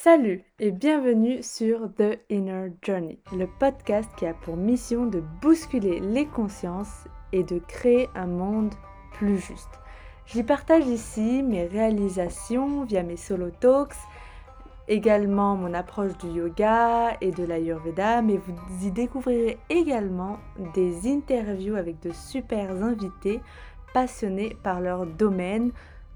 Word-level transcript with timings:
Salut 0.00 0.44
et 0.60 0.70
bienvenue 0.70 1.42
sur 1.42 1.92
The 1.96 2.20
Inner 2.30 2.70
Journey, 2.82 3.18
le 3.36 3.48
podcast 3.58 4.08
qui 4.16 4.26
a 4.26 4.32
pour 4.32 4.56
mission 4.56 5.06
de 5.06 5.20
bousculer 5.42 5.98
les 5.98 6.24
consciences 6.24 7.08
et 7.32 7.42
de 7.42 7.58
créer 7.58 8.08
un 8.14 8.28
monde 8.28 8.72
plus 9.14 9.38
juste. 9.38 9.80
J'y 10.26 10.44
partage 10.44 10.86
ici 10.86 11.42
mes 11.42 11.66
réalisations 11.66 12.84
via 12.84 13.02
mes 13.02 13.16
solo 13.16 13.50
talks, 13.50 13.96
également 14.86 15.56
mon 15.56 15.74
approche 15.74 16.16
du 16.18 16.28
yoga 16.28 17.16
et 17.20 17.32
de 17.32 17.42
l'ayurveda, 17.42 18.22
mais 18.22 18.36
vous 18.36 18.86
y 18.86 18.92
découvrirez 18.92 19.58
également 19.68 20.38
des 20.74 21.10
interviews 21.12 21.74
avec 21.74 21.98
de 21.98 22.12
super 22.12 22.70
invités 22.70 23.40
passionnés 23.92 24.56
par 24.62 24.80
leur 24.80 25.06
domaine 25.06 25.72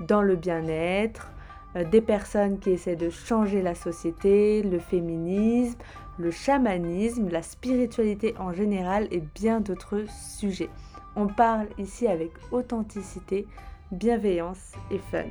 dans 0.07 0.23
le 0.23 0.37
bien-être, 0.37 1.33
des 1.75 2.01
personnes 2.01 2.59
qui 2.59 2.71
essaient 2.71 2.97
de 2.97 3.11
changer 3.11 3.63
la 3.63 3.75
société, 3.75 4.63
le 4.63 4.79
féminisme, 4.79 5.79
le 6.19 6.31
chamanisme, 6.31 7.29
la 7.31 7.43
spiritualité 7.43 8.35
en 8.39 8.53
général 8.53 9.09
et 9.11 9.23
bien 9.35 9.61
d'autres 9.61 10.05
sujets. 10.39 10.71
On 11.17 11.27
parle 11.27 11.69
ici 11.79 12.07
avec 12.07 12.31
authenticité, 12.51 13.47
bienveillance 13.91 14.73
et 14.91 14.99
fun. 14.99 15.25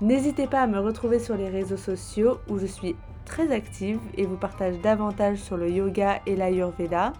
N'hésitez 0.00 0.46
pas 0.46 0.62
à 0.62 0.66
me 0.66 0.78
retrouver 0.78 1.18
sur 1.18 1.36
les 1.36 1.48
réseaux 1.48 1.76
sociaux 1.76 2.38
où 2.48 2.58
je 2.58 2.66
suis 2.66 2.94
très 3.24 3.52
active 3.52 4.00
et 4.16 4.26
vous 4.26 4.36
partage 4.36 4.80
davantage 4.80 5.38
sur 5.38 5.56
le 5.56 5.70
yoga 5.70 6.20
et 6.26 6.36
l'ayurveda. 6.36 7.12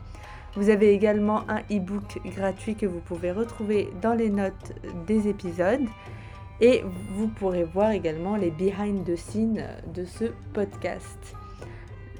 Vous 0.54 0.70
avez 0.70 0.92
également 0.92 1.42
un 1.48 1.60
e-book 1.70 2.20
gratuit 2.24 2.74
que 2.74 2.86
vous 2.86 3.00
pouvez 3.00 3.32
retrouver 3.32 3.90
dans 4.00 4.14
les 4.14 4.30
notes 4.30 4.72
des 5.06 5.28
épisodes. 5.28 5.86
Et 6.60 6.82
vous 7.10 7.28
pourrez 7.28 7.62
voir 7.62 7.92
également 7.92 8.34
les 8.34 8.50
behind 8.50 9.04
the 9.04 9.14
scenes 9.14 9.64
de 9.94 10.04
ce 10.04 10.24
podcast. 10.52 11.36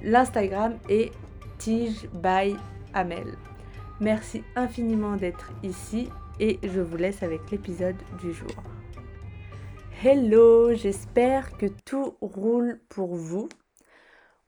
L'Instagram 0.02 0.78
est 0.88 1.10
Tige 1.58 2.08
by 2.22 2.54
Amel. 2.94 3.34
Merci 4.00 4.44
infiniment 4.54 5.16
d'être 5.16 5.50
ici 5.64 6.08
et 6.38 6.60
je 6.62 6.80
vous 6.80 6.96
laisse 6.96 7.24
avec 7.24 7.50
l'épisode 7.50 7.96
du 8.20 8.32
jour. 8.32 8.54
Hello, 10.04 10.72
j'espère 10.72 11.56
que 11.58 11.66
tout 11.84 12.14
roule 12.20 12.78
pour 12.88 13.16
vous. 13.16 13.48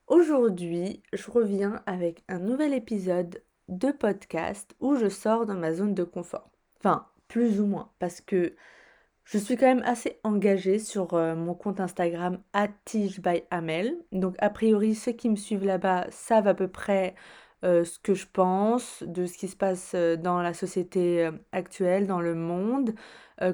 Aujourd'hui, 0.06 1.02
je 1.12 1.28
reviens 1.28 1.82
avec 1.86 2.22
un 2.28 2.38
nouvel 2.38 2.74
épisode 2.74 3.42
de 3.68 3.90
podcast 3.90 4.72
où 4.78 4.94
je 4.94 5.08
sors 5.08 5.46
dans 5.46 5.54
ma 5.54 5.74
zone 5.74 5.94
de 5.94 6.04
confort. 6.04 6.48
Enfin, 6.78 7.08
plus 7.26 7.60
ou 7.60 7.66
moins, 7.66 7.90
parce 7.98 8.20
que 8.20 8.54
je 9.30 9.38
suis 9.38 9.56
quand 9.56 9.66
même 9.66 9.84
assez 9.84 10.18
engagée 10.24 10.80
sur 10.80 11.14
euh, 11.14 11.36
mon 11.36 11.54
compte 11.54 11.78
Instagram 11.78 12.42
@tige 12.84 13.20
by. 13.20 13.44
Donc 14.10 14.34
a 14.40 14.50
priori 14.50 14.96
ceux 14.96 15.12
qui 15.12 15.28
me 15.30 15.36
suivent 15.36 15.64
là-bas 15.64 16.06
savent 16.10 16.48
à 16.48 16.54
peu 16.54 16.66
près 16.66 17.14
euh, 17.64 17.84
ce 17.84 18.00
que 18.00 18.14
je 18.14 18.26
pense 18.32 19.04
de 19.06 19.26
ce 19.26 19.38
qui 19.38 19.46
se 19.46 19.54
passe 19.54 19.92
euh, 19.94 20.16
dans 20.16 20.42
la 20.42 20.52
société 20.52 21.30
actuelle, 21.52 22.08
dans 22.08 22.20
le 22.20 22.34
monde, 22.34 22.94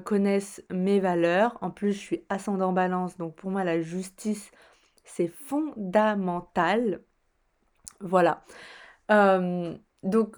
connaissent 0.05 0.65
mes 0.71 0.99
valeurs. 0.99 1.59
En 1.61 1.71
plus, 1.71 1.93
je 1.93 1.99
suis 1.99 2.25
ascendant 2.29 2.73
balance, 2.73 3.17
donc 3.19 3.37
pour 3.37 3.51
moi 3.51 3.63
la 3.63 3.81
justice 3.81 4.51
c'est 5.05 5.29
fondamental. 5.29 7.03
Voilà. 8.01 8.45
donc 10.03 10.37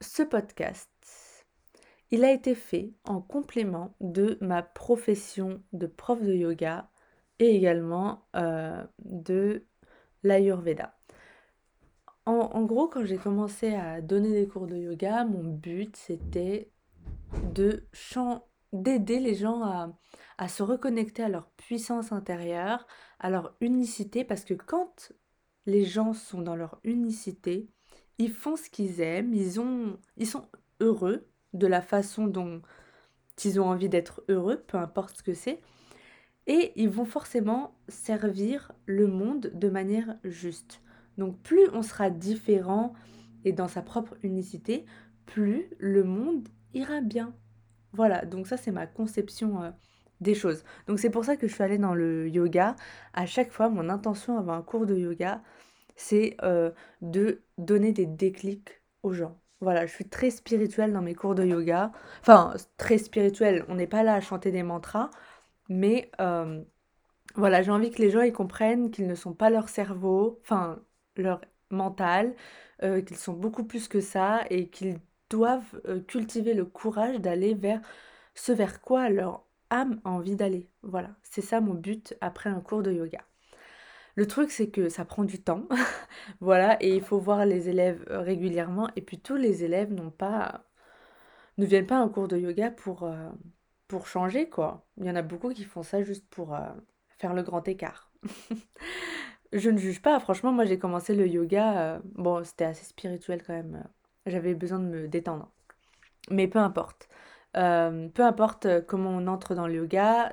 ce 0.00 0.22
podcast 0.24 0.91
il 2.12 2.24
a 2.24 2.30
été 2.30 2.54
fait 2.54 2.92
en 3.04 3.20
complément 3.22 3.96
de 4.00 4.38
ma 4.40 4.62
profession 4.62 5.62
de 5.72 5.86
prof 5.86 6.22
de 6.22 6.34
yoga 6.34 6.90
et 7.38 7.56
également 7.56 8.28
euh, 8.36 8.84
de 8.98 9.66
l'Ayurveda. 10.22 10.96
En, 12.24 12.62
gros, 12.62 12.86
quand 12.86 13.04
j'ai 13.04 13.16
commencé 13.16 13.74
à 13.74 14.00
donner 14.00 14.30
des 14.32 14.46
cours 14.46 14.68
de 14.68 14.76
yoga, 14.76 15.24
mon 15.24 15.42
but 15.42 15.96
c'était 15.96 16.70
de 17.52 17.88
d'aider 18.72 19.18
les 19.18 19.34
gens 19.34 19.64
à, 19.64 19.98
à 20.38 20.46
se 20.46 20.62
reconnecter 20.62 21.24
à 21.24 21.28
leur 21.28 21.50
puissance 21.50 22.12
intérieure, 22.12 22.86
à 23.18 23.28
leur 23.28 23.56
unicité, 23.60 24.24
parce 24.24 24.44
que 24.44 24.54
quand 24.54 25.12
les 25.66 25.84
gens 25.84 26.12
sont 26.12 26.42
dans 26.42 26.54
leur 26.54 26.78
unicité, 26.84 27.68
ils 28.18 28.32
font 28.32 28.54
ce 28.56 28.70
qu'ils 28.70 29.00
aiment, 29.00 29.34
ils, 29.34 29.58
ont, 29.58 29.98
ils 30.16 30.28
sont 30.28 30.46
heureux, 30.80 31.28
de 31.52 31.66
la 31.66 31.82
façon 31.82 32.26
dont 32.26 32.62
ils 33.44 33.60
ont 33.60 33.66
envie 33.66 33.88
d'être 33.88 34.22
heureux, 34.28 34.62
peu 34.66 34.78
importe 34.78 35.18
ce 35.18 35.22
que 35.22 35.34
c'est. 35.34 35.60
Et 36.46 36.72
ils 36.76 36.88
vont 36.88 37.04
forcément 37.04 37.74
servir 37.88 38.72
le 38.86 39.06
monde 39.06 39.50
de 39.54 39.68
manière 39.68 40.16
juste. 40.24 40.80
Donc 41.18 41.40
plus 41.42 41.68
on 41.72 41.82
sera 41.82 42.10
différent 42.10 42.94
et 43.44 43.52
dans 43.52 43.68
sa 43.68 43.82
propre 43.82 44.16
unicité, 44.22 44.84
plus 45.26 45.68
le 45.78 46.04
monde 46.04 46.48
ira 46.74 47.00
bien. 47.00 47.34
Voilà, 47.92 48.24
donc 48.24 48.46
ça 48.46 48.56
c'est 48.56 48.72
ma 48.72 48.86
conception 48.86 49.62
euh, 49.62 49.70
des 50.20 50.34
choses. 50.34 50.64
Donc 50.86 50.98
c'est 50.98 51.10
pour 51.10 51.24
ça 51.24 51.36
que 51.36 51.46
je 51.46 51.54
suis 51.54 51.62
allée 51.62 51.78
dans 51.78 51.94
le 51.94 52.28
yoga. 52.28 52.76
À 53.12 53.26
chaque 53.26 53.52
fois, 53.52 53.68
mon 53.68 53.88
intention 53.88 54.38
avant 54.38 54.54
un 54.54 54.62
cours 54.62 54.86
de 54.86 54.96
yoga, 54.96 55.42
c'est 55.96 56.36
euh, 56.42 56.70
de 57.02 57.42
donner 57.58 57.92
des 57.92 58.06
déclics 58.06 58.82
aux 59.02 59.12
gens. 59.12 59.41
Voilà, 59.62 59.86
je 59.86 59.92
suis 59.94 60.08
très 60.08 60.30
spirituelle 60.30 60.92
dans 60.92 61.02
mes 61.02 61.14
cours 61.14 61.34
de 61.36 61.44
yoga. 61.44 61.92
Enfin, 62.20 62.54
très 62.76 62.98
spirituelle, 62.98 63.64
on 63.68 63.76
n'est 63.76 63.86
pas 63.86 64.02
là 64.02 64.14
à 64.14 64.20
chanter 64.20 64.50
des 64.50 64.64
mantras, 64.64 65.10
mais 65.68 66.10
euh, 66.20 66.62
voilà, 67.36 67.62
j'ai 67.62 67.72
envie 67.72 67.90
que 67.90 68.02
les 68.02 68.10
gens 68.10 68.22
ils 68.22 68.32
comprennent 68.32 68.90
qu'ils 68.90 69.06
ne 69.08 69.14
sont 69.16 69.34
pas 69.34 69.50
leur 69.50 69.68
cerveau, 69.70 70.40
enfin 70.42 70.80
leur 71.16 71.40
mental, 71.70 72.34
euh, 72.84 73.02
qu'ils 73.02 73.18
sont 73.18 73.34
beaucoup 73.34 73.64
plus 73.64 73.88
que 73.88 74.00
ça 74.00 74.42
et 74.50 74.68
qu'ils 74.70 74.98
doivent 75.30 75.80
euh, 75.88 76.00
cultiver 76.02 76.54
le 76.54 76.66
courage 76.66 77.20
d'aller 77.20 77.54
vers 77.54 77.80
ce 78.34 78.52
vers 78.52 78.82
quoi 78.82 79.10
leur 79.10 79.44
âme 79.70 80.00
a 80.04 80.10
envie 80.10 80.36
d'aller. 80.36 80.70
Voilà, 80.82 81.10
c'est 81.24 81.42
ça 81.42 81.60
mon 81.60 81.74
but 81.74 82.16
après 82.20 82.50
un 82.50 82.60
cours 82.62 82.82
de 82.82 82.92
yoga. 82.92 83.20
Le 84.14 84.26
truc, 84.26 84.50
c'est 84.50 84.68
que 84.68 84.88
ça 84.88 85.04
prend 85.04 85.24
du 85.24 85.42
temps. 85.42 85.66
voilà, 86.40 86.76
et 86.82 86.94
il 86.94 87.02
faut 87.02 87.18
voir 87.18 87.46
les 87.46 87.68
élèves 87.68 88.04
euh, 88.10 88.20
régulièrement. 88.20 88.88
Et 88.96 89.02
puis 89.02 89.18
tous 89.18 89.36
les 89.36 89.64
élèves 89.64 89.92
n'ont 89.92 90.10
pas, 90.10 90.64
ne 91.58 91.66
viennent 91.66 91.86
pas 91.86 91.98
un 91.98 92.08
cours 92.08 92.28
de 92.28 92.36
yoga 92.38 92.70
pour, 92.70 93.04
euh, 93.04 93.30
pour 93.88 94.06
changer, 94.06 94.48
quoi. 94.48 94.86
Il 94.98 95.06
y 95.06 95.10
en 95.10 95.16
a 95.16 95.22
beaucoup 95.22 95.50
qui 95.50 95.64
font 95.64 95.82
ça 95.82 96.02
juste 96.02 96.26
pour 96.30 96.54
euh, 96.54 96.60
faire 97.18 97.34
le 97.34 97.42
grand 97.42 97.66
écart. 97.68 98.10
Je 99.52 99.70
ne 99.70 99.78
juge 99.78 100.00
pas, 100.02 100.18
franchement, 100.20 100.50
moi 100.52 100.64
j'ai 100.64 100.78
commencé 100.78 101.14
le 101.14 101.28
yoga, 101.28 102.00
bon, 102.14 102.42
c'était 102.42 102.64
assez 102.64 102.86
spirituel 102.86 103.42
quand 103.46 103.52
même. 103.52 103.84
J'avais 104.24 104.54
besoin 104.54 104.78
de 104.78 104.86
me 104.86 105.08
détendre. 105.08 105.50
Mais 106.30 106.48
peu 106.48 106.58
importe. 106.58 107.08
peu 107.52 108.22
importe 108.24 108.86
comment 108.86 109.10
on 109.10 109.26
entre 109.26 109.54
dans 109.54 109.66
le 109.66 109.74
yoga, 109.74 110.30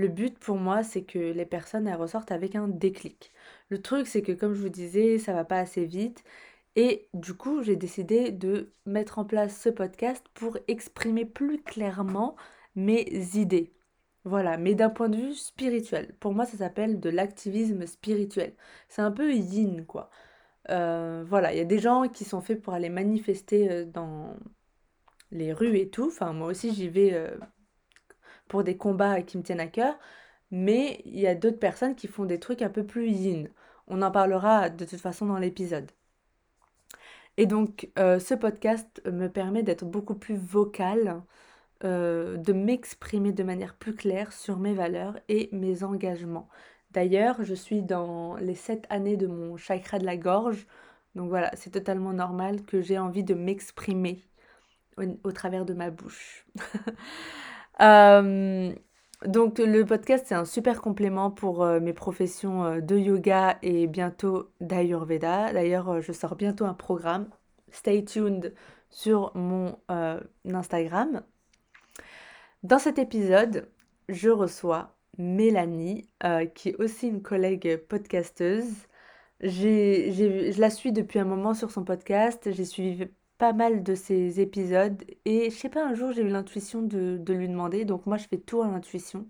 le 0.00 0.08
but 0.08 0.38
pour 0.38 0.56
moi, 0.56 0.82
c'est 0.82 1.02
que 1.04 1.18
les 1.18 1.46
personnes 1.46 1.86
elles 1.86 1.96
ressortent 1.96 2.32
avec 2.32 2.56
un 2.56 2.68
déclic. 2.68 3.32
Le 3.68 3.80
truc, 3.82 4.06
c'est 4.06 4.22
que 4.22 4.32
comme 4.32 4.54
je 4.54 4.62
vous 4.62 4.68
disais, 4.70 5.18
ça 5.18 5.32
va 5.34 5.44
pas 5.44 5.58
assez 5.58 5.84
vite. 5.84 6.24
Et 6.76 7.08
du 7.14 7.34
coup, 7.34 7.62
j'ai 7.62 7.76
décidé 7.76 8.30
de 8.32 8.72
mettre 8.86 9.18
en 9.18 9.24
place 9.24 9.60
ce 9.60 9.68
podcast 9.68 10.24
pour 10.34 10.58
exprimer 10.68 11.24
plus 11.26 11.62
clairement 11.62 12.36
mes 12.76 13.04
idées. 13.36 13.72
Voilà, 14.24 14.56
mais 14.58 14.74
d'un 14.74 14.90
point 14.90 15.08
de 15.08 15.16
vue 15.16 15.34
spirituel. 15.34 16.14
Pour 16.20 16.34
moi, 16.34 16.44
ça 16.46 16.58
s'appelle 16.58 17.00
de 17.00 17.10
l'activisme 17.10 17.86
spirituel. 17.86 18.54
C'est 18.88 19.02
un 19.02 19.10
peu 19.12 19.32
yin, 19.34 19.84
quoi. 19.86 20.10
Euh, 20.70 21.24
voilà, 21.26 21.52
il 21.52 21.58
y 21.58 21.60
a 21.60 21.64
des 21.64 21.78
gens 21.78 22.08
qui 22.08 22.24
sont 22.24 22.40
faits 22.42 22.62
pour 22.62 22.74
aller 22.74 22.90
manifester 22.90 23.70
euh, 23.70 23.84
dans 23.86 24.36
les 25.30 25.52
rues 25.52 25.78
et 25.78 25.90
tout. 25.90 26.08
Enfin, 26.08 26.32
moi 26.32 26.48
aussi, 26.48 26.74
j'y 26.74 26.88
vais 26.88 27.14
euh, 27.14 27.36
pour 28.50 28.64
des 28.64 28.76
combats 28.76 29.22
qui 29.22 29.38
me 29.38 29.42
tiennent 29.42 29.60
à 29.60 29.68
cœur, 29.68 29.98
mais 30.50 31.02
il 31.06 31.20
y 31.20 31.26
a 31.26 31.34
d'autres 31.34 31.58
personnes 31.58 31.94
qui 31.96 32.08
font 32.08 32.26
des 32.26 32.40
trucs 32.40 32.62
un 32.62 32.70
peu 32.70 32.84
plus 32.84 33.08
yin. 33.08 33.48
On 33.88 34.02
en 34.02 34.10
parlera 34.10 34.70
de 34.70 34.84
toute 34.84 35.00
façon 35.00 35.26
dans 35.26 35.38
l'épisode. 35.38 35.90
Et 37.36 37.46
donc, 37.46 37.90
euh, 37.98 38.18
ce 38.18 38.34
podcast 38.34 39.02
me 39.06 39.28
permet 39.28 39.62
d'être 39.62 39.84
beaucoup 39.84 40.16
plus 40.16 40.36
vocal, 40.36 41.22
euh, 41.84 42.36
de 42.36 42.52
m'exprimer 42.52 43.32
de 43.32 43.42
manière 43.44 43.74
plus 43.76 43.94
claire 43.94 44.32
sur 44.32 44.58
mes 44.58 44.74
valeurs 44.74 45.18
et 45.28 45.48
mes 45.52 45.84
engagements. 45.84 46.48
D'ailleurs, 46.90 47.42
je 47.44 47.54
suis 47.54 47.82
dans 47.82 48.36
les 48.36 48.56
sept 48.56 48.86
années 48.90 49.16
de 49.16 49.28
mon 49.28 49.56
chakra 49.56 49.98
de 49.98 50.06
la 50.06 50.16
gorge, 50.16 50.66
donc 51.14 51.28
voilà, 51.28 51.50
c'est 51.56 51.70
totalement 51.70 52.12
normal 52.12 52.64
que 52.64 52.80
j'ai 52.80 52.98
envie 52.98 53.24
de 53.24 53.34
m'exprimer 53.34 54.22
au, 54.96 55.32
travers 55.32 55.64
de 55.64 55.74
ma 55.74 55.90
bouche. 55.90 56.46
Euh, 57.80 58.74
donc 59.26 59.58
le 59.58 59.84
podcast, 59.84 60.26
c'est 60.28 60.34
un 60.34 60.44
super 60.44 60.80
complément 60.80 61.30
pour 61.30 61.62
euh, 61.62 61.80
mes 61.80 61.92
professions 61.92 62.64
euh, 62.64 62.80
de 62.80 62.96
yoga 62.96 63.58
et 63.62 63.86
bientôt 63.86 64.50
d'Ayurveda. 64.60 65.52
D'ailleurs, 65.52 66.00
je 66.00 66.12
sors 66.12 66.36
bientôt 66.36 66.64
un 66.64 66.74
programme. 66.74 67.28
Stay 67.72 68.04
tuned 68.04 68.54
sur 68.90 69.30
mon 69.36 69.78
Instagram. 70.44 71.22
Dans 72.64 72.80
cet 72.80 72.98
épisode, 72.98 73.68
je 74.08 74.28
reçois 74.28 74.96
Mélanie, 75.18 76.08
qui 76.56 76.70
est 76.70 76.76
aussi 76.80 77.06
une 77.06 77.22
collègue 77.22 77.76
podcasteuse. 77.88 78.88
Je 79.40 80.58
la 80.58 80.70
suis 80.70 80.92
depuis 80.92 81.20
un 81.20 81.24
moment 81.24 81.54
sur 81.54 81.70
son 81.70 81.84
podcast, 81.84 82.50
j'ai 82.50 82.64
suivi 82.64 83.06
pas 83.40 83.54
mal 83.54 83.82
de 83.84 83.96
ses 83.96 84.40
épisodes 84.40 85.02
et 85.26 85.50
je 85.50 85.56
sais 85.56 85.70
pas, 85.70 85.86
un 85.86 85.94
jour 85.96 86.12
j'ai 86.12 86.22
eu 86.22 86.28
l'intuition 86.30 86.82
de, 86.82 87.18
de 87.18 87.34
lui 87.34 87.48
demander, 87.48 87.86
donc 87.86 88.06
moi 88.06 88.18
je 88.18 88.28
fais 88.28 88.38
tout 88.38 88.62
à 88.62 88.68
l'intuition. 88.68 89.28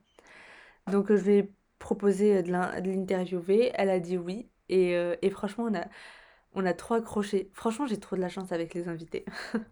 Donc 0.90 1.10
euh, 1.10 1.16
je 1.18 1.24
lui 1.24 1.34
ai 1.38 1.52
proposé 1.78 2.42
de 2.42 2.50
l'in- 2.52 2.80
de 2.80 2.90
l'interviewer, 2.90 3.72
elle 3.74 3.90
a 3.90 4.00
dit 4.00 4.18
oui 4.18 4.48
et, 4.68 4.96
euh, 4.96 5.16
et 5.22 5.30
franchement 5.30 5.66
on 5.70 5.74
a, 5.74 5.86
on 6.54 6.66
a 6.66 6.74
trop 6.74 6.94
accroché. 6.94 7.50
Franchement 7.54 7.86
j'ai 7.86 8.00
trop 8.00 8.16
de 8.16 8.20
la 8.22 8.28
chance 8.30 8.52
avec 8.52 8.74
les 8.74 8.88
invités. 8.88 9.24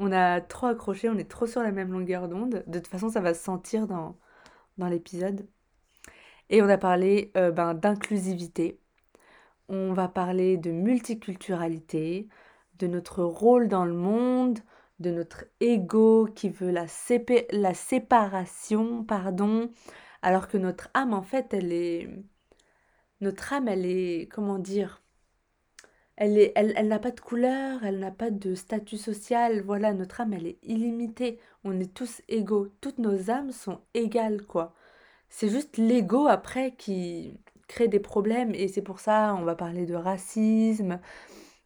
On 0.00 0.12
a 0.12 0.40
trop 0.40 0.66
accroché, 0.68 1.08
on 1.10 1.18
est 1.18 1.30
trop 1.30 1.46
sur 1.46 1.62
la 1.62 1.72
même 1.72 1.92
longueur 1.92 2.28
d'onde. 2.28 2.64
De 2.66 2.78
toute 2.80 2.88
façon 2.88 3.08
ça 3.10 3.20
va 3.20 3.34
se 3.34 3.42
sentir 3.44 3.86
dans, 3.86 4.16
dans 4.78 4.88
l'épisode. 4.88 5.46
Et 6.50 6.62
on 6.62 6.68
a 6.68 6.78
parlé 6.78 7.32
euh, 7.36 7.50
ben, 7.50 7.74
d'inclusivité. 7.74 8.80
On 9.68 9.92
va 9.94 10.08
parler 10.08 10.56
de 10.58 10.70
multiculturalité, 10.72 12.28
de 12.82 12.88
notre 12.88 13.22
rôle 13.22 13.68
dans 13.68 13.84
le 13.84 13.94
monde, 13.94 14.58
de 14.98 15.10
notre 15.10 15.44
ego 15.60 16.28
qui 16.34 16.48
veut 16.50 16.70
la, 16.70 16.86
la 17.52 17.74
séparation, 17.74 19.04
pardon, 19.04 19.70
alors 20.22 20.48
que 20.48 20.58
notre 20.58 20.90
âme, 20.94 21.14
en 21.14 21.22
fait, 21.22 21.54
elle 21.54 21.72
est... 21.72 22.10
Notre 23.20 23.52
âme, 23.52 23.68
elle 23.68 23.86
est... 23.86 24.28
Comment 24.32 24.58
dire? 24.58 25.00
Elle 26.16 26.52
elle, 26.54 26.72
elle 26.76 26.88
n'a 26.88 26.98
pas 26.98 27.10
de 27.10 27.20
couleur, 27.20 27.84
elle 27.84 27.98
n'a 27.98 28.10
pas 28.10 28.30
de 28.30 28.54
statut 28.54 28.98
social. 28.98 29.62
Voilà, 29.62 29.94
notre 29.94 30.20
âme, 30.20 30.34
elle 30.34 30.46
est 30.46 30.58
illimitée. 30.62 31.38
On 31.64 31.78
est 31.80 31.94
tous 31.94 32.22
égaux. 32.28 32.68
Toutes 32.80 32.98
nos 32.98 33.30
âmes 33.30 33.52
sont 33.52 33.80
égales, 33.94 34.42
quoi. 34.46 34.74
C'est 35.28 35.48
juste 35.48 35.78
l'ego 35.78 36.26
après 36.26 36.72
qui 36.76 37.38
crée 37.68 37.88
des 37.88 38.00
problèmes 38.00 38.54
et 38.54 38.68
c'est 38.68 38.82
pour 38.82 39.00
ça 39.00 39.34
on 39.38 39.44
va 39.44 39.54
parler 39.54 39.86
de 39.86 39.94
racisme, 39.94 41.00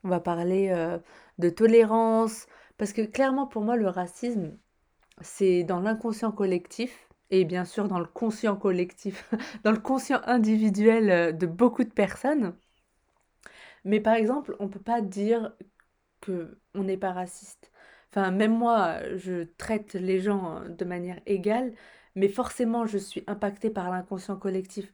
on 0.05 0.09
va 0.09 0.21
parler 0.21 0.69
euh, 0.71 0.99
de 1.39 1.51
tolérance, 1.51 2.47
parce 2.79 2.93
que 2.93 3.03
clairement 3.03 3.47
pour 3.47 3.63
moi 3.63 3.77
le 3.77 3.89
racisme 3.89 4.57
c'est 5.23 5.65
dans 5.65 5.81
l'inconscient 5.81 6.33
collectif 6.33 7.09
et 7.31 7.45
bien 7.45 7.65
sûr 7.65 7.89
dans 7.89 7.99
le 7.99 8.07
conscient 8.07 8.57
collectif, 8.57 9.31
dans 9.65 9.73
le 9.73 9.79
conscient 9.81 10.21
individuel 10.25 11.11
euh, 11.11 11.33
de 11.33 11.47
beaucoup 11.47 11.85
de 11.85 11.93
personnes. 11.93 12.55
Mais 13.85 14.01
par 14.01 14.15
exemple 14.15 14.57
on 14.59 14.69
peut 14.69 14.81
pas 14.81 15.01
dire 15.01 15.55
que 16.21 16.59
on 16.75 16.85
n'est 16.85 16.97
pas 16.97 17.13
raciste. 17.13 17.71
Enfin 18.11 18.31
même 18.31 18.57
moi 18.57 18.99
je 19.17 19.45
traite 19.59 19.95
les 19.95 20.21
gens 20.21 20.63
de 20.69 20.85
manière 20.85 21.21
égale, 21.27 21.73
mais 22.15 22.29
forcément 22.29 22.87
je 22.87 22.99
suis 22.99 23.25
impactée 23.27 23.71
par 23.71 23.91
l'inconscient 23.91 24.37
collectif. 24.37 24.93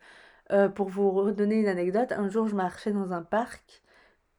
Euh, 0.53 0.69
pour 0.69 0.89
vous 0.89 1.11
redonner 1.13 1.61
une 1.61 1.69
anecdote, 1.69 2.13
un 2.13 2.29
jour 2.29 2.49
je 2.49 2.55
marchais 2.57 2.93
dans 2.93 3.13
un 3.13 3.23
parc 3.23 3.82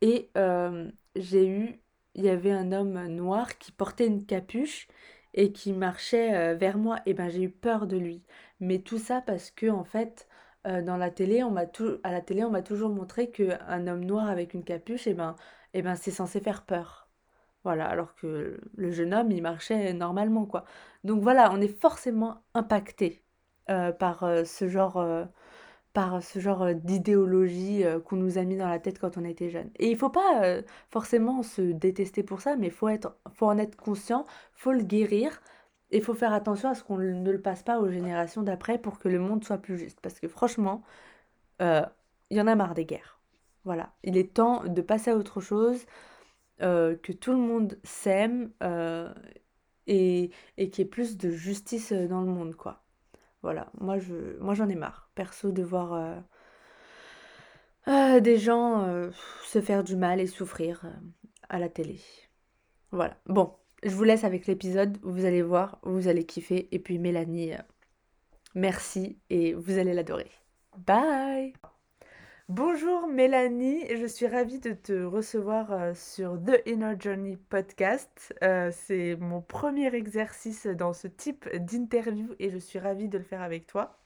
et 0.03 0.31
euh, 0.37 0.91
j'ai 1.15 1.47
eu, 1.47 1.81
il 2.15 2.25
y 2.25 2.29
avait 2.29 2.51
un 2.51 2.71
homme 2.73 3.07
noir 3.07 3.57
qui 3.57 3.71
portait 3.71 4.07
une 4.07 4.25
capuche 4.25 4.87
et 5.33 5.51
qui 5.53 5.73
marchait 5.73 6.35
euh, 6.35 6.55
vers 6.55 6.77
moi. 6.77 6.99
Et 7.05 7.13
ben 7.13 7.29
j'ai 7.29 7.43
eu 7.43 7.49
peur 7.51 7.87
de 7.87 7.97
lui. 7.97 8.23
Mais 8.59 8.79
tout 8.79 8.99
ça 8.99 9.21
parce 9.21 9.51
que 9.51 9.67
en 9.69 9.83
fait, 9.85 10.27
euh, 10.67 10.81
dans 10.81 10.97
la 10.97 11.11
télé, 11.11 11.43
on 11.43 11.51
m'a 11.51 11.65
tou- 11.67 11.99
à 12.03 12.11
la 12.11 12.21
télé, 12.21 12.43
on 12.43 12.51
m'a 12.51 12.61
toujours 12.63 12.89
montré 12.91 13.31
qu'un 13.31 13.87
homme 13.87 14.05
noir 14.05 14.27
avec 14.29 14.53
une 14.53 14.63
capuche, 14.63 15.07
et 15.07 15.13
ben, 15.13 15.35
et 15.73 15.81
ben 15.81 15.95
c'est 15.95 16.11
censé 16.11 16.39
faire 16.41 16.65
peur. 16.65 17.09
Voilà, 17.63 17.87
alors 17.87 18.15
que 18.15 18.59
le 18.75 18.91
jeune 18.91 19.13
homme, 19.13 19.31
il 19.31 19.41
marchait 19.41 19.93
normalement, 19.93 20.45
quoi. 20.45 20.65
Donc 21.05 21.21
voilà, 21.23 21.51
on 21.53 21.61
est 21.61 21.79
forcément 21.81 22.43
impacté 22.53 23.23
par 23.99 24.25
ce 24.45 24.67
genre, 24.69 25.27
par 25.93 26.23
ce 26.23 26.39
genre 26.39 26.63
euh, 26.63 26.73
d'idéologie 26.73 27.83
euh, 27.85 27.99
qu'on 27.99 28.15
nous 28.17 28.37
a 28.37 28.43
mis 28.43 28.57
dans 28.57 28.67
la 28.67 28.79
tête 28.79 28.99
quand 28.99 29.17
on 29.17 29.23
était 29.25 29.49
jeune. 29.49 29.69
Et 29.77 29.89
il 29.91 29.97
faut 29.97 30.09
pas 30.09 30.43
euh, 30.43 30.61
forcément 30.89 31.43
se 31.43 31.61
détester 31.61 32.23
pour 32.23 32.41
ça, 32.41 32.55
mais 32.55 32.69
faut 32.69 32.89
être, 32.89 33.15
faut 33.33 33.47
en 33.47 33.57
être 33.57 33.75
conscient, 33.77 34.25
faut 34.53 34.71
le 34.71 34.83
guérir, 34.83 35.41
et 35.91 36.01
faut 36.01 36.13
faire 36.15 36.33
attention 36.33 36.69
à 36.69 36.75
ce 36.75 36.83
qu'on 36.83 36.97
ne 36.97 37.31
le 37.31 37.41
passe 37.41 37.63
pas 37.63 37.79
aux 37.79 37.89
générations 37.89 38.41
d'après 38.43 38.79
pour 38.79 38.99
que 38.99 39.07
le 39.09 39.19
monde 39.19 39.43
soit 39.43 39.59
plus 39.59 39.77
juste. 39.77 39.99
Parce 40.01 40.19
que 40.19 40.27
franchement, 40.27 40.83
il 41.59 42.37
y 42.37 42.41
en 42.41 42.47
a 42.47 42.55
marre 42.55 42.73
des 42.73 42.85
guerres. 42.85 43.19
Voilà, 43.65 43.93
il 44.03 44.17
est 44.17 44.33
temps 44.33 44.63
de 44.65 44.81
passer 44.81 45.11
à 45.11 45.15
autre 45.17 45.41
chose, 45.41 45.85
que 46.59 47.11
tout 47.11 47.31
le 47.31 47.37
monde 47.37 47.77
s'aime 47.83 48.51
et, 49.87 50.31
et 50.57 50.69
qu'il 50.69 50.83
y 50.83 50.87
ait 50.87 50.89
plus 50.89 51.17
de 51.17 51.29
justice 51.29 51.93
dans 51.93 52.21
le 52.21 52.27
monde, 52.27 52.55
quoi. 52.55 52.82
Voilà, 53.43 53.69
moi 53.79 53.99
je, 53.99 54.39
moi 54.39 54.53
j'en 54.53 54.69
ai 54.69 54.75
marre, 54.75 55.09
perso, 55.15 55.51
de 55.51 55.63
voir 55.63 55.93
euh, 55.93 56.15
euh, 57.89 58.19
des 58.21 58.37
gens 58.37 58.85
euh, 58.85 59.11
se 59.43 59.59
faire 59.59 59.83
du 59.83 59.97
mal 59.97 60.21
et 60.21 60.27
souffrir 60.27 60.85
à 61.49 61.59
la 61.59 61.67
télé. 61.67 61.99
Voilà, 62.91 63.17
bon, 63.25 63.53
je 63.83 63.93
vous 63.93 64.05
laisse 64.05 64.23
avec 64.23 64.47
l'épisode, 64.47 64.97
vous 65.03 65.25
allez 65.25 65.41
voir, 65.41 65.79
vous 65.83 66.07
allez 66.07 66.25
kiffer. 66.25 66.69
Et 66.71 66.79
puis 66.79 66.99
Mélanie, 66.99 67.51
merci 68.55 69.19
et 69.29 69.53
vous 69.53 69.77
allez 69.77 69.93
l'adorer. 69.93 70.31
Bye 70.77 71.53
Bonjour 72.49 73.07
Mélanie, 73.07 73.85
je 73.95 74.05
suis 74.05 74.27
ravie 74.27 74.59
de 74.59 74.73
te 74.73 75.05
recevoir 75.05 75.71
euh, 75.71 75.93
sur 75.93 76.37
The 76.43 76.61
Inner 76.65 76.95
Journey 76.99 77.37
podcast. 77.37 78.35
Euh, 78.43 78.69
c'est 78.73 79.15
mon 79.15 79.41
premier 79.41 79.95
exercice 79.95 80.67
dans 80.67 80.91
ce 80.91 81.07
type 81.07 81.47
d'interview 81.55 82.35
et 82.39 82.49
je 82.49 82.57
suis 82.57 82.79
ravie 82.79 83.07
de 83.07 83.17
le 83.17 83.23
faire 83.23 83.41
avec 83.41 83.65
toi. 83.65 83.97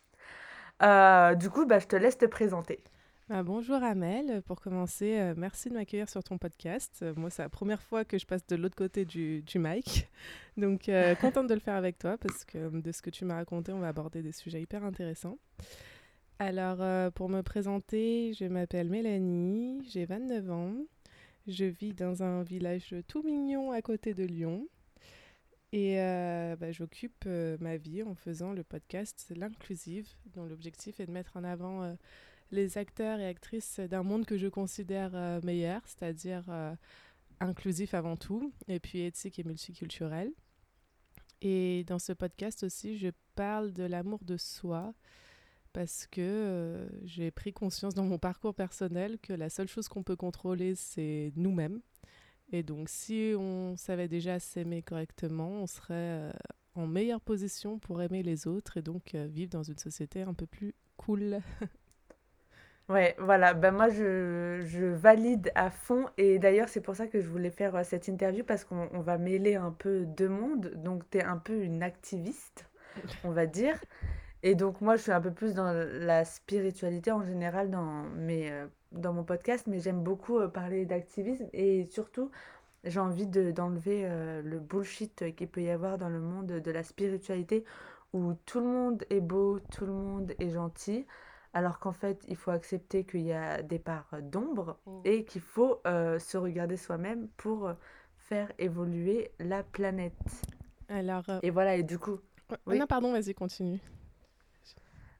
Euh, 0.83 1.33
du 1.33 1.49
coup, 1.49 1.65
bah, 1.65 1.79
je 1.79 1.87
te 1.87 1.95
laisse 1.95 2.19
te 2.19 2.27
présenter. 2.27 2.83
Bah, 3.27 3.41
bonjour 3.41 3.81
Amel, 3.81 4.43
pour 4.43 4.61
commencer, 4.61 5.33
merci 5.35 5.69
de 5.69 5.73
m'accueillir 5.73 6.07
sur 6.07 6.23
ton 6.23 6.37
podcast. 6.37 7.03
Moi, 7.15 7.31
c'est 7.31 7.41
la 7.41 7.49
première 7.49 7.81
fois 7.81 8.05
que 8.05 8.19
je 8.19 8.27
passe 8.27 8.45
de 8.45 8.55
l'autre 8.55 8.75
côté 8.75 9.03
du, 9.03 9.41
du 9.41 9.57
mic, 9.57 10.07
donc 10.57 10.91
contente 11.21 11.47
de 11.47 11.55
le 11.55 11.59
faire 11.59 11.75
avec 11.75 11.97
toi 11.97 12.19
parce 12.19 12.45
que 12.45 12.69
de 12.69 12.91
ce 12.91 13.01
que 13.01 13.09
tu 13.09 13.25
m'as 13.25 13.35
raconté, 13.35 13.71
on 13.71 13.79
va 13.79 13.87
aborder 13.87 14.21
des 14.21 14.31
sujets 14.31 14.61
hyper 14.61 14.83
intéressants. 14.83 15.39
Alors, 16.39 16.81
euh, 16.81 17.09
pour 17.09 17.29
me 17.29 17.41
présenter, 17.41 18.31
je 18.33 18.45
m'appelle 18.45 18.89
Mélanie, 18.89 19.81
j'ai 19.89 20.05
29 20.05 20.51
ans, 20.51 20.75
je 21.47 21.65
vis 21.65 21.95
dans 21.95 22.21
un 22.21 22.43
village 22.43 22.93
tout 23.07 23.23
mignon 23.23 23.71
à 23.71 23.81
côté 23.81 24.13
de 24.13 24.23
Lyon 24.23 24.67
et 25.71 25.99
euh, 25.99 26.55
bah, 26.55 26.71
j'occupe 26.71 27.23
euh, 27.25 27.57
ma 27.59 27.77
vie 27.77 28.03
en 28.03 28.13
faisant 28.13 28.53
le 28.53 28.63
podcast 28.63 29.33
L'Inclusive, 29.35 30.09
dont 30.35 30.45
l'objectif 30.45 30.99
est 30.99 31.07
de 31.07 31.11
mettre 31.11 31.37
en 31.37 31.43
avant 31.43 31.97
les 32.51 32.77
acteurs 32.77 33.19
et 33.19 33.25
actrices 33.25 33.79
d'un 33.79 34.03
monde 34.03 34.27
que 34.27 34.37
je 34.37 34.47
considère 34.47 35.41
meilleur, 35.43 35.81
c'est-à-dire 35.85 36.43
inclusif 37.39 37.95
avant 37.95 38.15
tout, 38.15 38.53
et 38.67 38.79
puis 38.79 39.01
éthique 39.01 39.39
et 39.39 39.43
multiculturel. 39.43 40.31
Et 41.41 41.83
dans 41.87 41.99
ce 41.99 42.13
podcast 42.13 42.61
aussi, 42.61 42.95
je 42.95 43.09
parle 43.33 43.73
de 43.73 43.83
l'amour 43.83 44.23
de 44.23 44.37
soi, 44.37 44.93
parce 45.77 46.07
que 46.07 46.21
euh, 46.21 46.87
j'ai 47.03 47.29
pris 47.29 47.53
conscience 47.53 47.93
dans 47.93 48.03
mon 48.03 48.17
parcours 48.17 48.55
personnel 48.55 49.19
que 49.19 49.31
la 49.31 49.47
seule 49.47 49.67
chose 49.67 49.87
qu'on 49.87 50.01
peut 50.01 50.15
contrôler, 50.15 50.73
c'est 50.73 51.31
nous-mêmes. 51.35 51.81
Et 52.51 52.63
donc, 52.63 52.89
si 52.89 53.35
on 53.37 53.75
savait 53.77 54.07
déjà 54.07 54.39
s'aimer 54.39 54.81
correctement, 54.81 55.51
on 55.61 55.67
serait 55.67 55.93
euh, 55.93 56.31
en 56.73 56.87
meilleure 56.87 57.21
position 57.21 57.77
pour 57.77 58.01
aimer 58.01 58.23
les 58.23 58.47
autres 58.47 58.77
et 58.77 58.81
donc 58.81 59.13
euh, 59.13 59.27
vivre 59.27 59.51
dans 59.51 59.61
une 59.61 59.77
société 59.77 60.23
un 60.23 60.33
peu 60.33 60.47
plus 60.47 60.73
cool. 60.97 61.41
Ouais, 62.89 63.15
voilà, 63.19 63.53
ben 63.53 63.71
moi 63.71 63.89
je, 63.89 64.61
je 64.63 64.85
valide 64.85 65.51
à 65.55 65.69
fond 65.69 66.05
et 66.17 66.39
d'ailleurs 66.39 66.69
c'est 66.69 66.79
pour 66.79 66.95
ça 66.95 67.05
que 67.05 67.19
je 67.19 67.27
voulais 67.27 67.51
faire 67.51 67.83
cette 67.83 68.07
interview 68.07 68.45
parce 68.45 68.63
qu'on 68.63 68.87
on 68.93 69.01
va 69.01 69.17
mêler 69.17 69.55
un 69.55 69.71
peu 69.71 70.05
deux 70.05 70.29
mondes, 70.29 70.71
donc 70.77 71.03
tu 71.09 71.17
es 71.17 71.23
un 71.25 71.35
peu 71.35 71.61
une 71.61 71.83
activiste, 71.83 72.69
on 73.25 73.31
va 73.31 73.45
dire, 73.45 73.77
et 74.49 74.55
donc 74.55 74.81
moi 74.81 74.95
je 74.95 75.01
suis 75.03 75.11
un 75.11 75.21
peu 75.21 75.31
plus 75.31 75.53
dans 75.53 75.71
la 75.73 76.23
spiritualité 76.25 77.11
en 77.11 77.23
général 77.23 77.69
dans, 77.69 78.03
mes, 78.15 78.49
euh, 78.51 78.65
dans 78.91 79.13
mon 79.13 79.23
podcast, 79.23 79.65
mais 79.67 79.79
j'aime 79.79 80.01
beaucoup 80.01 80.39
euh, 80.39 80.47
parler 80.47 80.85
d'activisme 80.85 81.47
et 81.53 81.85
surtout 81.85 82.31
j'ai 82.83 82.99
envie 82.99 83.27
de, 83.27 83.51
d'enlever 83.51 84.03
euh, 84.05 84.41
le 84.41 84.59
bullshit 84.59 85.35
qu'il 85.35 85.47
peut 85.49 85.61
y 85.61 85.69
avoir 85.69 85.97
dans 85.97 86.09
le 86.09 86.19
monde 86.19 86.47
de 86.47 86.71
la 86.71 86.83
spiritualité 86.83 87.65
où 88.13 88.33
tout 88.45 88.59
le 88.61 88.67
monde 88.67 89.03
est 89.09 89.19
beau, 89.19 89.59
tout 89.71 89.85
le 89.85 89.91
monde 89.91 90.33
est 90.39 90.49
gentil. 90.49 91.05
Alors 91.53 91.79
qu'en 91.79 91.91
fait, 91.91 92.23
il 92.27 92.35
faut 92.35 92.51
accepter 92.51 93.03
qu'il 93.03 93.21
y 93.21 93.33
a 93.33 93.61
des 93.63 93.79
parts 93.79 94.09
d'ombre 94.21 94.77
Mm. 94.85 95.01
et 95.05 95.25
qu'il 95.25 95.41
faut 95.41 95.81
euh, 95.87 96.19
se 96.19 96.37
regarder 96.37 96.77
soi-même 96.77 97.27
pour 97.37 97.71
faire 98.17 98.51
évoluer 98.59 99.31
la 99.39 99.63
planète. 99.63 100.13
Alors, 100.89 101.23
euh, 101.29 101.39
Et 101.41 101.49
voilà, 101.49 101.75
et 101.75 101.83
du 101.83 101.97
coup, 101.99 102.19
ouais, 102.49 102.57
oui. 102.65 102.77
non, 102.77 102.87
pardon, 102.87 103.11
vas-y, 103.11 103.33
continue. 103.33 103.79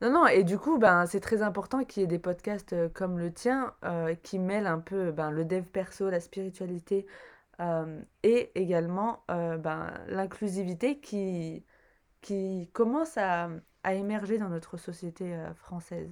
Non, 0.02 0.12
non, 0.12 0.28
et 0.28 0.44
du 0.44 0.60
coup, 0.60 0.78
ben, 0.78 1.06
c'est 1.08 1.20
très 1.20 1.42
important 1.42 1.84
qu'il 1.84 2.02
y 2.02 2.04
ait 2.04 2.08
des 2.08 2.20
podcasts 2.20 2.74
euh, 2.74 2.90
comme 2.90 3.18
le 3.18 3.34
tien 3.34 3.74
euh, 3.84 4.14
qui 4.16 4.38
mêlent 4.38 4.68
un 4.68 4.80
peu 4.80 5.12
ben, 5.12 5.32
le 5.32 5.44
dev 5.44 5.64
perso, 5.64 6.10
la 6.10 6.20
spiritualité 6.20 7.08
euh, 7.60 8.00
et 8.22 8.52
également 8.60 9.24
ben, 9.28 9.92
l'inclusivité 10.08 11.00
qui, 11.00 11.66
qui 12.22 12.70
commence 12.74 13.18
à, 13.18 13.50
à 13.84 13.94
émerger 13.96 14.38
dans 14.38 14.50
notre 14.50 14.78
société 14.78 15.36
française. 15.56 16.12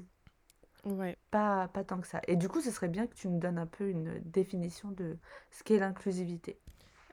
Ouais. 0.86 1.15
Pas, 1.32 1.68
pas 1.68 1.84
tant 1.84 2.00
que 2.00 2.08
ça. 2.08 2.22
Et 2.27 2.36
du 2.36 2.48
coup, 2.48 2.62
ce 2.62 2.72
serait 2.72 2.88
bien 2.88 3.06
que 3.08 3.13
tu 3.15 3.27
me 3.27 3.39
donnes 3.39 3.58
un 3.58 3.68
peu 3.68 3.89
une 3.89 4.20
définition 4.24 4.92
de 4.92 5.18
ce 5.51 5.63
qu'est 5.63 5.80
l'inclusivité. 5.80 6.60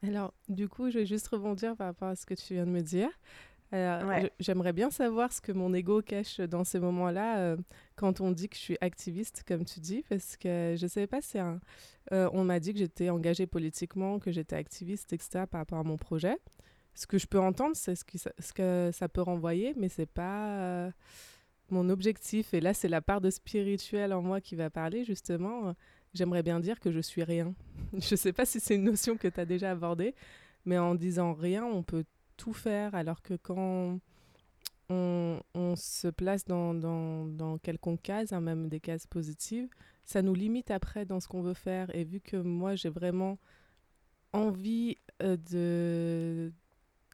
Alors, 0.02 0.34
du 0.48 0.68
coup, 0.68 0.90
je 0.90 0.98
vais 0.98 1.06
juste 1.06 1.28
rebondir 1.28 1.76
par 1.76 1.86
rapport 1.86 2.08
à 2.08 2.16
ce 2.16 2.26
que 2.26 2.34
tu 2.34 2.54
viens 2.54 2.66
de 2.66 2.70
me 2.70 2.82
dire. 2.82 3.08
Ouais. 3.72 4.22
je- 4.22 4.44
j'aimerais 4.44 4.72
bien 4.72 4.90
savoir 4.90 5.32
ce 5.32 5.40
que 5.40 5.52
mon 5.52 5.72
ego 5.74 6.02
cache 6.02 6.40
dans 6.40 6.64
ces 6.64 6.78
moments-là, 6.78 7.38
euh, 7.38 7.56
quand 7.96 8.20
on 8.20 8.30
dit 8.30 8.48
que 8.48 8.56
je 8.56 8.60
suis 8.60 8.78
activiste, 8.80 9.44
comme 9.46 9.64
tu 9.64 9.80
dis, 9.80 10.04
parce 10.08 10.36
que 10.36 10.74
je 10.76 10.82
ne 10.84 10.88
savais 10.88 11.06
pas 11.06 11.20
si 11.22 11.38
un... 11.38 11.60
euh, 12.12 12.28
on 12.32 12.44
m'a 12.44 12.60
dit 12.60 12.72
que 12.72 12.78
j'étais 12.78 13.08
engagée 13.10 13.46
politiquement, 13.46 14.18
que 14.18 14.30
j'étais 14.30 14.56
activiste, 14.56 15.12
etc., 15.12 15.44
par 15.50 15.60
rapport 15.60 15.78
à 15.78 15.84
mon 15.84 15.96
projet. 15.96 16.36
Ce 16.94 17.06
que 17.06 17.16
je 17.16 17.26
peux 17.26 17.40
entendre, 17.40 17.74
c'est 17.74 17.94
ce, 17.94 18.04
qui, 18.04 18.18
ce 18.18 18.52
que 18.52 18.90
ça 18.92 19.08
peut 19.08 19.22
renvoyer, 19.22 19.72
mais 19.78 19.88
c'est 19.88 20.04
pas 20.04 20.58
euh, 20.60 20.90
mon 21.70 21.88
objectif. 21.88 22.52
Et 22.52 22.60
là, 22.60 22.74
c'est 22.74 22.88
la 22.88 23.00
part 23.00 23.20
de 23.22 23.30
spirituel 23.30 24.12
en 24.12 24.20
moi 24.20 24.40
qui 24.42 24.56
va 24.56 24.68
parler, 24.70 25.04
justement. 25.04 25.68
Euh, 25.68 25.72
J'aimerais 26.14 26.42
bien 26.42 26.60
dire 26.60 26.78
que 26.78 26.92
je 26.92 27.00
suis 27.00 27.22
rien. 27.24 27.54
Je 27.94 28.16
sais 28.16 28.34
pas 28.34 28.44
si 28.44 28.60
c'est 28.60 28.74
une 28.74 28.84
notion 28.84 29.16
que 29.16 29.28
tu 29.28 29.40
as 29.40 29.46
déjà 29.46 29.70
abordée, 29.70 30.14
mais 30.66 30.76
en 30.76 30.94
disant 30.94 31.32
rien, 31.32 31.64
on 31.64 31.82
peut 31.82 32.04
tout 32.42 32.52
faire, 32.52 32.96
alors 32.96 33.22
que 33.22 33.34
quand 33.34 34.00
on, 34.88 35.40
se 35.76 36.08
place 36.08 36.44
dans, 36.44 36.74
dans, 36.74 37.24
dans 37.24 37.56
quelconque 37.58 38.02
case, 38.02 38.32
hein, 38.32 38.40
même 38.40 38.68
des 38.68 38.80
cases 38.80 39.06
positives, 39.06 39.68
ça 40.04 40.22
nous 40.22 40.34
limite 40.34 40.72
après 40.72 41.04
dans 41.04 41.20
ce 41.20 41.28
qu'on 41.28 41.40
veut 41.40 41.54
faire. 41.54 41.94
Et 41.94 42.02
vu 42.02 42.20
que 42.20 42.36
moi, 42.36 42.74
j'ai 42.74 42.88
vraiment 42.88 43.38
envie 44.32 44.96
euh, 45.22 45.36
de 45.50 46.52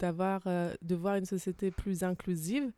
d'avoir 0.01 0.43
euh, 0.47 0.73
de 0.81 0.95
voir 0.95 1.17
une 1.17 1.27
société 1.27 1.71
plus 1.73 2.05
inclusive 2.05 2.73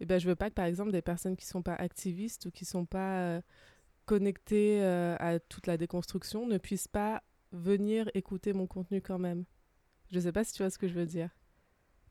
et 0.00 0.06
ben 0.06 0.18
je 0.18 0.26
veux 0.26 0.34
pas 0.34 0.48
que 0.48 0.54
par 0.54 0.64
exemple 0.64 0.90
des 0.90 1.02
personnes 1.02 1.36
qui 1.36 1.46
sont 1.46 1.62
pas 1.62 1.74
activistes 1.74 2.46
ou 2.46 2.50
qui 2.50 2.64
sont 2.64 2.86
pas 2.86 3.18
euh, 3.20 3.40
connectées 4.06 4.82
à 4.82 5.38
toute 5.38 5.66
la 5.66 5.76
déconstruction 5.76 6.46
ne 6.46 6.56
puissent 6.56 6.88
pas 6.88 7.22
venir 7.52 8.10
écouter 8.14 8.54
mon 8.54 8.66
contenu 8.66 9.02
quand 9.02 9.18
même 9.18 9.44
je 10.10 10.20
sais 10.20 10.32
pas 10.32 10.42
si 10.42 10.54
tu 10.54 10.62
vois 10.62 10.70
ce 10.70 10.78
que 10.78 10.88
je 10.88 10.94
veux 10.94 11.06
dire 11.06 11.28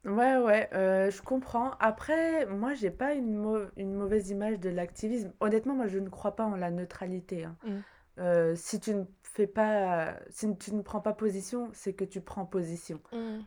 Ouais, 0.06 0.38
ouais, 0.38 0.70
euh, 0.74 1.10
je 1.10 1.22
comprends. 1.22 1.72
Après, 1.80 2.46
moi, 2.46 2.74
j'ai 2.74 2.92
pas 2.92 3.14
une, 3.14 3.36
mau- 3.36 3.68
une 3.78 3.94
mauvaise 3.94 4.30
image 4.30 4.60
de 4.60 4.70
l'activisme. 4.70 5.32
Honnêtement, 5.40 5.76
moi, 5.76 5.88
je 5.88 6.00
ne 6.00 6.10
crois 6.10 6.36
pas 6.36 6.44
en 6.46 6.56
la 6.56 6.72
neutralité. 6.72 7.46
hein. 7.46 7.56
Mm. 7.66 7.70
Euh, 8.20 8.54
si 8.56 8.80
tu 8.80 8.94
ne 8.94 9.06
fais 9.24 9.48
pas, 9.48 10.14
si 10.30 10.56
tu 10.58 10.76
ne 10.76 10.84
prends 10.84 11.00
pas 11.02 11.14
position, 11.14 11.70
c'est 11.74 11.94
que 11.94 12.04
tu 12.04 12.22
prends 12.22 12.46
position. 12.46 13.00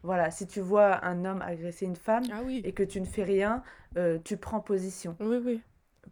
Voilà, 0.03 0.33
si 0.33 0.47
tu 0.49 0.61
vois 0.61 1.05
un 1.05 1.25
homme 1.25 1.41
agresser 1.41 1.87
une 1.87 1.95
femme 1.95 2.25
ah 2.33 2.41
oui 2.45 2.63
et 2.65 2.73
que 2.73 2.83
tu 2.83 3.01
ne 3.01 3.07
fais 3.07 3.23
rien, 3.23 3.63
euh, 3.97 4.19
tu 4.25 4.37
prends 4.37 4.61
position 4.61 5.17
oui 5.21 5.39
oui 5.45 5.61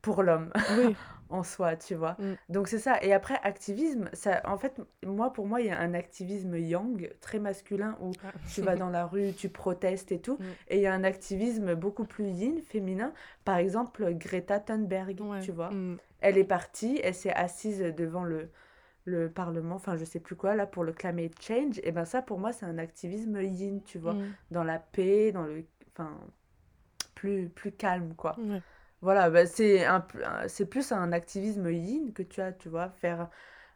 pour 0.03 0.23
l'homme 0.23 0.53
oui 0.79 0.95
en 1.35 1.43
soi, 1.43 1.77
tu 1.77 1.95
vois. 1.95 2.13
Mm. 2.19 2.35
Donc 2.49 2.69
c'est 2.69 2.79
ça. 2.79 2.99
Et 3.03 3.13
après, 3.13 3.39
activisme, 3.43 4.09
ça, 4.13 4.41
en 4.45 4.57
fait, 4.57 4.81
moi, 5.05 5.33
pour 5.33 5.47
moi, 5.47 5.61
il 5.61 5.67
y 5.67 5.71
a 5.71 5.79
un 5.79 5.95
activisme 5.95 6.57
yang, 6.57 7.11
très 7.21 7.39
masculin, 7.39 7.97
où 8.01 8.13
Ah. 8.25 8.33
tu 8.53 8.63
vas 8.63 8.77
dans 8.77 8.91
la 8.91 9.05
rue, 9.07 9.33
tu 9.33 9.49
protestes 9.49 10.13
et 10.13 10.21
tout. 10.21 10.37
Mm. 10.39 10.45
Et 10.69 10.77
il 10.77 10.83
y 10.83 10.87
a 10.87 10.95
un 10.95 11.05
activisme 11.05 11.75
beaucoup 11.75 12.05
plus 12.05 12.29
yin, 12.29 12.61
féminin. 12.63 13.13
Par 13.45 13.57
exemple, 13.57 14.15
Greta 14.15 14.61
Thunberg, 14.61 15.21
Ouais. 15.21 15.41
tu 15.41 15.53
vois. 15.53 15.71
Mm. 15.71 15.99
Elle 16.21 16.39
est 16.39 16.45
partie, 16.45 17.01
elle 17.03 17.15
s'est 17.15 17.33
assise 17.35 17.81
devant 17.81 18.25
le, 18.25 18.49
le 19.05 19.29
Parlement, 19.29 19.75
enfin, 19.75 19.97
je 19.97 20.05
sais 20.05 20.21
plus 20.21 20.37
quoi, 20.37 20.55
là, 20.55 20.67
pour 20.67 20.85
le 20.85 20.93
climate 20.93 21.35
change. 21.43 21.79
Et 21.83 21.93
ben 21.93 22.05
ça, 22.07 22.23
pour 22.23 22.39
moi, 22.39 22.53
c'est 22.53 22.65
un 22.67 22.79
activisme 22.79 23.41
yin, 23.43 23.83
tu 23.85 23.99
vois. 23.99 24.17
Dans 24.51 24.65
la 24.65 24.79
paix, 24.79 25.33
dans 25.33 25.43
le... 25.45 25.65
Enfin, 25.93 26.11
plus, 27.15 27.49
plus 27.49 27.73
calme, 27.73 28.15
quoi. 28.17 28.37
Ouais. 28.39 28.61
Voilà, 29.05 29.31
bah, 29.31 29.47
c'est 29.47 29.85
un, 29.85 30.05
c'est 30.49 30.67
plus 30.67 30.93
un 30.93 31.13
activisme 31.13 31.71
yin 31.71 32.13
que 32.13 32.23
tu 32.25 32.41
as, 32.41 32.53
tu 32.53 32.69
vois, 32.69 32.89
faire 32.91 33.29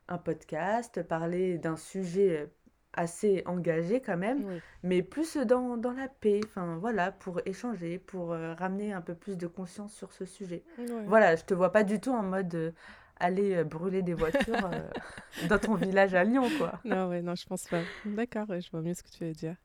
un 0.08 0.18
podcast, 0.18 1.02
parler 1.02 1.58
d'un 1.58 1.76
sujet 1.76 2.40
euh, 2.40 2.46
assez 2.94 3.42
engagé 3.46 4.00
quand 4.00 4.16
même, 4.16 4.42
Oui. 4.46 4.60
mais 4.82 5.02
plus 5.02 5.36
dans, 5.36 5.76
dans 5.76 5.92
la 5.92 6.08
paix, 6.08 6.40
enfin 6.46 6.78
voilà, 6.80 7.12
pour 7.12 7.40
échanger, 7.46 7.98
pour 7.98 8.32
euh, 8.32 8.54
ramener 8.54 8.92
un 8.92 9.02
peu 9.02 9.14
plus 9.14 9.36
de 9.36 9.46
conscience 9.46 9.92
sur 9.94 10.12
ce 10.12 10.24
sujet. 10.24 10.62
Voilà, 11.06 11.36
je 11.36 11.44
te 11.44 11.54
vois 11.54 11.72
pas 11.72 11.84
du 11.84 12.00
tout 12.00 12.12
en 12.12 12.22
mode 12.22 12.54
euh, 12.54 12.72
aller 13.20 13.54
euh, 13.56 13.64
brûler 13.64 14.02
des 14.02 14.14
voitures 14.14 14.70
dans 15.48 15.58
ton 15.58 15.74
village 15.74 16.14
à 16.14 16.24
Lyon, 16.24 16.48
quoi. 16.58 16.72
Non, 16.84 17.08
ouais, 17.10 17.22
non, 17.22 17.34
je 17.34 17.46
pense 17.46 17.66
pas. 17.66 17.82
D'accord, 18.06 18.48
ouais, 18.48 18.60
je 18.62 18.70
vois 18.70 18.80
mieux 18.80 18.94
ce 18.94 19.02
que 19.02 19.10
tu 19.10 19.24
veux 19.24 19.32
dire. 19.32 19.56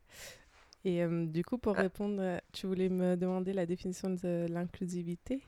Et 0.85 1.05
du 1.27 1.43
coup, 1.45 1.57
pour 1.57 1.79
Euh. 1.79 1.81
répondre, 1.83 2.41
tu 2.51 2.67
voulais 2.67 2.89
me 2.89 3.15
demander 3.15 3.53
la 3.53 3.65
définition 3.65 4.09
de 4.09 4.47
l'inclusivité? 4.49 5.41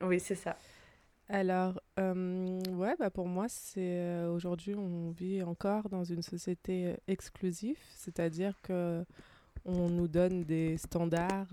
Oui, 0.00 0.20
c'est 0.20 0.34
ça. 0.34 0.56
Alors, 1.30 1.78
euh, 1.98 2.58
ouais, 2.70 2.94
bah 2.98 3.10
pour 3.10 3.26
moi, 3.26 3.46
c'est 3.48 3.80
euh, 4.00 4.32
aujourd'hui, 4.32 4.74
on 4.74 5.10
vit 5.10 5.42
encore 5.42 5.90
dans 5.90 6.02
une 6.04 6.22
société 6.22 6.86
euh, 6.86 6.96
exclusive, 7.06 7.76
c'est-à-dire 7.94 8.54
que 8.62 9.04
on 9.64 9.90
nous 9.90 10.08
donne 10.08 10.44
des 10.44 10.78
standards 10.78 11.52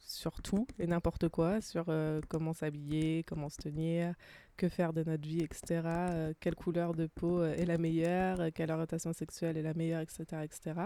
sur 0.00 0.42
tout 0.42 0.66
et 0.80 0.86
n'importe 0.88 1.28
quoi, 1.28 1.60
sur 1.60 1.86
comment 2.28 2.52
s'habiller, 2.52 3.22
comment 3.24 3.48
se 3.48 3.58
tenir, 3.58 4.14
que 4.56 4.68
faire 4.68 4.92
de 4.92 5.04
notre 5.04 5.28
vie, 5.28 5.42
etc. 5.42 6.34
quelle 6.40 6.56
couleur 6.56 6.92
de 6.92 7.06
peau 7.06 7.44
est 7.44 7.66
la 7.66 7.78
meilleure, 7.78 8.52
quelle 8.52 8.72
orientation 8.72 9.12
sexuelle 9.12 9.56
est 9.58 9.62
la 9.62 9.74
meilleure, 9.74 10.00
etc., 10.00 10.24
etc. 10.42 10.80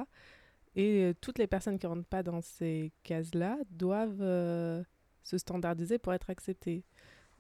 Et 0.77 1.15
toutes 1.23 1.39
les 1.39 1.47
personnes 1.47 1.79
qui 1.79 1.87
rentrent 1.87 2.05
pas 2.05 2.23
dans 2.23 2.43
ces 2.43 2.93
cases-là 3.05 3.57
doivent 3.71 4.85
se 5.25 5.37
standardiser 5.39 5.99
pour 5.99 6.15
être 6.15 6.31
acceptées. 6.31 6.85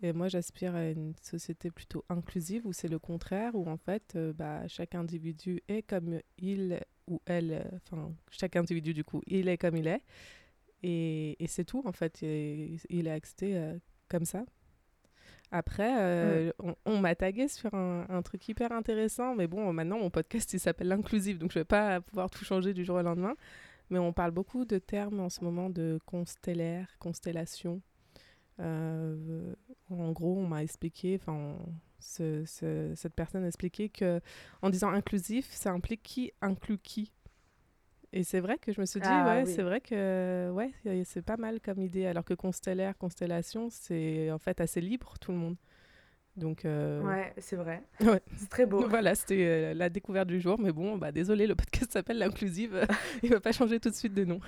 Et 0.02 0.12
moi, 0.12 0.28
j'aspire 0.28 0.74
à 0.74 0.88
une 0.90 1.14
société 1.22 1.70
plutôt 1.70 2.04
inclusive 2.08 2.66
où 2.66 2.72
c'est 2.72 2.88
le 2.88 2.98
contraire, 2.98 3.54
où 3.54 3.68
en 3.68 3.76
fait, 3.76 4.14
euh, 4.16 4.32
bah, 4.32 4.66
chaque 4.66 4.94
individu 4.96 5.62
est 5.68 5.82
comme 5.82 6.18
il 6.38 6.80
ou 7.06 7.20
elle, 7.26 7.70
enfin, 7.76 8.12
chaque 8.30 8.56
individu, 8.56 8.92
du 8.92 9.04
coup, 9.04 9.22
il 9.26 9.48
est 9.48 9.56
comme 9.58 9.76
il 9.76 9.86
est. 9.86 10.02
Et, 10.82 11.42
et 11.42 11.46
c'est 11.46 11.64
tout, 11.64 11.82
en 11.86 11.92
fait. 11.92 12.22
Et 12.22 12.76
il 12.90 13.06
est 13.06 13.12
accepté 13.12 13.56
euh, 13.56 13.78
comme 14.08 14.24
ça. 14.24 14.44
Après, 15.50 15.94
euh, 16.00 16.50
on, 16.58 16.74
on 16.84 16.98
m'a 16.98 17.14
tagué 17.14 17.46
sur 17.46 17.72
un, 17.74 18.06
un 18.08 18.22
truc 18.22 18.48
hyper 18.48 18.72
intéressant, 18.72 19.36
mais 19.36 19.46
bon, 19.46 19.72
maintenant, 19.72 19.98
mon 19.98 20.10
podcast, 20.10 20.52
il 20.52 20.58
s'appelle 20.58 20.88
l'inclusive, 20.88 21.38
donc 21.38 21.52
je 21.52 21.60
vais 21.60 21.64
pas 21.64 22.00
pouvoir 22.00 22.28
tout 22.28 22.44
changer 22.44 22.74
du 22.74 22.84
jour 22.84 22.96
au 22.96 23.02
lendemain. 23.02 23.36
Mais 23.94 24.00
on 24.00 24.12
parle 24.12 24.32
beaucoup 24.32 24.64
de 24.64 24.78
termes 24.78 25.20
en 25.20 25.30
ce 25.30 25.44
moment 25.44 25.70
de 25.70 26.00
constellaire, 26.04 26.88
constellation. 26.98 27.80
Euh, 28.58 29.54
en 29.88 30.10
gros, 30.10 30.36
on 30.36 30.48
m'a 30.48 30.64
expliqué, 30.64 31.16
enfin, 31.20 31.32
on- 31.32 31.74
ce- 32.00 32.44
ce- 32.44 32.92
cette 32.96 33.14
personne 33.14 33.44
a 33.44 33.46
expliqué 33.46 33.88
que 33.88 34.20
en 34.62 34.70
disant 34.70 34.88
inclusif, 34.88 35.46
ça 35.52 35.70
implique 35.70 36.02
qui 36.02 36.32
inclut 36.40 36.78
qui. 36.78 37.12
Et 38.12 38.24
c'est 38.24 38.40
vrai 38.40 38.58
que 38.58 38.72
je 38.72 38.80
me 38.80 38.86
suis 38.86 39.00
dit, 39.00 39.06
Ah, 39.08 39.26
ouais, 39.36 39.44
oui. 39.44 39.52
c'est 39.54 39.62
vrai 39.62 39.80
que 39.80 40.50
ouais, 40.52 40.72
c'est 41.04 41.22
pas 41.22 41.36
mal 41.36 41.60
comme 41.60 41.80
idée. 41.80 42.06
Alors 42.06 42.24
que 42.24 42.34
constellaire, 42.34 42.98
constellation, 42.98 43.68
c'est 43.70 44.32
en 44.32 44.38
fait 44.40 44.60
assez 44.60 44.80
libre, 44.80 45.14
tout 45.20 45.30
le 45.30 45.38
monde. 45.38 45.56
Donc, 46.36 46.64
euh, 46.64 47.00
Ouais, 47.02 47.32
c'est 47.38 47.56
vrai. 47.56 47.82
Ouais. 48.00 48.20
C'est 48.36 48.48
très 48.48 48.66
beau. 48.66 48.86
voilà, 48.88 49.14
c'était 49.14 49.44
euh, 49.46 49.74
la 49.74 49.88
découverte 49.88 50.28
du 50.28 50.40
jour. 50.40 50.58
Mais 50.58 50.72
bon, 50.72 50.96
bah, 50.98 51.12
désolé, 51.12 51.46
le 51.46 51.54
podcast 51.54 51.92
s'appelle 51.92 52.18
l'inclusive. 52.18 52.86
Il 53.22 53.30
va 53.30 53.40
pas 53.40 53.52
changer 53.52 53.78
tout 53.80 53.90
de 53.90 53.94
suite 53.94 54.14
de 54.14 54.24
nom. 54.24 54.40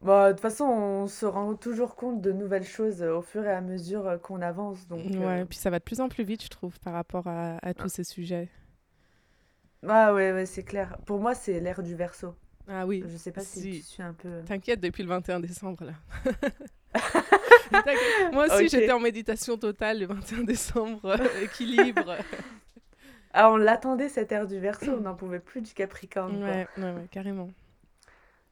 Bon, 0.00 0.26
de 0.26 0.32
toute 0.32 0.40
façon, 0.40 0.64
on 0.64 1.06
se 1.06 1.26
rend 1.26 1.54
toujours 1.54 1.94
compte 1.94 2.20
de 2.20 2.32
nouvelles 2.32 2.64
choses 2.64 3.02
euh, 3.02 3.16
au 3.18 3.22
fur 3.22 3.44
et 3.44 3.52
à 3.52 3.60
mesure 3.60 4.18
qu'on 4.22 4.40
avance. 4.42 4.88
Donc, 4.88 5.06
euh, 5.14 5.18
Ouais, 5.26 5.44
puis 5.44 5.58
ça 5.58 5.70
va 5.70 5.78
de 5.78 5.84
plus 5.84 6.00
en 6.00 6.08
plus 6.08 6.24
vite, 6.24 6.42
je 6.42 6.48
trouve, 6.48 6.78
par 6.80 6.92
rapport 6.94 7.26
à, 7.28 7.58
à 7.62 7.74
tous 7.74 7.88
ces 7.88 8.02
sujets. 8.04 8.48
Ah 9.86 10.14
ouais, 10.14 10.32
ouais, 10.32 10.46
c'est 10.46 10.62
clair. 10.64 10.96
Pour 11.06 11.20
moi, 11.20 11.34
c'est 11.34 11.60
l'ère 11.60 11.82
du 11.82 11.94
verso. 11.94 12.34
Ah 12.68 12.86
oui, 12.86 13.02
Je 13.06 13.16
sais 13.16 13.32
pas 13.32 13.40
si, 13.42 13.60
Si. 13.60 13.70
tu 13.80 13.82
suis 13.82 14.02
un 14.02 14.12
peu. 14.14 14.40
T'inquiète, 14.46 14.80
depuis 14.80 15.02
le 15.02 15.08
21 15.08 15.40
décembre, 15.40 15.84
là. 15.84 15.92
Moi 18.32 18.46
aussi, 18.46 18.68
j'étais 18.68 18.92
en 18.92 19.00
méditation 19.00 19.56
totale 19.56 20.00
le 20.00 20.06
21 20.06 20.44
décembre, 20.44 21.04
euh, 21.06 21.42
équilibre. 21.42 22.16
Ah, 23.32 23.50
on 23.50 23.56
l'attendait 23.56 24.08
cette 24.08 24.32
ère 24.32 24.46
du 24.46 24.58
verso, 24.58 24.92
on 24.92 25.00
n'en 25.00 25.14
pouvait 25.14 25.40
plus 25.40 25.62
du 25.62 25.72
Capricorne. 25.72 26.42
ouais, 26.42 26.66
ouais, 26.76 26.92
ouais, 26.92 27.08
carrément. 27.10 27.48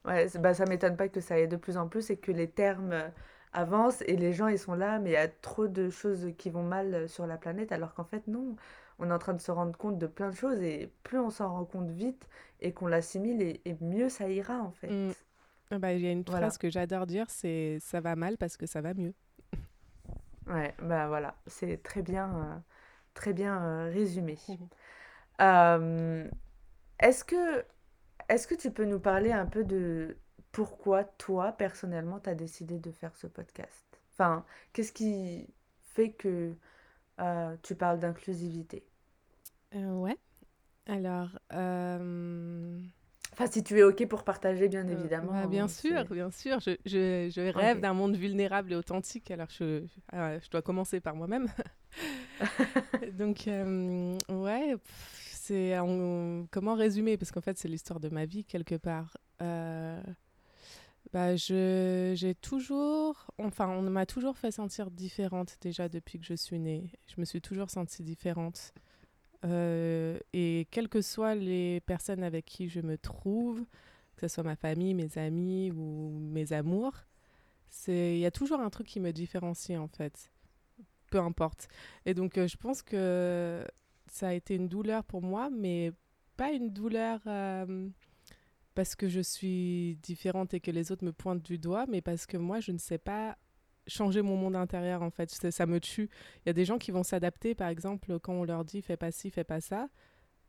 Ouais, 0.05 0.27
bah, 0.39 0.53
ça 0.53 0.65
m'étonne 0.65 0.97
pas 0.97 1.09
que 1.09 1.21
ça 1.21 1.35
aille 1.35 1.47
de 1.47 1.57
plus 1.57 1.77
en 1.77 1.87
plus 1.87 2.09
et 2.09 2.17
que 2.17 2.31
les 2.31 2.49
termes 2.49 2.91
euh, 2.91 3.07
avancent 3.53 4.01
et 4.07 4.15
les 4.15 4.33
gens 4.33 4.47
ils 4.47 4.57
sont 4.57 4.73
là, 4.73 4.97
mais 4.97 5.11
il 5.11 5.13
y 5.13 5.17
a 5.17 5.27
trop 5.27 5.67
de 5.67 5.89
choses 5.89 6.29
qui 6.37 6.49
vont 6.49 6.63
mal 6.63 6.93
euh, 6.95 7.07
sur 7.07 7.27
la 7.27 7.37
planète, 7.37 7.71
alors 7.71 7.93
qu'en 7.93 8.05
fait, 8.05 8.27
non. 8.27 8.55
On 8.97 9.09
est 9.09 9.13
en 9.13 9.19
train 9.19 9.33
de 9.33 9.41
se 9.41 9.51
rendre 9.51 9.75
compte 9.77 9.97
de 9.97 10.05
plein 10.05 10.29
de 10.29 10.35
choses 10.35 10.61
et 10.61 10.91
plus 11.03 11.17
on 11.19 11.31
s'en 11.31 11.51
rend 11.51 11.65
compte 11.65 11.89
vite 11.89 12.27
et 12.59 12.71
qu'on 12.71 12.85
l'assimile 12.85 13.41
et, 13.41 13.61
et 13.65 13.75
mieux 13.81 14.09
ça 14.09 14.29
ira 14.29 14.59
en 14.59 14.71
fait. 14.71 14.89
Mm. 14.89 15.13
Ah 15.71 15.79
bah, 15.79 15.93
Il 15.93 16.01
y 16.01 16.07
a 16.07 16.11
une 16.11 16.25
Voilà. 16.27 16.51
phrase 16.51 16.57
que 16.57 16.69
j'adore 16.69 17.07
dire, 17.07 17.25
c'est 17.29 17.77
«ça 17.81 17.99
va 18.01 18.15
mal 18.15 18.37
parce 18.37 18.57
que 18.57 18.65
ça 18.65 18.81
va 18.81 18.93
mieux 18.93 19.13
Ouais, 20.47 20.73
bah 20.81 21.07
voilà, 21.07 21.35
c'est 21.47 21.81
très 21.83 22.01
bien, 22.01 22.29
euh, 22.35 22.59
très 23.13 23.33
bien 23.33 23.61
euh, 23.63 23.91
résumé. 23.91 24.37
Euh, 25.41 26.29
est-ce 26.99 27.23
que, 27.25 27.65
est-ce 28.29 28.47
que 28.47 28.55
tu 28.55 28.71
peux 28.71 28.85
nous 28.85 28.99
parler 28.99 29.31
un 29.33 29.45
peu 29.47 29.63
de 29.65 30.17
pourquoi 30.51 31.03
toi, 31.05 31.53
personnellement, 31.53 32.19
tu 32.19 32.29
as 32.29 32.35
décidé 32.35 32.79
de 32.79 32.91
faire 32.91 33.15
ce 33.17 33.27
podcast? 33.27 33.85
Enfin, 34.13 34.45
qu'est-ce 34.73 34.93
qui 34.93 35.53
fait 35.93 36.11
que 36.13 36.55
euh, 37.21 37.57
tu 37.63 37.75
parles 37.75 37.99
d'inclusivité? 37.99 38.85
Euh, 39.75 39.93
ouais. 39.93 40.17
Alors, 40.87 41.29
euh, 41.53 42.79
Enfin, 43.33 43.47
si 43.49 43.63
tu 43.63 43.79
es 43.79 43.83
OK 43.83 44.05
pour 44.07 44.23
partager, 44.23 44.67
bien 44.67 44.87
euh, 44.87 44.91
évidemment. 44.93 45.31
bah, 45.31 45.47
bien 45.47 45.63
hein, 45.65 45.67
sûr, 45.67 46.05
bien 46.11 46.31
sûr. 46.31 46.59
Je, 46.59 46.71
je, 46.85 47.29
je 47.33 47.41
rêve 47.53 47.79
d'un 47.79 47.93
monde 47.93 48.15
vulnérable 48.15 48.73
et 48.73 48.75
authentique. 48.75 49.31
Alors, 49.31 49.47
je, 49.49 49.83
euh, 50.13 50.39
je 50.41 50.49
dois 50.49 50.61
commencer 50.61 50.99
par 50.99 51.15
moi-même. 51.15 51.47
Donc, 53.17 53.47
euh, 53.47 54.17
ouais, 54.29 54.75
c'est 55.31 55.77
en- 55.79 56.45
comment 56.51 56.75
résumer? 56.75 57.17
Parce 57.17 57.31
qu'en 57.31 57.41
fait, 57.41 57.57
c'est 57.57 57.67
l'histoire 57.67 57.99
de 57.99 58.09
ma 58.09 58.25
vie 58.25 58.43
quelque 58.45 58.75
part. 58.75 59.17
Euh, 59.41 60.01
bah, 61.13 61.35
j'ai 61.35 62.35
toujours, 62.41 63.31
enfin, 63.37 63.67
on 63.69 63.81
m'a 63.83 64.05
toujours 64.05 64.37
fait 64.37 64.51
sentir 64.51 64.91
différente 64.91 65.57
déjà 65.61 65.89
depuis 65.89 66.19
que 66.19 66.25
je 66.25 66.35
suis 66.35 66.59
née. 66.59 66.91
Je 67.07 67.19
me 67.19 67.25
suis 67.25 67.41
toujours 67.41 67.69
sentie 67.69 68.03
différente. 68.03 68.73
Euh, 69.43 70.19
et 70.33 70.67
quelles 70.71 70.89
que 70.89 71.01
soient 71.01 71.35
les 71.35 71.81
personnes 71.81 72.23
avec 72.23 72.45
qui 72.45 72.69
je 72.69 72.81
me 72.81 72.97
trouve, 72.97 73.65
que 74.15 74.27
ce 74.27 74.35
soit 74.35 74.43
ma 74.43 74.55
famille, 74.55 74.93
mes 74.93 75.17
amis 75.17 75.71
ou 75.71 76.19
mes 76.19 76.53
amours, 76.53 76.95
il 77.87 78.17
y 78.17 78.25
a 78.25 78.31
toujours 78.31 78.59
un 78.59 78.69
truc 78.69 78.87
qui 78.87 78.99
me 78.99 79.11
différencie 79.11 79.79
en 79.79 79.87
fait 79.87 80.31
peu 81.11 81.19
importe. 81.19 81.67
Et 82.07 82.15
donc, 82.15 82.39
euh, 82.39 82.47
je 82.47 82.57
pense 82.57 82.81
que 82.81 83.63
ça 84.07 84.29
a 84.29 84.33
été 84.33 84.55
une 84.55 84.67
douleur 84.67 85.03
pour 85.03 85.21
moi, 85.21 85.49
mais 85.51 85.91
pas 86.37 86.51
une 86.51 86.71
douleur 86.71 87.19
euh, 87.27 87.87
parce 88.73 88.95
que 88.95 89.07
je 89.07 89.19
suis 89.19 89.99
différente 90.01 90.55
et 90.55 90.59
que 90.59 90.71
les 90.71 90.91
autres 90.91 91.05
me 91.05 91.13
pointent 91.13 91.43
du 91.43 91.59
doigt, 91.59 91.85
mais 91.87 92.01
parce 92.01 92.25
que 92.25 92.37
moi, 92.37 92.59
je 92.59 92.71
ne 92.71 92.79
sais 92.79 92.97
pas 92.97 93.37
changer 93.87 94.21
mon 94.21 94.37
monde 94.37 94.55
intérieur, 94.55 95.01
en 95.01 95.09
fait. 95.09 95.29
Ça, 95.29 95.65
me 95.65 95.79
tue. 95.79 96.09
Il 96.45 96.47
y 96.47 96.49
a 96.49 96.53
des 96.53 96.65
gens 96.65 96.77
qui 96.77 96.91
vont 96.91 97.03
s'adapter, 97.03 97.55
par 97.55 97.69
exemple, 97.69 98.19
quand 98.19 98.33
on 98.33 98.43
leur 98.43 98.65
dit 98.65 98.81
fais 98.81 98.97
pas 98.97 99.11
ci, 99.11 99.29
fais 99.29 99.43
pas 99.43 99.61
ça. 99.61 99.89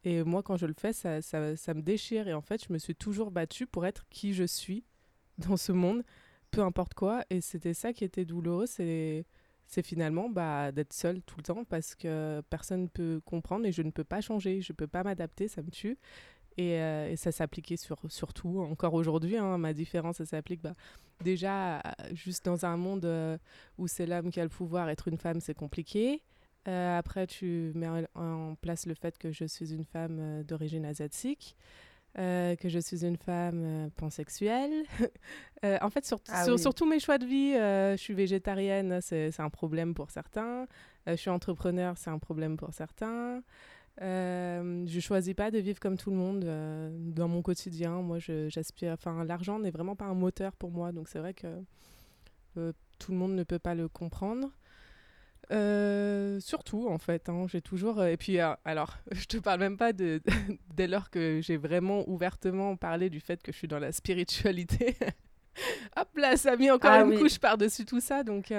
Et 0.05 0.23
moi, 0.25 0.43
quand 0.43 0.57
je 0.57 0.67
le 0.67 0.75
fais, 0.77 0.93
ça, 0.93 1.23
ça, 1.23 1.57
ça 1.57 1.75
me 1.75 1.83
déchire. 1.83 2.29
Et 2.29 2.35
en 2.35 2.43
fait, 2.43 2.65
je 2.67 2.73
me 2.73 2.79
suis 2.79 2.95
toujours 2.95 3.31
battue 3.31 3.67
pour 3.67 3.87
être 3.87 4.05
qui 4.11 4.35
je 4.35 4.45
suis 4.45 4.85
dans 5.39 5.57
ce 5.57 5.73
monde, 5.73 6.03
peu 6.51 6.63
importe 6.63 6.95
quoi. 6.95 7.25
Et 7.31 7.41
c'était 7.41 7.75
ça 7.75 7.93
qui 7.93 8.05
était 8.05 8.25
douloureux, 8.25 8.67
c'est 8.67 9.27
c'est 9.67 9.87
finalement 9.87 10.29
bah, 10.29 10.71
d'être 10.71 10.93
seule 10.93 11.23
tout 11.23 11.37
le 11.39 11.43
temps 11.43 11.65
parce 11.65 11.95
que 11.95 12.43
personne 12.51 12.83
ne 12.83 12.89
peut 12.89 13.23
comprendre 13.25 13.65
et 13.65 13.73
je 13.73 13.81
ne 13.81 13.91
peux 13.91 14.05
pas 14.05 14.21
changer, 14.21 14.61
je 14.61 14.73
ne 14.73 14.77
peux 14.77 14.87
pas 14.87 15.03
m'adapter, 15.03 15.49
ça 15.49 15.63
me 15.63 15.71
tue. 15.71 15.97
Et, 16.59 16.79
euh, 16.81 17.11
et 17.11 17.17
ça 17.17 17.33
s'appliquait 17.33 17.77
sur, 17.77 17.99
sur 18.09 18.35
tout, 18.35 18.61
encore 18.61 18.95
aujourd'hui, 18.95 19.37
hein, 19.37 19.59
ma 19.59 19.73
différence, 19.73 20.19
ça 20.19 20.27
s'applique 20.27 20.63
bah, 20.63 20.75
déjà 21.23 21.83
juste 22.13 22.45
dans 22.45 22.67
un 22.67 22.77
monde 22.77 23.05
euh, 23.05 23.39
où 23.79 23.89
c'est 23.89 24.07
l'homme 24.07 24.31
qui 24.31 24.41
a 24.41 24.43
le 24.43 24.51
pouvoir, 24.51 24.89
être 24.91 25.09
une 25.09 25.19
femme, 25.19 25.41
c'est 25.41 25.55
compliqué. 25.55 26.23
Euh, 26.69 26.99
après, 26.99 27.27
tu 27.27 27.73
mets 27.75 27.89
en, 28.15 28.55
place 28.57 28.87
le 28.87 28.95
fait 28.95 29.19
que 29.19 29.33
je 29.33 29.45
suis 29.45 29.73
une 29.73 29.85
femme 29.85 30.43
d'origine 30.45 30.85
asiatique, 30.85 31.57
que 32.15 32.57
je 32.67 32.79
suis 32.79 33.05
une 33.05 33.17
femme 33.17 33.91
pansexuelle. 33.97 34.85
En 35.65 35.91
fait, 35.91 36.05
sur, 36.05 36.19
Ah 36.29 36.45
sur, 36.45 36.55
oui. 36.55 36.59
sur 36.59 36.75
tous 36.75 36.87
mes 36.87 36.99
choix 36.99 37.19
de 37.19 37.25
vie, 37.25 37.53
je 37.53 37.97
suis 37.97 38.15
végétarienne, 38.15 39.01
c'est 39.01 39.39
un 39.39 39.49
problème 39.49 39.95
pour 39.95 40.11
certains. 40.11 40.67
Je 41.07 41.15
suis 41.15 41.31
entrepreneur, 41.31 41.97
c'est 41.97 42.11
un 42.11 42.19
problème 42.19 42.57
pour 42.57 42.75
certains. 42.75 43.43
Euh, 44.01 44.85
je 44.87 45.01
choisis 45.01 45.35
pas 45.35 45.51
de 45.51 45.59
vivre 45.59 45.79
comme 45.79 45.99
tout 45.99 46.11
le 46.11 46.17
monde 46.17 46.45
euh, 46.45 46.91
dans 46.99 47.29
mon 47.29 47.43
quotidien. 47.43 48.01
Moi, 48.01 48.19
j'aspire. 48.19 48.93
Enfin, 48.93 49.25
l'argent 49.25 49.59
n'est 49.59 49.71
vraiment 49.71 49.97
pas 49.97 50.07
un 50.07 50.15
moteur 50.15 50.53
pour 50.57 50.71
moi, 50.71 50.93
donc 50.93 51.09
c'est 51.09 51.19
vrai 51.19 51.35
que 51.35 51.47
euh, 52.57 52.73
tout 52.99 53.13
le 53.13 53.19
monde 53.19 53.35
ne 53.35 53.45
peut 53.45 53.59
pas 53.59 53.75
le 53.75 53.89
comprendre. 53.89 54.51
Euh, 55.51 56.41
surtout, 56.41 56.89
en 56.89 56.97
fait, 56.99 57.29
hein, 57.29 57.45
j'ai 57.49 57.61
toujours. 57.61 58.03
et 58.03 58.17
puis, 58.17 58.39
alors, 58.39 58.97
je 59.11 59.27
te 59.27 59.37
parle 59.37 59.61
même 59.61 59.77
pas 59.77 59.93
de 59.93 60.23
dès 60.75 60.87
lors 60.87 61.11
que 61.11 61.41
j'ai 61.43 61.59
vraiment 61.59 62.09
ouvertement 62.09 62.77
parlé 62.77 63.11
du 63.11 63.21
fait 63.21 63.43
que 63.43 63.53
je 63.53 63.59
suis 63.59 63.69
dans 63.69 63.79
la 63.79 63.93
spiritualité. 63.93 64.97
Hop 65.99 66.09
là, 66.17 66.39
ça 66.39 66.53
a 66.53 66.57
mis 66.57 66.71
encore 66.71 66.91
Ah 66.93 67.03
une 67.03 67.11
oui. 67.11 67.19
couche 67.19 67.39
par-dessus 67.39 67.85
tout 67.85 68.01
ça, 68.01 68.23
donc 68.25 68.55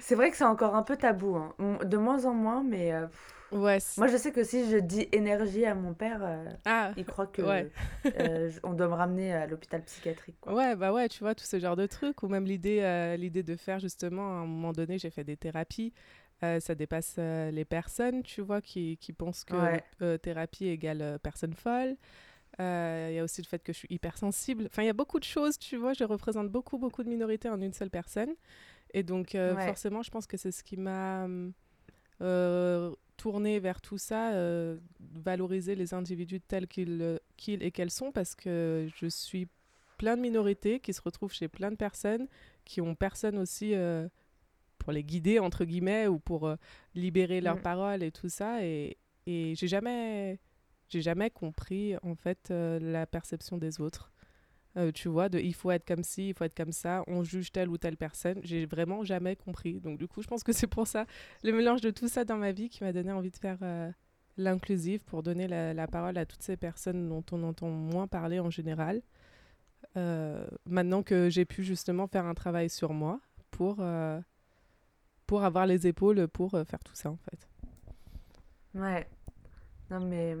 C'est 0.00 0.14
vrai 0.14 0.30
que 0.30 0.36
c'est 0.38 0.44
encore 0.44 0.74
un 0.74 0.82
peu 0.82 0.96
tabou, 0.96 1.36
hein. 1.36 1.54
De 1.84 1.98
moins 1.98 2.24
en 2.24 2.32
moins, 2.32 2.62
mais 2.62 2.92
pff, 2.92 3.34
ouais. 3.52 3.78
moi 3.98 4.06
je 4.06 4.16
sais 4.16 4.32
que 4.32 4.44
si 4.44 4.70
je 4.70 4.76
dis 4.76 5.08
énergie 5.12 5.64
à 5.64 5.74
mon 5.74 5.94
père, 5.94 6.20
euh, 6.22 6.44
Ah, 6.64 6.92
il 6.96 7.04
croit 7.04 7.26
que 7.26 7.42
ouais. 7.42 7.70
euh, 8.18 8.50
on 8.62 8.74
doit 8.74 8.88
me 8.88 8.94
ramener 8.94 9.32
à 9.32 9.46
l'hôpital 9.46 9.82
psychiatrique, 9.84 10.36
quoi. 10.40 10.54
Ouais, 10.54 10.76
bah 10.76 10.92
ouais, 10.92 11.08
tu 11.08 11.20
vois, 11.20 11.34
tout 11.34 11.44
ce 11.44 11.58
genre 11.58 11.76
de 11.76 11.86
trucs, 11.86 12.22
ou 12.22 12.28
même 12.28 12.44
l'idée 12.44 12.80
euh, 12.80 13.16
l'idée 13.16 13.42
de 13.42 13.56
faire 13.56 13.78
justement, 13.78 14.38
à 14.38 14.40
un 14.42 14.46
moment 14.46 14.72
donné, 14.72 14.98
j'ai 14.98 15.10
fait 15.10 15.24
des 15.24 15.36
thérapies, 15.36 15.92
ça 16.42 16.74
dépasse 16.74 17.18
les 17.18 17.64
personnes, 17.64 18.22
tu 18.22 18.40
vois, 18.40 18.60
qui, 18.62 18.96
qui 18.98 19.12
pensent 19.12 19.44
que 19.44 19.78
Ouais. 20.00 20.18
thérapie 20.18 20.68
égale 20.68 21.18
personne 21.22 21.52
folle. 21.54 21.96
Il 22.58 23.14
y 23.14 23.18
a 23.18 23.22
aussi 23.22 23.42
le 23.42 23.46
fait 23.46 23.62
que 23.62 23.72
je 23.72 23.78
suis 23.78 23.88
hypersensible. 23.90 24.66
Enfin, 24.66 24.82
il 24.82 24.86
y 24.86 24.90
a 24.90 24.94
beaucoup 24.94 25.18
de 25.18 25.24
choses, 25.24 25.58
tu 25.58 25.76
vois, 25.76 25.92
je 25.92 26.04
représente 26.04 26.48
beaucoup, 26.48 26.78
beaucoup 26.78 27.02
de 27.02 27.08
minorités 27.08 27.48
en 27.50 27.60
une 27.60 27.72
seule 27.72 27.90
personne. 27.90 28.30
Et 28.94 29.02
donc, 29.02 29.36
forcément, 29.66 30.02
je 30.02 30.10
pense 30.10 30.26
que 30.26 30.36
c'est 30.38 30.50
ce 30.52 30.62
qui 30.62 30.76
m'a 30.78 31.26
euh, 32.22 32.90
tourné 33.20 33.60
vers 33.60 33.82
tout 33.82 33.98
ça, 33.98 34.32
euh, 34.32 34.78
valoriser 35.14 35.74
les 35.74 35.92
individus 35.92 36.40
tels 36.40 36.66
qu'ils 36.66 37.02
euh, 37.02 37.18
qu'ils 37.36 37.62
et 37.62 37.70
qu'elles 37.70 37.90
sont, 37.90 38.12
parce 38.12 38.34
que 38.34 38.88
je 38.96 39.06
suis 39.08 39.46
plein 39.98 40.16
de 40.16 40.22
minorités 40.22 40.80
qui 40.80 40.94
se 40.94 41.02
retrouvent 41.02 41.34
chez 41.34 41.46
plein 41.48 41.70
de 41.70 41.76
personnes 41.76 42.26
qui 42.64 42.80
ont 42.80 42.94
personne 42.94 43.36
aussi 43.36 43.74
euh, 43.74 44.08
pour 44.78 44.92
les 44.92 45.04
guider, 45.04 45.38
entre 45.38 45.66
guillemets, 45.66 46.06
ou 46.06 46.18
pour 46.18 46.46
euh, 46.46 46.56
libérer 46.94 47.42
leurs 47.42 47.58
Mm. 47.58 47.62
paroles 47.70 48.02
et 48.02 48.10
tout 48.10 48.30
ça. 48.30 48.64
Et, 48.64 48.96
et 49.26 49.54
j'ai 49.54 49.68
jamais, 49.68 50.38
jamais 50.88 51.28
compris, 51.28 51.96
en 52.02 52.14
fait, 52.14 52.48
la 52.50 53.04
perception 53.06 53.58
des 53.58 53.82
autres. 53.82 54.10
Euh, 54.76 54.92
tu 54.92 55.08
vois, 55.08 55.28
de 55.28 55.38
il 55.38 55.54
faut 55.54 55.70
être 55.72 55.84
comme 55.84 56.04
ci, 56.04 56.28
il 56.28 56.34
faut 56.34 56.44
être 56.44 56.56
comme 56.56 56.72
ça, 56.72 57.02
on 57.08 57.24
juge 57.24 57.50
telle 57.50 57.68
ou 57.68 57.76
telle 57.76 57.96
personne. 57.96 58.40
J'ai 58.44 58.66
vraiment 58.66 59.04
jamais 59.04 59.34
compris. 59.34 59.80
Donc, 59.80 59.98
du 59.98 60.06
coup, 60.06 60.22
je 60.22 60.28
pense 60.28 60.44
que 60.44 60.52
c'est 60.52 60.68
pour 60.68 60.86
ça, 60.86 61.06
le 61.42 61.52
mélange 61.52 61.80
de 61.80 61.90
tout 61.90 62.08
ça 62.08 62.24
dans 62.24 62.36
ma 62.36 62.52
vie 62.52 62.68
qui 62.68 62.84
m'a 62.84 62.92
donné 62.92 63.10
envie 63.10 63.30
de 63.30 63.36
faire 63.36 63.58
euh, 63.62 63.90
l'inclusive 64.36 65.04
pour 65.04 65.22
donner 65.22 65.48
la, 65.48 65.86
parole 65.88 66.16
à 66.18 66.24
toutes 66.24 66.42
ces 66.42 66.56
personnes 66.56 67.08
dont 67.08 67.24
on 67.32 67.42
entend 67.42 67.68
moins 67.68 68.06
parler 68.06 68.38
en 68.38 68.50
général. 68.50 69.02
Euh, 69.96 70.46
maintenant 70.66 71.02
que 71.02 71.30
j'ai 71.30 71.44
pu 71.44 71.64
justement 71.64 72.06
faire 72.06 72.26
un 72.26 72.34
travail 72.34 72.70
sur 72.70 72.92
moi 72.92 73.20
pour, 73.50 73.82
pour 75.26 75.44
avoir 75.44 75.66
les 75.66 75.88
épaules 75.88 76.28
pour 76.28 76.52
faire 76.52 76.84
tout 76.84 76.94
ça, 76.94 77.10
en 77.10 77.16
fait. 77.16 77.48
Ouais. 78.74 79.08
Non, 79.90 79.98
mais 79.98 80.36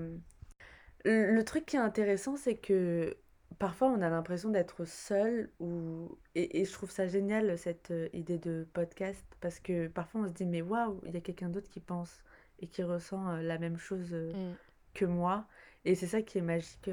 le 1.04 1.34
le 1.34 1.44
truc 1.44 1.66
qui 1.66 1.74
est 1.74 1.80
intéressant, 1.80 2.36
c'est 2.36 2.54
que 2.54 3.16
parfois 3.60 3.88
on 3.90 4.02
a 4.02 4.10
l'impression 4.10 4.50
d'être 4.50 4.86
seul 4.86 5.52
ou 5.60 6.18
et, 6.34 6.60
et 6.60 6.66
je 6.66 6.72
trouve 6.72 6.90
ça 6.90 7.06
génial 7.06 7.56
cette 7.58 7.92
euh, 7.92 8.08
idée 8.12 8.38
de 8.38 8.66
podcast 8.72 9.24
parce 9.40 9.60
que 9.60 9.88
parfois 9.88 10.22
on 10.22 10.28
se 10.28 10.32
dit 10.32 10.46
mais 10.46 10.62
waouh, 10.62 11.00
il 11.06 11.14
y 11.14 11.18
a 11.18 11.22
quelqu'un 11.22 11.50
d'autre 11.50 11.70
qui 11.70 11.80
pense 11.80 12.24
et 12.60 12.66
qui 12.68 12.82
ressent 12.82 13.28
euh, 13.30 13.42
la 13.42 13.58
même 13.58 13.78
chose 13.78 14.10
euh, 14.12 14.32
Mm. 14.32 14.56
que 14.94 15.04
moi 15.06 15.46
et 15.84 15.94
c'est 15.94 16.08
ça 16.08 16.22
qui 16.22 16.38
est 16.38 16.42
magique 16.42 16.90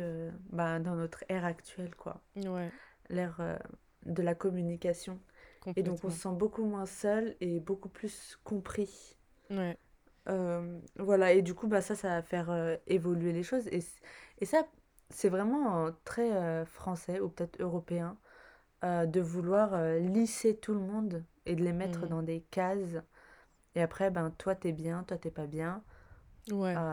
bah, 0.51 0.80
dans 0.80 0.95
notre 0.95 1.23
ère 1.30 1.45
actuelle 1.45 1.95
quoi, 1.95 2.21
Ouais, 2.36 2.71
l'ère 3.10 3.60
de 4.06 4.23
la 4.23 4.36
communication 4.36 5.19
et 5.75 5.84
donc 5.84 6.03
on 6.06 6.10
se 6.10 6.19
sent 6.19 6.34
beaucoup 6.34 6.65
moins 6.65 6.86
seul 6.86 7.36
et 7.41 7.60
beaucoup 7.60 7.89
plus 7.89 8.38
compris. 8.45 9.17
Ouais. 9.49 9.77
Voilà, 10.97 11.34
et 11.34 11.41
du 11.41 11.53
coup, 11.53 11.67
bah, 11.67 11.82
ça, 11.82 11.95
ça 11.95 12.10
va 12.10 12.21
faire 12.21 12.77
évoluer 12.88 13.34
les 13.34 13.43
choses. 13.43 13.67
Et, 13.67 13.80
et 14.39 14.45
ça, 14.45 14.67
c'est 15.10 15.30
vraiment 15.30 15.88
euh, 15.88 15.91
très 16.06 16.32
euh, 16.36 16.65
français 16.65 17.20
ou 17.20 17.30
peut-être 17.30 17.60
européen 17.62 18.17
euh, 18.86 19.06
de 19.08 19.22
vouloir 19.22 19.78
lisser 20.00 20.58
tout 20.58 20.74
le 20.74 20.82
monde 20.82 21.24
et 21.46 21.56
de 21.56 21.63
les 21.63 21.74
mettre 21.74 22.08
Mhm. 22.08 22.08
dans 22.08 22.24
des 22.24 22.41
cases. 22.52 22.98
Et 23.76 23.82
après, 23.84 24.12
ben, 24.12 24.32
toi, 24.32 24.56
t'es 24.56 24.74
bien, 24.74 25.04
toi, 25.06 25.17
t'es 25.17 25.32
pas 25.32 25.48
bien. 25.48 25.84
Ouais. 26.52 26.84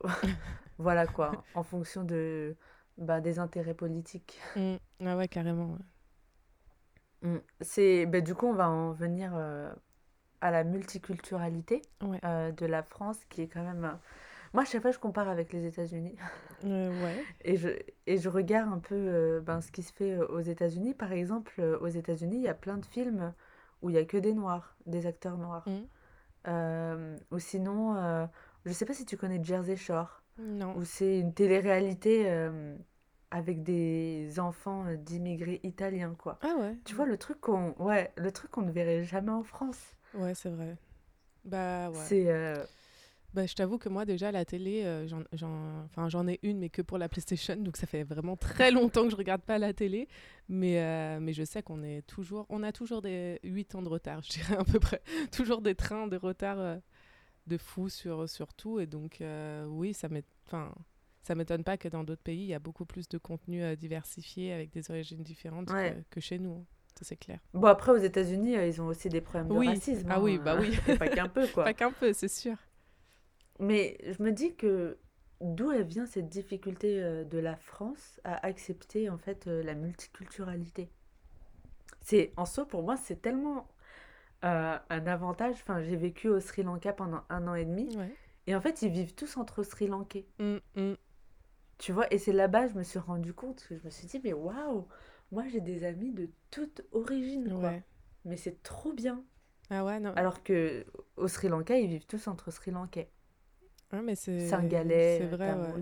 Voilà 0.78 1.06
quoi, 1.06 1.46
en 1.54 1.62
fonction 1.62 2.04
de, 2.04 2.56
bah, 2.98 3.20
des 3.20 3.38
intérêts 3.38 3.74
politiques. 3.74 4.40
Mm. 4.56 4.76
Ah 5.00 5.16
ouais, 5.16 5.28
carrément. 5.28 5.72
ouais. 5.74 5.78
Mm. 7.22 7.38
C'est, 7.60 8.06
bah, 8.06 8.20
du 8.20 8.34
coup, 8.34 8.46
on 8.46 8.54
va 8.54 8.68
en 8.68 8.92
venir 8.92 9.32
euh, 9.34 9.72
à 10.40 10.50
la 10.50 10.64
multiculturalité 10.64 11.82
Ouais. 12.02 12.22
euh, 12.24 12.52
de 12.52 12.66
la 12.66 12.82
France, 12.82 13.18
qui 13.30 13.42
est 13.42 13.48
quand 13.48 13.64
même... 13.64 13.98
Moi, 14.54 14.62
à 14.62 14.66
chaque 14.66 14.82
fois, 14.82 14.92
je 14.92 15.00
compare 15.00 15.28
avec 15.28 15.52
les 15.52 15.66
États-Unis. 15.66 16.14
Euh, 16.64 17.04
ouais. 17.04 17.24
Et 17.44 17.56
je, 17.56 17.68
et 18.06 18.18
je 18.18 18.28
regarde 18.28 18.72
un 18.72 18.78
peu 18.78 18.94
euh, 18.94 19.40
ben, 19.40 19.60
ce 19.60 19.72
qui 19.72 19.82
se 19.82 19.92
fait 19.92 20.12
euh, 20.12 20.26
aux 20.28 20.40
États-Unis. 20.40 20.94
Par 20.94 21.12
exemple, 21.12 21.60
aux 21.80 21.88
États-Unis, 21.88 22.36
il 22.36 22.42
y 22.42 22.48
a 22.48 22.54
plein 22.54 22.78
de 22.78 22.86
films 22.86 23.34
où 23.82 23.90
il 23.90 23.96
y 23.96 23.98
a 23.98 24.04
que 24.04 24.16
des 24.16 24.32
noirs, 24.32 24.76
des 24.86 25.06
acteurs 25.06 25.36
noirs. 25.36 25.68
Mm. 25.68 25.72
Euh, 26.46 27.18
ou 27.32 27.38
sinon, 27.40 28.28
je 28.64 28.72
sais 28.72 28.86
pas 28.86 28.94
si 28.94 29.04
tu 29.04 29.16
connais 29.16 29.42
Jersey 29.42 29.76
Shore, 29.76 30.22
Non. 30.38 30.76
où 30.76 30.84
c'est 30.84 31.18
une 31.18 31.34
télé-réalité 31.34 32.48
avec 33.30 33.64
des 33.64 34.38
enfants 34.38 34.84
d'immigrés 34.96 35.60
italiens, 35.64 36.14
quoi. 36.16 36.38
Ah 36.42 36.54
ouais? 36.60 36.76
Tu 36.84 36.94
vois, 36.94 37.06
le 37.06 37.18
truc 37.18 37.40
qu'on 37.40 37.74
ouais, 37.80 38.12
le 38.16 38.30
truc 38.30 38.52
qu'on 38.52 38.62
ne 38.62 38.70
verrait 38.70 39.02
jamais 39.02 39.32
en 39.32 39.42
France. 39.42 39.82
Ouais, 40.14 40.34
c'est 40.34 40.50
vrai. 40.50 40.76
Bah 41.44 41.90
ouais. 41.90 41.96
C'est 41.96 42.28
Bah, 43.34 43.46
je 43.46 43.54
t'avoue 43.54 43.78
que 43.78 43.88
moi 43.88 44.04
déjà 44.04 44.30
la 44.30 44.44
télé, 44.44 44.84
euh, 44.84 45.08
j'en, 45.08 45.24
enfin, 45.86 46.08
j'en 46.08 46.28
ai 46.28 46.38
une 46.44 46.60
mais 46.60 46.68
que 46.70 46.82
pour 46.82 46.98
la 46.98 47.08
PlayStation, 47.08 47.56
donc 47.56 47.76
ça 47.76 47.86
fait 47.88 48.04
vraiment 48.04 48.36
très 48.36 48.70
longtemps 48.70 49.02
que 49.04 49.10
je 49.10 49.16
regarde 49.16 49.42
pas 49.42 49.58
la 49.58 49.72
télé. 49.72 50.06
Mais, 50.48 50.80
euh, 50.80 51.18
mais 51.20 51.32
je 51.32 51.42
sais 51.42 51.60
qu'on 51.62 51.82
est 51.82 52.02
toujours, 52.06 52.46
on 52.48 52.62
a 52.62 52.70
toujours 52.70 53.02
des 53.02 53.40
8 53.42 53.74
ans 53.74 53.82
de 53.82 53.88
retard, 53.88 54.22
je 54.22 54.30
dirais 54.30 54.56
à 54.58 54.64
peu 54.64 54.78
près. 54.78 55.02
Toujours 55.32 55.60
des 55.62 55.74
trains 55.74 56.06
de 56.06 56.16
retard 56.16 56.60
euh, 56.60 56.76
de 57.48 57.56
fou 57.58 57.88
sur, 57.88 58.28
sur 58.28 58.54
tout. 58.54 58.78
Et 58.78 58.86
donc 58.86 59.20
euh, 59.20 59.66
oui, 59.66 59.94
ça 59.94 60.08
m'é- 60.08 60.22
enfin, 60.46 60.72
ça 61.22 61.34
m'étonne 61.34 61.64
pas 61.64 61.76
que 61.76 61.88
dans 61.88 62.04
d'autres 62.04 62.22
pays, 62.22 62.38
il 62.42 62.46
y 62.46 62.54
a 62.54 62.60
beaucoup 62.60 62.84
plus 62.86 63.08
de 63.08 63.18
contenu 63.18 63.76
diversifié 63.76 64.52
avec 64.52 64.70
des 64.70 64.90
origines 64.92 65.24
différentes 65.24 65.66
que, 65.68 65.72
ouais. 65.74 66.04
que 66.08 66.20
chez 66.20 66.38
nous. 66.38 66.52
hein. 66.52 66.64
Ça 66.96 67.04
c'est 67.04 67.16
clair. 67.16 67.40
Bon, 67.52 67.66
après, 67.66 67.90
aux 67.90 67.96
États-Unis, 67.96 68.52
ils 68.52 68.80
ont 68.80 68.86
aussi 68.86 69.08
des 69.08 69.20
problèmes 69.20 69.48
de 69.48 69.54
Oui, 69.54 69.66
racisme, 69.66 70.06
ah 70.08 70.20
oui, 70.20 70.36
hein, 70.36 70.42
bah 70.44 70.56
oui. 70.60 70.78
pas 70.98 71.08
qu'un 71.08 71.26
peu, 71.28 71.48
quoi. 71.48 71.64
Pas 71.64 71.74
qu'un 71.74 71.90
peu, 71.90 72.12
c'est 72.12 72.28
sûr. 72.28 72.54
Mais 73.60 73.98
je 74.06 74.22
me 74.22 74.32
dis 74.32 74.54
que 74.56 74.98
d'où 75.40 75.70
elle 75.70 75.84
vient 75.84 76.06
cette 76.06 76.28
difficulté 76.28 77.02
euh, 77.02 77.24
de 77.24 77.38
la 77.38 77.56
France 77.56 78.20
à 78.24 78.44
accepter 78.46 79.08
en 79.10 79.18
fait 79.18 79.46
euh, 79.46 79.62
la 79.62 79.74
multiculturalité? 79.74 80.90
C'est 82.00 82.32
en 82.36 82.44
soi 82.44 82.66
pour 82.66 82.82
moi 82.82 82.96
c'est 82.96 83.22
tellement 83.22 83.66
euh, 84.44 84.78
un 84.90 85.06
avantage. 85.06 85.54
Enfin 85.62 85.82
j'ai 85.82 85.96
vécu 85.96 86.28
au 86.28 86.40
Sri 86.40 86.62
Lanka 86.62 86.92
pendant 86.92 87.22
un 87.30 87.46
an 87.48 87.54
et 87.54 87.64
demi 87.64 87.96
Ouais. 87.96 88.14
et 88.46 88.54
en 88.54 88.60
fait 88.60 88.82
ils 88.82 88.90
vivent 88.90 89.14
tous 89.14 89.36
entre 89.36 89.62
Sri 89.62 89.86
Lankais. 89.86 90.26
Mm, 90.38 90.56
mm. 90.76 90.94
Tu 91.78 91.92
vois 91.92 92.12
et 92.12 92.18
c'est 92.18 92.32
là-bas 92.32 92.68
je 92.68 92.74
me 92.74 92.82
suis 92.82 92.98
rendu 92.98 93.32
compte 93.34 93.64
que 93.68 93.76
je 93.76 93.84
me 93.84 93.90
suis 93.90 94.06
dit 94.06 94.20
mais 94.22 94.32
waouh 94.32 94.86
moi 95.32 95.44
j'ai 95.48 95.60
des 95.60 95.84
amis 95.84 96.12
de 96.12 96.30
toute 96.50 96.82
origine 96.92 97.48
quoi. 97.60 97.72
Mais 98.24 98.36
c'est 98.36 98.62
trop 98.62 98.92
bien. 98.92 99.22
Ah 99.70 99.84
ouais, 99.84 99.98
non. 99.98 100.12
Alors 100.14 100.42
que 100.42 100.84
au 101.16 101.26
Sri 101.28 101.48
Lanka 101.48 101.76
ils 101.78 101.88
vivent 101.88 102.06
tous 102.06 102.28
entre 102.28 102.50
Sri 102.50 102.70
Lankais. 102.70 103.10
Ouais, 103.92 104.02
mais 104.02 104.14
c'est 104.16 104.66
Singalais, 104.68 105.00
c'est 105.00 105.26
vrai, 105.26 105.54
ouais. 105.54 105.74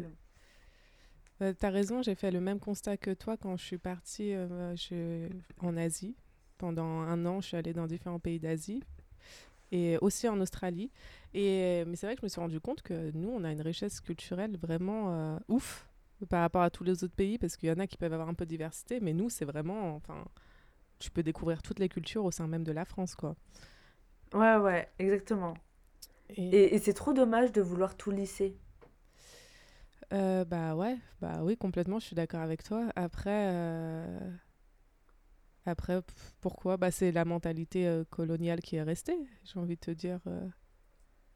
Euh, 1.41 1.53
T'as 1.59 1.71
raison, 1.71 2.03
j'ai 2.03 2.15
fait 2.15 2.31
le 2.31 2.41
même 2.41 2.61
constat 2.61 2.97
que 2.97 3.11
toi 3.13 3.37
quand 3.37 3.57
je 3.57 3.65
suis 3.65 3.79
partie 3.79 4.35
euh, 4.35 4.75
je- 4.77 5.29
en 5.61 5.77
Asie. 5.77 6.15
Pendant 6.59 6.85
un 7.01 7.27
an, 7.27 7.41
je 7.41 7.49
suis 7.49 7.57
allée 7.57 7.73
dans 7.73 7.87
différents 7.87 8.21
pays 8.21 8.39
d'Asie 8.39 8.83
et 9.73 9.99
aussi 10.03 10.29
en 10.29 10.41
Australie. 10.41 10.91
Et, 11.35 11.85
mais 11.87 11.97
c'est 11.97 12.07
vrai 12.07 12.17
que 12.17 12.23
je 12.23 12.27
me 12.27 12.31
suis 12.31 12.41
rendu 12.41 12.61
compte 12.61 12.83
que 12.83 13.11
nous, 13.15 13.31
on 13.31 13.45
a 13.45 13.53
une 13.53 13.63
richesse 13.63 14.01
culturelle 14.01 14.57
vraiment 14.59 15.15
euh, 15.15 15.39
ouf 15.49 15.89
par 16.31 16.43
rapport 16.43 16.63
à 16.63 16.71
tous 16.71 16.85
les 16.85 17.05
autres 17.05 17.15
pays 17.15 17.39
parce 17.39 17.57
qu'il 17.57 17.69
y 17.69 17.73
en 17.73 17.79
a 17.81 17.87
qui 17.87 17.97
peuvent 17.99 18.13
avoir 18.15 18.29
un 18.29 18.35
peu 18.35 18.45
de 18.47 18.51
diversité, 18.51 19.01
mais 19.01 19.13
nous, 19.15 19.31
c'est 19.31 19.45
vraiment, 19.47 19.97
enfin, 19.97 20.25
tu 20.99 21.11
peux 21.11 21.23
découvrir 21.25 21.63
toutes 21.63 21.79
les 21.81 21.89
cultures 21.91 22.25
au 22.25 22.31
sein 22.33 22.49
même 22.49 22.65
de 22.65 22.73
la 22.73 22.85
France, 22.87 23.15
quoi. 23.17 23.37
Ouais 24.35 24.57
ouais 24.57 24.93
exactement. 24.99 25.55
Et, 26.37 26.53
Et, 26.53 26.75
et 26.75 26.79
c'est 26.79 26.93
trop 26.95 27.13
dommage 27.13 27.53
de 27.53 27.61
vouloir 27.63 27.97
tout 27.97 28.11
lisser. 28.11 28.57
Euh, 30.13 30.45
bah 30.45 30.75
ouais, 30.77 30.99
bah 31.21 31.41
oui, 31.43 31.57
complètement, 31.57 31.99
je 31.99 32.07
suis 32.07 32.15
d'accord 32.17 32.41
avec 32.41 32.63
toi. 32.63 32.87
Après, 32.97 33.49
euh, 33.51 34.19
après 35.67 36.01
pourquoi? 36.41 36.77
Bah 36.77 36.91
c'est 36.93 37.11
la 37.13 37.25
mentalité 37.25 37.87
euh, 37.87 38.05
coloniale 38.11 38.61
qui 38.61 38.77
est 38.77 38.83
restée, 38.83 39.17
j'ai 39.45 39.59
envie 39.59 39.75
de 39.77 39.81
te 39.81 39.91
dire. 39.91 40.21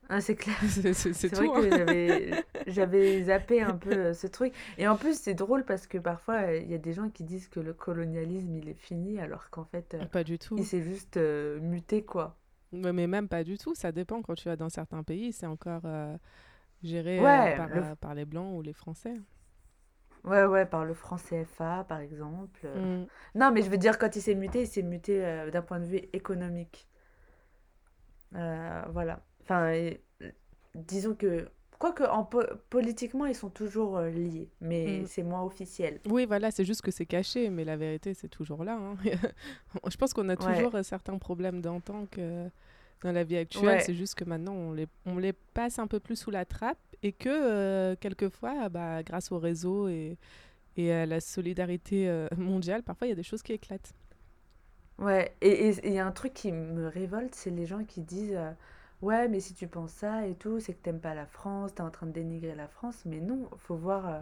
Ah, 0.09 0.21
c'est 0.21 0.37
clair. 0.37 0.57
C'est 0.93 1.29
vrai 1.35 1.51
que 1.51 2.35
hein. 2.37 2.43
j'avais 2.69 3.25
zappé 3.25 3.61
un 3.61 3.75
peu 3.77 4.13
ce 4.15 4.27
truc. 4.29 4.55
Et 4.79 4.87
en 4.87 4.97
plus, 4.97 5.19
c'est 5.21 5.35
drôle 5.35 5.65
parce 5.65 5.87
que 5.89 5.99
parfois, 5.99 6.53
il 6.55 6.71
y 6.71 6.75
a 6.75 6.79
des 6.79 6.93
gens 6.93 7.11
qui 7.11 7.25
disent 7.25 7.49
que 7.49 7.59
le 7.61 7.75
colonialisme, 7.75 8.55
il 8.55 8.69
est 8.69 8.75
fini, 8.75 9.19
alors 9.19 9.51
qu'en 9.51 9.65
fait, 9.65 9.97
Pas 10.11 10.25
du 10.25 10.39
il 10.57 10.65
tout. 10.65 10.65
s'est 10.65 10.83
juste 10.83 11.17
muté, 11.19 12.05
quoi. 12.05 12.37
Mais 12.73 13.07
même 13.07 13.29
pas 13.29 13.45
du 13.45 13.59
tout, 13.59 13.75
ça 13.75 13.93
dépend. 13.93 14.23
Quand 14.23 14.35
tu 14.35 14.49
vas 14.49 14.57
dans 14.57 14.69
certains 14.69 15.03
pays, 15.03 15.33
c'est 15.33 15.47
encore 15.47 15.83
euh, 15.85 16.17
géré 16.83 17.27
euh, 17.29 17.51
Ouais, 17.51 17.51
par, 17.51 17.69
le... 17.75 17.83
euh, 17.83 17.97
par 17.97 18.15
les 18.15 18.25
Blancs 18.27 18.55
ou 18.57 18.63
les 18.63 18.75
Français. 18.75 19.15
ouais, 20.25 20.45
ouais, 20.45 20.67
par 20.67 20.85
le 20.85 20.93
franc 20.95 21.17
CFA, 21.17 21.85
par 21.89 22.01
exemple. 22.01 22.69
Mm. 22.75 23.07
Non, 23.35 23.51
mais 23.53 23.63
je 23.63 23.71
veux 23.71 23.79
dire, 23.79 23.99
quand 23.99 24.15
il 24.17 24.23
s'est 24.23 24.35
muté, 24.35 24.63
il 24.63 24.67
s'est 24.67 24.83
muté 24.83 25.21
d'un 25.53 25.63
point 25.63 25.81
de 25.81 25.87
vue 25.87 26.03
économique. 26.13 26.89
Voilà. 28.33 29.21
Enfin, 29.43 29.73
disons 30.75 31.15
que, 31.15 31.49
quoique 31.79 32.05
en 32.05 32.25
po- 32.25 32.43
politiquement, 32.71 33.27
ils 33.27 33.35
sont 33.35 33.51
toujours 33.51 33.99
euh, 33.99 34.11
liés, 34.11 34.51
mais 34.61 35.03
Mm. 35.03 35.07
c'est 35.07 35.23
moins 35.23 35.43
officiel. 35.43 36.01
Oui, 36.09 36.25
voilà, 36.25 36.53
c'est 36.53 36.65
juste 36.65 36.83
que 36.83 36.93
c'est 36.93 37.07
caché, 37.07 37.51
mais 37.51 37.65
la 37.65 37.77
vérité, 37.77 38.15
c'est 38.15 38.29
toujours 38.29 38.63
là. 38.65 38.77
hein. 38.81 38.97
Je 39.91 39.97
pense 39.97 40.15
qu'on 40.15 40.29
a 40.29 40.37
Ouais, 40.39 40.71
toujours 40.71 40.75
euh, 40.77 40.83
certains 40.85 41.19
problèmes 41.19 41.61
d'antan 41.61 42.07
que 42.07 42.49
dans 43.03 43.13
la 43.13 43.25
vie 43.25 43.37
actuelle. 43.37 43.81
ouais, 43.81 43.83
C'est 43.83 43.95
juste 43.95 44.15
que 44.15 44.25
maintenant, 44.25 44.55
on 44.55 44.73
les, 44.73 44.87
on 45.07 45.19
les 45.19 45.33
passe 45.33 45.79
un 45.81 45.89
peu 45.89 46.01
plus 46.01 46.17
sous 46.17 46.31
la 46.31 46.45
trappe 46.45 46.79
et 47.03 47.13
que 47.13 47.29
euh, 47.31 47.97
quelquefois, 48.01 48.69
bah, 48.69 49.03
grâce 49.03 49.33
au 49.33 49.39
réseau 49.41 49.89
et, 49.89 50.17
et 50.77 50.93
à 50.93 51.07
la 51.07 51.21
solidarité 51.21 52.09
euh, 52.09 52.29
mondiale, 52.39 52.83
parfois, 52.85 53.07
il 53.09 53.11
y 53.11 53.15
a 53.15 53.17
des 53.17 53.23
choses 53.25 53.43
qui 53.43 53.53
éclatent. 53.55 53.95
ouais. 54.99 55.37
Et 55.41 55.71
il 55.85 55.93
y 55.93 55.99
a 55.99 56.07
un 56.07 56.13
truc 56.13 56.35
qui 56.35 56.53
me 56.53 56.89
révolte, 56.89 57.35
c'est 57.35 57.51
les 57.51 57.67
gens 57.67 57.85
qui 57.85 58.03
disent, 58.03 58.39
ouais, 59.03 59.29
mais 59.29 59.41
si 59.41 59.55
tu 59.55 59.67
penses 59.69 59.93
ça 59.93 60.27
et 60.27 60.35
tout, 60.35 60.61
c'est 60.61 60.75
que 60.75 60.83
t'aimes 60.83 61.01
pas 61.01 61.15
la 61.15 61.27
France, 61.27 61.75
t'es 61.75 61.83
en 61.83 61.91
train 61.91 62.07
de 62.07 62.13
dénigrer 62.13 62.55
la 62.55 62.69
France. 62.69 63.03
Mais 63.05 63.21
non, 63.21 63.49
faut 63.59 63.77
voir, 63.77 64.09
euh, 64.09 64.21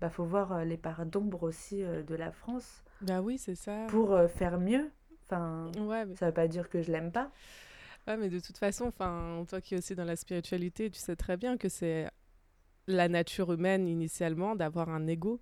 bah, 0.00 0.10
faut 0.10 0.24
voir 0.24 0.52
euh, 0.52 0.64
les 0.64 0.76
parts 0.76 1.06
d'ombre 1.06 1.42
aussi 1.42 1.82
euh, 1.82 2.02
de 2.02 2.14
la 2.14 2.32
France 2.32 2.82
Bah 3.00 3.20
oui, 3.20 3.38
c'est 3.38 3.54
ça. 3.54 3.86
pour 3.88 4.18
faire 4.30 4.58
mieux. 4.58 4.90
Enfin, 5.26 5.70
Ouais, 5.78 6.04
mais, 6.04 6.16
ça 6.16 6.26
veut 6.26 6.34
pas 6.34 6.48
dire 6.48 6.68
que 6.68 6.82
je 6.82 6.92
l'aime 6.92 7.10
pas. 7.10 7.30
ouais, 8.06 8.16
mais 8.16 8.28
de 8.28 8.38
toute 8.40 8.58
façon, 8.58 8.86
enfin, 8.86 9.44
toi 9.48 9.60
qui 9.60 9.74
es 9.74 9.78
aussi 9.78 9.94
dans 9.94 10.04
la 10.04 10.16
spiritualité, 10.16 10.90
tu 10.90 10.98
sais 10.98 11.16
très 11.16 11.36
bien 11.36 11.56
que 11.56 11.68
c'est 11.68 12.08
la 12.86 13.08
nature 13.08 13.52
humaine 13.52 13.88
initialement 13.88 14.56
d'avoir 14.56 14.88
un 14.88 15.06
ego. 15.06 15.40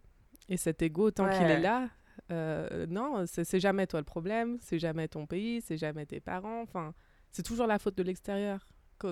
Et 0.49 0.57
cet 0.57 0.83
ego, 0.83 1.11
tant 1.11 1.29
qu'il 1.29 1.51
est 1.51 1.61
là, 1.61 1.88
non, 2.88 3.25
c'est 3.27 3.61
jamais 3.61 3.87
toi 3.87 4.01
le 4.01 4.05
problème, 4.05 4.59
c'est 4.61 4.79
jamais 4.79 5.09
ton 5.09 5.27
pays, 5.27 5.61
c'est 5.61 5.77
jamais 5.77 6.07
tes 6.07 6.21
parents. 6.21 6.62
Enfin, 6.62 6.95
c'est 7.33 7.43
toujours 7.43 7.66
la 7.66 7.79
faute 7.79 7.97
de 7.97 8.03
l'extérieur. 8.03 8.66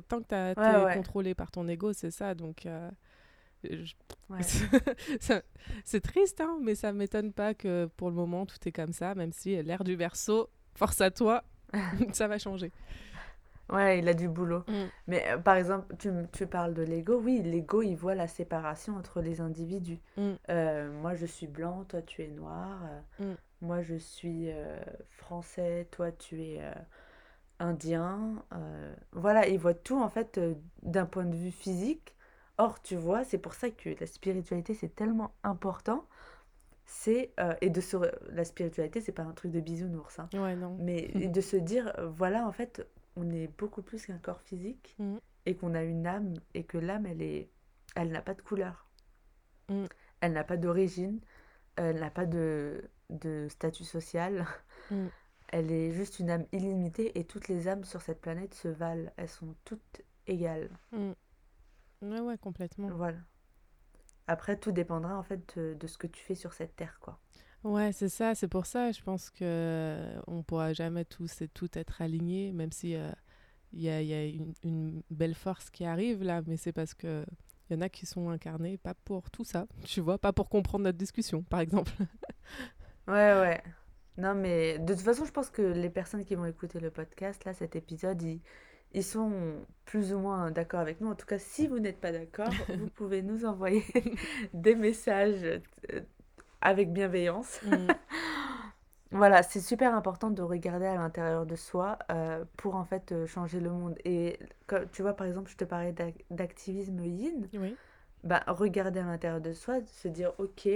Tant 0.09 0.22
que 0.22 0.54
ouais, 0.57 0.62
t'es 0.62 0.85
ouais, 0.85 0.94
contrôlé 0.94 1.35
par 1.35 1.50
ton 1.50 1.66
ego, 1.68 1.92
c'est 1.94 2.11
ça. 2.11 2.35
Donc, 2.35 2.66
euh, 2.66 2.90
je- 3.64 3.94
ouais. 4.31 4.52
ça- 5.20 5.42
c'est 5.85 6.00
triste, 6.00 6.40
hein, 6.40 6.59
mais 6.62 6.74
ça 6.74 6.92
m'étonne 6.92 7.33
pas 7.33 7.54
que 7.54 7.87
pour 7.96 8.11
le 8.11 8.16
moment 8.16 8.46
tout 8.46 8.59
est 8.66 8.72
comme 8.72 8.92
ça, 8.92 9.14
même 9.14 9.33
si 9.33 9.62
l'ère 9.62 9.85
du 9.85 9.96
verso, 9.96 10.50
force 10.74 11.00
à 11.00 11.11
toi, 11.11 11.44
ça 12.12 12.28
va 12.28 12.38
changer. 12.38 12.72
Ouais, 13.70 13.98
il 13.98 14.09
a 14.09 14.14
du 14.14 14.28
boulot. 14.28 14.64
Mm. 14.66 14.90
Mais 15.07 15.24
euh, 15.31 15.38
par 15.38 15.57
exemple, 15.57 15.94
tu, 15.98 16.11
tu 16.33 16.46
parles 16.46 16.72
de 16.74 16.83
l'ego. 16.83 17.20
Oui, 17.20 17.42
l'ego, 17.42 17.83
il 17.83 17.96
voit 17.96 18.14
la 18.14 18.26
séparation 18.26 18.96
entre 18.96 19.20
les 19.20 19.40
individus. 19.42 20.00
Mm, 20.16 20.38
Euh, 20.48 20.90
moi, 21.02 21.14
je 21.14 21.26
suis 21.26 21.46
blanc, 21.46 21.85
toi, 21.85 22.00
tu 22.02 22.22
es 22.22 22.28
noir. 22.28 22.81
euh, 22.85 23.00
mm, 23.18 23.37
moi, 23.61 23.83
je 23.83 23.96
suis 23.96 24.50
euh, 24.50 24.78
français, 25.11 25.87
toi, 25.90 26.12
tu 26.12 26.42
es 26.42 26.59
euh, 26.62 26.72
indien. 27.59 28.42
euh, 28.53 28.94
voilà, 29.12 29.49
il 29.49 29.59
voit 29.59 29.75
tout, 29.75 30.01
en 30.01 30.09
fait, 30.09 30.38
euh, 30.38 30.55
d'un 30.83 31.07
point 31.07 31.25
de 31.25 31.35
vue 31.37 31.51
physique. 31.51 32.14
Or, 32.59 32.83
tu 32.83 32.97
vois, 32.97 33.25
c'est 33.25 33.38
pour 33.38 33.55
ça 33.55 33.71
que 33.71 33.90
la 34.01 34.07
spiritualité, 34.07 34.75
c'est 34.75 34.94
tellement 34.94 35.33
important. 35.44 36.07
C'est, 36.87 37.33
euh, 37.38 37.55
et 37.61 37.71
de 37.71 37.81
se, 37.81 37.97
la 38.33 38.44
spiritualité, 38.44 39.01
c'est 39.01 39.12
pas 39.12 39.23
un 39.23 39.33
truc 39.33 39.53
de 39.53 39.61
bisounours, 39.61 40.18
hein. 40.18 40.29
Ouais, 40.33 40.57
non. 40.57 40.77
Mais 40.81 41.09
de 41.29 41.40
se 41.40 41.57
dire, 41.57 41.92
voilà, 42.16 42.47
en 42.47 42.53
fait, 42.53 42.87
on 43.16 43.31
est 43.31 43.49
beaucoup 43.59 43.83
plus 43.83 44.07
qu'un 44.07 44.18
corps 44.18 44.40
physique 44.42 44.97
Mm, 44.99 45.18
et 45.47 45.55
qu'on 45.57 45.75
a 45.75 45.83
une 45.83 46.07
âme 46.07 46.35
et 46.55 46.64
que 46.64 46.79
l'âme, 46.79 47.07
elle 47.07 47.23
est, 47.23 47.51
elle 47.97 48.11
n'a 48.11 48.23
pas 48.23 48.35
de 48.35 48.42
couleur, 48.42 48.87
mm, 49.68 49.87
elle 50.21 50.33
n'a 50.33 50.44
pas 50.44 50.57
d'origine, 50.57 51.21
elle 51.77 52.01
n'a 52.01 52.11
pas 52.11 52.27
de, 52.27 52.90
de 53.11 53.47
statut 53.49 53.85
social, 53.85 54.47
mm. 54.90 55.07
elle 55.48 55.70
est 55.72 55.92
juste 55.92 56.18
une 56.18 56.30
âme 56.30 56.46
illimitée 56.52 57.18
et 57.18 57.24
toutes 57.24 57.48
les 57.48 57.68
âmes 57.68 57.84
sur 57.84 58.02
cette 58.02 58.20
planète 58.20 58.54
se 58.54 58.68
valent, 58.68 59.11
elles 59.16 59.28
sont 59.28 59.54
toutes 59.64 60.02
égales. 60.26 60.70
Mm. 60.92 61.12
Ouais, 62.02 62.20
ouais, 62.20 62.38
complètement. 62.38 62.88
Voilà. 62.88 63.18
Après, 64.28 64.56
tout 64.56 64.70
dépendra 64.70 65.18
en 65.18 65.24
fait 65.24 65.58
de, 65.58 65.74
de 65.74 65.87
ce 65.88 65.98
que 65.98 66.06
tu 66.06 66.22
fais 66.22 66.37
sur 66.37 66.52
cette 66.52 66.76
terre, 66.76 66.98
quoi. 67.00 67.18
Ouais, 67.64 67.92
c'est 67.92 68.08
ça, 68.08 68.34
c'est 68.34 68.46
pour 68.48 68.66
ça, 68.66 68.92
je 68.92 69.02
pense 69.02 69.30
que 69.30 69.38
euh, 69.42 70.20
on 70.28 70.42
pourra 70.44 70.72
jamais 70.72 71.04
tous 71.04 71.42
et 71.42 71.48
toutes 71.48 71.76
être 71.76 72.00
alignés, 72.00 72.52
même 72.52 72.70
si 72.70 72.94
euh, 72.94 73.11
il 73.72 73.82
y 73.82 73.90
a, 73.90 74.02
y 74.02 74.14
a 74.14 74.24
une, 74.26 74.54
une 74.64 75.02
belle 75.11 75.34
force 75.34 75.70
qui 75.70 75.84
arrive 75.84 76.22
là, 76.22 76.42
mais 76.46 76.56
c'est 76.56 76.72
parce 76.72 76.94
que 76.94 77.24
il 77.70 77.74
y 77.74 77.76
en 77.78 77.82
a 77.82 77.88
qui 77.88 78.06
sont 78.06 78.30
incarnés 78.30 78.78
pas 78.78 78.94
pour 78.94 79.30
tout 79.30 79.44
ça, 79.44 79.66
tu 79.84 80.00
vois, 80.00 80.18
pas 80.18 80.32
pour 80.32 80.48
comprendre 80.50 80.84
notre 80.84 80.98
discussion, 80.98 81.42
par 81.44 81.61
exemple. 81.61 81.92
Ouais, 83.08 83.32
ouais. 83.40 83.62
Non, 84.18 84.35
mais 84.35 84.78
de 84.81 84.94
toute 84.94 85.02
façon, 85.04 85.24
je 85.26 85.33
pense 85.33 85.50
que 85.50 85.62
les 85.62 85.90
personnes 85.90 86.24
qui 86.24 86.37
vont 86.37 86.46
écouter 86.46 86.81
le 86.81 86.90
podcast, 86.90 87.44
là, 87.46 87.54
cet 87.54 87.76
épisode, 87.76 88.20
ils, 88.22 88.40
ils 88.94 89.04
sont 89.04 89.33
plus 89.87 90.12
ou 90.14 90.18
moins 90.18 90.50
d'accord 90.50 90.81
avec 90.81 91.00
nous. 91.00 91.09
En 91.11 91.16
tout 91.16 91.26
cas, 91.26 91.38
si 91.38 91.68
vous 91.68 91.81
n'êtes 91.81 92.00
pas 92.00 92.12
d'accord, 92.12 92.50
vous 92.78 92.88
pouvez 92.90 93.22
nous 93.22 93.44
envoyer 93.46 93.85
des 94.54 94.74
messages 94.74 95.44
euh, 95.44 96.00
avec 96.61 96.92
bienveillance. 96.92 97.61
Mm. 97.64 97.88
Voilà, 99.11 99.42
c'est 99.42 99.61
super 99.61 99.94
important 99.94 100.31
de 100.31 100.42
regarder 100.42 100.85
à 100.87 100.94
l'intérieur 100.96 101.46
de 101.46 101.57
soi 101.57 101.98
euh, 102.11 102.44
pour 102.59 102.74
en 102.76 102.85
fait 102.85 103.12
euh, 103.12 103.26
changer 103.26 103.59
le 103.61 103.70
monde. 103.70 103.96
Et 104.04 104.38
comme, 104.66 104.87
tu 104.90 105.00
vois, 105.02 105.14
par 105.14 105.26
exemple, 105.26 105.50
je 105.50 105.57
te 105.57 105.64
parlais 105.64 105.92
d'ac- 105.92 106.24
d'activisme 106.31 107.02
yin. 107.04 107.48
Oui. 107.54 107.76
Bah, 108.24 108.42
regarder 108.48 109.00
à 109.00 109.04
l'intérieur 109.04 109.40
de 109.40 109.52
soi, 109.52 109.81
se 109.87 110.09
dire, 110.09 110.33
ok, 110.38 110.68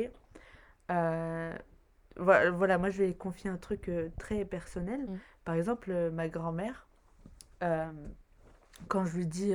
euh, 0.91 1.55
voilà, 2.17 2.79
moi 2.79 2.91
je 2.91 3.03
vais 3.03 3.15
confier 3.15 3.51
un 3.51 3.57
truc 3.57 3.89
euh, 3.89 4.11
très 4.19 4.45
personnel. 4.45 5.01
Mm. 5.09 5.17
Par 5.45 5.55
exemple, 5.55 5.91
euh, 5.91 6.11
ma 6.11 6.29
grand-mère, 6.29 6.87
euh, 7.63 7.91
quand 8.89 9.05
je 9.05 9.17
lui 9.17 9.27
dis, 9.27 9.55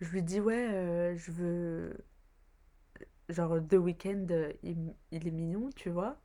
je 0.00 0.10
lui 0.10 0.22
dis, 0.22 0.40
ouais, 0.40 1.14
je 1.16 1.30
veux, 1.32 1.96
genre, 3.28 3.58
The 3.68 3.74
Weeknd, 3.74 4.26
euh, 4.30 4.52
il, 4.62 4.94
il 5.10 5.26
est 5.26 5.30
mignon, 5.30 5.70
tu 5.76 5.90
vois. 5.90 6.16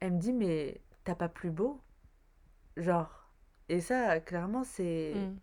Elle 0.00 0.14
me 0.14 0.18
dit, 0.18 0.32
mais 0.32 0.80
t'as 1.04 1.14
pas 1.14 1.28
plus 1.28 1.50
beau? 1.50 1.80
Genre, 2.76 3.10
et 3.68 3.80
ça, 3.80 4.20
clairement, 4.20 4.64
c'est, 4.64 5.14
Mm. 5.14 5.36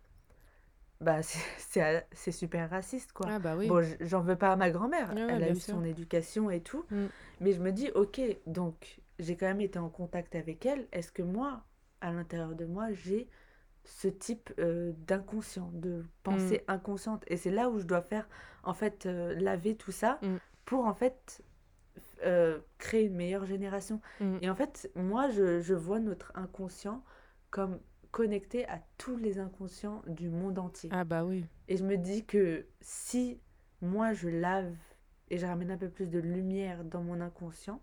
bah, 1.00 1.20
c'est, 2.12 2.32
super 2.32 2.70
raciste, 2.70 3.12
quoi. 3.12 3.28
Ah 3.30 3.38
bah 3.38 3.54
oui. 3.56 3.68
Bon, 3.68 3.82
j'en 4.00 4.20
veux 4.20 4.36
pas 4.36 4.52
à 4.52 4.56
ma 4.56 4.70
grand-mère, 4.70 5.12
Ouais, 5.14 5.26
elle 5.28 5.42
a 5.42 5.50
eu 5.50 5.56
sûr. 5.56 5.74
son 5.74 5.84
éducation 5.84 6.50
et 6.50 6.60
tout, 6.60 6.84
Mm. 6.90 7.06
mais 7.40 7.52
je 7.52 7.60
me 7.60 7.72
dis, 7.72 7.90
ok, 7.94 8.20
donc 8.46 9.00
j'ai 9.18 9.36
quand 9.36 9.46
même 9.46 9.60
été 9.60 9.78
en 9.78 9.88
contact 9.88 10.34
avec 10.34 10.66
elle, 10.66 10.86
est-ce 10.92 11.12
que 11.12 11.22
moi, 11.22 11.64
à 12.00 12.12
l'intérieur 12.12 12.54
de 12.54 12.66
moi, 12.66 12.92
j'ai 12.92 13.28
ce 13.84 14.08
type 14.08 14.52
euh, 14.58 14.92
d'inconscient, 15.06 15.70
de 15.74 16.02
Mm. 16.02 16.06
pensée 16.22 16.64
inconsciente? 16.68 17.24
Et 17.28 17.36
c'est 17.36 17.50
là 17.50 17.70
où 17.70 17.78
je 17.78 17.84
dois 17.86 18.02
faire, 18.02 18.28
en 18.64 18.74
fait, 18.74 19.06
euh, 19.06 19.34
laver 19.34 19.76
tout 19.76 19.92
ça 19.92 20.18
Mm. 20.22 20.36
pour, 20.64 20.86
en 20.86 20.94
fait, 20.94 21.42
euh, 22.24 22.58
créer 22.78 23.04
une 23.04 23.14
meilleure 23.14 23.46
génération. 23.46 24.00
Mm. 24.20 24.38
Et 24.42 24.50
en 24.50 24.54
fait, 24.54 24.90
moi, 24.94 25.30
je, 25.30 25.60
je 25.60 25.74
vois 25.74 26.00
notre 26.00 26.32
inconscient 26.34 27.04
comme 27.50 27.78
connecté 28.10 28.66
à 28.68 28.80
tous 28.98 29.16
les 29.16 29.38
inconscients 29.38 30.02
du 30.06 30.28
monde 30.30 30.58
entier. 30.58 30.88
Ah 30.92 31.04
bah 31.04 31.24
oui. 31.24 31.44
Et 31.68 31.76
je 31.76 31.84
me 31.84 31.96
dis 31.96 32.24
que 32.24 32.66
si 32.80 33.40
moi 33.82 34.14
je 34.14 34.28
lave 34.28 34.74
et 35.28 35.36
je 35.38 35.44
ramène 35.46 35.70
un 35.70 35.76
peu 35.76 35.90
plus 35.90 36.08
de 36.10 36.18
lumière 36.18 36.82
dans 36.84 37.02
mon 37.02 37.20
inconscient 37.20 37.82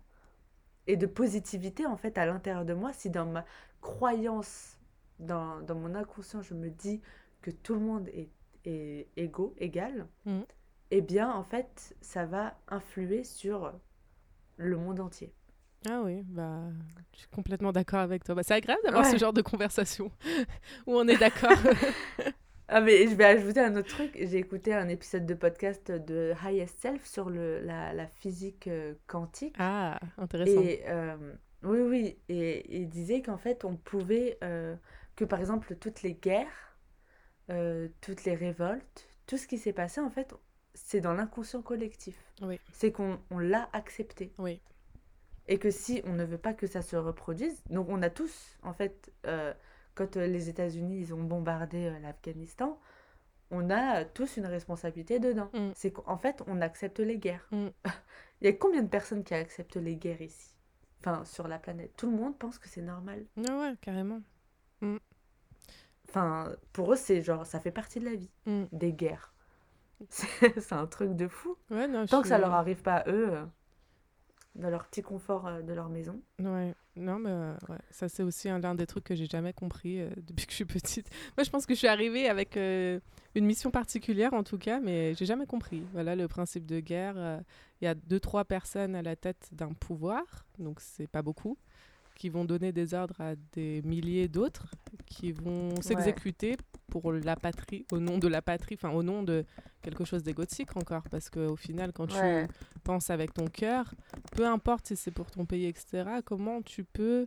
et 0.86 0.96
de 0.96 1.06
positivité 1.06 1.86
en 1.86 1.96
fait 1.96 2.18
à 2.18 2.26
l'intérieur 2.26 2.64
de 2.64 2.74
moi, 2.74 2.92
si 2.92 3.10
dans 3.10 3.26
ma 3.26 3.44
croyance, 3.80 4.78
dans, 5.18 5.60
dans 5.60 5.74
mon 5.74 5.94
inconscient, 5.94 6.42
je 6.42 6.54
me 6.54 6.68
dis 6.70 7.00
que 7.42 7.50
tout 7.50 7.74
le 7.74 7.80
monde 7.80 8.08
est, 8.08 8.28
est 8.64 9.08
égaux, 9.16 9.54
égal, 9.58 10.06
Mm. 10.26 10.40
eh 10.90 11.00
bien 11.02 11.30
en 11.30 11.44
fait 11.44 11.94
ça 12.00 12.24
va 12.26 12.58
influer 12.68 13.24
sur 13.24 13.72
le 14.56 14.76
monde 14.76 15.00
entier. 15.00 15.32
Ah 15.86 16.00
oui, 16.02 16.22
bah, 16.24 16.62
je 17.12 17.18
suis 17.18 17.28
complètement 17.28 17.70
d'accord 17.72 18.00
avec 18.00 18.24
toi. 18.24 18.34
Bah, 18.34 18.42
c'est 18.42 18.54
agréable 18.54 18.80
d'avoir 18.84 19.04
ce 19.04 19.18
genre 19.18 19.34
de 19.34 19.42
conversation 19.42 20.10
où 20.86 20.94
on 20.96 21.06
est 21.08 21.18
d'accord. 21.18 21.50
Ah 22.68 22.80
mais 22.80 23.06
je 23.08 23.14
vais 23.14 23.24
ajouter 23.24 23.60
un 23.60 23.76
autre 23.76 23.88
truc. 23.88 24.12
J'ai 24.16 24.38
écouté 24.38 24.72
un 24.74 24.88
épisode 24.88 25.26
de 25.26 25.34
podcast 25.34 25.90
de 25.90 26.32
Highest 26.42 26.80
Self 26.80 27.04
sur 27.06 27.28
le, 27.30 27.60
la, 27.60 27.92
la 27.92 28.06
physique 28.06 28.68
euh, 28.68 28.94
quantique. 29.06 29.56
ah, 29.58 29.98
intéressant. 30.16 30.60
Et 30.62 30.82
euh, 30.88 31.16
oui, 31.62 31.78
oui, 31.80 32.18
et 32.28 32.76
il 32.80 32.88
disait 32.88 33.22
qu'en 33.22 33.36
fait, 33.38 33.64
on 33.64 33.76
pouvait, 33.76 34.38
euh, 34.42 34.76
que 35.16 35.24
par 35.24 35.40
exemple, 35.40 35.76
toutes 35.76 36.02
les 36.02 36.14
guerres, 36.14 36.78
euh, 37.50 37.88
toutes 38.00 38.24
les 38.24 38.34
révoltes, 38.34 39.08
tout 39.26 39.36
ce 39.36 39.46
qui 39.46 39.58
s'est 39.58 39.72
passé, 39.72 40.00
en 40.00 40.10
fait, 40.10 40.34
c'est 40.74 41.00
dans 41.00 41.14
l'inconscient 41.14 41.62
collectif. 41.62 42.16
Oui. 42.42 42.58
C'est 42.72 42.92
qu'on 42.92 43.20
on 43.30 43.38
l'a 43.38 43.68
accepté. 43.72 44.32
Oui. 44.38 44.60
Et 45.46 45.58
que 45.58 45.70
si 45.70 46.00
on 46.06 46.14
ne 46.14 46.24
veut 46.24 46.38
pas 46.38 46.54
que 46.54 46.66
ça 46.66 46.80
se 46.80 46.96
reproduise, 46.96 47.62
donc 47.68 47.88
on 47.90 48.00
a 48.02 48.10
tous, 48.10 48.58
en 48.62 48.72
fait, 48.72 49.12
quand 49.94 50.16
euh, 50.16 50.26
les 50.26 50.48
États-Unis, 50.48 50.98
ils 51.00 51.14
ont 51.14 51.22
bombardé 51.22 51.86
euh, 51.86 51.98
l'Afghanistan, 52.00 52.78
on 53.50 53.70
a 53.70 54.00
euh, 54.00 54.04
tous 54.14 54.36
une 54.36 54.46
responsabilité 54.46 55.18
dedans. 55.18 55.50
Mm. 55.54 55.70
C'est 55.74 55.92
qu'en 55.92 56.16
fait, 56.16 56.42
on 56.46 56.60
accepte 56.60 57.00
les 57.00 57.18
guerres. 57.18 57.46
Mm. 57.50 57.68
Il 58.40 58.46
y 58.46 58.48
a 58.48 58.52
combien 58.52 58.82
de 58.82 58.88
personnes 58.88 59.24
qui 59.24 59.34
acceptent 59.34 59.76
les 59.76 59.96
guerres 59.96 60.22
ici? 60.22 60.50
Enfin, 61.00 61.24
sur 61.24 61.48
la 61.48 61.58
planète. 61.58 61.92
Tout 61.96 62.10
le 62.10 62.16
monde 62.16 62.38
pense 62.38 62.58
que 62.58 62.68
c'est 62.68 62.82
normal. 62.82 63.24
Ah 63.48 63.58
ouais, 63.58 63.74
carrément. 63.80 64.20
Enfin, 66.08 66.54
pour 66.72 66.92
eux, 66.92 66.96
c'est 66.96 67.22
genre, 67.22 67.46
ça 67.46 67.60
fait 67.60 67.70
partie 67.70 68.00
de 68.00 68.04
la 68.06 68.14
vie, 68.14 68.30
Mm. 68.46 68.64
des 68.72 68.92
guerres. 68.92 69.32
C'est 70.10 70.72
un 70.72 70.86
truc 70.86 71.14
de 71.14 71.28
fou. 71.28 71.56
Ouais, 71.70 71.88
non, 71.88 72.04
je 72.04 72.10
Tant 72.10 72.20
que 72.20 72.28
ça 72.28 72.36
leur 72.38 72.52
arrive 72.52 72.82
pas 72.82 72.96
à 72.96 73.10
eux, 73.10 73.38
dans 74.54 74.70
leur 74.70 74.86
petit 74.86 75.02
confort 75.02 75.46
euh, 75.46 75.62
de 75.62 75.72
leur 75.72 75.88
maison. 75.88 76.20
Ouais, 76.38 76.74
non, 76.96 77.18
mais 77.18 77.30
euh, 77.30 77.54
ça 77.90 78.08
c'est 78.08 78.22
aussi 78.22 78.48
un- 78.48 78.58
l'un 78.60 78.74
des 78.74 78.86
trucs 78.86 79.04
que 79.04 79.14
j'ai 79.14 79.26
jamais 79.26 79.52
compris 79.52 80.00
euh, 80.00 80.10
depuis 80.16 80.46
que 80.46 80.52
je 80.52 80.56
suis 80.56 80.64
petite. 80.64 81.08
Moi, 81.36 81.44
je 81.44 81.50
pense 81.50 81.66
que 81.66 81.74
je 81.74 81.78
suis 81.78 81.88
arrivée 81.88 82.28
avec 82.28 82.56
une 82.56 83.00
mission 83.46 83.70
particulière 83.70 84.32
en 84.34 84.44
tout 84.44 84.58
cas, 84.58 84.80
mais 84.80 85.14
j'ai 85.14 85.26
jamais 85.26 85.46
compris. 85.46 85.82
Voilà 85.92 86.14
le 86.16 86.28
principe 86.28 86.66
de 86.66 86.80
guerre. 86.80 87.42
Il 87.80 87.84
y 87.84 87.88
a 87.88 87.94
deux, 87.94 88.20
trois 88.20 88.44
personnes 88.44 88.94
à 88.94 89.02
la 89.02 89.16
tête 89.16 89.48
d'un 89.52 89.72
pouvoir, 89.72 90.46
donc 90.58 90.78
c'est 90.80 91.06
pas 91.08 91.22
beaucoup, 91.22 91.58
qui 92.14 92.28
vont 92.28 92.44
donner 92.44 92.72
des 92.72 92.94
ordres 92.94 93.20
à 93.20 93.34
des 93.52 93.82
milliers 93.82 94.28
d'autres, 94.28 94.66
qui 95.06 95.32
vont 95.32 95.80
s'exécuter 95.82 96.56
pour 96.88 97.12
la 97.12 97.34
patrie, 97.36 97.86
au 97.92 97.98
nom 97.98 98.18
de 98.18 98.28
la 98.28 98.40
patrie, 98.40 98.76
enfin 98.76 98.90
au 98.90 99.02
nom 99.02 99.22
de 99.22 99.44
quelque 99.82 100.04
chose 100.04 100.22
d'égotique 100.22 100.76
encore, 100.76 101.02
parce 101.10 101.28
qu'au 101.28 101.56
final, 101.56 101.92
quand 101.92 102.06
tu 102.06 102.16
penses 102.84 103.10
avec 103.10 103.34
ton 103.34 103.46
cœur, 103.46 103.94
peu 104.32 104.46
importe 104.46 104.86
si 104.88 104.96
c'est 104.96 105.10
pour 105.10 105.30
ton 105.30 105.44
pays, 105.44 105.66
etc., 105.66 106.04
comment 106.24 106.62
tu 106.62 106.84
peux... 106.84 107.26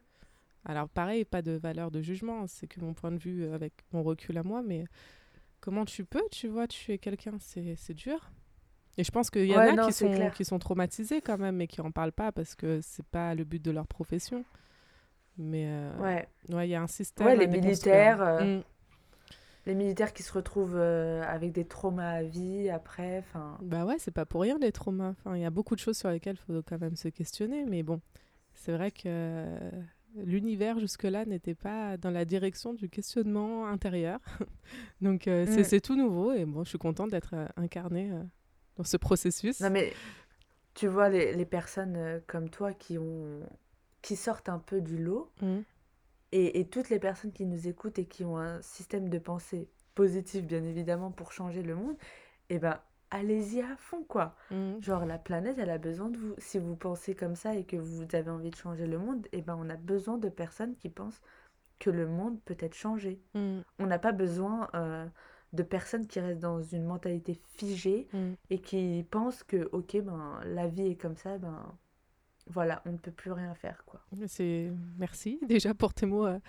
Alors 0.65 0.89
pareil, 0.89 1.23
pas 1.23 1.41
de 1.41 1.52
valeur 1.52 1.91
de 1.91 2.02
jugement, 2.02 2.45
c'est 2.47 2.67
que 2.67 2.80
mon 2.82 2.93
point 2.93 3.12
de 3.12 3.17
vue 3.17 3.45
avec 3.54 3.73
mon 3.91 4.04
recul 4.04 4.38
à 4.38 4.43
moi, 4.43 4.62
mais 4.62 4.86
comment 5.62 5.86
tu 5.86 6.04
peux, 6.06 6.23
tu 6.32 6.47
vois, 6.47 6.67
tuer 6.67 6.97
quelqu'un, 6.97 7.38
c'est 7.39 7.93
dur. 7.93 8.32
Et 8.97 9.04
je 9.04 9.12
pense 9.12 9.30
qu'il 9.30 9.45
y 9.45 9.54
en 9.56 9.60
Ouais, 9.60 9.69
a 9.69 9.76
non, 9.76 9.86
qui, 9.88 9.93
sont, 9.93 10.12
clair. 10.12 10.34
qui 10.34 10.43
sont 10.43 10.60
traumatisés 10.60 11.21
quand 11.21 11.38
même, 11.38 11.58
mais 11.58 11.67
qui 11.67 11.82
en 11.82 11.91
parlent 11.91 12.12
pas 12.12 12.32
parce 12.32 12.56
que 12.56 12.80
c'est 12.82 13.06
pas 13.06 13.36
le 13.36 13.43
but 13.43 13.62
de 13.63 13.69
leur 13.71 13.86
profession. 13.86 14.43
Mais 15.38 15.65
euh, 15.67 15.97
Ouais. 16.00 16.28
ouais, 16.50 16.67
il 16.67 16.71
y 16.71 16.76
a 16.76 16.82
un 16.82 16.88
système. 16.88 17.28
Ouais, 17.28 17.36
les 17.36 17.47
militaires, 17.47 18.21
euh, 18.21 18.58
Mm. 18.60 18.63
Les 19.65 19.76
militaires 19.76 20.13
qui 20.13 20.23
se 20.23 20.32
retrouvent 20.32 20.78
euh, 20.78 21.21
avec 21.28 21.52
des 21.52 21.65
traumas 21.65 22.10
à 22.12 22.23
vie 22.23 22.69
après. 22.69 23.17
Enfin, 23.19 23.58
Bah 23.62 23.84
ouais, 23.86 23.97
c'est 24.00 24.12
pas 24.12 24.26
pour 24.26 24.41
rien 24.41 24.58
les 24.60 24.71
traumas. 24.71 25.10
Enfin, 25.10 25.36
il 25.36 25.41
y 25.41 25.45
a 25.45 25.50
beaucoup 25.50 25.76
de 25.76 25.82
choses 25.82 25.97
sur 25.97 26.10
lesquelles 26.10 26.38
il 26.50 26.54
faut 26.56 26.62
quand 26.63 26.80
même 26.80 26.95
se 26.95 27.10
questionner, 27.10 27.65
mais 27.65 27.84
bon, 27.84 28.00
c'est 28.54 28.71
vrai 28.71 28.91
que 28.91 29.45
l'univers 30.15 30.80
jusque-là 30.80 31.26
n'était 31.26 31.54
pas 31.54 31.97
dans 31.97 32.12
la 32.12 32.23
direction 32.23 32.73
du 32.73 32.88
questionnement 32.89 33.67
intérieur. 33.67 34.19
Donc 35.02 35.23
c'est 35.26 35.45
Mm. 35.60 35.63
c'est 35.65 35.82
tout 35.82 35.97
nouveau 35.97 36.32
et 36.32 36.45
bon, 36.45 36.63
je 36.63 36.69
suis 36.69 36.78
contente 36.80 37.12
d'être 37.12 37.36
incarnée 37.58 38.10
dans 38.78 38.86
ce 38.86 38.95
processus. 38.95 39.60
non 39.60 39.69
mais 39.69 39.91
tu 40.76 40.88
vois 40.88 41.10
les, 41.10 41.34
les 41.36 41.45
personnes 41.45 42.21
comme 42.26 42.50
toi 42.50 42.71
qui 42.71 42.97
ont 42.97 43.41
qui 44.01 44.15
sortent 44.15 44.49
un 44.49 44.60
peu 44.60 44.81
du 44.81 44.97
lot 44.97 45.31
Mm. 45.41 45.60
et, 46.31 46.60
et 46.60 46.67
toutes 46.67 46.89
les 46.89 46.99
personnes 46.99 47.31
qui 47.31 47.45
nous 47.45 47.67
écoutent 47.67 47.99
et 47.99 48.05
qui 48.05 48.23
ont 48.25 48.38
un 48.38 48.62
système 48.62 49.10
de 49.10 49.17
pensée 49.19 49.69
positif 49.95 50.45
bien 50.45 50.63
évidemment 50.63 51.12
pour 51.12 51.31
changer 51.31 51.63
le 51.63 51.75
monde, 51.75 51.95
eh 52.49 52.60
ben 52.60 52.79
allez-y 53.10 53.62
à 53.62 53.75
fond 53.77 54.03
quoi. 54.03 54.36
Mm. 54.51 54.81
Genre 54.81 55.05
la 55.05 55.17
planète 55.17 55.57
elle 55.60 55.69
a 55.69 55.77
besoin 55.77 56.10
de 56.10 56.17
vous. 56.17 56.33
Si 56.38 56.60
vous 56.60 56.75
pensez 56.75 57.15
comme 57.15 57.36
ça 57.36 57.55
et 57.55 57.63
que 57.65 57.77
vous 57.77 58.03
avez 58.13 58.29
envie 58.29 58.49
de 58.51 58.55
changer 58.55 58.86
le 58.88 58.97
monde, 58.99 59.27
eh 59.31 59.41
ben 59.41 59.55
on 59.60 59.69
a 59.69 59.75
besoin 59.77 60.17
de 60.17 60.29
personnes 60.29 60.75
qui 60.75 60.89
pensent 60.89 61.21
que 61.79 61.89
le 61.91 62.07
monde 62.07 62.39
peut 62.45 62.57
être 62.60 62.73
changé. 62.75 63.21
Mm. 63.36 63.60
On 63.79 63.86
n'a 63.88 63.99
pas 63.99 64.12
besoin 64.12 64.67
euh, 64.75 65.05
de 65.53 65.63
personnes 65.63 66.07
qui 66.07 66.19
restent 66.19 66.41
dans 66.41 66.62
une 66.62 66.83
mentalité 66.86 67.39
figée 67.57 68.07
et 68.49 68.60
qui 68.60 69.05
pensent 69.10 69.43
que 69.43 69.69
ok 69.71 70.01
ben 70.01 70.39
la 70.45 70.67
vie 70.67 70.88
est 70.91 70.95
comme 70.95 71.15
ça 71.15 71.38
ben 71.38 71.77
voilà 72.49 72.81
on 72.86 72.91
ne 72.93 72.97
peut 72.97 73.12
plus 73.12 73.31
rien 73.31 73.53
faire 73.55 73.83
quoi. 73.86 74.01
C'est 74.27 74.71
merci 74.97 75.39
déjà 75.47 75.73
pour 75.73 75.93
tes 75.93 76.05
mots 76.05 76.25
euh, 76.25 76.39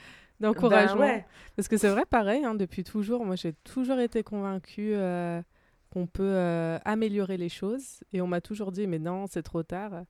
d'encouragement. 0.40 1.00
Ben 1.00 1.16
ouais. 1.16 1.26
Parce 1.56 1.68
que 1.68 1.76
c'est 1.76 1.88
vrai, 1.90 2.04
pareil, 2.06 2.44
hein, 2.44 2.54
depuis 2.54 2.84
toujours, 2.84 3.24
moi 3.24 3.36
j'ai 3.36 3.52
toujours 3.64 3.98
été 3.98 4.22
convaincue 4.22 4.94
euh, 4.94 5.42
qu'on 5.90 6.06
peut 6.06 6.22
euh, 6.24 6.78
améliorer 6.84 7.36
les 7.36 7.48
choses. 7.48 8.04
Et 8.12 8.20
on 8.20 8.26
m'a 8.26 8.40
toujours 8.40 8.72
dit, 8.72 8.86
mais 8.86 8.98
non, 8.98 9.26
c'est 9.26 9.42
trop 9.42 9.62
tard. 9.62 10.04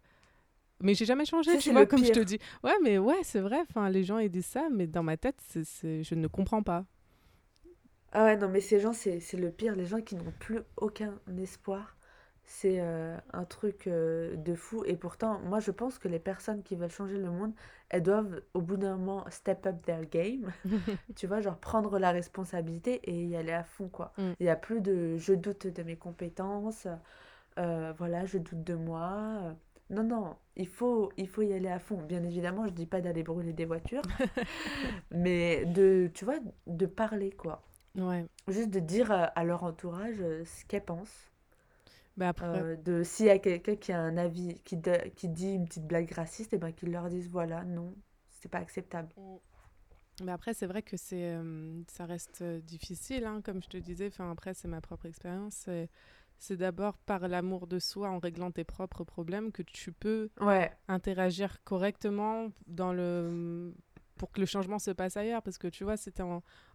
Mais 0.80 0.94
j'ai 0.94 1.06
jamais 1.06 1.24
changé, 1.24 1.52
Ça, 1.52 1.58
tu 1.58 1.72
vois, 1.72 1.86
comme 1.86 2.04
je 2.04 2.12
te 2.12 2.20
dis. 2.20 2.38
Ouais, 2.64 2.74
mais 2.84 2.98
ouais, 2.98 3.18
c'est 3.24 3.40
vrai, 3.40 3.58
enfin, 3.68 3.90
les 3.90 4.04
gens 4.04 4.18
ils 4.18 4.30
disent 4.30 4.46
ça, 4.46 4.68
mais 4.72 4.86
dans 4.86 5.02
ma 5.02 5.16
tête, 5.16 5.36
c'est- 5.48 6.02
je 6.04 6.14
ne 6.14 6.28
comprends 6.28 6.62
pas. 6.62 6.84
Ah 8.12 8.24
ouais 8.24 8.36
non 8.36 8.48
mais 8.48 8.60
ces 8.60 8.80
gens 8.80 8.92
c'est 8.92 9.20
c'est 9.20 9.36
le 9.36 9.50
pire 9.50 9.76
les 9.76 9.84
gens 9.86 10.00
qui 10.00 10.16
n'ont 10.16 10.32
plus 10.40 10.60
aucun 10.76 11.18
espoir. 11.38 11.96
C'est 12.50 12.80
euh, 12.80 13.14
un 13.34 13.44
truc 13.44 13.86
euh, 13.86 14.34
de 14.36 14.54
fou 14.54 14.82
et 14.86 14.96
pourtant 14.96 15.38
moi 15.40 15.60
je 15.60 15.70
pense 15.70 15.98
que 15.98 16.08
les 16.08 16.18
personnes 16.18 16.62
qui 16.62 16.76
veulent 16.76 16.90
changer 16.90 17.18
le 17.18 17.30
monde 17.30 17.52
elles 17.90 18.02
doivent 18.02 18.40
au 18.54 18.62
bout 18.62 18.78
d'un 18.78 18.96
moment 18.96 19.26
step 19.28 19.66
up 19.66 19.76
their 19.84 20.06
game 20.06 20.50
tu 21.14 21.26
vois, 21.26 21.42
genre 21.42 21.58
prendre 21.58 21.98
la 21.98 22.10
responsabilité 22.10 23.00
et 23.04 23.26
y 23.26 23.36
aller 23.36 23.52
à 23.52 23.64
fond, 23.64 23.88
quoi. 23.88 24.14
Mm. 24.16 24.32
Il 24.40 24.44
n'y 24.44 24.48
a 24.48 24.56
plus 24.56 24.80
de 24.80 25.18
je 25.18 25.34
doute 25.34 25.66
de 25.66 25.82
mes 25.82 25.96
compétences, 25.96 26.88
euh, 27.58 27.92
voilà, 27.98 28.24
je 28.24 28.38
doute 28.38 28.64
de 28.64 28.74
moi, 28.74 29.54
non, 29.90 30.02
non, 30.02 30.36
il 30.56 30.68
faut, 30.68 31.10
il 31.16 31.28
faut 31.28 31.42
y 31.42 31.52
aller 31.52 31.68
à 31.68 31.78
fond. 31.78 32.02
Bien 32.02 32.22
évidemment, 32.22 32.66
je 32.66 32.72
dis 32.72 32.86
pas 32.86 33.00
d'aller 33.00 33.22
brûler 33.22 33.52
des 33.52 33.64
voitures, 33.64 34.02
mais 35.10 35.64
de, 35.64 36.10
tu 36.14 36.24
vois, 36.24 36.38
de 36.66 36.86
parler, 36.86 37.30
quoi. 37.30 37.62
Ouais. 37.94 38.26
Juste 38.48 38.70
de 38.70 38.80
dire 38.80 39.10
à, 39.10 39.44
leur 39.44 39.64
entourage 39.64 40.18
ce 40.18 40.64
qu'elles 40.66 40.84
pensent. 40.84 41.27
Bah 42.18 42.28
après, 42.28 42.46
Euh, 42.54 42.76
de 42.76 43.02
s'il 43.04 43.26
y 43.26 43.30
a 43.30 43.38
quelqu'un 43.38 43.76
qui 43.76 43.92
a 43.92 44.00
un 44.00 44.16
avis, 44.16 44.60
qui, 44.64 44.76
de- 44.76 45.08
qui 45.16 45.28
dit 45.28 45.52
une 45.54 45.66
petite 45.66 45.86
blague 45.86 46.12
raciste, 46.12 46.52
et 46.54 46.58
ben 46.58 46.72
qu'ils 46.72 46.92
leur 46.92 47.08
disent, 47.10 47.28
voilà, 47.30 47.64
non, 47.64 47.94
c'est 48.30 48.50
pas 48.50 48.58
acceptable. 48.58 49.10
mais 50.22 50.32
après 50.32 50.52
c'est 50.54 50.66
vrai 50.66 50.82
que 50.82 50.96
c'est, 50.96 51.22
euh, 51.36 51.82
ça 51.88 52.04
reste 52.06 52.42
euh, 52.42 52.60
difficile, 52.60 53.24
hein, 53.24 53.40
comme 53.42 53.62
je 53.62 53.68
te 53.68 53.76
disais. 53.76 54.08
Enfin, 54.08 54.30
après, 54.32 54.52
c'est 54.54 54.66
ma 54.68 54.80
propre 54.80 55.06
expérience. 55.06 55.54
C'est, 55.54 55.88
c'est 56.38 56.56
d'abord 56.56 56.98
par 56.98 57.28
l'amour 57.28 57.66
de 57.68 57.78
soi, 57.78 58.08
en 58.10 58.18
réglant 58.18 58.50
tes 58.50 58.64
propres 58.64 59.04
problèmes, 59.04 59.52
que 59.52 59.62
tu 59.62 59.92
peux 59.92 60.30
Ouais, 60.40 60.76
interagir 60.88 61.62
correctement 61.64 62.50
dans 62.68 62.92
le 62.94 63.74
pour 64.18 64.32
que 64.32 64.40
le 64.40 64.46
changement 64.46 64.78
se 64.78 64.92
passe 64.92 65.16
ailleurs 65.16 65.42
parce 65.42 65.58
que 65.58 65.68
tu 65.68 65.84
vois 65.84 65.96
si 65.96 66.12
tu 66.12 66.22
es 66.22 66.26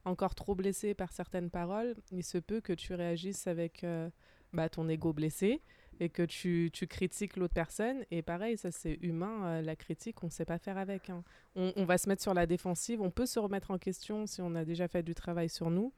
encore 0.06 0.36
trop 0.36 0.56
blessé 0.56 0.94
par 0.96 1.12
certaines 1.14 1.50
paroles 1.52 1.96
il 2.12 2.24
se 2.24 2.38
peut 2.40 2.62
que 2.62 2.74
tu 2.74 2.94
réagisses 2.96 3.48
avec 3.48 3.84
euh, 3.86 4.10
bah, 4.54 4.70
ton 4.70 4.88
ego 4.90 5.14
blessé 5.14 5.62
et 6.00 6.10
que 6.10 6.24
tu, 6.24 6.70
tu 6.74 6.88
critiques 6.88 7.38
l'autre 7.38 7.54
personne 7.54 8.04
et 8.10 8.22
pareil 8.22 8.58
ça 8.58 8.72
c'est 8.72 8.98
humain 9.02 9.46
euh, 9.46 9.62
la 9.62 9.76
critique 9.76 10.24
on 10.24 10.30
sait 10.30 10.46
pas 10.46 10.58
faire 10.58 10.78
avec 10.78 11.10
hein. 11.10 11.24
on, 11.56 11.72
on 11.76 11.86
va 11.86 11.98
se 12.00 12.10
mettre 12.10 12.22
sur 12.24 12.34
la 12.34 12.46
défensive 12.48 13.00
on 13.02 13.12
peut 13.12 13.26
se 13.28 13.38
remettre 13.40 13.70
en 13.72 13.78
question 13.78 14.26
si 14.26 14.42
on 14.42 14.56
a 14.56 14.66
déjà 14.66 14.88
fait 14.88 15.04
du 15.04 15.14
travail 15.14 15.50
sur 15.50 15.70
nous 15.70 15.94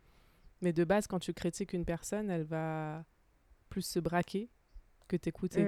mais 0.61 0.73
de 0.73 0.83
base 0.83 1.07
quand 1.07 1.19
tu 1.19 1.33
critiques 1.33 1.71
une 1.73 1.85
personne 1.85 2.29
elle 2.29 2.43
va 2.43 3.05
plus 3.69 3.83
se 3.85 3.99
braquer 3.99 4.49
que 5.07 5.15
t'écouter 5.15 5.63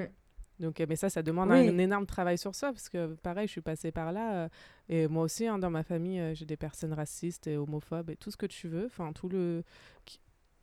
Mm. 0.59 0.63
donc, 0.63 0.83
mais 0.89 0.95
ça, 0.95 1.09
ça 1.09 1.21
demande 1.21 1.51
Oui. 1.51 1.67
un, 1.67 1.77
énorme 1.77 2.07
travail 2.07 2.37
sur 2.37 2.55
soi, 2.55 2.71
parce 2.71 2.89
que 2.89 3.13
pareil, 3.15 3.45
je 3.47 3.51
suis 3.51 3.61
passée 3.61 3.91
par 3.91 4.11
là. 4.11 4.45
euh, 4.45 4.49
et 4.89 5.07
moi 5.07 5.23
aussi, 5.23 5.45
hein, 5.45 5.59
dans 5.59 5.69
ma 5.69 5.83
famille, 5.83 6.19
euh, 6.19 6.33
j'ai 6.33 6.45
des 6.47 6.57
personnes 6.57 6.93
racistes 6.93 7.45
et 7.45 7.57
homophobes 7.57 8.09
et 8.09 8.15
tout 8.15 8.31
ce 8.31 8.37
que 8.37 8.47
tu 8.47 8.67
veux. 8.67 8.87
Enfin, 8.87 9.13
tout 9.13 9.29
le. 9.29 9.63
Qui, 10.05 10.19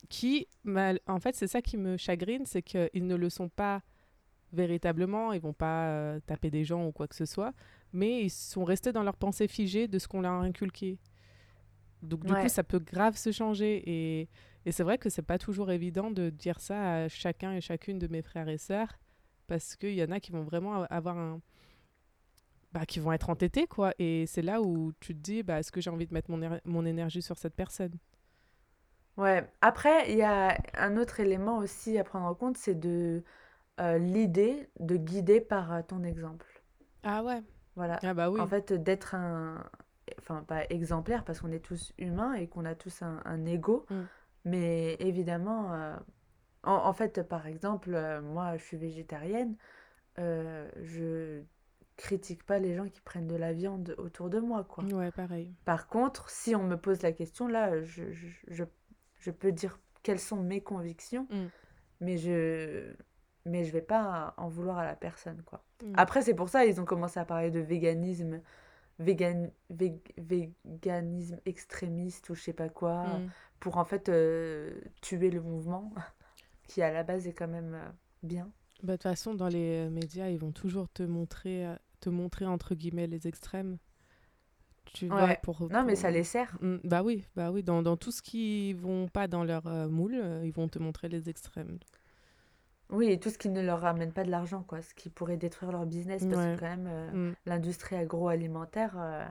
qui 0.08 0.46
mal- 0.64 1.00
en 1.06 1.20
fait, 1.20 1.34
c'est 1.36 1.46
ça 1.48 1.62
qui 1.62 1.76
me 1.76 1.96
chagrine, 1.96 2.46
c'est 2.46 2.62
qu'ils 2.62 3.06
ne 3.06 3.16
le 3.16 3.30
sont 3.30 3.48
pas 3.48 3.82
véritablement. 4.52 5.32
Ils 5.32 5.40
vont 5.40 5.52
pas 5.52 5.88
euh, 5.88 6.20
taper 6.26 6.50
des 6.50 6.64
gens 6.64 6.86
ou 6.86 6.92
quoi 6.92 7.08
que 7.08 7.14
ce 7.16 7.26
soit, 7.26 7.52
mais 7.92 8.22
ils 8.22 8.30
sont 8.30 8.64
restés 8.64 8.92
dans 8.92 9.02
leur 9.02 9.16
pensée 9.16 9.48
figée 9.48 9.88
de 9.88 9.98
ce 9.98 10.08
qu'on 10.08 10.20
leur 10.22 10.32
a 10.32 10.40
inculqué. 10.42 10.98
Donc, 12.02 12.24
du 12.24 12.34
Ouais. 12.34 12.42
coup, 12.42 12.48
ça 12.48 12.62
peut 12.64 12.78
grave 12.78 13.16
se 13.16 13.32
changer. 13.32 13.82
Et, 13.86 14.28
et 14.66 14.72
c'est 14.72 14.82
vrai 14.82 14.98
que 14.98 15.08
c'est 15.08 15.22
pas 15.22 15.38
toujours 15.38 15.70
évident 15.70 16.10
de 16.10 16.30
dire 16.30 16.60
ça 16.60 17.04
à 17.04 17.08
chacun 17.08 17.52
et 17.54 17.60
chacune 17.60 17.98
de 17.98 18.08
mes 18.08 18.22
frères 18.22 18.48
et 18.48 18.58
sœurs 18.58 18.98
parce 19.46 19.76
qu'il 19.76 19.94
y 19.94 20.02
en 20.02 20.10
a 20.10 20.20
qui 20.20 20.32
vont 20.32 20.42
vraiment 20.44 20.82
avoir 20.84 21.18
un 21.18 21.40
bah, 22.72 22.86
qui 22.86 22.98
vont 22.98 23.12
être 23.12 23.30
entêtés 23.30 23.66
quoi 23.66 23.92
et 23.98 24.26
c'est 24.26 24.42
là 24.42 24.60
où 24.60 24.92
tu 25.00 25.14
te 25.14 25.20
dis 25.20 25.42
bah 25.42 25.60
est-ce 25.60 25.70
que 25.70 25.80
j'ai 25.80 25.90
envie 25.90 26.06
de 26.06 26.12
mettre 26.14 26.30
mon 26.64 26.84
énergie 26.86 27.22
sur 27.22 27.38
cette 27.38 27.54
personne? 27.54 27.92
Ouais. 29.16 29.48
Après, 29.60 30.10
il 30.10 30.16
y 30.18 30.22
a 30.22 30.56
un 30.74 30.96
autre 30.96 31.20
élément 31.20 31.58
aussi 31.58 31.98
à 31.98 32.04
prendre 32.04 32.26
en 32.26 32.34
compte, 32.34 32.56
c'est 32.56 32.74
de 32.78 33.22
euh, 33.80 33.98
l'idée 33.98 34.68
de 34.80 34.96
guider 34.96 35.40
par 35.40 35.72
euh, 35.72 35.82
ton 35.82 36.04
exemple. 36.04 36.46
ah 37.02 37.22
ouais 37.22 37.42
Voilà. 37.76 38.00
ah 38.02 38.14
bah 38.14 38.30
oui 38.30 38.40
En 38.40 38.46
fait, 38.46 38.72
d'être 38.72 39.14
un, 39.14 39.64
enfin 40.18 40.42
pas 40.42 40.64
exemplaire 40.70 41.24
parce 41.24 41.40
qu'on 41.40 41.52
est 41.52 41.64
tous 41.64 41.92
humains 41.98 42.34
et 42.34 42.48
qu'on 42.48 42.64
a 42.64 42.74
tous 42.74 43.02
un, 43.02 43.20
un 43.24 43.46
ego, 43.46 43.86
Mm. 43.90 44.08
mais 44.44 44.96
évidemment, 45.00 45.74
euh, 45.74 45.96
en, 46.64 46.74
en 46.74 46.92
fait, 46.94 47.22
par 47.22 47.46
exemple, 47.46 47.98
moi, 48.22 48.56
je 48.58 48.64
suis 48.64 48.76
végétarienne, 48.78 49.56
je 50.18 51.42
critique 51.96 52.44
pas 52.44 52.58
les 52.58 52.74
gens 52.74 52.88
qui 52.88 53.00
prennent 53.00 53.28
de 53.28 53.36
la 53.36 53.52
viande 53.52 53.94
autour 53.98 54.30
de 54.30 54.40
moi, 54.40 54.64
quoi. 54.64 54.84
ouais 54.92 55.10
pareil 55.10 55.52
Par 55.64 55.88
contre, 55.88 56.30
si 56.30 56.54
on 56.54 56.64
me 56.64 56.76
pose 56.76 57.02
la 57.02 57.12
question, 57.12 57.48
là, 57.48 57.82
je, 57.82 58.12
je, 58.12 58.28
je, 58.48 58.64
je 59.24 59.30
peux 59.30 59.52
dire 59.52 59.78
quelles 60.02 60.20
sont 60.20 60.36
mes 60.42 60.60
convictions, 60.60 61.26
Mm. 61.30 61.46
mais 62.00 62.18
je, 62.18 62.92
mais 63.46 63.64
je 63.64 63.72
vais 63.72 63.80
pas 63.82 64.34
en 64.36 64.48
vouloir 64.48 64.76
à 64.78 64.84
la 64.84 64.94
personne, 64.96 65.42
quoi. 65.46 65.64
Mm. 65.82 65.92
Après, 65.96 66.20
c'est 66.22 66.34
pour 66.34 66.48
ça 66.50 66.64
ils 66.66 66.78
ont 66.80 66.84
commencé 66.84 67.18
à 67.18 67.24
parler 67.24 67.50
de 67.50 67.60
véganisme, 67.60 68.40
végan, 68.98 69.50
vég- 69.72 70.12
véganisme 70.18 71.38
extrémiste 71.46 72.28
ou 72.30 72.34
je 72.34 72.42
sais 72.42 72.52
pas 72.52 72.68
quoi, 72.68 73.04
Mm. 73.04 73.30
pour 73.60 73.78
en 73.78 73.84
fait 73.84 74.08
euh, 74.08 74.78
tuer 75.00 75.30
le 75.30 75.40
mouvement, 75.40 75.92
qui 76.68 76.82
à 76.82 76.92
la 76.92 77.02
base 77.02 77.26
est 77.26 77.32
quand 77.32 77.48
même 77.48 77.74
euh, 77.74 77.88
bien. 78.22 78.50
Bah, 78.82 78.92
de 78.92 78.96
toute 78.96 79.02
façon 79.04 79.34
dans 79.34 79.48
les 79.48 79.86
euh, 79.86 79.90
médias 79.90 80.28
ils 80.28 80.38
vont 80.38 80.52
toujours 80.52 80.88
te 80.90 81.02
montrer 81.02 81.66
euh, 81.66 81.74
te 82.00 82.10
montrer 82.10 82.44
entre 82.44 82.74
guillemets 82.74 83.06
les 83.06 83.26
extrêmes 83.26 83.78
tu 84.92 85.08
vois 85.08 85.24
Ouais. 85.26 85.38
pour, 85.42 85.60
Non, 85.70 85.82
mais 85.84 85.92
pour- 85.94 86.02
ça 86.02 86.10
les 86.10 86.24
sert. 86.24 86.56
Mm, 86.60 86.76
bah 86.84 87.02
oui 87.02 87.24
bah 87.36 87.50
oui 87.50 87.62
dans, 87.62 87.82
dans 87.82 87.96
tout 87.96 88.10
ce 88.12 88.22
qui 88.22 88.72
vont 88.74 89.08
pas 89.08 89.26
dans 89.28 89.44
leur 89.44 89.66
euh, 89.66 89.88
moule 89.88 90.14
euh, 90.14 90.42
ils 90.44 90.52
vont 90.52 90.68
te 90.68 90.78
montrer 90.78 91.08
les 91.08 91.28
extrêmes 91.28 91.78
Oui, 92.90 93.10
et 93.10 93.18
tout 93.18 93.30
ce 93.30 93.38
qui 93.38 93.48
ne 93.48 93.62
leur 93.62 93.80
ramène 93.80 94.12
pas 94.12 94.24
de 94.24 94.30
l'argent, 94.30 94.62
quoi, 94.62 94.82
ce 94.82 94.94
qui 94.94 95.08
pourrait 95.08 95.36
détruire 95.38 95.72
leur 95.72 95.86
business, 95.86 96.24
parce 96.24 96.36
Ouais. 96.46 96.54
que 96.54 96.60
quand 96.60 96.76
même, 96.76 96.86
euh, 96.88 97.30
Mm. 97.30 97.34
l'industrie 97.46 97.96
agroalimentaire, 97.96 98.94
euh, 98.98 99.24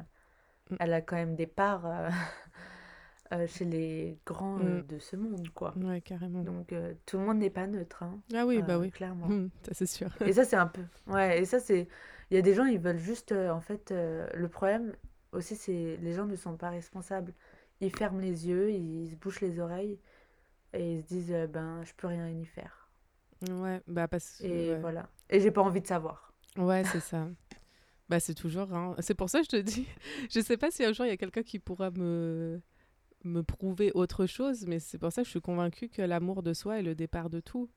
Mm. 0.72 0.76
elle 0.80 0.94
a 0.94 1.02
quand 1.02 1.16
même 1.16 1.36
des 1.36 1.48
parts 1.48 1.86
euh, 1.86 2.10
euh, 3.34 3.48
chez 3.48 3.66
les 3.66 4.18
grands 4.26 4.60
euh, 4.60 4.82
de 4.84 5.00
ce 5.00 5.16
monde, 5.16 5.50
quoi. 5.54 5.74
ouais 5.78 6.02
carrément 6.02 6.44
Donc, 6.44 6.74
euh, 6.74 6.94
tout 7.06 7.18
le 7.18 7.26
monde 7.26 7.38
n'est 7.38 7.50
pas 7.50 7.68
neutre, 7.68 8.04
hein, 8.04 8.20
ah 8.34 8.46
oui 8.46 8.62
bah 8.62 8.76
euh, 8.76 8.82
oui 8.82 8.92
clairement. 8.92 9.28
Ça 9.66 9.74
c'est 9.74 9.86
sûr 9.86 10.10
Et 10.26 10.34
ça, 10.34 10.44
c'est 10.46 10.56
un 10.56 10.68
peu. 10.68 10.82
Ouais, 11.08 11.40
et 11.42 11.46
ça, 11.46 11.60
c'est. 11.60 11.88
Il 12.32 12.36
y 12.36 12.38
a 12.38 12.42
des 12.42 12.54
gens, 12.56 12.66
ils 12.66 12.80
veulent 12.80 12.98
juste. 13.00 13.32
euh, 13.32 13.50
en 13.52 13.62
fait, 13.62 13.92
euh, 13.92 14.28
le 14.34 14.48
problème 14.50 14.94
aussi, 15.34 15.56
c'est 15.56 15.98
les 16.02 16.14
gens 16.14 16.26
ne 16.26 16.36
sont 16.36 16.58
pas 16.58 16.70
responsables. 16.70 17.34
Ils 17.82 17.92
ferment 17.96 18.20
les 18.20 18.48
yeux, 18.48 18.72
ils 18.72 19.10
se 19.12 19.16
bouchent 19.16 19.42
les 19.42 19.60
oreilles 19.60 20.00
et 20.74 20.94
ils 20.96 21.02
se 21.04 21.08
disent 21.08 21.32
euh, 21.34 21.48
ben, 21.48 21.84
je 21.84 21.94
peux 21.96 22.08
rien 22.08 22.30
y 22.30 22.46
faire. 22.46 22.90
Ouais, 23.50 23.82
bah 23.88 24.08
parce 24.08 24.42
Et 24.42 24.50
ouais. 24.72 24.80
voilà. 24.80 25.10
Et 25.30 25.40
j'ai 25.40 25.52
pas 25.52 25.62
envie 25.62 25.82
de 25.82 25.88
savoir. 25.88 26.34
Ouais, 26.58 26.84
c'est 26.86 27.00
ça. 27.02 27.28
Bah 28.10 28.20
c'est 28.20 28.34
toujours 28.36 28.74
hein. 28.74 28.96
C'est 29.00 29.16
pour 29.16 29.30
ça 29.30 29.40
que 29.40 29.46
je 29.46 29.50
te 29.52 29.62
dis, 29.62 29.88
je 30.30 30.42
sais 30.42 30.58
pas 30.58 30.70
si 30.72 30.84
un 30.84 30.92
jour 30.92 31.06
il 31.06 31.10
y 31.10 31.14
a 31.14 31.18
quelqu'un 31.18 31.42
qui 31.44 31.58
pourra 31.58 31.90
me 31.92 32.62
me 33.24 33.42
prouver 33.44 33.92
autre 33.96 34.26
chose, 34.26 34.66
mais 34.68 34.80
c'est 34.80 34.98
pour 34.98 35.12
ça 35.14 35.22
que 35.22 35.26
je 35.26 35.32
suis 35.32 35.42
convaincue 35.42 35.88
que 35.88 36.02
l'amour 36.02 36.44
de 36.44 36.54
soi 36.54 36.80
est 36.80 36.84
le 36.84 36.96
départ 36.96 37.30
de 37.30 37.40
tout. 37.40 37.70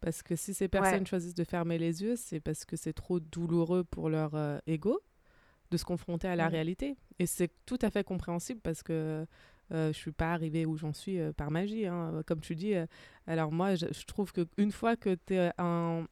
Parce 0.00 0.22
que 0.22 0.36
si 0.36 0.54
ces 0.54 0.68
personnes 0.68 1.00
Ouais. 1.00 1.06
choisissent 1.06 1.34
de 1.34 1.42
fermer 1.44 1.78
les 1.78 2.02
yeux, 2.02 2.14
c'est 2.16 2.38
parce 2.40 2.64
que 2.64 2.76
c'est 2.76 2.92
trop 2.92 3.18
douloureux 3.18 3.82
pour 3.84 4.08
leur 4.08 4.34
euh, 4.36 4.58
ego 4.68 5.00
de 5.72 5.76
se 5.78 5.84
confronter 5.84 6.28
à 6.28 6.36
la 6.36 6.48
réalité. 6.48 6.96
Et 7.18 7.26
c'est 7.26 7.50
tout 7.66 7.78
à 7.82 7.90
fait 7.90 8.04
compréhensible 8.04 8.60
parce 8.62 8.82
que 8.82 9.26
euh, 9.72 9.88
je 9.92 9.96
suis 9.98 10.12
pas 10.12 10.32
arrivée 10.34 10.66
où 10.66 10.76
j'en 10.76 10.92
suis 10.92 11.18
euh, 11.18 11.32
par 11.32 11.50
magie. 11.50 11.86
hein. 11.86 12.22
Comme 12.26 12.40
tu 12.40 12.54
dis, 12.54 12.74
euh, 12.74 12.84
alors 13.26 13.50
moi, 13.50 13.74
je, 13.74 13.86
je 13.90 14.04
trouve 14.04 14.32
qu'une 14.32 14.70
fois 14.72 14.96
que 14.96 15.16
tu 15.26 15.34
es 15.34 15.50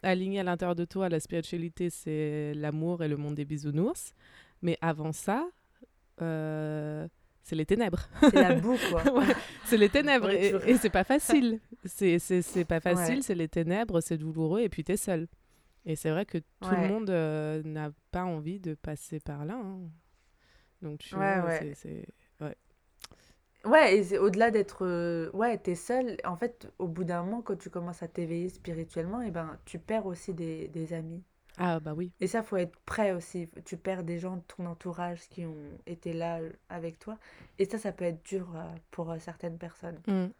aligné 0.02 0.40
à 0.40 0.44
l'intérieur 0.44 0.74
de 0.74 0.84
toi, 0.86 1.08
la 1.08 1.20
spiritualité, 1.20 1.90
c'est 1.90 2.54
l'amour 2.54 3.02
et 3.04 3.08
le 3.08 3.16
monde 3.18 3.34
des 3.34 3.44
bisounours. 3.44 4.14
Mais 4.62 4.78
avant 4.80 5.12
ça, 5.12 5.46
euh, 6.22 7.06
c'est 7.42 7.56
les 7.56 7.66
ténèbres. 7.66 8.08
C'est 8.20 8.34
la 8.34 8.54
boue, 8.54 8.76
quoi. 8.90 9.02
Ouais, 9.14 9.34
c'est 9.64 9.76
les 9.78 9.88
ténèbres. 9.88 10.30
Et 10.30 10.50
tu- 10.58 10.68
et 10.70 10.76
c'est 10.76 10.90
pas 10.90 11.04
facile. 11.04 11.60
C'est 11.84 12.64
pas 12.68 12.80
facile, 12.80 13.16
Ouais. 13.16 13.22
c'est 13.22 13.34
les 13.34 13.48
ténèbres, 13.48 14.00
c'est 14.02 14.18
douloureux, 14.18 14.60
et 14.60 14.68
puis 14.68 14.84
t'es 14.84 14.98
seul. 14.98 15.26
Et 15.90 15.96
c'est 15.96 16.10
vrai 16.10 16.24
que 16.24 16.38
tout 16.60 16.70
Ouais. 16.70 16.76
le 16.76 16.88
monde 16.88 17.10
euh, 17.10 17.62
n'a 17.64 17.90
pas 18.12 18.24
envie 18.24 18.60
de 18.60 18.74
passer 18.74 19.20
par 19.20 19.44
là. 19.44 19.54
hein. 19.56 19.80
Donc 20.82 21.00
tu 21.00 21.14
Ouais, 21.14 21.40
vois, 21.40 21.46
ouais. 21.46 21.74
c'est-. 21.74 22.06
Ouais, 23.64 23.96
et 23.98 24.04
c'est 24.04 24.18
au-delà 24.18 24.50
d'être. 24.50 24.84
euh, 24.86 25.30
Ouais, 25.32 25.56
t'es 25.58 25.74
seul. 25.74 26.16
En 26.24 26.36
fait, 26.36 26.70
au 26.78 26.88
bout 26.88 27.04
d'un 27.04 27.22
moment, 27.22 27.42
quand 27.42 27.56
tu 27.56 27.70
commences 27.70 28.02
à 28.02 28.08
t'éveiller 28.08 28.48
spirituellement, 28.48 29.20
et 29.22 29.30
ben, 29.30 29.58
tu 29.66 29.78
perds 29.78 30.06
aussi 30.06 30.32
des, 30.34 30.68
des 30.68 30.92
amis. 30.92 31.22
Ah 31.56 31.78
bah 31.80 31.94
oui. 31.94 32.12
Et 32.20 32.28
ça, 32.28 32.42
faut 32.44 32.56
être 32.56 32.78
prêt 32.86 33.12
aussi. 33.12 33.48
Tu 33.64 33.76
perds 33.76 34.04
des 34.04 34.18
gens 34.20 34.36
de 34.36 34.42
ton 34.42 34.66
entourage 34.66 35.28
qui 35.28 35.44
ont 35.46 35.78
été 35.86 36.12
là 36.12 36.40
euh, 36.40 36.52
avec 36.68 36.98
toi. 37.00 37.18
Et 37.58 37.64
ça, 37.64 37.78
ça 37.78 37.92
peut 37.92 38.04
être 38.04 38.24
dur 38.24 38.48
euh, 38.56 38.62
pour 38.92 39.14
certaines 39.20 39.58
personnes. 39.58 40.00
Mm. 40.06 40.32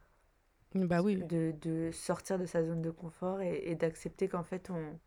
Bah 0.74 1.01
oui. 1.03 1.27
De, 1.29 1.53
de 1.62 1.91
sortir 1.93 2.39
de 2.39 2.47
sa 2.47 2.64
zone 2.64 2.83
de 2.83 2.91
confort 2.91 3.41
et, 3.43 3.70
et 3.70 3.74
d'accepter 3.74 4.29
qu'en 4.29 4.43
fait, 4.45 4.70
on... 4.70 4.99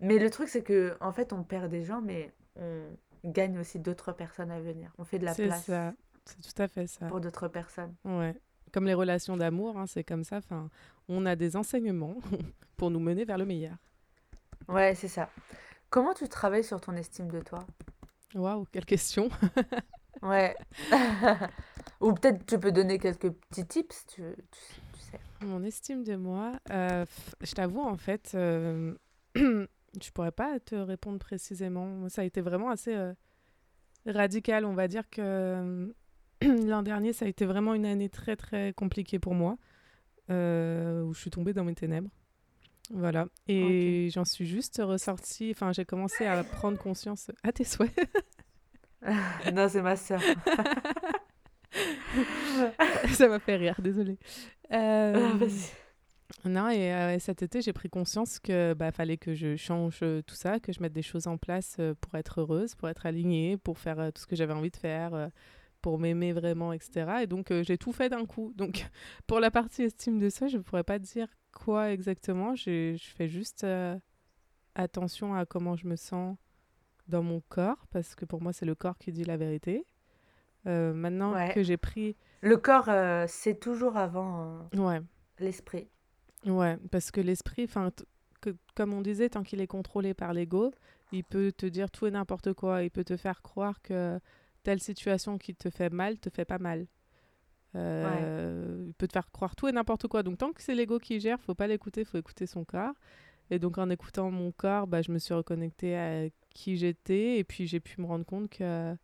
Mais 0.00 0.18
le 0.18 0.30
truc, 0.30 0.48
c'est 0.48 0.62
que 0.62 0.96
en 1.00 1.12
fait, 1.12 1.32
on 1.32 1.42
perd 1.42 1.70
des 1.70 1.82
gens, 1.82 2.00
mais 2.00 2.32
on 2.56 3.30
gagne 3.30 3.58
aussi 3.58 3.78
d'autres 3.78 4.12
personnes 4.12 4.50
à 4.50 4.60
venir. 4.60 4.92
On 4.98 5.04
fait 5.04 5.18
de 5.18 5.24
la 5.24 5.34
C'est 5.34 5.46
place 5.46 5.64
ça. 5.64 5.92
C'est 6.24 6.54
tout 6.54 6.62
à 6.62 6.68
fait 6.68 6.86
ça. 6.86 7.06
pour 7.06 7.20
d'autres 7.20 7.48
personnes. 7.48 7.94
Ouais. 8.04 8.34
Comme 8.72 8.84
les 8.84 8.94
relations 8.94 9.36
d'amour, 9.36 9.78
hein, 9.78 9.86
c'est 9.86 10.04
comme 10.04 10.24
ça. 10.24 10.36
Enfin, 10.36 10.70
on 11.08 11.24
a 11.24 11.36
des 11.36 11.56
enseignements 11.56 12.16
pour 12.76 12.90
nous 12.90 13.00
mener 13.00 13.24
vers 13.24 13.38
le 13.38 13.46
meilleur. 13.46 13.76
Ouais, 14.68 14.94
c'est 14.94 15.08
ça. 15.08 15.30
Comment 15.88 16.12
tu 16.12 16.28
travailles 16.28 16.64
sur 16.64 16.80
ton 16.80 16.92
estime 16.94 17.28
de 17.28 17.40
toi? 17.40 17.66
Waouh, 18.34 18.66
quelle 18.70 18.84
question. 18.84 19.30
Ouais. 20.22 20.54
Ou 22.00 22.12
peut-être 22.12 22.44
tu 22.44 22.58
peux 22.58 22.72
donner 22.72 22.98
quelques 22.98 23.30
petits 23.30 23.66
tips, 23.66 24.06
tu, 24.06 24.22
tu, 24.50 24.80
tu 24.92 25.00
sais. 25.00 25.20
Mon 25.40 25.62
estime 25.62 26.04
de 26.04 26.16
moi, 26.16 26.52
euh, 26.70 27.06
je 27.40 27.52
t'avoue, 27.52 27.80
en 27.80 27.96
fait, 27.96 28.32
euh, 28.34 28.94
Je 30.00 30.10
pourrais 30.10 30.32
pas 30.32 30.60
te 30.60 30.74
répondre 30.74 31.18
précisément. 31.18 32.08
Ça 32.08 32.22
a 32.22 32.24
été 32.24 32.40
vraiment 32.40 32.70
assez 32.70 32.94
euh, 32.94 33.12
radical. 34.06 34.64
On 34.64 34.74
va 34.74 34.88
dire 34.88 35.08
que 35.10 35.92
l'an 36.42 36.82
dernier, 36.82 37.12
ça 37.12 37.24
a 37.24 37.28
été 37.28 37.44
vraiment 37.44 37.74
une 37.74 37.86
année 37.86 38.08
très 38.08 38.36
très 38.36 38.72
compliquée 38.72 39.18
pour 39.18 39.34
moi, 39.34 39.58
euh, 40.30 41.02
où 41.02 41.14
je 41.14 41.20
suis 41.20 41.30
tombée 41.30 41.52
dans 41.52 41.64
mes 41.64 41.74
ténèbres. 41.74 42.10
Voilà. 42.90 43.26
Et 43.48 44.08
j'en 44.12 44.24
suis 44.24 44.46
juste 44.46 44.80
ressortie. 44.82 45.50
Enfin, 45.54 45.72
j'ai 45.72 45.84
commencé 45.84 46.24
à 46.26 46.42
prendre 46.42 46.78
conscience. 46.78 47.30
À 47.42 47.52
tes 47.52 47.64
souhaits. 47.64 47.92
non, 49.52 49.68
c'est 49.68 49.82
ma 49.82 49.96
soeur. 49.96 50.22
ça 53.12 53.28
m'a 53.28 53.38
fait 53.38 53.56
rire, 53.56 53.76
désolée. 53.80 54.18
Euh... 54.72 55.38
non, 56.44 56.68
et, 56.68 56.92
euh, 56.92 57.14
et, 57.14 57.18
cet 57.18 57.42
été, 57.42 57.62
j'ai 57.62 57.72
pris 57.72 57.88
conscience 57.88 58.38
que 58.38 58.74
bah, 58.74 58.92
fallait 58.92 59.16
que 59.16 59.34
je 59.34 59.56
change 59.56 60.00
euh, 60.02 60.22
tout 60.22 60.34
ça, 60.34 60.60
que 60.60 60.72
je 60.72 60.80
mette 60.80 60.92
des 60.92 61.02
choses 61.02 61.26
en 61.26 61.38
place 61.38 61.76
euh, 61.80 61.94
pour 62.00 62.14
être 62.14 62.40
heureuse, 62.40 62.74
pour 62.74 62.88
être 62.88 63.06
alignée, 63.06 63.56
pour 63.56 63.78
faire 63.78 64.12
tout 64.12 64.22
ce 64.22 64.26
que 64.26 64.36
j'avais 64.36 64.52
envie 64.52 64.70
de 64.70 64.76
faire, 64.76 65.30
pour 65.80 65.98
m'aimer 65.98 66.32
vraiment, 66.32 66.72
etc. 66.72 67.22
Et 67.22 67.26
donc, 67.26 67.52
j'ai 67.62 67.78
tout 67.78 67.92
fait 67.92 68.08
d'un 68.08 68.24
coup. 68.26 68.52
Donc, 68.56 68.86
pour 69.26 69.40
la 69.40 69.50
partie 69.50 69.82
estime 69.82 70.18
de 70.18 70.28
soi, 70.28 70.48
je 70.48 70.58
ne 70.58 70.62
pourrais 70.62 70.84
pas 70.84 70.98
dire 70.98 71.28
quoi 71.52 71.92
exactement. 71.92 72.54
Je 72.54 72.96
fais 73.16 73.28
juste 73.28 73.66
attention 74.74 75.34
à 75.34 75.46
comment 75.46 75.76
je 75.76 75.86
me 75.86 75.96
sens 75.96 76.36
dans 77.08 77.22
mon 77.22 77.40
corps, 77.48 77.86
parce 77.90 78.14
que 78.14 78.26
pour 78.26 78.42
moi, 78.42 78.52
c'est 78.52 78.66
le 78.66 78.74
corps 78.74 78.98
qui 78.98 79.12
dit 79.12 79.24
la 79.24 79.36
vérité. 79.36 79.84
Maintenant 80.66 81.32
Ouais. 81.32 81.52
que 81.54 81.62
j'ai 81.62 81.78
pris... 81.78 82.16
Le 82.42 82.58
corps, 82.58 82.90
c'est 83.26 83.58
toujours 83.58 83.96
avant 83.96 84.68
euh, 84.74 84.78
Ouais, 84.78 85.00
l'esprit. 85.38 85.88
Ouais, 86.46 86.76
parce 86.90 87.10
que 87.10 87.20
l'esprit, 87.20 87.64
enfin, 87.64 87.90
comme 88.74 88.92
on 88.92 89.00
disait, 89.00 89.28
tant 89.28 89.42
qu'il 89.42 89.60
est 89.60 89.66
contrôlé 89.66 90.14
par 90.14 90.32
l'ego, 90.32 90.72
il 91.12 91.24
peut 91.24 91.52
te 91.52 91.66
dire 91.66 91.90
tout 91.90 92.06
et 92.06 92.10
n'importe 92.10 92.52
quoi. 92.52 92.82
Il 92.82 92.90
peut 92.90 93.04
te 93.04 93.16
faire 93.16 93.42
croire 93.42 93.80
que 93.82 94.18
telle 94.62 94.80
situation 94.80 95.38
qui 95.38 95.54
te 95.54 95.70
fait 95.70 95.90
mal 95.90 96.18
te 96.18 96.30
fait 96.30 96.44
pas 96.44 96.58
mal. 96.58 96.86
Euh, 97.74 98.84
Il 98.86 98.94
peut 98.94 99.06
te 99.06 99.12
faire 99.12 99.30
croire 99.30 99.54
tout 99.56 99.68
et 99.68 99.72
n'importe 99.72 100.08
quoi. 100.08 100.22
Donc 100.22 100.38
tant 100.38 100.52
que 100.52 100.62
c'est 100.62 100.74
l'ego 100.74 100.98
qui 100.98 101.20
gère, 101.20 101.40
faut 101.40 101.54
pas 101.54 101.66
l'écouter, 101.66 102.04
faut 102.04 102.18
écouter 102.18 102.46
son 102.46 102.64
corps. 102.64 102.94
Et 103.50 103.58
donc 103.58 103.78
en 103.78 103.88
écoutant 103.90 104.30
mon 104.30 104.52
corps, 104.52 104.86
bah, 104.86 105.02
je 105.02 105.10
me 105.10 105.18
suis 105.18 105.34
reconnectée 105.34 105.96
à 105.96 106.28
qui 106.50 106.76
j'étais 106.76 107.38
et 107.38 107.44
puis 107.44 107.66
j'ai 107.66 107.80
pu 107.80 108.00
me 108.00 108.06
rendre 108.06 108.24
compte 108.24 108.50
que 108.50 108.94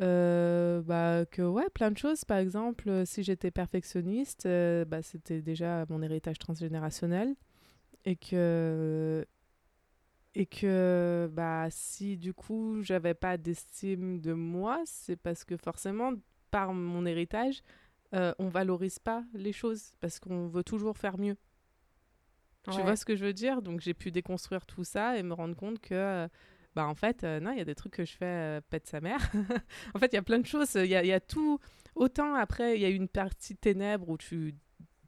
euh, 0.00 0.82
bah, 0.82 1.24
que 1.30 1.42
ouais, 1.42 1.68
plein 1.70 1.90
de 1.90 1.98
choses. 1.98 2.24
Par 2.24 2.38
exemple, 2.38 2.88
euh, 2.88 3.04
si 3.04 3.22
j'étais 3.22 3.50
perfectionniste, 3.50 4.46
euh, 4.46 4.84
bah, 4.84 5.02
c'était 5.02 5.42
déjà 5.42 5.84
mon 5.88 6.02
héritage 6.02 6.38
transgénérationnel. 6.38 7.34
Et 8.04 8.16
que, 8.16 9.24
et 10.34 10.46
que 10.46 11.30
bah, 11.32 11.68
si 11.70 12.16
du 12.16 12.34
coup 12.34 12.82
j'avais 12.82 13.14
pas 13.14 13.36
d'estime 13.38 14.20
de 14.20 14.32
moi, 14.32 14.82
c'est 14.84 15.16
parce 15.16 15.44
que 15.44 15.56
forcément, 15.56 16.12
par 16.50 16.74
mon 16.74 17.06
héritage, 17.06 17.62
euh, 18.14 18.32
on 18.38 18.48
valorise 18.48 18.98
pas 18.98 19.24
les 19.32 19.52
choses 19.52 19.94
parce 20.00 20.20
qu'on 20.20 20.48
veut 20.48 20.64
toujours 20.64 20.98
faire 20.98 21.18
mieux. 21.18 21.36
Tu 22.70 22.76
Ouais. 22.76 22.82
vois 22.82 22.96
ce 22.96 23.04
que 23.04 23.14
je 23.16 23.24
veux 23.24 23.32
dire? 23.32 23.62
Donc 23.62 23.80
j'ai 23.80 23.94
pu 23.94 24.10
déconstruire 24.10 24.66
tout 24.66 24.84
ça 24.84 25.18
et 25.18 25.22
me 25.22 25.34
rendre 25.34 25.54
compte 25.56 25.80
que, 25.80 26.28
bah 26.74 26.86
en 26.86 26.94
fait, 26.94 27.24
euh, 27.24 27.40
non, 27.40 27.52
il 27.52 27.58
y 27.58 27.60
a 27.60 27.64
des 27.64 27.74
trucs 27.74 27.94
que 27.94 28.04
je 28.04 28.12
fais 28.12 28.24
euh, 28.24 28.60
pète 28.68 28.86
sa 28.86 29.00
mère. 29.00 29.20
En 29.94 29.98
fait, 29.98 30.12
il 30.12 30.16
y 30.16 30.18
a 30.18 30.22
plein 30.22 30.38
de 30.38 30.46
choses. 30.46 30.74
Il 30.74 30.86
y 30.86 31.12
a, 31.12 31.20
tout. 31.20 31.60
Autant 31.94 32.34
après, 32.34 32.76
il 32.76 32.82
y 32.82 32.84
a 32.84 32.88
une 32.88 33.08
partie 33.08 33.56
ténèbres 33.56 34.08
où 34.08 34.18
tu 34.18 34.56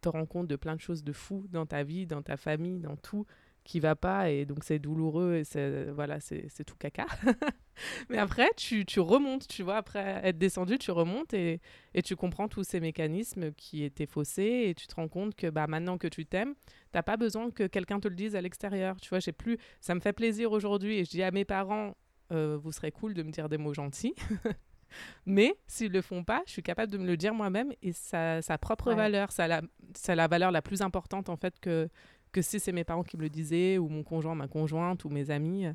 te 0.01 0.09
rends 0.09 0.27
compte 0.27 0.47
de 0.47 0.57
plein 0.57 0.77
de 0.77 0.81
choses 0.81 1.03
de 1.03 1.13
fou 1.13 1.47
dans 1.51 1.67
ta 1.67 1.83
vie, 1.83 2.07
dans 2.07 2.23
ta 2.23 2.37
famille, 2.37 2.79
dans 2.79 2.97
tout 2.97 3.27
qui 3.65 3.81
va 3.81 3.97
pas 3.97 4.31
et 4.31 4.47
donc 4.47 4.63
c'est 4.63 4.79
douloureux 4.79 5.35
et 5.35 5.45
c'est 5.45 5.87
voilà 5.91 6.21
c'est 6.21 6.65
tout 6.65 6.77
caca 6.77 7.07
mais 8.09 8.19
après 8.19 8.49
tu, 8.57 8.85
tu 8.85 9.01
remontes 9.01 9.47
tu 9.49 9.63
vois 9.63 9.77
après 9.77 10.21
être 10.25 10.39
descendu 10.39 10.79
tu 10.79 10.91
remontes 10.91 11.35
et, 11.35 11.61
et 11.95 12.03
tu 12.03 12.17
comprends 12.17 12.49
tous 12.49 12.65
ces 12.65 12.81
mécanismes 12.81 13.53
qui 13.53 13.85
étaient 13.85 14.07
faussés 14.07 14.65
et 14.67 14.75
tu 14.75 14.87
te 14.87 14.95
rends 14.95 15.09
compte 15.09 15.35
que 15.35 15.49
bah 15.51 15.67
maintenant 15.67 15.99
que 15.99 16.09
tu 16.09 16.25
t'aimes 16.27 16.55
t'as 16.93 17.03
pas 17.03 17.17
besoin 17.17 17.51
que 17.51 17.67
quelqu'un 17.67 18.01
te 18.01 18.09
le 18.09 18.15
dise 18.15 18.35
à 18.37 18.41
l'extérieur. 18.41 18.97
Tu 19.01 19.09
vois 19.11 19.21
j'ai 19.21 19.33
plus 19.33 19.59
ça 19.81 19.95
me 19.95 20.01
fait 20.01 20.13
plaisir 20.13 20.53
aujourd'hui 20.53 20.99
et 20.99 21.05
je 21.05 21.11
dis 21.11 21.23
à 21.23 21.31
mes 21.31 21.45
parents 21.45 21.95
euh, 22.33 22.57
vous 22.61 22.73
serez 22.73 22.91
cool 22.93 23.15
de 23.15 23.23
me 23.23 23.31
dire 23.31 23.49
des 23.49 23.59
mots 23.59 23.75
gentils. 23.75 24.15
Mais 25.27 25.57
s'ils 25.67 25.93
le 25.93 26.01
font 26.01 26.25
pas 26.25 26.43
je 26.47 26.53
suis 26.53 26.63
capable 26.63 26.93
de 26.93 26.99
me 26.99 27.07
le 27.07 27.17
dire 27.17 27.35
moi-même 27.35 27.73
et 27.83 27.93
ça 27.93 28.35
a 28.35 28.43
sa 28.43 28.57
propre 28.59 28.89
Ouais. 28.89 28.95
valeur. 28.95 29.33
Ça 29.33 29.45
a 29.45 29.49
la, 29.49 29.63
ça 29.95 30.13
a 30.13 30.15
la 30.15 30.29
valeur 30.29 30.51
la 30.51 30.63
plus 30.63 30.83
importante 30.83 31.29
en 31.29 31.37
fait 31.37 31.59
que 31.61 31.89
que 32.33 32.43
si 32.43 32.61
c'est 32.61 32.73
mes 32.73 32.85
parents 32.85 33.03
qui 33.03 33.17
me 33.17 33.23
le 33.23 33.31
disaient 33.31 33.79
ou 33.79 33.89
mon 33.89 34.03
conjoint 34.03 34.35
ma 34.35 34.47
conjointe 34.49 35.05
ou 35.05 35.09
mes 35.09 35.31
amis 35.31 35.67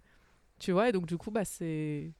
tu 0.61 0.71
vois 0.71 0.89
et 0.89 0.91
donc 0.91 1.07
du 1.07 1.17
coup 1.17 1.31
bah 1.31 1.43
c'est 1.45 2.13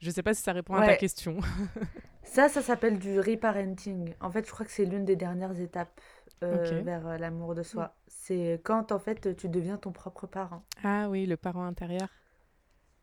je 0.00 0.10
sais 0.10 0.22
pas 0.22 0.34
si 0.34 0.42
ça 0.42 0.52
répond 0.52 0.74
à 0.74 0.86
ta 0.86 0.96
question 0.96 1.38
Ça, 2.22 2.48
ça 2.48 2.62
s'appelle 2.62 2.98
du 2.98 3.18
reparenting. 3.20 4.14
En 4.20 4.30
fait, 4.30 4.46
je 4.46 4.52
crois 4.52 4.64
que 4.64 4.72
c'est 4.72 4.84
l'une 4.84 5.04
des 5.04 5.16
dernières 5.16 5.58
étapes 5.60 6.00
euh, 6.42 6.80
vers 6.82 7.06
euh, 7.06 7.18
l'amour 7.18 7.54
de 7.54 7.62
soi. 7.62 7.94
C'est 8.06 8.60
quand, 8.64 8.92
en 8.92 8.98
fait, 8.98 9.36
tu 9.36 9.48
deviens 9.48 9.76
ton 9.76 9.92
propre 9.92 10.26
parent. 10.26 10.64
ah 10.84 11.08
oui 11.10 11.26
le 11.26 11.36
parent 11.36 11.64
intérieur 11.64 12.08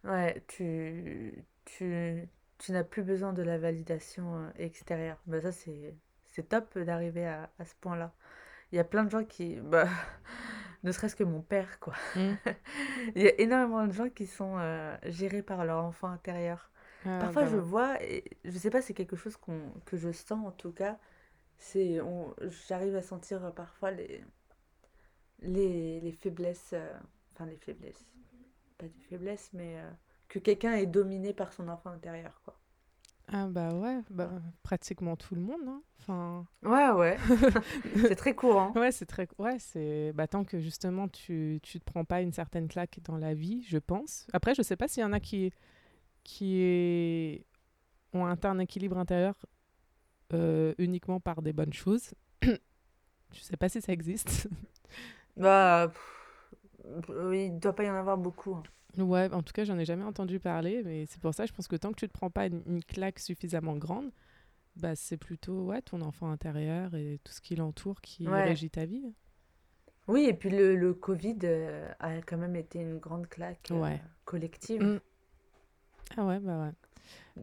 Ouais, 0.04 0.44
tu, 0.48 1.46
tu, 1.66 2.30
tu 2.58 2.72
n'as 2.72 2.84
plus 2.84 3.04
besoin 3.04 3.34
de 3.34 3.44
la 3.44 3.58
validation 3.58 4.36
euh, 4.38 4.50
extérieure. 4.58 5.18
Bah, 5.28 5.42
ça, 5.42 5.52
c'est, 5.52 5.96
c'est 6.28 6.48
top 6.50 6.78
d'arriver 6.80 7.26
à, 7.28 7.50
à 7.60 7.66
ce 7.66 7.76
point-là. 7.82 8.14
Il 8.72 8.78
y 8.78 8.80
a 8.80 8.84
plein 8.86 9.04
de 9.04 9.12
gens 9.12 9.26
qui... 9.26 9.58
Bah, 9.58 9.88
ne 10.84 10.92
serait-ce 10.92 11.16
que 11.16 11.24
mon 11.24 11.42
père, 11.42 11.80
quoi. 11.80 11.94
Hmm. 12.16 12.36
Il 13.16 13.22
y 13.24 13.28
a 13.28 13.40
énormément 13.42 13.86
de 13.88 13.92
gens 13.94 14.10
qui 14.10 14.28
sont 14.28 14.56
euh, 14.60 14.96
gérés 15.06 15.44
par 15.44 15.66
leur 15.66 15.84
enfant 15.84 16.10
intérieur. 16.10 16.72
Ah, 17.06 17.10
Parfois, 17.20 17.46
bah 17.46 17.48
je 17.48 17.58
ouais. 17.58 17.58
vois, 17.58 18.02
et 18.04 18.24
je 18.46 18.58
sais 18.58 18.70
pas, 18.72 18.82
c'est 18.82 18.94
quelque 18.94 19.16
chose 19.16 19.38
que 19.86 19.98
je 19.98 20.12
sens 20.12 20.46
en 20.48 20.52
tout 20.52 20.72
cas. 20.72 20.98
C'est, 21.58 22.02
on, 22.02 22.36
j'arrive 22.68 22.96
à 22.98 23.04
sentir 23.04 23.46
euh, 23.46 23.52
parfois 23.52 23.92
les, 23.92 24.24
les, 25.42 26.00
les 26.02 26.12
faiblesses, 26.12 26.72
euh, 26.74 26.94
enfin 27.34 27.46
les 27.46 27.58
faiblesses, 27.58 28.06
pas 28.80 28.88
des 28.88 29.02
faiblesses, 29.10 29.52
mais 29.54 29.80
euh, 29.80 29.92
que 30.30 30.40
quelqu'un 30.40 30.74
est 30.76 30.88
dominé 30.88 31.34
par 31.34 31.54
son 31.54 31.70
enfant 31.70 31.92
intérieur, 31.92 32.42
quoi. 32.46 32.59
Ah 33.32 33.48
bah 33.48 33.74
ouais 33.74 34.00
bah, 34.10 34.30
pratiquement 34.64 35.16
tout 35.16 35.36
le 35.36 35.42
monde 35.42 35.62
hein. 35.68 35.82
enfin 36.00 36.48
Ouais, 36.64 36.90
ouais, 36.90 37.18
c'est 37.96 38.16
très 38.16 38.34
courant. 38.34 38.72
Ouais, 38.76 38.92
c'est 38.92 39.06
très. 39.06 39.28
Ouais, 39.38 39.58
c'est. 39.60 40.12
Bah, 40.14 40.28
tant 40.28 40.44
que 40.44 40.60
justement 40.60 41.08
tu, 41.08 41.60
tu 41.64 41.80
te 41.80 41.86
prends 41.86 42.06
pas 42.06 42.22
une 42.22 42.34
certaine 42.34 42.68
claque 42.68 43.00
dans 43.04 43.18
la 43.18 43.34
vie, 43.34 43.64
je 43.68 43.78
pense. 43.78 44.28
Après, 44.34 44.56
je 44.56 44.62
sais 44.62 44.76
pas 44.76 44.88
s'il 44.88 45.02
y 45.02 45.06
en 45.06 45.14
a 45.14 45.20
qui, 45.20 45.52
qui 46.24 47.46
ont 48.14 48.26
atteint 48.26 48.52
un 48.52 48.60
équilibre 48.60 48.98
intérieur 48.98 49.36
euh, 50.34 50.74
uniquement 50.78 51.20
par 51.20 51.42
des 51.42 51.54
bonnes 51.54 51.74
choses. 51.74 52.14
je 52.42 53.40
sais 53.42 53.58
pas 53.58 53.70
si 53.70 53.82
ça 53.82 53.94
existe. 53.94 54.48
Bah, 55.38 55.88
pff, 55.92 56.19
oui, 57.10 57.46
il 57.48 57.60
doit 57.60 57.74
pas 57.74 57.84
y 57.84 57.90
en 57.90 57.96
avoir 57.96 58.18
beaucoup. 58.18 58.56
hein. 58.56 58.64
ouais, 59.04 59.32
en 59.34 59.42
tout 59.44 59.54
cas, 59.54 59.64
j'en 59.64 59.78
ai 59.78 59.86
jamais 59.86 60.04
entendu 60.04 60.40
parler, 60.40 60.82
mais 60.84 61.06
c'est 61.08 61.22
pour 61.22 61.34
ça, 61.34 61.46
je 61.46 61.54
pense 61.54 61.68
que 61.68 61.76
tant 61.76 61.92
que 61.92 62.00
tu 62.00 62.08
te 62.08 62.14
prends 62.14 62.30
pas 62.30 62.48
une, 62.48 62.62
une 62.68 62.84
claque 62.84 63.20
suffisamment 63.20 63.76
grande, 63.76 64.12
bah, 64.76 64.96
c'est 64.96 65.18
plutôt 65.18 65.66
ouais, 65.66 65.82
ton 65.82 66.02
enfant 66.02 66.32
intérieur 66.32 66.96
et 66.96 67.20
tout 67.24 67.34
ce 67.34 67.42
qui 67.42 67.56
l'entoure 67.56 68.02
qui 68.02 68.28
Ouais. 68.28 68.44
régit 68.44 68.70
ta 68.70 68.86
vie. 68.86 69.14
Oui, 70.08 70.26
et 70.28 70.34
puis 70.34 70.50
le, 70.50 70.76
le 70.76 70.94
Covid 70.94 71.38
euh, 71.44 71.92
a 72.00 72.22
quand 72.22 72.38
même 72.38 72.56
été 72.56 72.80
une 72.80 72.98
grande 72.98 73.28
claque 73.28 73.70
euh, 73.72 73.80
Ouais. 73.82 74.02
collective. 74.26 74.82
Mm. 74.84 75.00
Ah 76.18 76.26
ouais, 76.26 76.40
bah 76.40 76.60
ouais. 76.64 76.72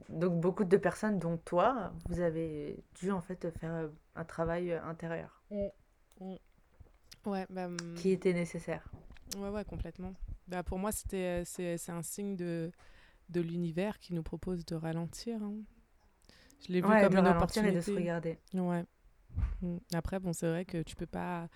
Donc 0.08 0.40
beaucoup 0.40 0.64
de 0.64 0.76
personnes, 0.76 1.18
dont 1.18 1.36
toi, 1.36 1.92
vous 2.08 2.20
avez 2.20 2.82
dû 2.96 3.12
en 3.12 3.20
fait 3.20 3.50
faire 3.58 3.72
euh, 3.72 3.88
un 4.16 4.24
travail 4.24 4.72
euh, 4.72 4.82
intérieur 4.82 5.42
Ouais, 7.24 7.46
bah, 7.50 7.66
hum, 7.66 7.76
qui 7.96 8.10
était 8.10 8.32
nécessaire. 8.32 8.88
Ouais, 9.34 9.48
ouais, 9.48 9.64
complètement. 9.64 10.14
Bah, 10.48 10.62
pour 10.62 10.78
moi, 10.78 10.92
c'était, 10.92 11.42
c'est, 11.44 11.76
c'est 11.78 11.92
un 11.92 12.02
signe 12.02 12.36
de, 12.36 12.70
de 13.30 13.40
l'univers 13.40 13.98
qui 13.98 14.14
nous 14.14 14.22
propose 14.22 14.64
de 14.66 14.74
ralentir. 14.76 15.42
hein. 15.42 15.54
Je 16.66 16.72
l'ai 16.72 16.80
vu 16.80 16.88
Ouais, 16.88 17.00
comme 17.00 17.12
de 17.12 17.18
une 17.18 17.26
ralentir 17.28 17.64
et 17.64 17.72
de 17.72 17.80
se 17.80 17.90
opportunité. 17.90 18.00
regarder. 18.00 18.38
Ouais. 18.54 18.84
Mm. 19.62 19.78
Après, 19.94 20.20
bon, 20.20 20.32
c'est 20.32 20.48
vrai 20.48 20.64
que 20.64 20.82
tu 20.82 20.96
peux 20.96 21.06
pas. 21.06 21.48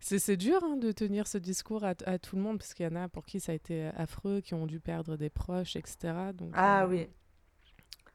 C'est, 0.00 0.18
c'est 0.18 0.36
dur 0.36 0.60
hein, 0.64 0.76
de 0.76 0.92
tenir 0.92 1.26
ce 1.26 1.38
discours 1.38 1.84
à, 1.84 1.94
à 2.06 2.18
tout 2.18 2.36
le 2.36 2.42
monde, 2.42 2.58
parce 2.58 2.74
qu'il 2.74 2.86
y 2.86 2.88
en 2.88 2.96
a 2.96 3.08
pour 3.08 3.26
qui 3.26 3.40
ça 3.40 3.52
a 3.52 3.54
été 3.54 3.86
affreux, 3.96 4.40
qui 4.40 4.54
ont 4.54 4.66
dû 4.66 4.80
perdre 4.80 5.16
des 5.16 5.30
proches, 5.30 5.76
etc. 5.76 6.32
Donc, 6.32 6.54
Ah 6.54 6.84
euh, 6.84 6.88
oui. 6.88 7.08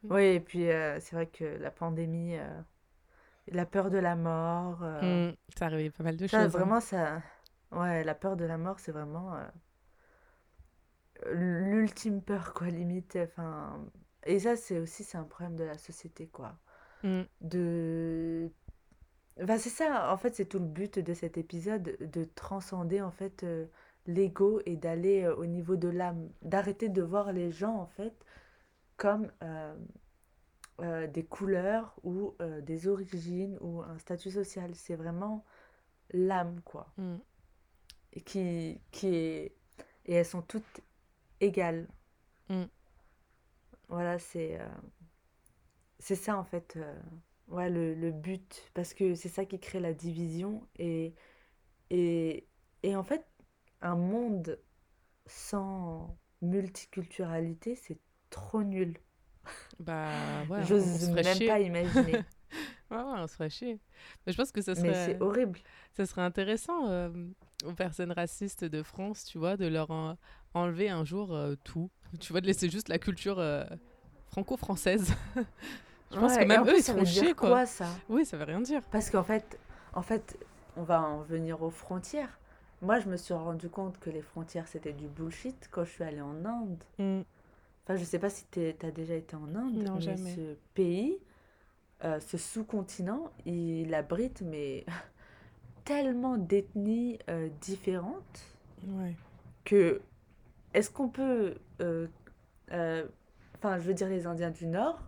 Mm. 0.04 0.14
Oui, 0.14 0.22
et 0.24 0.40
puis 0.40 0.70
euh, 0.70 1.00
c'est 1.00 1.16
vrai 1.16 1.28
que 1.28 1.44
la 1.46 1.72
pandémie, 1.72 2.38
euh, 2.38 2.62
la 3.48 3.66
peur 3.66 3.90
de 3.90 3.98
la 3.98 4.16
mort, 4.16 4.80
euh, 4.84 5.20
mm, 5.32 5.36
ça 5.58 5.66
arrivait 5.68 5.92
pas 5.92 6.04
mal 6.04 6.18
de 6.18 6.28
ça 6.28 6.48
choses. 6.48 6.58
hein. 6.60 6.60
vraiment 6.60 6.80
ça, 6.82 7.22
ouais, 7.76 8.04
la 8.04 8.16
peur 8.16 8.36
de 8.38 8.46
la 8.46 8.58
mort, 8.58 8.80
c'est 8.80 8.92
vraiment 8.92 9.36
euh, 9.36 9.46
l'ultime 11.32 12.22
peur 12.22 12.54
quoi, 12.54 12.68
limite. 12.68 13.18
Enfin, 13.22 13.80
et 14.26 14.40
ça 14.40 14.56
c'est 14.56 14.80
aussi 14.80 15.04
c'est 15.04 15.18
un 15.18 15.24
problème 15.24 15.56
de 15.56 15.64
la 15.64 15.78
société 15.78 16.28
quoi. 16.28 16.56
Mm. 17.04 17.24
de 17.42 18.52
Enfin, 19.42 19.58
c'est 19.58 19.70
ça, 19.70 20.14
en 20.14 20.18
fait, 20.18 20.36
c'est 20.36 20.46
tout 20.46 20.60
le 20.60 20.66
but 20.66 21.00
de 21.00 21.14
cet 21.16 21.38
épisode, 21.40 21.98
de 22.00 22.24
transcender 22.36 23.02
en 23.02 23.10
fait 23.12 23.44
euh, 23.44 23.66
l'ego 24.06 24.62
et 24.68 24.78
d'aller 24.78 25.24
euh, 25.24 25.36
au 25.36 25.48
niveau 25.48 25.76
de 25.76 25.88
l'âme, 25.90 26.30
d'arrêter 26.44 26.88
de 26.90 27.02
voir 27.02 27.34
les 27.34 27.52
gens 27.52 27.76
en 27.76 27.88
fait 27.88 28.14
comme 28.98 29.32
des 30.80 31.24
couleurs 31.26 31.96
ou 32.04 32.36
des 32.62 32.88
origines 32.88 33.58
ou 33.62 33.82
un 33.82 33.98
statut 33.98 34.32
social. 34.32 34.76
C'est 34.76 34.96
vraiment 34.96 35.44
l'âme 36.12 36.62
quoi, 36.64 36.88
Mm. 36.98 37.16
Et 38.14 38.22
qui, 38.22 38.80
qui 38.92 39.08
est 39.16 39.56
et 40.06 40.16
elles 40.16 40.26
sont 40.26 40.42
toutes 40.44 40.82
égales. 41.42 41.88
Mm. 42.50 42.70
Voilà, 43.88 44.20
c'est 44.20 44.60
euh, 44.60 44.68
c'est 46.00 46.16
ça 46.16 46.38
en 46.38 46.44
fait, 46.44 46.76
euh, 46.78 47.00
ouais, 47.48 47.70
le, 47.70 47.94
le 47.96 48.12
but, 48.12 48.70
parce 48.74 48.94
que 48.94 49.16
c'est 49.16 49.30
ça 49.30 49.46
qui 49.46 49.60
crée 49.60 49.80
la 49.80 49.94
division 49.94 50.68
et, 50.78 51.14
et, 51.92 52.48
et 52.84 52.96
en 52.96 53.04
fait, 53.04 53.26
un 53.82 53.96
monde 53.96 54.60
sans 55.28 56.18
multiculturalité, 56.42 57.76
c'est 57.76 58.00
trop 58.30 58.64
nul. 58.64 58.98
Bah 59.80 60.44
ouais, 60.50 60.64
J'ose 60.68 61.10
même 61.10 61.24
chier. 61.24 61.48
pas 61.48 61.60
imaginer, 61.60 62.26
Ouais, 62.92 62.98
ouais, 62.98 63.04
on 63.18 63.28
se 63.28 63.36
ferait 63.36 63.50
chier. 63.50 63.80
Mais 64.26 64.34
je 64.34 64.38
pense 64.38 64.52
que 64.52 64.62
ça 64.62 64.76
mais 64.76 64.94
serait, 64.94 64.94
c'est 64.94 65.22
horrible. 65.22 65.60
ça 65.94 66.06
serait 66.06 66.22
intéressant 66.22 66.88
euh, 66.90 67.10
aux 67.66 67.74
personnes 67.74 68.12
racistes 68.12 68.66
de 68.66 68.84
France, 68.84 69.26
tu 69.26 69.38
vois, 69.38 69.58
de 69.58 69.68
leur 69.68 69.92
en- 69.92 70.18
enlever 70.54 70.90
un 70.90 71.06
jour 71.06 71.34
euh, 71.34 71.56
tout. 71.64 71.90
Tu 72.20 72.32
vois, 72.34 72.42
de 72.42 72.48
laisser 72.48 72.70
juste 72.70 72.90
la 72.90 73.00
culture 73.00 73.40
euh, 73.40 73.64
franco-française. 74.28 75.14
Je 76.12 76.18
pense 76.20 76.38
que 76.38 76.44
Ouais, 76.44 76.50
et 76.52 76.58
en 76.58 76.66
même 76.66 76.68
eux, 76.68 76.76
plus, 76.76 76.80
ils 76.80 76.84
seront 76.84 77.04
dire 77.04 77.36
quoi. 77.36 77.50
quoi 77.50 77.66
ça? 77.66 78.02
Oui, 78.10 78.26
ça 78.26 78.38
veut 78.38 78.44
rien 78.46 78.62
dire. 78.62 78.82
Parce 78.92 79.10
qu'en 79.10 79.24
fait, 79.24 79.60
en 79.94 80.02
fait, 80.02 80.38
on 80.78 80.84
va 80.84 81.02
en 81.02 81.22
venir 81.22 81.62
aux 81.64 81.70
frontières. 81.70 82.40
Moi, 82.82 83.00
je 83.00 83.08
me 83.10 83.18
suis 83.18 83.34
rendu 83.34 83.70
compte 83.70 84.00
que 84.00 84.10
les 84.10 84.22
frontières, 84.22 84.68
c'était 84.68 84.94
du 84.94 85.08
bullshit 85.08 85.70
quand 85.72 85.84
je 85.86 85.92
suis 85.92 86.04
allée 86.04 86.22
en 86.22 86.46
Inde. 86.46 86.84
Mm. 87.00 87.22
Enfin, 87.84 87.98
je 87.98 88.04
sais 88.04 88.20
pas 88.20 88.30
si 88.30 88.46
tu 88.52 88.62
as 88.82 88.92
déjà 88.92 89.16
été 89.16 89.36
en 89.36 89.56
Inde, 89.56 89.74
Non, 89.74 89.96
mais 89.96 90.02
jamais. 90.02 90.36
ce 90.36 90.56
pays, 90.74 91.18
euh, 92.04 92.20
ce 92.20 92.38
sous-continent, 92.38 93.32
il 93.46 93.94
abrite 93.94 94.42
mais 94.42 94.86
tellement 95.84 96.38
d'ethnies 96.38 97.20
euh, 97.30 97.50
différentes 97.62 98.42
Ouais. 98.88 99.16
que 99.64 100.02
est-ce 100.74 100.90
qu'on 100.90 101.08
peut, 101.08 101.56
euh, 101.82 102.08
euh, 102.72 103.06
enfin, 103.56 103.78
je 103.78 103.84
veux 103.84 103.94
dire, 103.94 104.10
les 104.10 104.26
Indiens 104.28 104.50
du 104.52 104.68
Nord, 104.68 105.00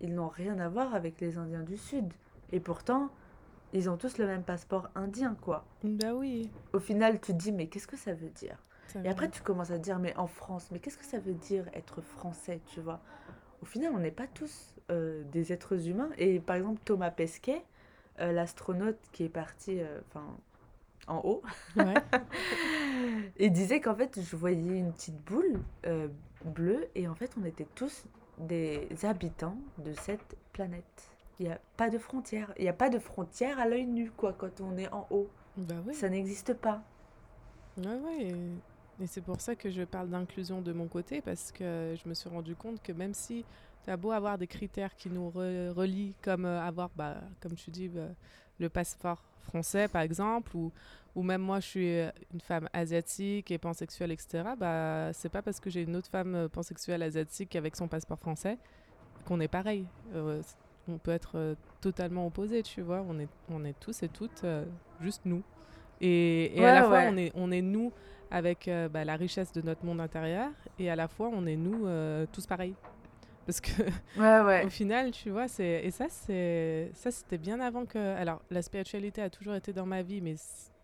ils 0.00 0.14
n'ont 0.14 0.28
rien 0.28 0.58
à 0.58 0.68
voir 0.68 0.94
avec 0.94 1.20
les 1.20 1.36
Indiens 1.38 1.62
du 1.62 1.76
Sud. 1.76 2.12
Et 2.52 2.58
pourtant, 2.58 3.10
ils 3.72 3.88
ont 3.88 3.96
tous 3.96 4.18
le 4.18 4.26
même 4.26 4.42
passeport 4.42 4.88
indien, 4.96 5.36
quoi. 5.42 5.64
Bah 5.84 6.14
oui, 6.14 6.50
Au 6.72 6.80
final, 6.80 7.20
tu 7.20 7.32
te 7.32 7.36
dis, 7.38 7.52
mais 7.52 7.68
qu'est-ce 7.68 7.86
que 7.86 7.96
ça 7.96 8.12
veut 8.14 8.30
dire? 8.30 8.56
ça 8.88 9.00
Et 9.04 9.08
après, 9.08 9.30
tu 9.30 9.42
commences 9.42 9.70
à 9.70 9.78
te 9.78 9.84
dire, 9.84 9.98
mais 9.98 10.16
en 10.16 10.26
France, 10.26 10.70
mais 10.72 10.80
qu'est-ce 10.80 10.98
que 10.98 11.04
ça 11.04 11.18
veut 11.20 11.34
dire 11.34 11.66
être 11.74 12.00
français, 12.00 12.60
tu 12.66 12.80
vois? 12.80 13.00
Au 13.62 13.66
final, 13.66 13.92
on 13.94 13.98
n'est 13.98 14.10
pas 14.10 14.26
tous 14.26 14.74
euh, 14.90 15.22
des 15.30 15.52
êtres 15.52 15.86
humains. 15.88 16.10
Et 16.18 16.40
par 16.40 16.56
exemple, 16.56 16.80
Thomas 16.84 17.10
Pesquet, 17.10 17.62
euh, 18.20 18.32
l'astronaute 18.32 18.98
qui 19.12 19.24
est 19.24 19.28
parti, 19.28 19.80
euh, 19.80 20.00
en 21.06 21.20
haut, 21.24 21.42
Ouais. 21.76 21.94
il 23.38 23.52
disait 23.52 23.80
qu'en 23.80 23.94
fait, 23.94 24.20
je 24.20 24.36
voyais 24.36 24.78
une 24.78 24.92
petite 24.92 25.22
boule 25.24 25.60
euh, 25.86 26.08
bleue 26.44 26.88
et 26.94 27.08
en 27.08 27.14
fait, 27.14 27.32
on 27.40 27.44
était 27.44 27.66
tous 27.74 28.04
des 28.38 28.88
habitants 29.02 29.56
de 29.78 29.92
cette 29.92 30.36
planète. 30.52 31.10
Il 31.38 31.46
n'y 31.46 31.52
a 31.52 31.60
pas 31.76 31.88
de 31.88 31.98
frontières. 31.98 32.52
Il 32.58 32.62
n'y 32.62 32.68
a 32.68 32.74
pas 32.74 32.90
de 32.90 32.98
frontières 32.98 33.58
à 33.58 33.66
l'œil 33.66 33.86
nu, 33.86 34.10
quoi, 34.10 34.32
quand 34.32 34.60
on 34.60 34.76
est 34.76 34.92
en 34.92 35.06
haut. 35.10 35.28
Bah. 35.56 35.74
Ça 35.92 36.08
n'existe 36.08 36.54
pas. 36.54 36.82
Ouais, 37.78 37.86
ouais. 37.86 38.22
Et, 38.22 38.34
et 39.02 39.06
c'est 39.06 39.22
pour 39.22 39.40
ça 39.40 39.54
que 39.54 39.70
je 39.70 39.82
parle 39.82 40.10
d'inclusion 40.10 40.60
de 40.60 40.72
mon 40.72 40.86
côté, 40.86 41.22
parce 41.22 41.50
que 41.50 41.94
je 42.02 42.08
me 42.08 42.14
suis 42.14 42.28
rendu 42.28 42.54
compte 42.54 42.82
que 42.82 42.92
même 42.92 43.14
si 43.14 43.44
tu 43.84 43.90
as 43.90 43.96
beau 43.96 44.10
avoir 44.12 44.38
des 44.38 44.46
critères 44.46 44.94
qui 44.96 45.10
nous 45.10 45.30
re- 45.30 45.70
relient, 45.70 46.14
comme 46.22 46.44
euh, 46.44 46.60
avoir, 46.62 46.90
bah, 46.96 47.16
comme 47.40 47.54
tu 47.54 47.70
dis, 47.70 47.88
bah, 47.88 48.08
le 48.58 48.68
passeport 48.68 49.22
français, 49.44 49.88
par 49.88 50.02
exemple, 50.02 50.54
ou, 50.56 50.72
ou 51.14 51.22
même 51.22 51.40
moi, 51.42 51.60
je 51.60 51.66
suis 51.66 51.98
euh, 52.00 52.10
une 52.32 52.40
femme 52.40 52.68
asiatique 52.72 53.50
et 53.50 53.58
pansexuelle, 53.58 54.12
etc., 54.12 54.44
bah, 54.58 55.12
c'est 55.12 55.28
pas 55.30 55.42
parce 55.42 55.60
que 55.60 55.70
j'ai 55.70 55.82
une 55.82 55.96
autre 55.96 56.08
femme 56.10 56.34
euh, 56.34 56.48
pansexuelle 56.48 57.02
asiatique 57.02 57.56
avec 57.56 57.76
son 57.76 57.88
passeport 57.88 58.18
français 58.18 58.58
qu'on 59.24 59.40
est 59.40 59.48
pareil. 59.48 59.86
Euh, 60.14 60.42
on 60.88 60.98
peut 60.98 61.10
être 61.12 61.32
euh, 61.36 61.54
totalement 61.80 62.26
opposés, 62.26 62.62
tu 62.62 62.82
vois. 62.82 63.04
On 63.08 63.18
est, 63.18 63.28
on 63.50 63.64
est 63.64 63.78
tous 63.78 64.02
et 64.02 64.08
toutes 64.08 64.44
euh, 64.44 64.64
juste 65.00 65.22
nous. 65.24 65.42
Et, 66.00 66.58
et 66.60 66.66
à 66.66 66.72
Ouais, 66.72 66.72
la 66.72 66.82
fois, 66.84 67.00
on 67.02 67.16
est, 67.16 67.32
on 67.34 67.50
est 67.52 67.62
nous 67.62 67.92
avec 68.30 68.68
euh, 68.68 68.88
bah, 68.88 69.04
la 69.04 69.16
richesse 69.16 69.52
de 69.52 69.62
notre 69.62 69.84
monde 69.84 70.00
intérieur, 70.00 70.50
et 70.78 70.90
à 70.90 70.96
la 70.96 71.08
fois, 71.08 71.30
on 71.32 71.46
est 71.46 71.56
nous 71.56 71.86
euh, 71.86 72.26
tous 72.32 72.46
pareils. 72.46 72.74
Parce 73.46 73.60
que 73.60 73.70
Ouais, 74.16 74.40
ouais. 74.42 74.64
au 74.64 74.68
final, 74.68 75.10
tu 75.12 75.30
vois, 75.30 75.48
c'est 75.48 75.82
et 75.84 75.90
ça, 75.90 76.06
c'est 76.08 76.90
ça, 76.94 77.10
c'était 77.10 77.38
bien 77.38 77.60
avant 77.60 77.86
que. 77.86 77.98
Alors, 78.16 78.42
la 78.50 78.62
spiritualité 78.62 79.22
a 79.22 79.30
toujours 79.30 79.54
été 79.54 79.72
dans 79.72 79.86
ma 79.86 80.02
vie, 80.02 80.20
mais 80.20 80.36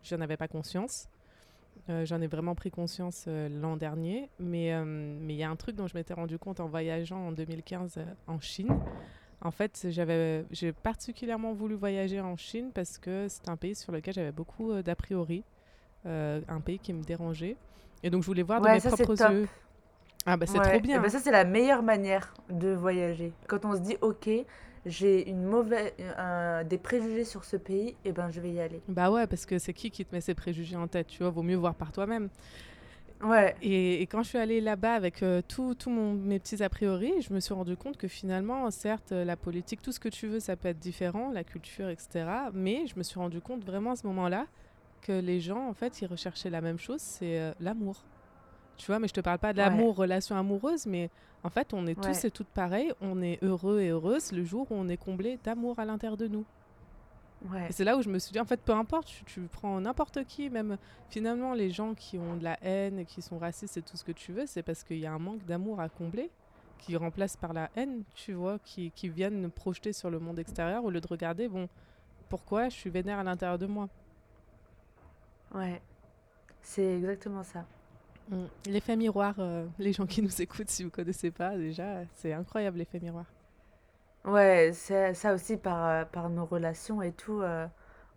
j'en 0.02 0.20
avais 0.20 0.36
pas 0.36 0.48
conscience. 0.48 1.08
Euh, 1.88 2.04
j'en 2.06 2.20
ai 2.20 2.26
vraiment 2.26 2.54
pris 2.56 2.70
conscience 2.70 3.26
euh, 3.28 3.48
l'an 3.48 3.76
dernier, 3.76 4.30
mais 4.40 4.72
euh, 4.74 4.84
mais 4.84 5.34
il 5.34 5.36
y 5.36 5.44
a 5.44 5.50
un 5.50 5.56
truc 5.56 5.76
dont 5.76 5.86
je 5.86 5.94
m'étais 5.96 6.14
rendu 6.14 6.38
compte 6.38 6.58
en 6.60 6.66
voyageant 6.68 7.28
en 7.28 7.32
2015 7.32 7.94
euh, 7.98 8.04
en 8.26 8.40
Chine. 8.40 8.80
En 9.42 9.50
fait, 9.52 9.86
j'avais 9.90 10.44
j'ai 10.50 10.72
particulièrement 10.72 11.52
voulu 11.52 11.74
voyager 11.76 12.20
en 12.20 12.36
Chine 12.36 12.72
parce 12.74 12.98
que 12.98 13.26
c'est 13.28 13.48
un 13.48 13.56
pays 13.56 13.74
sur 13.76 13.92
lequel 13.92 14.14
j'avais 14.14 14.32
beaucoup 14.32 14.72
d'a 14.82 14.96
priori, 14.96 15.44
un 16.04 16.60
pays 16.64 16.78
qui 16.78 16.92
me 16.92 17.02
dérangeait, 17.02 17.56
et 18.02 18.10
donc 18.10 18.22
je 18.22 18.26
voulais 18.26 18.42
voir 18.42 18.60
de 18.60 18.68
Ouais, 18.68 18.74
mes 18.74 18.80
ça, 18.80 18.90
propres 18.90 19.14
yeux. 19.30 19.48
Ah 20.26 20.36
bah 20.36 20.46
c'est 20.46 20.60
Ouais. 20.60 20.60
trop 20.60 20.80
Et 20.92 20.98
bien. 20.98 20.98
ben 20.98 21.08
ça, 21.10 21.18
c'est 21.18 21.30
la 21.32 21.44
meilleure 21.44 21.82
manière 21.82 22.34
de 22.50 22.68
voyager. 22.72 23.32
Quand 23.48 23.64
on 23.64 23.74
se 23.74 23.80
dit, 23.80 23.96
ok, 24.00 24.28
j'ai 24.86 25.28
une 25.28 25.42
mauvaise, 25.44 25.92
des 26.66 26.78
préjugés 26.78 27.24
sur 27.24 27.44
ce 27.44 27.56
pays, 27.56 27.96
et 28.04 28.12
ben 28.12 28.30
je 28.30 28.40
vais 28.40 28.52
y 28.52 28.60
aller. 28.60 28.82
Bah 28.88 29.10
ouais, 29.10 29.26
parce 29.26 29.46
que 29.46 29.58
c'est 29.58 29.74
qui 29.74 29.90
qui 29.90 30.04
te 30.06 30.14
met 30.14 30.20
ses 30.20 30.34
préjugés 30.34 30.76
en 30.76 30.86
tête, 30.88 31.08
tu 31.08 31.22
vois, 31.22 31.30
vaut 31.30 31.42
mieux 31.42 31.56
voir 31.56 31.74
par 31.74 31.92
toi-même. 31.92 32.30
Ouais, 33.22 33.56
Et, 33.62 34.02
et 34.02 34.06
quand 34.06 34.22
je 34.22 34.28
suis 34.28 34.38
allée 34.38 34.60
là-bas 34.60 34.94
avec 34.94 35.22
euh, 35.22 35.40
tous 35.42 35.74
mes 35.90 36.38
petits 36.38 36.62
a 36.62 36.68
priori, 36.68 37.22
je 37.22 37.32
me 37.32 37.40
suis 37.40 37.54
rendu 37.54 37.76
compte 37.76 37.96
que 37.96 38.08
finalement, 38.08 38.70
certes, 38.70 39.12
euh, 39.12 39.24
la 39.24 39.36
politique, 39.36 39.80
tout 39.82 39.92
ce 39.92 40.00
que 40.00 40.10
tu 40.10 40.26
veux, 40.28 40.40
ça 40.40 40.56
peut 40.56 40.68
être 40.68 40.78
différent, 40.78 41.30
la 41.32 41.42
culture, 41.44 41.88
etc. 41.88 42.50
Mais 42.52 42.86
je 42.86 42.96
me 42.98 43.02
suis 43.02 43.18
rendu 43.18 43.40
compte 43.40 43.64
vraiment 43.64 43.92
à 43.92 43.96
ce 43.96 44.06
moment-là 44.08 44.46
que 45.02 45.12
les 45.12 45.40
gens, 45.40 45.68
en 45.68 45.74
fait, 45.74 46.00
ils 46.02 46.06
recherchaient 46.06 46.50
la 46.50 46.60
même 46.60 46.78
chose, 46.78 47.00
c'est 47.00 47.38
euh, 47.40 47.52
l'amour. 47.60 48.06
Tu 48.76 48.86
vois, 48.86 48.98
mais 48.98 49.08
je 49.08 49.14
te 49.14 49.20
parle 49.20 49.38
pas 49.38 49.52
de 49.52 49.58
Ouais. 49.58 49.64
l'amour, 49.64 49.96
relation 49.96 50.36
amoureuse, 50.36 50.86
mais 50.86 51.10
en 51.42 51.50
fait, 51.50 51.72
on 51.72 51.86
est 51.86 51.98
Ouais. 51.98 52.20
tous 52.20 52.24
et 52.24 52.30
toutes 52.30 52.50
pareils, 52.50 52.92
on 53.00 53.22
est 53.22 53.38
heureux 53.42 53.80
et 53.80 53.88
heureuses 53.88 54.32
le 54.32 54.44
jour 54.44 54.70
où 54.70 54.74
on 54.74 54.88
est 54.88 54.98
comblé 54.98 55.38
d'amour 55.38 55.78
à 55.78 55.84
l'intérieur 55.84 56.16
de 56.16 56.28
nous. 56.28 56.46
ouais. 57.40 57.68
C'est 57.70 57.84
là 57.84 57.96
où 57.96 58.02
je 58.02 58.08
me 58.08 58.18
suis 58.18 58.32
dit, 58.32 58.40
en 58.40 58.44
fait, 58.44 58.62
peu 58.64 58.72
importe, 58.72 59.08
tu, 59.08 59.24
tu 59.24 59.48
prends 59.48 59.80
n'importe 59.80 60.24
qui, 60.24 60.50
même 60.50 60.78
finalement 61.08 61.54
les 61.54 61.70
gens 61.70 61.94
qui 61.94 62.18
ont 62.18 62.36
de 62.36 62.44
la 62.44 62.58
haine, 62.62 63.04
qui 63.06 63.22
sont 63.22 63.38
racistes 63.38 63.76
et 63.76 63.82
tout 63.82 63.96
ce 63.96 64.04
que 64.04 64.12
tu 64.12 64.32
veux, 64.32 64.46
c'est 64.46 64.62
parce 64.62 64.84
qu'il 64.84 64.98
y 64.98 65.06
a 65.06 65.12
un 65.12 65.18
manque 65.18 65.44
d'amour 65.44 65.80
à 65.80 65.88
combler 65.88 66.32
qui 66.78 66.96
remplace 66.96 67.36
par 67.36 67.52
la 67.54 67.70
haine, 67.74 68.04
tu 68.14 68.34
vois, 68.34 68.58
qui, 68.58 68.92
qui 68.92 69.08
viennent 69.08 69.50
projeter 69.50 69.92
sur 69.92 70.10
le 70.10 70.18
monde 70.20 70.38
extérieur 70.38 70.84
au 70.84 70.90
lieu 70.90 71.00
de 71.00 71.06
regarder, 71.08 71.48
bon, 71.48 71.68
pourquoi 72.28 72.68
je 72.68 72.76
suis 72.76 72.90
vénère 72.90 73.18
à 73.18 73.24
l'intérieur 73.24 73.58
de 73.58 73.66
moi. 73.66 73.88
Ouais. 75.54 75.82
C'est 76.62 76.96
exactement 76.96 77.42
ça. 77.44 77.66
Mm. 78.28 78.44
L'effet 78.66 78.96
miroir, 78.96 79.34
euh, 79.38 79.66
les 79.78 79.92
gens 79.92 80.06
qui 80.06 80.20
nous 80.22 80.42
écoutent, 80.42 80.68
si 80.68 80.82
vous 80.84 80.90
connaissez 80.90 81.30
pas 81.30 81.56
déjà, 81.56 82.04
c'est 82.14 82.32
incroyable 82.32 82.78
l'effet 82.78 82.98
miroir. 83.00 83.24
Ouais, 84.24 84.72
c'est 84.74 85.14
ça 85.14 85.32
aussi 85.32 85.56
par, 85.56 85.86
euh, 85.86 86.04
par 86.04 86.28
nos 86.28 86.44
relations 86.44 87.00
et 87.02 87.12
tout, 87.12 87.40
euh, 87.40 87.66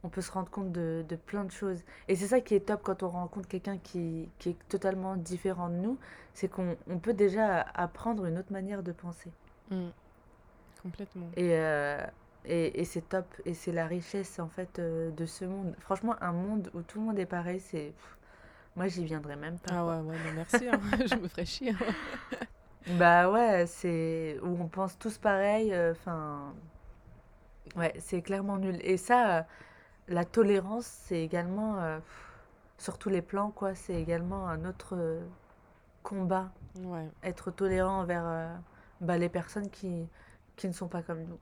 on 0.03 0.09
peut 0.09 0.21
se 0.21 0.31
rendre 0.31 0.49
compte 0.49 0.71
de, 0.71 1.05
de 1.07 1.15
plein 1.15 1.43
de 1.43 1.51
choses. 1.51 1.83
Et 2.07 2.15
c'est 2.15 2.25
ça 2.25 2.41
qui 2.41 2.55
est 2.55 2.61
top 2.61 2.81
quand 2.81 3.03
on 3.03 3.09
rencontre 3.09 3.47
quelqu'un 3.47 3.77
qui, 3.77 4.29
qui 4.39 4.49
est 4.49 4.57
totalement 4.69 5.15
différent 5.15 5.69
de 5.69 5.75
nous, 5.75 5.99
c'est 6.33 6.47
qu'on 6.47 6.75
on 6.89 6.97
peut 6.97 7.13
déjà 7.13 7.61
apprendre 7.61 8.25
une 8.25 8.39
autre 8.39 8.51
manière 8.51 8.81
de 8.81 8.91
penser. 8.91 9.31
Mm. 9.69 9.89
Complètement. 10.81 11.27
Et, 11.35 11.51
euh, 11.51 12.03
et, 12.45 12.81
et 12.81 12.85
c'est 12.85 13.07
top. 13.07 13.27
Et 13.45 13.53
c'est 13.53 13.73
la 13.73 13.85
richesse, 13.85 14.39
en 14.39 14.47
fait, 14.47 14.79
de 14.79 15.25
ce 15.25 15.45
monde. 15.45 15.75
Franchement, 15.79 16.15
un 16.21 16.31
monde 16.31 16.71
où 16.73 16.81
tout 16.81 16.99
le 16.99 17.05
monde 17.05 17.19
est 17.19 17.27
pareil, 17.27 17.59
c'est... 17.59 17.93
pff, 17.95 18.17
Moi, 18.75 18.87
j'y 18.87 19.05
viendrai 19.05 19.35
même 19.35 19.59
pas, 19.59 19.75
Ah 19.75 19.85
ouais, 19.85 19.99
ouais, 20.01 20.19
non, 20.19 20.31
merci, 20.33 20.67
hein. 20.67 20.79
je 21.05 21.15
me 21.15 21.27
ferais 21.27 21.45
chier. 21.45 21.71
hein. 21.71 21.93
Bah 22.87 23.29
ouais, 23.31 23.67
c'est... 23.67 24.39
Où 24.41 24.57
on 24.61 24.67
pense 24.67 24.97
tous 24.97 25.17
pareil, 25.17 25.73
euh, 25.73 25.91
enfin... 25.93 26.53
ouais, 27.75 27.93
c'est 27.99 28.21
clairement 28.21 28.57
nul. 28.57 28.77
Et 28.81 28.97
ça, 28.97 29.39
euh, 29.39 29.43
la 30.07 30.25
tolérance, 30.25 30.85
c'est 30.85 31.21
également... 31.23 31.79
euh, 31.79 31.99
sur 32.77 32.97
tous 32.97 33.09
les 33.09 33.21
plans, 33.21 33.51
quoi, 33.51 33.75
c'est 33.75 33.95
également 33.95 34.47
un 34.49 34.65
autre 34.65 35.19
combat. 36.03 36.51
Ouais. 36.83 37.07
Être 37.23 37.51
tolérant 37.51 38.01
envers 38.01 38.49
bah, 39.01 39.17
les 39.17 39.29
personnes 39.29 39.69
qui, 39.69 40.07
qui 40.55 40.67
ne 40.67 40.73
sont 40.73 40.87
pas 40.87 41.03
comme 41.03 41.23
nous. 41.25 41.39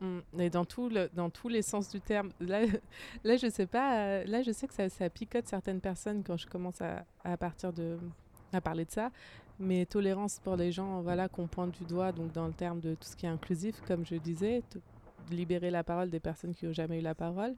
Mm. 0.00 0.18
Et 0.40 0.50
dans, 0.50 0.64
tous 0.64 0.88
les 1.48 1.62
sens 1.62 1.88
du 1.90 2.00
terme. 2.00 2.30
Là, 2.40 2.66
je 3.24 3.50
sais 3.50 3.66
pas. 3.66 3.98
euh, 3.98 4.24
Là, 4.24 4.42
je 4.42 4.52
sais 4.52 4.66
que 4.66 4.74
ça, 4.88 5.10
picote 5.10 5.46
certaines 5.46 5.80
personnes 5.80 6.22
quand 6.24 6.36
je 6.36 6.46
commence 6.46 6.80
à, 6.80 7.36
partir 7.36 7.72
de 7.72 7.98
à 8.52 8.60
parler 8.60 8.84
de 8.84 8.90
ça. 8.90 9.10
Mais 9.58 9.86
tolérance 9.86 10.38
pour 10.38 10.56
les 10.56 10.70
gens, 10.70 11.00
voilà, 11.00 11.28
qu'on 11.28 11.46
pointe 11.46 11.72
du 11.72 11.84
doigt, 11.84 12.12
donc 12.12 12.32
dans 12.32 12.46
le 12.46 12.52
terme 12.52 12.80
de 12.80 12.94
tout 12.94 13.08
ce 13.08 13.16
qui 13.16 13.24
est 13.26 13.28
inclusif, 13.30 13.80
comme 13.86 14.04
je 14.04 14.16
disais, 14.16 14.62
libérer 15.30 15.70
la 15.70 15.82
parole 15.82 16.10
des 16.10 16.20
personnes 16.20 16.54
qui 16.54 16.66
n'ont 16.66 16.74
jamais 16.74 16.98
eu 16.98 17.02
la 17.02 17.14
parole, 17.14 17.54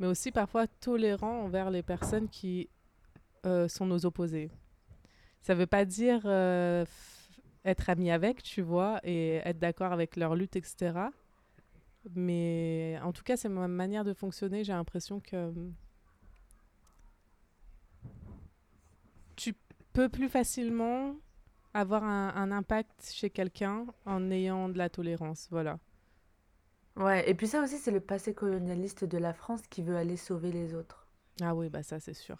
mais 0.00 0.08
aussi 0.08 0.32
parfois 0.32 0.66
tolérant 0.66 1.42
envers 1.44 1.70
les 1.70 1.82
personnes 1.82 2.28
qui 2.28 2.68
euh, 3.46 3.68
sont 3.68 3.86
nos 3.86 4.04
opposés. 4.04 4.50
Ça 5.40 5.54
veut 5.54 5.66
pas 5.66 5.84
dire 5.84 6.22
euh, 6.24 6.84
être 7.64 7.88
ami 7.88 8.10
avec, 8.10 8.42
tu 8.42 8.60
vois, 8.60 9.00
et 9.04 9.36
être 9.36 9.60
d'accord 9.60 9.92
avec 9.92 10.16
leur 10.16 10.34
lutte, 10.34 10.56
etc. 10.56 10.92
Mais 12.14 12.98
en 13.02 13.12
tout 13.12 13.22
cas, 13.22 13.36
c'est 13.36 13.48
ma 13.48 13.68
manière 13.68 14.04
de 14.04 14.14
fonctionner. 14.14 14.64
J'ai 14.64 14.72
l'impression 14.72 15.20
que 15.20 15.52
tu 19.36 19.54
peux 19.92 20.08
plus 20.08 20.28
facilement 20.28 21.16
avoir 21.74 22.04
un, 22.04 22.32
un 22.34 22.50
impact 22.50 23.10
chez 23.12 23.30
quelqu'un 23.30 23.86
en 24.06 24.30
ayant 24.30 24.68
de 24.68 24.78
la 24.78 24.88
tolérance. 24.88 25.48
Voilà. 25.50 25.78
Ouais, 26.96 27.28
et 27.30 27.34
puis 27.34 27.46
ça 27.46 27.62
aussi, 27.62 27.78
c'est 27.78 27.92
le 27.92 28.00
passé 28.00 28.34
colonialiste 28.34 29.04
de 29.04 29.18
la 29.18 29.32
France 29.32 29.62
qui 29.70 29.82
veut 29.82 29.96
aller 29.96 30.16
sauver 30.16 30.50
les 30.50 30.74
autres. 30.74 31.06
Ah 31.40 31.54
oui, 31.54 31.68
bah 31.68 31.82
ça, 31.84 32.00
c'est 32.00 32.14
sûr. 32.14 32.36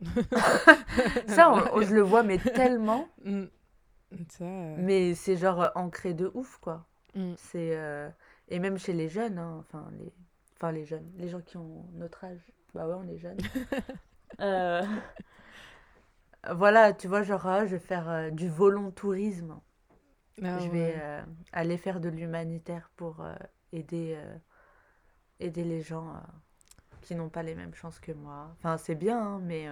Ça, 1.26 1.50
on- 1.52 1.76
on- 1.78 1.82
je 1.82 1.94
le 1.94 2.02
vois, 2.02 2.22
mais 2.22 2.38
tellement. 2.54 3.08
Mm. 3.24 3.44
Ça, 4.30 4.44
euh, 4.44 4.76
Mais 4.78 5.14
c'est 5.14 5.36
genre 5.36 5.60
euh, 5.60 5.68
ancré 5.74 6.14
de 6.14 6.30
ouf, 6.34 6.58
quoi. 6.58 6.86
mm. 7.14 7.34
C'est 7.36 7.76
euh, 7.76 8.08
et 8.48 8.58
même 8.58 8.78
chez 8.78 8.92
les 8.92 9.08
jeunes, 9.08 9.38
hein, 9.38 9.56
enfin 9.60 9.88
les, 9.98 10.12
enfin 10.56 10.72
les 10.72 10.84
jeunes, 10.84 11.10
les 11.16 11.28
gens 11.28 11.40
qui 11.40 11.56
ont 11.56 11.86
notre 11.94 12.24
âge. 12.24 12.52
Bah 12.74 12.86
ouais, 12.88 12.94
on 12.98 13.08
est 13.08 13.18
jeunes. 13.18 13.42
Euh, 14.40 14.82
Voilà, 16.52 16.92
tu 16.92 17.06
vois, 17.08 17.22
genre 17.22 17.46
ah, 17.46 17.64
je 17.66 17.72
vais 17.76 17.78
faire 17.78 18.08
euh, 18.08 18.30
du 18.30 18.48
volontourisme. 18.48 19.60
Ah 20.42 20.58
je 20.58 20.68
vais 20.68 20.94
ouais. 20.94 21.00
euh, 21.00 21.22
aller 21.52 21.78
faire 21.78 22.00
de 22.00 22.08
l'humanitaire 22.10 22.90
pour 22.96 23.24
aider 23.72 24.18
aider 25.40 25.64
les 25.64 25.82
gens 25.82 26.14
qui 27.02 27.14
n'ont 27.14 27.28
pas 27.30 27.42
les 27.42 27.54
mêmes 27.54 27.74
chances 27.74 28.00
que 28.00 28.12
moi. 28.12 28.50
Enfin, 28.58 28.76
c'est 28.78 28.94
bien, 28.96 29.20
hein, 29.20 29.40
mais 29.44 29.68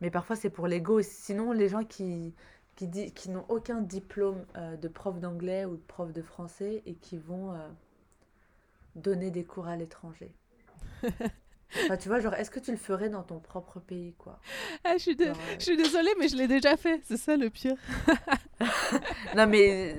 mais 0.00 0.10
parfois 0.10 0.36
c'est 0.36 0.50
pour 0.50 0.66
l'ego. 0.66 1.02
Sinon, 1.02 1.52
les 1.52 1.68
gens 1.68 1.84
qui 1.84 2.34
qui, 2.80 2.88
di- 2.88 3.12
qui 3.12 3.28
n'ont 3.28 3.44
aucun 3.50 3.82
diplôme 3.82 4.46
euh, 4.56 4.74
de 4.78 4.88
prof 4.88 5.20
d'anglais 5.20 5.66
ou 5.66 5.76
de 5.76 5.82
prof 5.86 6.12
de 6.14 6.22
français 6.22 6.82
et 6.86 6.94
qui 6.94 7.18
vont 7.18 7.52
euh, 7.52 7.68
donner 8.96 9.30
des 9.30 9.44
cours 9.44 9.68
à 9.68 9.76
l'étranger. 9.76 10.32
Enfin, 11.84 11.96
tu 11.96 12.08
vois, 12.08 12.18
genre, 12.20 12.34
est-ce 12.34 12.50
que 12.50 12.58
tu 12.60 12.72
le 12.72 12.76
ferais 12.76 13.08
dans 13.10 13.22
ton 13.22 13.38
propre 13.38 13.78
pays, 13.80 14.12
quoi? 14.18 14.40
Ah, 14.84 14.94
je 14.96 15.02
suis, 15.02 15.16
Genre, 15.18 15.36
euh, 15.36 15.54
je 15.58 15.64
suis 15.64 15.76
désolée, 15.76 16.10
mais 16.18 16.28
je 16.28 16.36
l'ai 16.36 16.48
déjà 16.48 16.76
fait. 16.76 17.00
C'est 17.04 17.16
ça 17.16 17.36
le 17.36 17.48
pire. 17.50 17.76
Non, 19.36 19.46
mais, 19.46 19.94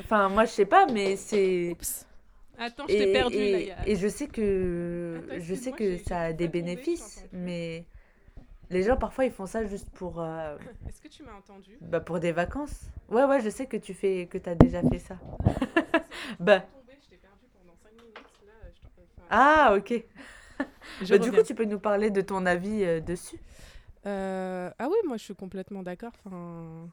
enfin, 0.00 0.28
moi, 0.28 0.44
je 0.44 0.50
sais 0.50 0.66
pas, 0.66 0.86
mais 0.86 1.16
c'est... 1.16 1.70
Oups. 1.70 2.06
Attends, 2.58 2.86
je 2.86 2.96
t'ai 2.96 3.06
perdu 3.12 3.36
là. 3.36 3.60
et, 3.60 3.70
a- 3.72 3.88
et 3.88 3.96
je 3.96 4.08
sais 4.08 4.26
que, 4.28 5.20
Attends, 5.30 5.40
je 5.40 5.54
sais 5.54 5.72
que 5.72 5.98
ça 5.98 6.20
a 6.20 6.32
des 6.32 6.48
bénéfices, 6.48 7.24
mais 7.32 7.84
les 8.70 8.82
gens, 8.82 8.96
parfois, 8.96 9.24
ils 9.24 9.32
font 9.32 9.46
ça 9.46 9.64
juste 9.66 9.88
pour, 9.90 10.20
euh, 10.20 10.56
Est-ce 10.88 11.00
que 11.00 11.08
tu 11.08 11.22
m'as 11.22 11.34
entendu? 11.34 11.76
bah, 11.80 12.00
pour 12.00 12.20
des 12.20 12.32
vacances. 12.32 12.88
Ouais, 13.10 13.24
ouais, 13.24 13.40
je 13.40 13.50
sais 13.50 13.66
que 13.66 13.76
tu 13.76 13.94
fais, 13.94 14.26
que 14.26 14.38
t'as 14.38 14.54
déjà 14.54 14.82
fait 14.82 14.98
ça. 14.98 15.16
Bah, 16.40 16.60
tombé, 16.60 16.92
je 17.02 17.08
t'ai 17.10 17.16
perdu 17.16 17.44
pendant 17.52 17.76
5 17.82 17.92
minutes. 17.92 18.16
Là, 18.46 18.52
je 18.74 18.80
t'en- 18.88 19.02
enfin, 19.02 19.26
ah, 19.30 19.74
ok. 19.76 20.04
je 21.02 21.08
Bah, 21.10 21.18
du 21.18 21.30
coup, 21.30 21.36
reviens. 21.36 21.42
tu 21.42 21.54
peux 21.54 21.64
nous 21.64 21.78
parler 21.78 22.10
de 22.10 22.20
ton 22.20 22.46
avis 22.46 22.84
euh, 22.84 23.00
dessus? 23.00 23.38
Euh, 24.06 24.70
ah 24.78 24.88
oui, 24.88 24.96
moi 25.06 25.16
je 25.16 25.24
suis 25.24 25.34
complètement 25.34 25.82
d'accord. 25.82 26.12
Enfin, 26.24 26.88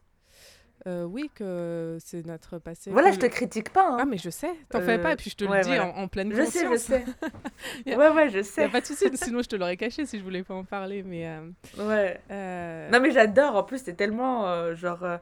euh, 0.88 1.04
oui, 1.04 1.30
que 1.36 1.98
c'est 2.04 2.26
notre 2.26 2.58
passé. 2.58 2.90
Voilà, 2.92 3.12
je 3.12 3.20
te 3.20 3.26
critique 3.28 3.72
pas, 3.72 3.88
Ah, 3.98 4.02
hein. 4.02 4.06
mais 4.06 4.18
je 4.18 4.30
sais, 4.30 4.52
t'en 4.70 4.82
fais 4.82 4.98
pas, 5.00 5.10
Euh, 5.10 5.14
et 5.14 5.16
puis 5.16 5.30
je 5.30 5.36
te 5.36 5.46
ouais, 5.46 5.58
le 5.58 5.64
dis 5.64 5.70
voilà. 5.70 5.88
en, 5.88 6.04
en 6.04 6.08
pleine 6.08 6.32
Je 6.34 6.44
sais, 6.44 6.68
je 6.72 6.78
sais. 6.78 7.06
Y 7.86 7.94
a- 7.94 7.98
Ouais, 8.00 8.10
ouais, 8.10 8.30
je 8.30 8.38
Y 8.38 8.40
a 8.40 8.44
sais. 8.44 8.70
pas 8.70 8.82
de 8.82 8.86
souci, 8.86 9.06
sinon 9.16 9.42
je 9.42 9.50
te 9.50 9.56
l'aurais 9.56 9.78
caché 9.78 10.06
si 10.06 10.18
je 10.20 10.24
voulais 10.24 10.44
pas 10.44 10.54
en 10.56 10.64
parler. 10.64 11.04
Mais 11.04 11.28
euh, 11.28 11.50
Ouais. 11.78 12.20
euh, 12.32 12.90
Non, 12.90 13.00
mais 13.00 13.12
j'adore. 13.12 13.56
En 13.56 13.64
plus, 13.64 13.80
c'est 13.84 13.94
tellement 13.96 14.48
euh, 14.48 14.74
genre. 14.76 15.04
euh, 15.04 15.18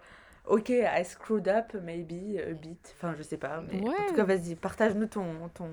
ok, 0.45 0.69
I 0.69 1.03
screwed 1.05 1.47
up, 1.47 1.73
maybe 1.83 2.39
a 2.39 2.53
bit. 2.53 2.93
Enfin, 2.97 3.13
je 3.17 3.23
sais 3.23 3.37
pas. 3.37 3.61
Mais 3.71 3.79
en 3.81 4.07
tout 4.07 4.15
cas, 4.15 4.23
vas-y, 4.23 4.55
partage-nous 4.55 5.07
ton, 5.07 5.25
ton, 5.53 5.69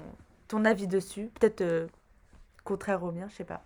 ton 0.48 0.64
avis 0.64 0.86
dessus. 0.88 1.30
Peut-être 1.38 1.60
euh, 1.62 1.86
contraire 2.64 3.02
au 3.04 3.12
mien, 3.12 3.26
je 3.30 3.36
sais 3.36 3.44
pas. 3.44 3.62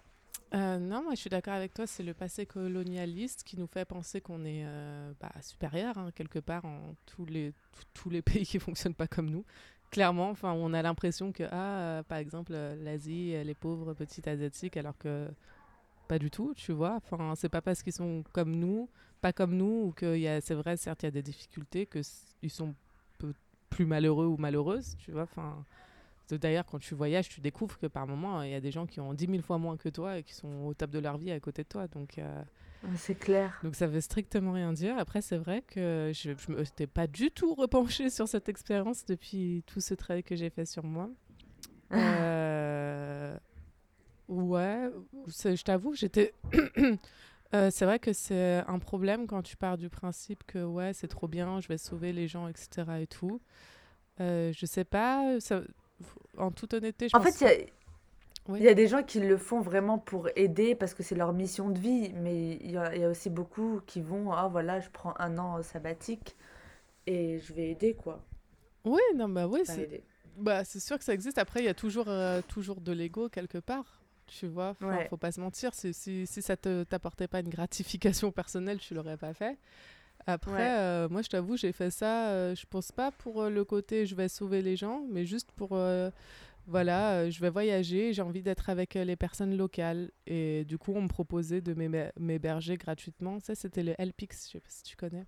Euh, 0.55 0.79
non, 0.79 1.03
moi 1.05 1.15
je 1.15 1.21
suis 1.21 1.31
d'accord 1.31 1.55
avec 1.55 1.73
toi, 1.75 1.87
c'est 1.87 2.03
le 2.03 2.13
passé 2.15 2.45
colonialiste 2.47 3.45
qui 3.45 3.57
nous 3.57 3.69
fait 3.69 3.85
penser 3.85 4.21
qu'on 4.21 4.45
est 4.45 4.65
euh, 4.65 5.13
bah, 5.21 5.31
supérieur 5.41 5.97
hein, 5.99 6.11
quelque 6.15 6.41
part 6.41 6.65
en 6.65 6.95
tous 7.07 7.25
les, 7.27 7.53
tous- 7.95 8.11
les 8.11 8.23
pays 8.23 8.45
qui 8.45 8.59
fonctionnent 8.59 8.95
pas 8.95 9.07
comme 9.07 9.31
nous. 9.31 9.45
Clairement, 9.91 10.35
on 10.43 10.73
a 10.75 10.83
l'impression 10.83 11.33
que, 11.33 11.45
ah, 11.51 11.79
euh, 11.99 12.03
par 12.05 12.19
exemple, 12.19 12.53
euh, 12.55 12.77
l'Asie, 12.77 13.33
les 13.45 13.55
pauvres 13.55 13.93
petits 13.95 14.29
asiatiques, 14.29 14.77
alors 14.77 14.97
que 14.99 15.29
pas 16.09 16.19
du 16.19 16.31
tout, 16.31 16.55
tu 16.57 16.73
vois. 16.73 16.97
Enfin, 16.97 17.35
c'est 17.37 17.49
pas 17.51 17.63
parce 17.63 17.83
qu'ils 17.83 17.93
sont 17.95 18.25
comme 18.33 18.57
nous, 18.57 18.89
pas 19.21 19.33
comme 19.33 19.57
nous, 19.57 19.87
ou 19.89 19.93
que 19.93 20.17
c'est 20.43 20.55
vrai, 20.55 20.77
certes, 20.77 21.03
il 21.05 21.07
y 21.07 21.09
a 21.09 21.13
des 21.13 21.23
difficultés, 21.23 21.87
que 21.87 22.01
s- 22.01 22.37
ils 22.43 22.51
sont 22.51 22.75
plus 23.71 23.87
malheureux 23.87 24.27
ou 24.27 24.37
malheureuses, 24.37 24.97
tu 24.99 25.13
vois. 25.13 25.23
Enfin, 25.23 25.65
d'ailleurs, 26.37 26.65
quand 26.67 26.79
tu 26.79 26.95
voyages, 26.95 27.29
tu 27.29 27.41
découvres 27.41 27.79
que 27.79 27.87
par 27.87 28.07
moment, 28.07 28.43
il 28.43 28.51
y 28.51 28.55
a 28.55 28.61
des 28.61 28.71
gens 28.71 28.87
qui 28.87 29.01
ont 29.01 29.15
10 29.15 29.27
000 29.27 29.43
fois 29.43 29.59
moins 29.59 29.77
que 29.77 29.89
toi 29.89 30.19
et 30.19 30.23
qui 30.23 30.35
sont 30.35 30.65
au 30.67 30.75
top 30.75 30.91
de 30.91 30.99
leur 30.99 31.17
vie 31.19 31.31
à 31.31 31.41
côté 31.41 31.63
de 31.63 31.69
toi. 31.69 31.87
Donc, 31.89 32.19
euh, 32.19 32.43
C'est 32.97 33.15
clair. 33.15 33.59
donc 33.63 33.75
ça 33.75 33.87
veut 33.87 34.01
strictement 34.01 34.53
rien 34.53 34.73
dire. 34.73 34.99
Après, 34.99 35.21
c'est 35.23 35.37
vrai 35.39 35.63
que 35.63 36.13
je 36.15 36.31
ne 36.51 36.57
me 36.57 36.65
t'ai 36.67 36.87
pas 36.87 37.07
du 37.07 37.31
tout 37.31 37.55
repenchée 37.55 38.11
sur 38.11 38.27
cette 38.29 38.49
expérience 38.49 39.05
depuis 39.05 39.63
tout 39.67 39.81
ce 39.81 39.95
travail 39.95 40.23
que 40.23 40.37
j'ai 40.37 40.51
fait 40.51 40.65
sur 40.67 40.85
moi. 40.85 41.09
Euh, 41.93 43.37
Ouais, 44.29 44.89
je 45.19 45.63
t'avoue, 45.63 45.95
j'étais. 45.95 46.35
Euh, 47.53 47.69
c'est 47.73 47.85
vrai 47.85 47.99
que 47.99 48.13
c'est 48.13 48.63
un 48.69 48.79
problème 48.79 49.27
quand 49.27 49.43
tu 49.43 49.57
pars 49.57 49.77
du 49.77 49.89
principe 49.91 50.45
que 50.47 50.63
ouais, 50.65 50.93
c'est 50.93 51.09
trop 51.09 51.27
bien, 51.27 51.61
je 51.61 51.67
vais 51.67 51.79
sauver 51.79 52.13
les 52.13 52.29
gens, 52.29 52.47
etc. 52.47 53.01
et 53.01 53.09
tout. 53.09 53.41
Euh, 54.21 54.53
je 54.57 54.67
sais 54.67 54.85
pas, 54.85 55.41
ça- 55.41 55.63
en 56.39 56.51
toute 56.51 56.75
honnêteté, 56.75 57.09
je 57.09 57.15
En 57.15 57.21
pense. 57.21 57.31
fait, 57.35 57.41
il 57.41 57.45
y 57.45 57.51
a, 57.51 57.67
Oui. 58.49 58.61
il 58.61 58.65
y 58.65 58.69
a 58.69 58.75
des 58.75 58.89
gens 58.89 59.03
qui 59.03 59.21
le 59.21 59.37
font 59.39 59.61
vraiment 59.61 59.99
pour 59.99 60.29
aider 60.37 60.75
parce 60.75 60.95
que 60.95 61.03
c'est 61.03 61.15
leur 61.17 61.33
mission 61.33 61.71
de 61.71 61.79
vie. 61.79 62.13
Mais 62.15 62.55
il 62.63 62.73
y 62.73 62.77
a, 62.79 62.95
il 62.95 63.01
y 63.03 63.05
a 63.05 63.11
aussi 63.11 63.31
beaucoup 63.31 63.81
qui 63.87 64.01
vont, 64.03 64.33
ah 64.33 64.49
voilà, 64.49 64.81
je 64.81 64.91
prends 64.91 65.15
un 65.19 65.39
an 65.39 65.63
sabbatique 65.63 66.37
et 67.07 67.41
je 67.41 67.53
vais 67.55 67.71
aider, 67.71 67.95
quoi. 67.95 68.25
Oui, 68.85 69.01
non, 69.15 69.29
bah 69.29 69.47
oui, 69.47 69.61
c'est 69.65 70.03
bah, 70.37 70.65
c'est 70.65 70.81
sûr 70.81 70.99
que 70.99 71.05
ça 71.05 71.13
existe. 71.13 71.39
Après, 71.39 71.61
il 71.61 71.67
y 71.67 71.69
a 71.69 71.75
toujours, 71.75 72.09
euh, 72.09 72.41
toujours 72.43 72.81
de 72.81 72.93
l'ego 72.93 73.29
quelque 73.29 73.59
part. 73.59 74.01
Tu 74.27 74.47
vois, 74.47 74.69
Enfin, 74.71 74.89
Ouais. 74.89 75.11
faut 75.11 75.17
pas 75.17 75.33
se 75.33 75.41
mentir. 75.41 75.75
Si, 75.75 75.93
si, 75.93 76.27
si 76.27 76.41
ça 76.41 76.57
te 76.57 76.85
t'apportait 76.85 77.27
pas 77.29 77.41
une 77.41 77.49
gratification 77.49 78.31
personnelle, 78.33 78.79
tu 78.79 78.95
l'aurais 78.95 79.17
pas 79.17 79.35
fait. 79.35 79.59
Après, 80.27 80.53
Ouais. 80.53 80.59
euh, 80.79 81.09
moi, 81.09 81.23
je 81.23 81.29
t'avoue, 81.29 81.57
j'ai 81.57 81.73
fait 81.73 81.91
ça. 81.91 82.29
euh, 82.31 82.55
je 82.55 82.65
pense 82.69 82.93
pas 82.93 83.11
pour 83.11 83.43
euh, 83.43 83.51
le 83.51 83.65
côté 83.65 84.07
je 84.07 84.15
vais 84.15 84.29
sauver 84.29 84.63
les 84.63 84.77
gens, 84.77 85.05
mais 85.11 85.25
juste 85.27 85.51
pour 85.53 85.77
voilà, 86.67 87.29
je 87.31 87.41
vais 87.41 87.51
voyager. 87.51 88.13
J'ai 88.13 88.23
envie 88.23 88.43
d'être 88.43 88.71
avec 88.71 88.95
les 88.95 89.17
personnes 89.17 89.57
locales. 89.57 90.11
Et 90.27 90.65
du 90.67 90.79
coup, 90.79 90.93
on 90.95 91.03
me 91.03 91.09
proposait 91.09 91.61
de 91.61 91.75
m'héber- 91.75 92.13
m'héberger 92.19 92.77
gratuitement. 92.77 93.41
Ça, 93.41 93.55
c'était 93.55 93.83
le 93.83 93.95
LPX. 93.99 94.47
Je 94.47 94.53
sais 94.53 94.61
pas 94.61 94.69
si 94.71 94.83
tu 94.85 94.97
connais. 94.97 95.25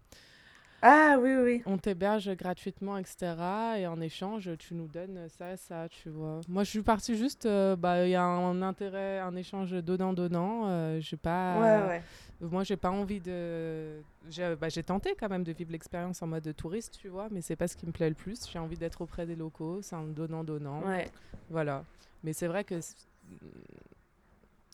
Ah 0.84 1.16
oui, 1.20 1.34
oui. 1.36 1.62
On 1.64 1.78
t'héberge 1.78 2.34
gratuitement, 2.36 2.98
etc. 2.98 3.34
Et 3.78 3.86
en 3.86 4.00
échange, 4.00 4.50
tu 4.58 4.74
nous 4.74 4.88
donnes 4.88 5.28
ça 5.28 5.52
et 5.52 5.56
ça, 5.56 5.88
tu 5.88 6.10
vois. 6.10 6.40
Moi, 6.48 6.64
je 6.64 6.70
suis 6.70 6.82
partie 6.82 7.16
juste, 7.16 7.46
euh, 7.46 7.76
bah, 7.76 8.04
il 8.04 8.10
y 8.10 8.16
a 8.16 8.24
un 8.24 8.60
intérêt, 8.62 9.20
un 9.20 9.36
échange 9.36 9.70
donnant-donnant. 9.70 10.62
euh, 10.66 10.98
j'ai 11.00 11.16
pas, 11.16 11.60
Ouais, 11.60 11.88
ouais. 11.88 12.02
Moi, 12.40 12.64
j'ai 12.64 12.76
pas 12.76 12.90
envie 12.90 13.20
de. 13.20 14.00
J'ai 14.28 14.56
bah, 14.56 14.68
tenté 14.84 15.14
quand 15.18 15.28
même 15.28 15.44
de 15.44 15.52
vivre 15.52 15.70
l'expérience 15.70 16.20
en 16.22 16.26
mode 16.26 16.52
touriste, 16.56 16.98
tu 17.00 17.06
vois, 17.06 17.28
mais 17.30 17.40
c'est 17.42 17.54
pas 17.54 17.68
ce 17.68 17.76
qui 17.76 17.86
me 17.86 17.92
plaît 17.92 18.08
le 18.08 18.16
plus. 18.16 18.48
J'ai 18.50 18.58
envie 18.58 18.76
d'être 18.76 19.02
auprès 19.02 19.24
des 19.24 19.36
locaux, 19.36 19.80
c'est 19.82 19.94
un 19.94 20.02
donnant-donnant. 20.08 20.82
Ouais. 20.82 21.08
Voilà. 21.48 21.84
Mais 22.24 22.32
c'est 22.32 22.48
vrai 22.48 22.64
que. 22.64 22.80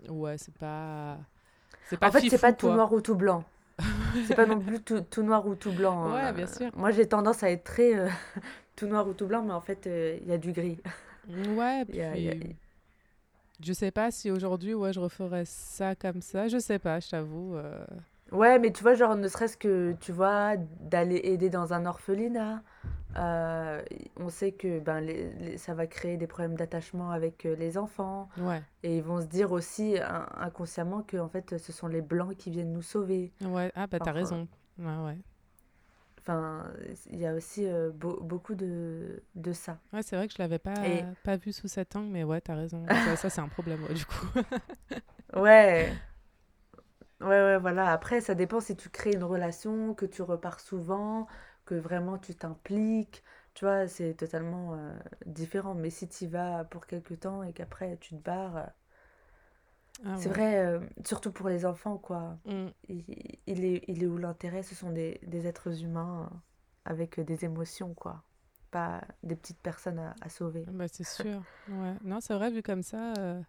Ouais, 0.08 0.38
c'est 0.38 0.54
pas. 0.54 1.18
C'est 1.90 1.98
pas 1.98 2.08
En 2.08 2.12
fait, 2.12 2.28
c'est 2.30 2.40
pas 2.40 2.54
tout 2.54 2.70
noir 2.70 2.90
ou 2.94 3.02
tout 3.02 3.14
blanc. 3.14 3.44
C'est 4.26 4.34
pas 4.34 4.46
non 4.46 4.60
plus 4.60 4.80
tout, 4.82 5.00
tout 5.00 5.22
noir 5.22 5.46
ou 5.46 5.54
tout 5.54 5.72
blanc. 5.72 6.12
Ouais, 6.12 6.20
hein. 6.20 6.32
bien 6.32 6.46
sûr. 6.46 6.70
Moi, 6.76 6.90
j'ai 6.90 7.06
tendance 7.06 7.42
à 7.42 7.50
être 7.50 7.64
très 7.64 7.94
euh, 7.96 8.08
tout 8.76 8.86
noir 8.86 9.06
ou 9.08 9.12
tout 9.12 9.26
blanc, 9.26 9.42
mais 9.42 9.52
en 9.52 9.60
fait, 9.60 9.86
euh, 9.86 10.18
il 10.22 10.28
y 10.28 10.32
a 10.32 10.38
du 10.38 10.52
gris. 10.52 10.78
Ouais, 11.28 11.84
puis 11.88 12.00
a- 12.00 12.12
a- 12.12 12.34
je 13.62 13.72
sais 13.72 13.90
pas 13.90 14.10
si 14.10 14.30
aujourd'hui, 14.30 14.74
ouais, 14.74 14.92
je 14.92 15.00
referais 15.00 15.44
ça 15.44 15.94
comme 15.94 16.22
ça. 16.22 16.48
Je 16.48 16.58
sais 16.58 16.78
pas, 16.78 17.00
je 17.00 17.08
t'avoue. 17.08 17.56
euh. 17.56 17.84
Ouais, 18.30 18.58
mais 18.58 18.72
tu 18.72 18.82
vois, 18.82 18.94
genre, 18.94 19.16
ne 19.16 19.26
serait-ce 19.26 19.56
que, 19.56 19.94
tu 20.00 20.12
vois, 20.12 20.56
d'aller 20.58 21.20
aider 21.24 21.48
dans 21.50 21.72
un 21.72 21.86
orphelinat 21.86 22.62
Euh, 23.16 23.82
on 24.16 24.28
sait 24.28 24.52
que 24.52 24.80
ben, 24.80 25.00
les- 25.00 25.30
les- 25.34 25.58
ça 25.58 25.74
va 25.74 25.86
créer 25.86 26.16
des 26.16 26.26
problèmes 26.26 26.56
d'attachement 26.56 27.10
avec 27.10 27.46
euh, 27.46 27.56
les 27.56 27.78
enfants. 27.78 28.28
Ouais, 28.36 28.64
Et 28.84 28.98
ils 28.98 29.02
vont 29.02 29.20
se 29.22 29.26
dire 29.26 29.52
aussi 29.52 29.98
in- 29.98 30.28
inconsciemment 30.38 31.02
que 31.02 31.16
en 31.18 31.28
fait, 31.28 31.58
ce 31.58 31.72
sont 31.72 31.88
les 31.88 32.02
Blancs 32.02 32.36
qui 32.36 32.50
viennent 32.50 32.72
nous 32.72 32.82
sauver. 32.82 33.32
ouais. 33.40 33.72
Ah, 33.74 33.86
bah, 33.86 34.00
t'as 34.00 34.12
Enfin, 34.12 34.12
raison. 34.12 34.48
Ouais, 34.78 34.96
ouais. 35.04 35.18
Enfin, 36.20 36.70
il 37.10 37.18
y 37.18 37.26
a 37.26 37.34
aussi 37.34 37.66
euh, 37.66 37.90
beau- 37.90 38.20
beaucoup 38.22 38.54
de, 38.54 39.22
de 39.34 39.52
ça. 39.52 39.78
Ouais, 39.92 40.02
c'est 40.02 40.16
vrai 40.16 40.28
que 40.28 40.34
je 40.34 40.38
l'avais 40.42 40.58
pas, 40.58 41.14
pas 41.22 41.36
vu 41.38 41.52
sous 41.52 41.68
cet 41.68 41.96
angle, 41.96 42.08
mais 42.10 42.22
ouais, 42.24 42.40
t'as 42.42 42.54
raison. 42.54 42.94
Ça, 42.98 43.16
ça, 43.16 43.30
c'est 43.30 43.40
un 43.40 43.48
problème, 43.48 43.82
ouais, 43.84 43.94
du 43.94 44.04
coup. 44.04 44.26
ouais, 45.34 45.98
ouais, 47.20 47.26
ouais, 47.28 47.58
voilà. 47.58 47.92
Après, 47.92 48.20
ça 48.20 48.34
dépend 48.34 48.60
si 48.60 48.76
tu 48.76 48.88
crées 48.90 49.12
une 49.12 49.24
relation, 49.24 49.94
que 49.94 50.06
tu 50.06 50.22
repars 50.22 50.60
souvent, 50.60 51.26
que 51.68 51.74
vraiment 51.76 52.18
tu 52.18 52.34
t'impliques. 52.34 53.22
Tu 53.54 53.64
vois, 53.64 53.88
c'est 53.88 54.14
totalement 54.14 54.74
euh, 54.74 54.98
différent. 55.26 55.74
Mais 55.74 55.90
si 55.90 56.08
tu 56.08 56.24
y 56.24 56.28
vas 56.28 56.64
pour 56.66 56.86
quelque 56.86 57.14
temps 57.14 57.42
et 57.44 57.52
qu'après 57.52 57.96
tu 57.98 58.16
te 58.16 58.22
barres, 58.22 58.56
euh, 58.58 58.64
Ah 60.04 60.18
c'est 60.18 60.28
ouais. 60.28 60.28
vrai, 60.28 60.58
euh, 60.66 60.80
surtout 61.04 61.32
pour 61.32 61.48
les 61.48 61.64
enfants, 61.66 61.98
quoi. 61.98 62.38
Mm. 62.46 62.72
Il, 62.88 63.04
il 63.46 63.64
est, 63.64 63.84
il 63.88 64.02
est 64.02 64.06
où 64.06 64.18
l'intérêt? 64.18 64.62
Ce 64.62 64.74
sont 64.74 64.90
des, 64.92 65.20
des 65.26 65.46
êtres 65.46 65.82
humains 65.82 66.30
avec 66.84 67.20
des 67.20 67.44
émotions, 67.44 67.94
quoi. 67.94 68.22
Pas 68.70 69.02
des 69.22 69.36
petites 69.36 69.60
personnes 69.60 69.98
à, 69.98 70.14
à 70.20 70.28
sauver. 70.28 70.66
Bah, 70.66 70.86
c'est 70.88 71.04
sûr. 71.04 71.44
Ouais. 71.66 71.94
Non, 72.02 72.20
c'est 72.20 72.34
vrai, 72.34 72.50
vu 72.50 72.62
comme 72.62 72.82
ça, 72.82 73.14
euh, 73.18 73.42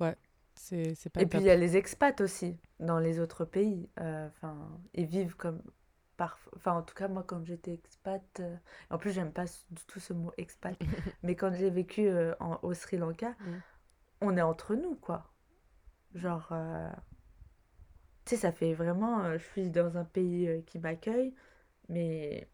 ouais, 0.00 0.16
c'est 0.54 1.10
pas 1.12 1.20
Et 1.20 1.26
puis 1.26 1.38
il 1.40 1.44
y 1.44 1.50
a 1.50 1.56
les 1.56 1.76
expats 1.76 2.20
aussi 2.20 2.56
dans 2.80 2.98
les 2.98 3.20
autres 3.20 3.44
pays. 3.44 3.88
Euh, 4.00 4.28
Enfin, 4.28 4.56
ils 4.94 5.06
vivent 5.06 5.36
comme 5.36 5.62
parfois. 6.20 6.52
Enfin, 6.54 6.72
en 6.74 6.82
tout 6.82 6.94
cas, 6.94 7.08
moi, 7.08 7.24
quand 7.26 7.42
j'étais 7.46 7.72
expat, 7.72 8.22
euh, 8.40 8.54
en 8.90 8.98
plus, 8.98 9.10
j'aime 9.10 9.32
pas 9.32 9.46
du 9.46 9.82
tout 9.86 10.00
ce 10.00 10.12
mot 10.12 10.32
expat, 10.36 10.76
mais 11.22 11.34
quand 11.34 11.50
j'ai 11.54 11.70
vécu 11.70 12.06
euh, 12.06 12.34
en, 12.40 12.58
au 12.62 12.74
Sri 12.74 12.98
Lanka, 12.98 13.34
Mm. 13.40 13.62
on 14.20 14.36
est 14.36 14.42
entre 14.42 14.74
nous, 14.74 14.96
quoi. 14.96 15.32
Genre, 16.14 16.46
euh, 16.52 16.90
tu 18.26 18.34
sais, 18.34 18.36
ça 18.36 18.52
fait 18.52 18.74
vraiment. 18.74 19.32
je 19.38 19.44
suis 19.44 19.70
dans 19.70 19.96
un 19.96 20.04
pays 20.04 20.62
qui 20.66 20.78
m'accueille, 20.78 21.32
mais 21.88 22.48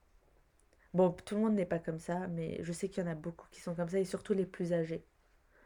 bon, 0.94 1.10
tout 1.10 1.34
le 1.34 1.40
monde 1.40 1.54
n'est 1.54 1.66
pas 1.66 1.80
comme 1.80 1.98
ça, 1.98 2.28
mais 2.28 2.62
je 2.62 2.72
sais 2.72 2.88
qu'il 2.88 3.02
y 3.02 3.06
en 3.08 3.10
a 3.10 3.16
beaucoup 3.16 3.48
qui 3.50 3.60
sont 3.60 3.74
comme 3.74 3.88
ça, 3.88 3.98
et 3.98 4.04
surtout 4.04 4.32
les 4.32 4.46
plus 4.46 4.72
âgés. 4.72 5.04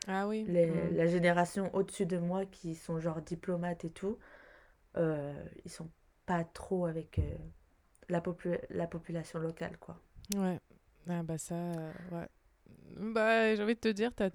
Ah 0.09 0.27
oui. 0.27 0.47
Les- 0.49 0.71
mm. 0.71 0.97
la 0.97 1.07
génération 1.07 1.69
au-dessus 1.75 2.07
de 2.07 2.17
moi 2.17 2.47
qui 2.47 2.75
sont 2.75 2.99
genre 2.99 3.21
diplomates 3.21 3.85
et 3.85 3.91
tout, 3.91 4.17
ils 4.97 5.71
sont 5.71 5.91
pas 6.25 6.45
trop 6.45 6.87
avec 6.87 7.21
la, 8.11 8.21
popu- 8.21 8.61
la 8.71 8.87
population 8.87 9.39
locale, 9.39 9.79
quoi. 9.79 9.99
Ouais. 10.37 10.61
Ah 11.09 11.23
bah 11.23 11.39
ça, 11.39 11.55
euh, 11.55 11.93
ouais. 12.13 12.29
Bah, 12.99 13.55
j'ai 13.57 13.63
envie 13.63 13.75
de 13.75 13.81
te 13.81 13.89
dire, 13.89 14.13
t'as, 14.15 14.31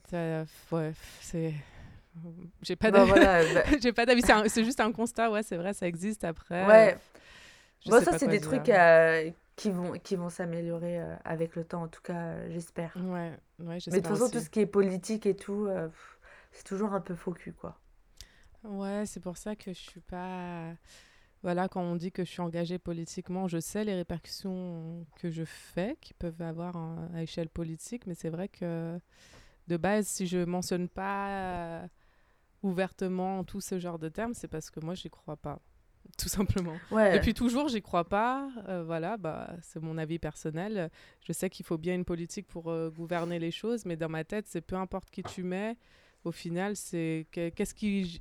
ouais, 0.71 0.93
c'est... 1.21 1.53
J'ai 2.61 2.75
pas 2.75 2.91
Bah 2.91 2.91
d'avis. 2.91 3.05
voilà, 3.05 3.45
bah, 3.45 3.65
J'ai 3.81 3.93
pas 3.93 4.05
d'avis, 4.05 4.23
c'est 4.47 4.63
juste 4.65 4.79
un 4.79 4.91
constat, 4.91 5.31
ouais, 5.31 5.43
c'est 5.43 5.57
vrai, 5.57 5.73
ça 5.73 5.87
existe 5.87 6.23
après. 6.23 6.55
euh, 6.71 6.91
ouais. 6.91 6.97
je 7.85 7.91
Bon, 7.91 8.01
ça, 8.01 8.13
c'est 8.13 8.27
des 8.29 8.41
dire. 8.41 8.41
trucs 8.41 8.69
euh, 8.69 9.31
qui 9.55 9.71
vont, 9.71 9.93
qui 9.93 10.15
vont 10.17 10.29
s'améliorer 10.29 11.01
euh, 11.01 11.15
avec 11.25 11.55
le 11.55 11.65
temps, 11.65 11.83
en 11.83 11.87
tout 11.87 12.01
cas, 12.01 12.15
euh, 12.35 12.49
j'espère. 12.51 12.95
Ouais, 12.95 13.37
ouais, 13.59 13.79
Mais 13.91 13.97
de 13.99 14.07
toute 14.07 14.07
j'espère 14.07 14.13
façon, 14.17 14.29
tout 14.29 14.39
ce 14.41 14.49
qui 14.49 14.61
est 14.61 14.65
politique 14.67 15.25
et 15.27 15.35
tout, 15.35 15.67
euh, 15.67 15.89
c'est 16.51 16.65
toujours 16.65 16.93
un 16.93 17.01
peu 17.01 17.15
faux 17.15 17.33
cul, 17.33 17.53
quoi. 17.53 17.79
Ouais, 18.63 19.03
c'est 19.05 19.19
pour 19.19 19.37
ça 19.37 19.55
que 19.55 19.73
je 19.73 19.79
suis 19.79 19.99
pas... 20.01 20.73
Voilà, 21.45 21.69
quand 21.69 21.81
on 21.83 21.95
dit 21.95 22.11
que 22.11 22.25
je 22.25 22.29
suis 22.31 22.41
engagée 22.41 22.79
politiquement, 22.79 23.47
je 23.47 23.59
sais 23.59 23.83
les 23.83 23.93
répercussions 23.93 25.05
que 25.19 25.29
je 25.29 25.43
fais, 25.45 25.95
qui 26.01 26.15
peuvent 26.15 26.41
avoir 26.41 26.75
à 27.13 27.21
échelle 27.21 27.49
politique, 27.49 28.07
mais 28.07 28.15
c'est 28.15 28.31
vrai 28.31 28.47
que 28.49 28.99
de 29.67 29.77
base, 29.77 30.07
si 30.07 30.25
je 30.25 30.43
mentionne 30.43 30.89
pas 30.89 31.29
euh, 31.29 31.87
ouvertement 32.63 33.43
tout 33.43 33.61
ce 33.61 33.77
genre 33.79 33.99
de 33.99 34.09
termes, 34.09 34.33
c'est 34.33 34.47
parce 34.47 34.71
que 34.71 34.79
moi, 34.79 34.95
j'y 34.95 35.11
crois 35.11 35.37
pas, 35.37 35.59
tout 36.17 36.29
simplement. 36.29 36.77
Ouais, 36.89 37.13
Depuis 37.13 37.35
toujours, 37.35 37.67
j'y 37.67 37.83
crois 37.83 38.05
pas. 38.05 38.49
euh, 38.67 38.83
voilà, 38.83 39.15
bah, 39.17 39.51
c'est 39.61 39.79
mon 39.81 39.99
avis 39.99 40.17
personnel. 40.17 40.89
Je 41.21 41.31
sais 41.31 41.51
qu'il 41.51 41.63
faut 41.63 41.77
bien 41.77 41.93
une 41.93 42.05
politique 42.05 42.47
pour 42.47 42.71
euh, 42.71 42.89
gouverner 42.89 43.37
les 43.37 43.51
choses, 43.51 43.85
mais 43.85 43.95
dans 43.97 44.09
ma 44.09 44.23
tête, 44.23 44.47
c'est 44.47 44.61
peu 44.61 44.77
importe 44.77 45.11
qui 45.11 45.21
tu 45.21 45.43
mets. 45.43 45.77
Au 46.23 46.31
final, 46.31 46.75
c'est 46.75 47.27
que- 47.31 47.49
qu'est-ce 47.49 47.75
qui, 47.75 48.19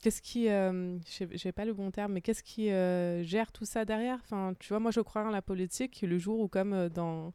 qu'est-ce 0.00 0.22
qui, 0.22 0.48
euh, 0.48 0.98
j'ai 1.32 1.52
pas 1.52 1.64
le 1.64 1.74
bon 1.74 1.90
terme, 1.90 2.12
mais 2.14 2.20
qu'est-ce 2.20 2.42
qui 2.42 2.70
euh, 2.70 3.22
gère 3.24 3.52
tout 3.52 3.64
ça 3.64 3.84
derrière? 3.84 4.18
Enfin, 4.22 4.54
tu 4.58 4.68
vois, 4.70 4.80
moi, 4.80 4.90
je 4.90 5.00
crois 5.00 5.24
en 5.26 5.30
la 5.30 5.42
politique. 5.42 6.02
Le 6.02 6.18
jour 6.18 6.40
où, 6.40 6.48
comme 6.48 6.72
euh, 6.72 6.88
dans, 6.88 7.32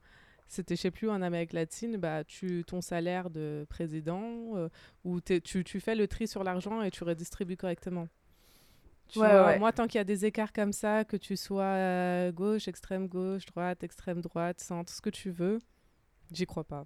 c'était, 0.47 0.75
je 0.75 0.81
sais 0.81 0.91
plus, 0.91 1.09
en 1.09 1.21
Amérique 1.21 1.53
latine, 1.53 1.97
bah, 1.97 2.23
tu, 2.23 2.63
ton 2.65 2.81
salaire 2.81 3.29
de 3.29 3.65
président, 3.69 4.23
euh, 4.55 4.69
t'es- 5.25 5.41
tu, 5.41 5.63
tu 5.63 5.79
fais 5.79 5.95
le 5.95 6.07
tri 6.07 6.27
sur 6.27 6.43
l'argent 6.43 6.81
et 6.81 6.91
tu 6.91 7.03
redistribues 7.03 7.57
correctement. 7.57 8.07
Tu 9.07 9.27
Ouais, 9.27 9.27
vois, 9.27 9.53
ouais. 9.53 9.55
moi, 9.55 9.71
tant 9.71 9.87
qu'il 9.87 9.97
y 9.99 10.01
a 10.01 10.03
des 10.03 10.25
écarts 10.25 10.51
comme 10.51 10.73
ça, 10.73 11.05
que 11.05 11.15
tu 11.17 11.37
sois 11.37 11.63
euh, 11.63 12.31
gauche, 12.31 12.67
extrême 12.67 13.07
gauche, 13.07 13.45
droite, 13.45 13.83
extrême 13.83 14.21
droite, 14.21 14.59
centre, 14.59 14.91
ce 14.91 15.01
que 15.01 15.09
tu 15.11 15.29
veux, 15.29 15.59
j'y 16.31 16.45
crois 16.45 16.65
pas. 16.65 16.85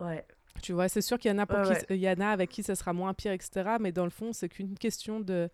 ouais, 0.00 0.26
Tu 0.62 0.72
vois, 0.72 0.88
c'est 0.88 1.02
sûr 1.02 1.18
qu'il 1.18 1.30
y 1.30 1.34
en 1.34 1.38
a 1.38 1.46
pour 1.46 1.60
Ouais, 1.60 1.62
qui, 1.62 1.74
ouais. 1.74 1.86
il 1.90 1.96
y 1.96 2.08
en 2.10 2.20
a 2.20 2.28
avec 2.28 2.50
qui 2.50 2.62
ça 2.62 2.74
sera 2.74 2.92
moins 2.92 3.14
pire, 3.14 3.32
etc. 3.32 3.78
Mais 3.78 3.92
dans 3.92 4.04
le 4.04 4.10
fond, 4.10 4.32
c'est 4.32 4.48
qu'une 4.48 4.76
question 4.78 5.20
de, 5.20 5.50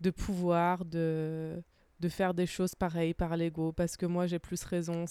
de 0.00 0.10
pouvoir, 0.10 0.84
de, 0.84 1.62
de 2.00 2.08
faire 2.08 2.34
des 2.34 2.46
choses 2.46 2.74
pareilles 2.74 3.14
par 3.14 3.36
l'ego, 3.36 3.72
parce 3.72 3.96
que 3.96 4.06
moi 4.06 4.26
j'ai 4.26 4.38
plus 4.40 4.62
raison. 4.64 5.04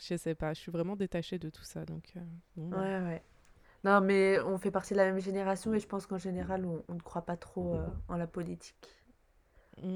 Je 0.00 0.16
sais 0.16 0.34
pas, 0.34 0.54
je 0.54 0.60
suis 0.60 0.72
vraiment 0.72 0.96
détachée 0.96 1.38
de 1.38 1.50
tout 1.50 1.64
ça. 1.64 1.84
Donc, 1.86 2.12
euh, 2.16 2.20
bon, 2.56 2.70
bah. 2.70 2.82
ouais, 2.82 3.00
ouais. 3.00 3.22
Non, 3.84 4.00
mais 4.02 4.40
on 4.40 4.58
fait 4.58 4.70
partie 4.72 4.94
de 4.94 4.98
la 4.98 5.06
même 5.06 5.20
génération 5.20 5.74
et 5.74 5.80
je 5.80 5.86
pense 5.88 6.06
qu'en 6.06 6.18
général, 6.18 6.66
on, 6.66 6.84
on 6.88 6.94
ne 6.94 7.00
croit 7.00 7.22
pas 7.26 7.36
trop 7.38 7.76
euh, 7.76 7.88
en 8.08 8.16
la 8.16 8.26
politique, 8.26 8.76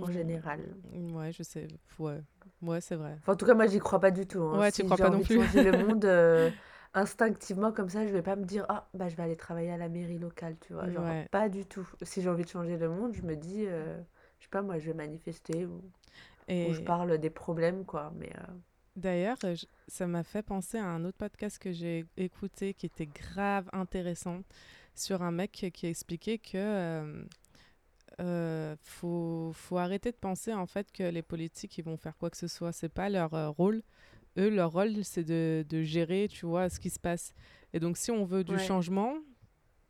en 0.01 0.11
Mm, 0.11 0.11
général. 0.11 0.77
Ouais, 1.15 1.33
je 1.33 1.43
sais. 1.43 1.67
Ouais, 1.99 2.21
ouais 2.63 2.81
c'est 2.81 2.97
vrai. 2.97 3.19
Enfin, 3.23 3.33
en 3.33 3.37
tout 3.37 3.47
cas, 3.47 3.55
moi, 3.55 3.67
j'y 3.67 3.79
crois 3.79 4.01
pas 4.01 4.11
du 4.11 4.27
tout. 4.27 4.43
hein. 4.43 4.61
Ouais, 4.61 4.73
tu 4.73 4.83
Si 4.83 4.85
crois 4.85 4.97
j'ai 4.97 5.05
pas 5.05 5.11
non 5.11 5.21
plus. 5.21 5.39
changer 5.39 5.63
le 5.63 5.73
monde 5.73 6.05
euh, 6.05 6.51
instinctivement 6.95 7.73
comme 7.73 7.89
ça, 7.89 8.07
je 8.07 8.13
vais 8.13 8.23
pas 8.23 8.37
me 8.37 8.45
dire, 8.45 8.67
ah, 8.69 8.89
bah, 8.95 9.09
je 9.09 9.17
vais 9.17 9.23
aller 9.23 9.37
travailler 9.37 9.71
à 9.73 9.77
la 9.77 9.89
mairie 9.89 10.19
locale, 10.19 10.57
tu 10.61 10.73
vois. 10.75 10.91
Genre, 10.91 11.05
Ouais. 11.05 11.29
pas 11.31 11.49
du 11.49 11.67
tout. 11.67 11.89
Si 12.03 12.23
j'ai 12.23 12.29
envie 12.29 12.45
de 12.45 12.49
changer 12.49 12.77
le 12.79 12.89
monde, 12.89 13.15
je 13.15 13.23
me 13.23 13.37
dis, 13.37 13.67
euh, 13.67 14.01
je 14.39 14.45
sais 14.45 14.51
pas, 14.51 14.63
moi, 14.63 14.79
je 14.79 14.87
vais 14.87 14.95
manifester 14.95 15.67
ou, 15.67 15.83
ou 16.63 16.73
je 16.73 16.81
Et 16.81 16.83
parle 16.83 17.19
des 17.19 17.31
problèmes, 17.31 17.85
quoi. 17.87 18.13
Mais 18.17 18.33
euh, 18.39 18.53
d'ailleurs, 18.97 19.39
ça 19.89 20.07
m'a 20.07 20.23
fait 20.23 20.43
penser 20.43 20.79
à 20.79 20.87
un 20.87 21.05
autre 21.05 21.19
podcast 21.19 21.59
que 21.59 21.73
j'ai 21.73 22.07
écouté 22.17 22.75
qui 22.75 22.87
était 22.87 23.07
grave 23.07 23.69
intéressant 23.73 24.43
sur 24.95 25.23
un 25.23 25.31
mec 25.33 25.71
qui 25.75 25.87
expliquait 25.87 26.39
que 26.39 26.57
euh, 26.57 27.25
euh, 28.21 28.77
faut, 28.83 29.53
faut 29.55 29.79
arrêter 29.79 30.11
de 30.13 30.17
penser 30.17 30.53
en 30.55 30.67
fait 30.67 30.93
que 30.93 31.05
les 31.05 31.23
politiques 31.23 31.79
ils 31.79 31.85
vont 31.85 31.97
faire 31.97 32.17
quoi 32.19 32.31
que 32.31 32.37
ce 32.37 32.49
soit. 32.49 32.73
C'est 32.73 32.89
pas 32.91 33.09
leur 33.09 33.35
euh, 33.35 33.49
rôle. 33.51 33.83
Eux, 34.41 34.49
leur 34.49 34.73
rôle, 34.73 35.05
c'est 35.05 35.25
de, 35.25 35.65
de 35.69 35.83
gérer, 35.83 36.29
tu 36.29 36.47
vois, 36.47 36.69
ce 36.69 36.81
qui 36.81 36.91
se 36.91 36.99
passe. 36.99 37.35
Et 37.73 37.81
donc, 37.81 37.97
si 37.97 38.11
on 38.11 38.25
veut 38.25 38.43
du 38.43 38.55
ouais, 38.55 38.67
changement, 38.67 39.15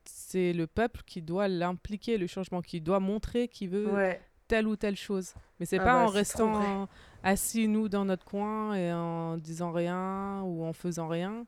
c'est 0.04 0.52
le 0.52 0.66
peuple 0.66 1.02
qui 1.06 1.22
doit 1.22 1.48
l'impliquer, 1.48 2.18
le 2.18 2.26
changement, 2.26 2.60
qui 2.60 2.80
doit 2.80 3.00
montrer 3.00 3.48
qu'il 3.48 3.70
veut 3.70 3.92
ouais. 3.92 4.20
telle 4.48 4.66
ou 4.66 4.76
telle 4.76 4.96
chose. 4.96 5.34
Mais 5.58 5.66
c'est 5.66 5.78
Ah 5.78 5.84
pas 5.84 5.92
bah, 5.92 6.04
en 6.04 6.08
restant 6.08 6.88
assis, 7.22 7.68
nous, 7.68 7.88
dans 7.88 8.04
notre 8.04 8.24
coin 8.24 8.74
et 8.74 8.92
en 8.92 9.36
disant 9.38 9.72
rien 9.72 10.42
ou 10.42 10.64
en 10.64 10.72
faisant 10.72 11.08
rien 11.08 11.46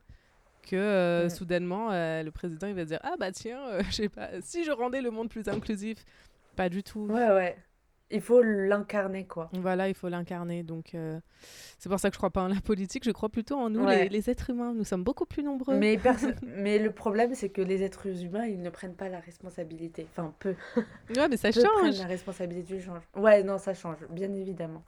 que 0.63 0.75
euh, 0.75 1.29
soudainement, 1.29 1.91
euh, 1.91 2.23
le 2.23 2.31
président, 2.31 2.67
il 2.67 2.73
va 2.73 2.85
dire 2.85 2.99
Ah 3.03 3.15
bah 3.19 3.31
tiens, 3.31 3.59
euh, 3.67 3.83
je 3.89 3.91
sais 3.91 4.09
pas, 4.09 4.29
si 4.41 4.63
je 4.63 4.71
rendais 4.71 5.01
le 5.01 5.11
monde 5.11 5.29
plus 5.29 5.47
inclusif. 5.47 6.03
Pas 6.55 6.69
du 6.69 6.83
tout. 6.83 7.07
Ouais, 7.07 7.31
ouais. 7.31 7.57
Il 8.11 8.21
faut 8.21 8.41
l'incarner, 8.43 9.25
quoi. 9.25 9.49
Voilà, 9.53 9.87
il 9.89 9.95
faut 9.95 10.07
l'incarner. 10.07 10.61
Donc, 10.61 10.93
euh, 10.93 11.19
c'est 11.79 11.89
pour 11.89 11.99
ça 11.99 12.09
que 12.09 12.13
je 12.13 12.19
crois 12.19 12.29
pas 12.29 12.43
en 12.43 12.47
la 12.47 12.61
politique, 12.61 13.03
je 13.03 13.09
crois 13.11 13.29
plutôt 13.29 13.55
en 13.57 13.71
nous, 13.71 13.79
les, 13.79 13.85
Ouais. 13.85 14.09
les 14.09 14.29
êtres 14.29 14.51
humains. 14.51 14.73
Nous 14.73 14.83
sommes 14.83 15.03
beaucoup 15.03 15.25
plus 15.25 15.41
nombreux. 15.41 15.75
Mais, 15.77 15.97
mais 16.43 16.77
le 16.77 16.91
problème, 16.91 17.33
c'est 17.33 17.49
que 17.49 17.61
les 17.61 17.81
êtres 17.81 18.05
humains, 18.23 18.45
ils 18.45 18.61
ne 18.61 18.69
prennent 18.69 18.93
pas 18.93 19.09
la 19.09 19.19
responsabilité. 19.19 20.05
Enfin, 20.11 20.31
peu. 20.39 20.53
Ouais, 21.17 21.27
mais 21.27 21.37
ça 21.37 21.51
Peu 21.51 21.61
prennent 21.61 21.85
change. 21.93 21.99
la 21.99 22.05
responsabilité 22.07 22.75
du 22.75 22.81
changement. 22.81 23.01
Ouais, 23.15 23.41
non, 23.41 23.57
ça 23.57 23.73
change, 23.73 23.97
bien 24.09 24.31
évidemment. 24.33 24.83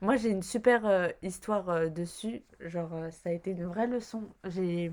Moi, 0.00 0.16
j'ai 0.16 0.30
une 0.30 0.42
super 0.42 0.86
euh, 0.86 1.08
histoire 1.22 1.68
euh, 1.68 1.88
dessus. 1.88 2.42
Genre, 2.60 2.90
ça 3.10 3.28
a 3.28 3.32
été 3.32 3.50
une 3.50 3.64
vraie 3.66 3.86
leçon. 3.86 4.22
J'ai 4.44 4.92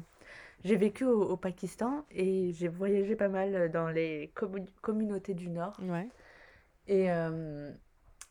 j'ai 0.66 0.76
vécu 0.76 1.06
au, 1.06 1.22
au 1.22 1.38
Pakistan 1.38 2.04
et 2.12 2.52
j'ai 2.52 2.68
voyagé 2.68 3.16
pas 3.16 3.30
mal 3.30 3.72
dans 3.72 3.88
les 3.88 4.30
commu- 4.36 4.68
communautés 4.82 5.34
du 5.34 5.50
Nord. 5.50 5.80
Ouais. 5.82 6.10
Et 6.90 7.12
euh, 7.12 7.72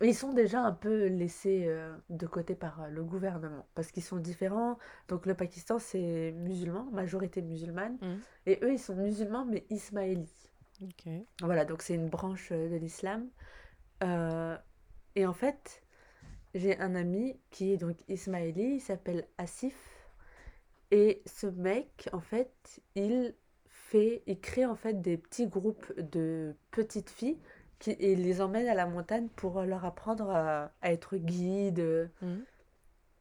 ils 0.03 0.15
sont 0.15 0.33
déjà 0.33 0.61
un 0.61 0.73
peu 0.73 1.07
laissés 1.07 1.65
euh, 1.67 1.97
de 2.11 2.27
côté 2.27 2.57
par 2.57 2.83
euh, 2.83 2.89
le 2.89 3.05
gouvernement 3.05 3.65
parce 3.75 3.93
qu'ils 3.93 4.03
sont 4.03 4.17
différents. 4.17 4.79
Donc, 5.07 5.27
le 5.27 5.35
Pakistan, 5.35 5.79
c'est 5.79 6.33
musulman, 6.33 6.85
majorité 6.93 7.41
musulmane. 7.41 7.97
Mm. 8.03 8.17
Et 8.47 8.59
eux, 8.63 8.73
ils 8.73 8.81
sont 8.81 8.97
musulmans, 8.97 9.45
mais 9.45 9.65
ismaélites. 9.71 10.51
Voilà, 11.41 11.65
donc 11.65 11.83
c'est 11.83 11.95
une 11.95 12.09
branche 12.09 12.53
de 12.53 12.77
l'islam. 12.77 13.29
Euh, 14.03 14.57
et 15.15 15.25
en 15.25 15.33
fait, 15.33 15.83
j'ai 16.55 16.79
un 16.81 16.95
ami 16.95 17.39
qui 17.51 17.73
est 17.73 17.77
donc 17.77 17.97
ismaéli, 18.09 18.75
il 18.75 18.81
s'appelle 18.81 19.27
Asif. 19.39 19.77
Et 20.91 21.23
ce 21.27 21.47
mec, 21.47 22.09
en 22.13 22.21
fait, 22.21 22.81
il 22.95 23.35
fait, 23.69 24.23
il 24.27 24.41
crée 24.41 24.67
en 24.67 24.77
fait 24.77 25.01
des 25.01 25.17
petits 25.17 25.47
groupes 25.47 25.93
de 25.99 26.55
petites 26.71 27.11
filles 27.11 27.39
qui, 27.79 27.93
et 27.93 28.17
les 28.17 28.41
emmène 28.41 28.69
à 28.69 28.75
la 28.75 28.87
montagne 28.87 29.29
pour 29.37 29.63
leur 29.63 29.85
apprendre 29.85 30.31
à, 30.31 30.73
à 30.83 30.93
être 30.93 31.17
guide, 31.17 32.11
Mhm. 32.23 32.47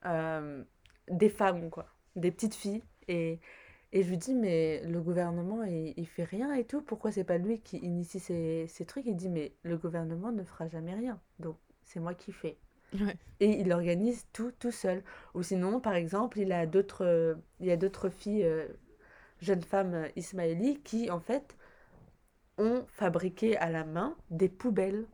euh, 0.05 0.63
des 1.09 1.29
femmes, 1.29 1.69
quoi, 1.69 1.87
des 2.15 2.31
petites 2.31 2.55
filles. 2.55 2.83
Et, 3.07 3.39
et 3.93 4.03
je 4.03 4.09
lui 4.09 4.17
dis, 4.17 4.33
mais 4.33 4.81
le 4.85 5.01
gouvernement, 5.01 5.63
il, 5.63 5.93
il 5.97 6.07
fait 6.07 6.23
rien 6.25 6.53
et 6.53 6.65
tout. 6.65 6.81
Pourquoi 6.81 7.11
c'est 7.11 7.23
pas 7.23 7.37
lui 7.37 7.61
qui 7.61 7.77
initie 7.77 8.19
ces, 8.19 8.67
ces 8.67 8.85
trucs? 8.85 9.05
Il 9.05 9.15
dit, 9.15 9.29
mais 9.29 9.53
le 9.63 9.77
gouvernement 9.77 10.31
ne 10.31 10.43
fera 10.43 10.67
jamais 10.67 10.93
rien. 10.95 11.19
Donc, 11.39 11.57
c'est 11.85 11.99
moi 11.99 12.13
qui 12.13 12.31
fais. 12.31 12.57
Ouais. 12.93 13.17
Et 13.39 13.61
il 13.61 13.71
organise 13.73 14.27
tout 14.33 14.51
tout 14.59 14.71
seul. 14.71 15.03
Ou 15.35 15.43
sinon, 15.43 15.81
par 15.81 15.95
exemple, 15.95 16.39
il 16.39 16.51
a 16.53 16.65
d'autres, 16.67 17.05
euh, 17.05 17.35
il 17.59 17.67
y 17.67 17.71
a 17.71 17.77
d'autres 17.77 18.09
filles, 18.09 18.45
euh, 18.45 18.67
jeunes 19.41 19.63
femmes 19.63 19.95
euh, 19.95 20.09
ismaélies, 20.15 20.79
qui, 20.83 21.11
en 21.11 21.19
fait, 21.19 21.56
ont 22.57 22.85
fabriqué 22.87 23.57
à 23.57 23.69
la 23.69 23.83
main 23.83 24.15
des 24.31 24.49
poubelles 24.49 25.05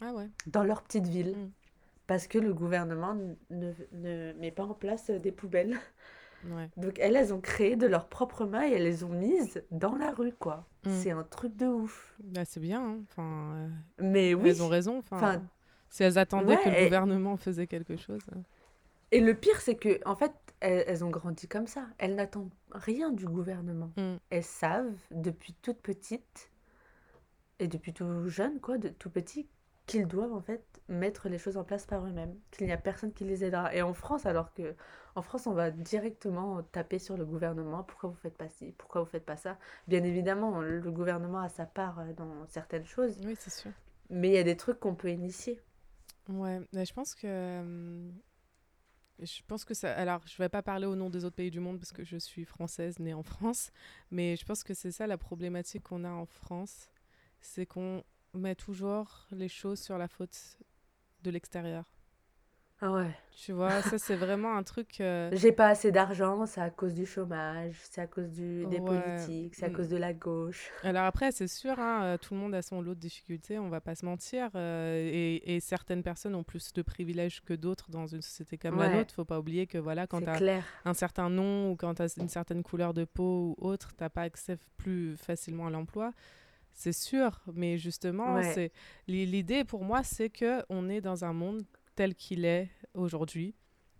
Ah 0.00 0.12
ouais. 0.12 0.28
dans 0.46 0.62
leur 0.64 0.82
petite 0.82 1.06
ville. 1.06 1.36
Mm. 1.36 1.50
Parce 2.06 2.28
que 2.28 2.38
le 2.38 2.54
gouvernement 2.54 3.16
ne, 3.50 3.72
ne 3.92 4.32
met 4.34 4.52
pas 4.52 4.62
en 4.64 4.74
place 4.74 5.10
euh, 5.10 5.18
des 5.18 5.32
poubelles. 5.32 5.76
Ouais. 6.48 6.68
Donc 6.76 6.98
elles, 7.00 7.16
elles 7.16 7.34
ont 7.34 7.40
créé 7.40 7.74
de 7.74 7.86
leurs 7.88 8.06
propres 8.08 8.44
mains 8.46 8.64
et 8.68 8.72
elles 8.72 8.84
les 8.84 9.02
ont 9.02 9.08
mises 9.08 9.64
dans 9.72 9.96
la 9.96 10.12
rue, 10.12 10.32
quoi. 10.32 10.64
Mm. 10.84 10.90
C'est 10.92 11.10
un 11.10 11.24
truc 11.24 11.56
de 11.56 11.66
ouf. 11.66 12.14
Bah, 12.22 12.44
c'est 12.44 12.60
bien. 12.60 12.80
hein. 12.86 12.98
Enfin, 13.10 13.52
euh, 13.56 13.68
Mais 13.98 14.34
oui. 14.34 14.50
elles 14.50 14.62
ont 14.62 14.68
raison. 14.68 14.98
Enfin, 14.98 15.16
Enfin, 15.16 15.42
si 15.88 16.04
elles 16.04 16.18
attendaient 16.18 16.58
que 16.62 16.68
le 16.68 16.76
et, 16.76 16.84
gouvernement 16.84 17.36
faisait 17.36 17.66
quelque 17.66 17.96
chose. 17.96 18.20
et 19.10 19.20
le 19.20 19.34
pire, 19.34 19.60
c'est 19.60 19.74
que, 19.76 19.98
en 20.04 20.14
fait, 20.14 20.32
elles, 20.60 20.84
elles 20.86 21.04
ont 21.04 21.10
grandi 21.10 21.48
comme 21.48 21.66
ça. 21.66 21.86
Elles 21.98 22.14
n'attendent 22.14 22.52
rien 22.70 23.10
du 23.10 23.24
gouvernement. 23.26 23.90
Mm. 23.96 24.16
Elles 24.30 24.44
savent, 24.44 24.94
depuis 25.10 25.54
toute 25.62 25.78
petite, 25.78 26.50
et 27.58 27.68
depuis 27.68 27.92
tout 27.92 28.28
jeune, 28.28 28.60
quoi, 28.60 28.78
de 28.78 28.88
tout 28.88 29.10
petit, 29.10 29.48
qu'ils 29.86 30.06
doivent, 30.06 30.32
en 30.32 30.40
fait, 30.40 30.64
mettre 30.88 31.28
les 31.28 31.38
choses 31.38 31.56
en 31.56 31.64
place 31.64 31.86
par 31.86 32.04
eux-mêmes. 32.04 32.34
Qu'il 32.50 32.66
n'y 32.66 32.72
a 32.72 32.76
personne 32.76 33.12
qui 33.12 33.24
les 33.24 33.44
aidera. 33.44 33.74
Et 33.74 33.82
en 33.82 33.94
France, 33.94 34.26
alors 34.26 34.52
que, 34.52 34.74
en 35.14 35.22
France, 35.22 35.46
on 35.46 35.52
va 35.52 35.70
directement 35.70 36.62
taper 36.62 36.98
sur 36.98 37.16
le 37.16 37.24
gouvernement. 37.24 37.84
Pourquoi 37.84 38.10
vous 38.10 38.16
faites 38.16 38.36
pas 38.36 38.48
ci? 38.48 38.74
Pourquoi 38.76 39.02
vous 39.02 39.08
faites 39.08 39.24
pas 39.24 39.36
ça? 39.36 39.58
Bien 39.86 40.02
évidemment, 40.02 40.60
le 40.60 40.90
gouvernement 40.90 41.40
a 41.40 41.48
sa 41.48 41.66
part 41.66 42.00
euh, 42.00 42.12
dans 42.12 42.46
certaines 42.48 42.84
choses. 42.84 43.16
Oui, 43.24 43.36
c'est 43.38 43.52
sûr. 43.52 43.70
Mais 44.10 44.28
il 44.28 44.34
y 44.34 44.38
a 44.38 44.44
des 44.44 44.56
trucs 44.56 44.80
qu'on 44.80 44.94
peut 44.94 45.10
initier. 45.10 45.60
Ouais, 46.28 46.60
mais 46.72 46.84
je 46.84 46.92
pense 46.92 47.14
que 47.14 47.26
euh, 47.26 48.10
je 49.20 49.40
pense 49.46 49.64
que 49.64 49.74
ça. 49.74 49.94
Alors, 49.94 50.20
je 50.26 50.36
vais 50.38 50.48
pas 50.48 50.62
parler 50.62 50.86
au 50.86 50.96
nom 50.96 51.08
des 51.08 51.24
autres 51.24 51.36
pays 51.36 51.50
du 51.50 51.60
monde 51.60 51.78
parce 51.78 51.92
que 51.92 52.04
je 52.04 52.16
suis 52.16 52.44
française, 52.44 52.98
née 52.98 53.14
en 53.14 53.22
France, 53.22 53.70
mais 54.10 54.36
je 54.36 54.44
pense 54.44 54.62
que 54.62 54.74
c'est 54.74 54.90
ça 54.90 55.06
la 55.06 55.18
problématique 55.18 55.84
qu'on 55.84 56.04
a 56.04 56.10
en 56.10 56.26
France, 56.26 56.90
c'est 57.46 57.66
qu'on 57.66 58.02
met 58.34 58.54
toujours 58.54 59.26
les 59.30 59.48
choses 59.48 59.80
sur 59.80 59.98
la 59.98 60.08
faute 60.08 60.58
de 61.22 61.30
l'extérieur. 61.30 61.84
Ah 62.80 62.90
ouais. 62.92 63.14
Tu 63.30 63.52
vois, 63.52 63.82
ça 63.82 63.98
c'est 63.98 64.16
vraiment 64.16 64.56
un 64.56 64.62
truc. 64.62 65.00
euh, 65.00 65.32
J'ai 65.32 65.52
pas 65.52 65.68
assez 65.68 65.90
d'argent, 65.92 66.46
c'est 66.46 66.60
à 66.60 66.70
cause 66.70 66.94
du 66.94 67.04
chômage, 67.06 67.76
c'est 67.90 68.00
à 68.00 68.06
cause 68.06 68.30
du, 68.30 68.66
des 68.66 68.80
Ouais. 68.80 68.80
politiques, 68.80 69.54
c'est 69.56 69.66
à 69.66 69.70
Mm. 69.70 69.76
cause 69.76 69.88
de 69.88 69.96
la 69.96 70.12
gauche. 70.12 70.70
Alors 70.82 71.04
après, 71.04 71.32
c'est 71.32 71.48
sûr, 71.48 71.78
hein, 71.80 72.02
euh, 72.04 72.18
tout 72.18 72.34
le 72.34 72.40
monde 72.40 72.54
a 72.54 72.62
son 72.62 72.80
lot 72.82 72.94
de 72.94 73.00
difficultés, 73.00 73.58
on 73.58 73.68
va 73.68 73.80
pas 73.80 73.94
se 73.96 74.04
mentir, 74.04 74.50
euh, 74.54 74.96
et, 75.12 75.56
et 75.56 75.60
certaines 75.60 76.02
personnes 76.02 76.34
ont 76.34 76.44
plus 76.44 76.72
de 76.74 76.82
privilèges 76.82 77.42
que 77.42 77.54
d'autres 77.54 77.90
dans 77.90 78.06
une 78.06 78.22
société 78.22 78.58
comme 78.58 78.78
la 78.78 78.88
nôtre. 78.88 79.14
Faut 79.14 79.24
pas 79.24 79.38
oublier 79.40 79.66
que 79.66 79.78
voilà, 79.78 80.06
quand 80.06 80.20
c'est 80.20 80.24
tu 80.24 80.30
as 80.30 80.38
clair. 80.38 80.64
un 80.84 80.94
certain 80.94 81.30
nom 81.30 81.72
ou 81.72 81.76
quand 81.76 81.94
tu 81.94 82.02
as 82.02 82.16
une 82.18 82.28
certaine 82.28 82.62
couleur 82.62 82.94
de 82.94 83.04
peau 83.04 83.56
ou 83.58 83.66
autre, 83.66 83.94
t'as 83.96 84.10
pas 84.10 84.22
accès 84.22 84.58
plus 84.76 85.16
facilement 85.16 85.66
à 85.66 85.70
l'emploi. 85.70 86.12
C'est 86.76 86.92
sûr, 86.92 87.40
mais 87.54 87.78
justement, 87.78 88.34
Ouais, 88.34 88.52
c'est 88.52 88.70
l'i- 89.08 89.24
l'idée 89.24 89.64
pour 89.64 89.82
moi, 89.82 90.02
c'est 90.04 90.28
que 90.28 90.62
on 90.68 90.90
est 90.90 91.00
dans 91.00 91.24
un 91.24 91.32
monde 91.32 91.64
tel 91.94 92.14
qu'il 92.14 92.44
est 92.44 92.68
aujourd'hui. 92.92 93.54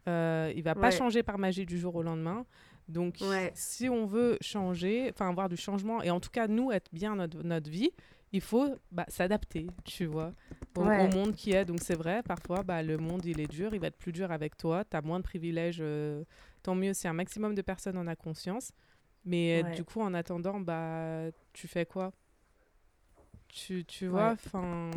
Euh, 0.08 0.52
il 0.54 0.62
va 0.62 0.74
pas 0.74 0.90
changer 0.90 1.22
par 1.22 1.38
magie 1.38 1.64
du 1.64 1.78
jour 1.78 1.96
au 1.96 2.02
lendemain. 2.02 2.44
Donc, 2.86 3.16
ouais, 3.22 3.50
si 3.54 3.88
on 3.88 4.04
veut 4.04 4.36
changer, 4.42 5.08
enfin 5.10 5.28
avoir 5.28 5.48
du 5.48 5.56
changement, 5.56 6.02
et 6.02 6.10
en 6.10 6.20
tout 6.20 6.30
cas 6.30 6.46
nous 6.46 6.70
être 6.70 6.92
bien 6.92 7.16
notre, 7.16 7.42
notre 7.42 7.70
vie, 7.70 7.90
il 8.32 8.42
faut 8.42 8.68
bah, 8.92 9.06
s'adapter, 9.08 9.66
tu 9.84 10.04
vois, 10.04 10.34
au, 10.76 11.08
monde 11.08 11.34
qui 11.34 11.52
est. 11.52 11.64
Donc 11.64 11.80
c'est 11.80 11.96
vrai, 11.96 12.22
parfois 12.22 12.62
bah, 12.62 12.82
le 12.82 12.98
monde 12.98 13.24
il 13.24 13.40
est 13.40 13.48
dur, 13.48 13.74
il 13.74 13.80
va 13.80 13.86
être 13.86 13.96
plus 13.96 14.12
dur 14.12 14.30
avec 14.30 14.56
toi, 14.58 14.84
tu 14.84 14.96
as 14.96 15.00
moins 15.00 15.18
de 15.18 15.24
privilèges, 15.24 15.78
euh, 15.80 16.24
tant 16.62 16.74
mieux 16.74 16.92
si 16.92 17.08
un 17.08 17.14
maximum 17.14 17.54
de 17.54 17.62
personnes 17.62 17.96
en 17.96 18.06
a 18.06 18.14
conscience. 18.14 18.70
Mais 19.24 19.64
du 19.64 19.82
coup, 19.82 20.00
en 20.00 20.14
attendant, 20.14 20.60
bah, 20.60 21.30
tu 21.52 21.66
fais 21.66 21.84
quoi? 21.84 22.12
Tu, 23.48 23.84
tu 23.84 24.06
vois, 24.06 24.28
ouais, 24.28 24.32
enfin, 24.32 24.90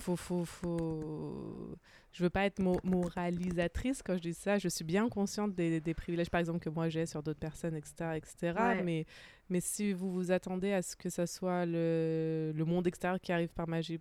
faut, 0.00 0.16
faut, 0.16 0.44
faut... 0.44 1.76
Je 2.12 2.22
veux 2.24 2.30
pas 2.30 2.46
être 2.46 2.58
mo- 2.58 2.80
moralisatrice 2.84 4.02
quand 4.02 4.16
je 4.16 4.22
dis 4.22 4.34
ça. 4.34 4.58
Je 4.58 4.68
suis 4.68 4.84
bien 4.84 5.08
consciente 5.08 5.54
des, 5.54 5.80
des 5.80 5.94
privilèges, 5.94 6.30
par 6.30 6.40
exemple, 6.40 6.58
que 6.58 6.70
moi 6.70 6.88
j'ai 6.88 7.06
sur 7.06 7.22
d'autres 7.22 7.38
personnes, 7.38 7.76
etc., 7.76 8.16
etc. 8.16 8.54
ouais, 8.58 8.82
Mais, 8.82 9.06
mais 9.50 9.60
si 9.60 9.92
vous 9.92 10.10
vous 10.12 10.32
attendez 10.32 10.72
à 10.72 10.82
ce 10.82 10.96
que 10.96 11.10
ça 11.10 11.26
soit 11.26 11.66
le, 11.66 12.52
le 12.54 12.64
monde 12.64 12.86
extérieur 12.86 13.20
qui 13.20 13.32
arrive 13.32 13.50
par 13.50 13.68
magie 13.68 14.00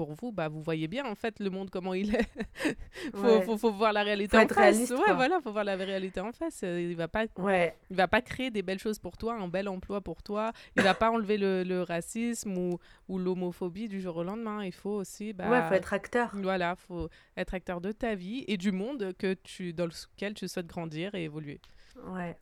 pour 0.00 0.14
vous, 0.14 0.32
bah 0.32 0.48
vous 0.48 0.62
voyez 0.62 0.88
bien 0.88 1.04
en 1.04 1.14
fait 1.14 1.40
le 1.40 1.50
monde 1.50 1.70
comment 1.70 1.94
il 1.94 2.14
est. 2.14 2.26
faut, 3.14 3.38
ouais. 3.38 3.42
faut, 3.42 3.56
faut 3.58 3.72
voir 3.72 3.92
la 3.92 4.02
réalité 4.02 4.38
Faut 4.38 4.44
en 4.44 4.48
face. 4.48 4.56
réaliste, 4.56 4.92
Ouais, 4.96 5.12
voilà, 5.14 5.40
faut 5.42 5.52
voir 5.52 5.64
la 5.64 5.76
réalité 5.76 6.20
en 6.20 6.32
face. 6.32 6.62
Euh, 6.64 6.80
Il 6.80 6.96
va 6.96 7.08
pas 7.08 7.26
Ouais, 7.36 7.76
il 7.90 7.96
va 7.96 8.08
pas 8.08 8.22
créer 8.22 8.50
des 8.50 8.62
belles 8.62 8.78
choses 8.78 8.98
pour 8.98 9.16
toi, 9.16 9.34
un 9.34 9.48
bel 9.48 9.68
emploi 9.68 10.00
pour 10.00 10.22
toi. 10.22 10.52
Il 10.76 10.82
va 10.82 10.94
pas 10.94 11.10
enlever 11.16 11.36
le, 11.38 11.62
le 11.64 11.82
racisme 11.82 12.56
ou, 12.56 12.78
ou 13.08 13.18
l'homophobie 13.18 13.88
du 13.88 14.00
jour 14.00 14.16
au 14.16 14.24
lendemain. 14.24 14.64
Il 14.64 14.72
faut 14.72 14.90
aussi, 14.96 15.34
ouais, 15.44 15.62
faut 15.62 15.70
bah, 15.70 15.76
être 15.76 15.92
acteur. 15.92 16.36
voilà, 16.42 16.76
faut 16.76 17.08
être 17.36 17.54
acteur 17.54 17.80
de 17.80 17.92
ta 17.92 18.14
vie 18.14 18.44
et 18.48 18.56
du 18.56 18.72
monde 18.72 19.12
que 19.18 19.34
tu, 19.34 19.72
dans 19.74 19.86
lequel 19.86 20.34
tu 20.34 20.48
souhaites 20.48 20.66
grandir 20.66 21.14
et 21.14 21.24
évoluer. 21.24 21.60
Ouais, 22.06 22.36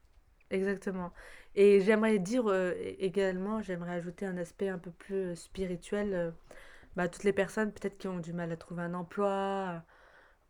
exactement. 0.50 1.12
Et 1.54 1.80
j'aimerais 1.80 2.18
dire 2.18 2.46
euh, 2.48 2.74
également, 2.98 3.62
j'aimerais 3.62 3.92
ajouter 3.96 4.26
un 4.26 4.36
aspect 4.38 4.68
un 4.68 4.78
peu 4.78 4.90
plus 4.92 5.16
euh, 5.32 5.34
spirituel. 5.34 6.14
euh, 6.14 6.30
bah, 6.97 7.09
toutes 7.09 7.24
les 7.24 7.32
personnes 7.32 7.72
peut-être 7.72 7.99
qui 7.99 8.09
ont 8.09 8.18
du 8.18 8.32
mal 8.32 8.53
à 8.53 8.57
trouver 8.57 8.82
un 8.82 8.95
emploi 8.95 9.84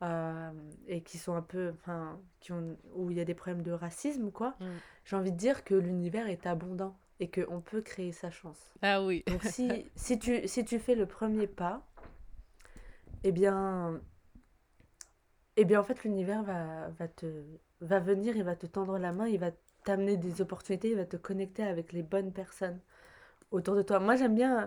euh, 0.02 0.50
et 0.86 1.02
qui 1.02 1.18
sont 1.18 1.34
un 1.34 1.42
peu, 1.42 1.72
enfin, 1.74 2.20
qui 2.40 2.52
ont, 2.52 2.76
où 2.94 3.10
il 3.10 3.16
y 3.16 3.20
a 3.20 3.24
des 3.24 3.34
problèmes 3.34 3.62
de 3.62 3.72
racisme, 3.72 4.30
quoi. 4.30 4.54
Mm. 4.60 4.66
J'ai 5.04 5.16
envie 5.16 5.32
de 5.32 5.36
dire 5.36 5.64
que 5.64 5.74
l'univers 5.74 6.28
est 6.28 6.46
abondant 6.46 6.96
et 7.20 7.30
qu'on 7.30 7.60
peut 7.60 7.80
créer 7.80 8.12
sa 8.12 8.30
chance. 8.30 8.74
Ah 8.82 9.02
oui. 9.02 9.24
Donc 9.26 9.42
si, 9.42 9.86
si 9.96 10.18
tu, 10.18 10.46
si 10.46 10.64
tu 10.64 10.78
fais 10.78 10.94
le 10.94 11.06
premier 11.06 11.46
pas, 11.46 11.84
eh 13.24 13.32
bien, 13.32 14.00
eh 15.56 15.64
bien 15.64 15.80
en 15.80 15.84
fait 15.84 16.04
l'univers 16.04 16.44
va, 16.44 16.88
va 16.90 17.08
te, 17.08 17.42
va 17.80 17.98
venir, 17.98 18.36
il 18.36 18.44
va 18.44 18.54
te 18.54 18.66
tendre 18.66 18.98
la 18.98 19.12
main, 19.12 19.26
il 19.26 19.40
va 19.40 19.50
t'amener 19.84 20.16
des 20.16 20.40
opportunités, 20.40 20.90
il 20.90 20.96
va 20.96 21.06
te 21.06 21.16
connecter 21.16 21.64
avec 21.64 21.92
les 21.92 22.02
bonnes 22.02 22.32
personnes 22.32 22.80
autour 23.50 23.74
de 23.74 23.82
toi. 23.82 23.98
Moi 23.98 24.16
j'aime 24.16 24.34
bien, 24.34 24.62
euh, 24.62 24.66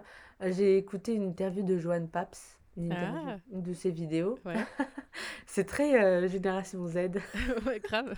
j'ai 0.49 0.77
écouté 0.77 1.13
une 1.13 1.23
interview 1.23 1.63
de 1.63 1.77
Joanne 1.77 2.07
Paps, 2.09 2.57
une 2.77 2.91
interview, 2.91 3.21
Ah, 3.27 3.37
une 3.51 3.61
de 3.61 3.73
ses 3.73 3.91
vidéos. 3.91 4.39
ouais. 4.45 4.55
C'est 5.45 5.65
très 5.65 6.01
euh, 6.03 6.27
Génération 6.27 6.87
Z. 6.87 6.95
ouais, 7.67 7.79
grave. 7.81 8.13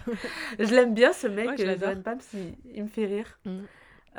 Je 0.60 0.74
l'aime 0.76 0.94
bien 0.94 1.12
ce 1.14 1.28
Ouais, 1.28 1.48
mec, 1.48 1.60
l'adore. 1.60 1.90
Joanne 1.90 2.04
Paps, 2.04 2.34
il, 2.34 2.56
il 2.76 2.84
me 2.84 2.88
fait 2.88 3.06
rire. 3.06 3.40
Mm. 3.46 3.60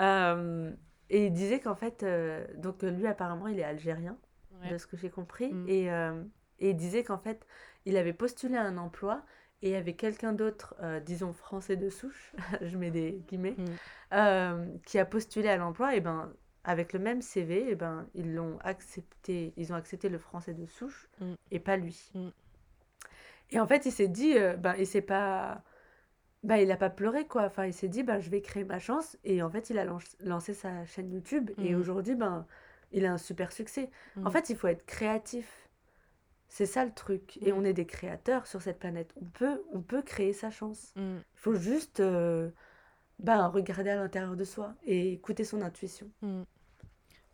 Euh, 0.01 0.71
et 1.11 1.27
il 1.27 1.33
disait 1.33 1.61
qu'en 1.61 1.77
fait, 1.77 2.03
euh, 2.03 2.45
donc 2.57 2.83
lui 2.83 3.07
apparemment 3.07 3.47
il 3.47 3.59
est 3.61 3.65
algérien, 3.65 4.17
de 4.65 4.71
Ouais. 4.73 4.79
ce 4.79 4.87
que 4.87 4.97
j'ai 4.97 5.11
compris, 5.11 5.53
Mm. 5.53 5.69
et, 5.69 5.85
et 6.61 6.71
il 6.71 6.77
disait 6.77 7.05
qu'en 7.05 7.19
fait 7.19 7.47
il 7.87 7.97
avait 7.97 8.13
postulé 8.15 8.57
à 8.57 8.63
un 8.63 8.79
emploi 8.79 9.23
et 9.63 9.69
il 9.69 9.73
y 9.73 9.77
avait 9.77 9.93
quelqu'un 9.95 10.33
d'autre, 10.33 10.75
euh, 10.83 11.01
disons 11.01 11.33
français 11.33 11.77
de 11.77 11.89
souche, 11.91 12.35
je 12.63 12.77
mets 12.77 12.91
des 12.91 13.23
guillemets, 13.29 13.55
Mm. 13.59 13.65
euh, 14.15 14.67
qui 14.85 14.99
a 14.99 15.05
postulé 15.05 15.49
à 15.49 15.57
l'emploi, 15.57 15.95
et 15.95 16.01
ben 16.01 16.33
avec 16.65 16.93
le 16.93 16.99
même 16.99 17.21
CV, 17.23 17.71
et 17.71 17.75
ben 17.75 18.07
ils 18.15 18.35
l'ont 18.35 18.59
accepté, 18.61 19.53
ils 19.57 19.73
ont 19.73 19.77
accepté 19.77 20.09
le 20.09 20.19
français 20.19 20.55
de 20.55 20.67
souche 20.67 21.09
Mm. 21.21 21.35
et 21.51 21.59
pas 21.61 21.77
lui. 21.77 22.11
Mm. 22.15 22.29
Et 23.51 23.61
en 23.61 23.67
fait 23.67 23.87
il 23.87 23.93
s'est 23.93 24.09
dit, 24.09 24.37
euh, 24.39 24.57
ben 24.57 24.75
il 24.79 24.87
s'est 24.87 25.03
pas 25.03 25.63
bah, 26.43 26.61
il 26.61 26.71
a 26.71 26.77
pas 26.77 26.91
pleuré 26.91 27.27
quoi. 27.27 27.45
Enfin, 27.45 27.65
il 27.67 27.73
s'est 27.73 27.89
dit 27.89 28.03
bah 28.03 28.21
je 28.21 28.29
vais 28.31 28.43
créer 28.43 28.65
ma 28.65 28.79
chance 28.79 29.17
et 29.25 29.43
en 29.43 29.49
fait, 29.51 29.71
il 29.71 29.79
a 29.79 29.85
lan- 29.87 29.99
lancé 30.21 30.53
sa 30.53 30.85
chaîne 30.85 31.11
YouTube 31.11 31.51
et 31.59 31.75
Mm. 31.75 31.79
aujourd'hui 31.81 32.15
ben 32.15 32.47
il 32.93 33.07
a 33.07 33.13
un 33.13 33.19
super 33.19 33.51
succès. 33.51 33.91
En 34.25 34.31
fait, 34.31 34.51
il 34.51 34.57
faut 34.57 34.69
être 34.69 34.85
créatif. 34.87 35.69
C'est 36.49 36.67
ça 36.67 36.85
le 36.85 36.93
truc 36.93 37.39
et 37.43 37.53
on 37.53 37.65
est 37.65 37.73
des 37.73 37.87
créateurs 37.87 38.47
sur 38.47 38.63
cette 38.63 38.79
planète. 38.79 39.13
On 39.21 39.25
peut 39.25 39.63
on 39.73 39.81
peut 39.81 40.03
créer 40.03 40.33
sa 40.33 40.51
chance. 40.51 40.93
Il 40.97 41.23
faut 41.35 41.55
juste 41.55 42.01
euh, 42.01 42.51
ben, 43.19 43.47
regarder 43.49 43.91
à 43.91 43.97
l'intérieur 43.97 44.37
de 44.37 44.45
soi 44.45 44.75
et 44.85 45.13
écouter 45.15 45.45
son 45.45 45.63
intuition. 45.63 46.09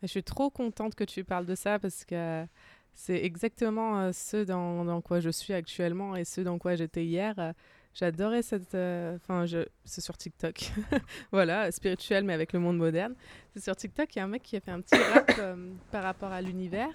Je 0.03 0.07
suis 0.09 0.23
trop 0.23 0.51
contente 0.51 0.95
que 0.95 1.05
tu 1.05 1.25
parles 1.25 1.47
de 1.47 1.55
ça 1.55 1.79
parce 1.79 2.05
que 2.05 2.47
C'est 2.95 3.23
exactement 3.25 3.99
euh, 4.01 4.13
ce 4.13 4.45
dans, 4.45 4.85
dans 4.85 5.01
quoi 5.01 5.21
je 5.21 5.31
suis 5.31 5.53
actuellement 5.55 6.17
et 6.17 6.25
ce 6.25 6.41
dans 6.41 6.59
quoi 6.59 6.75
j'étais 6.77 7.05
hier. 7.05 7.35
Euh, 7.39 7.53
J'adorais 7.93 8.43
cette. 8.43 8.75
euh, 8.75 9.17
Enfin, 9.17 9.47
je... 9.47 9.67
c'est 9.85 10.01
sur 10.01 10.17
TikTok. 10.17 10.71
voilà, 11.33 11.71
spirituel, 11.73 12.25
mais 12.25 12.33
avec 12.35 12.53
le 12.53 12.61
monde 12.61 12.79
moderne. 12.79 13.15
C'est 13.55 13.63
sur 13.65 13.75
TikTok, 13.77 14.15
il 14.15 14.19
y 14.19 14.23
a 14.23 14.25
un 14.25 14.29
mec 14.29 14.43
qui 14.43 14.57
a 14.57 14.61
fait 14.61 14.71
un 14.71 14.81
petit 14.81 14.97
rap 14.97 15.31
euh, 15.39 15.73
par 15.91 16.03
rapport 16.05 16.31
à 16.33 16.41
l'univers 16.41 16.95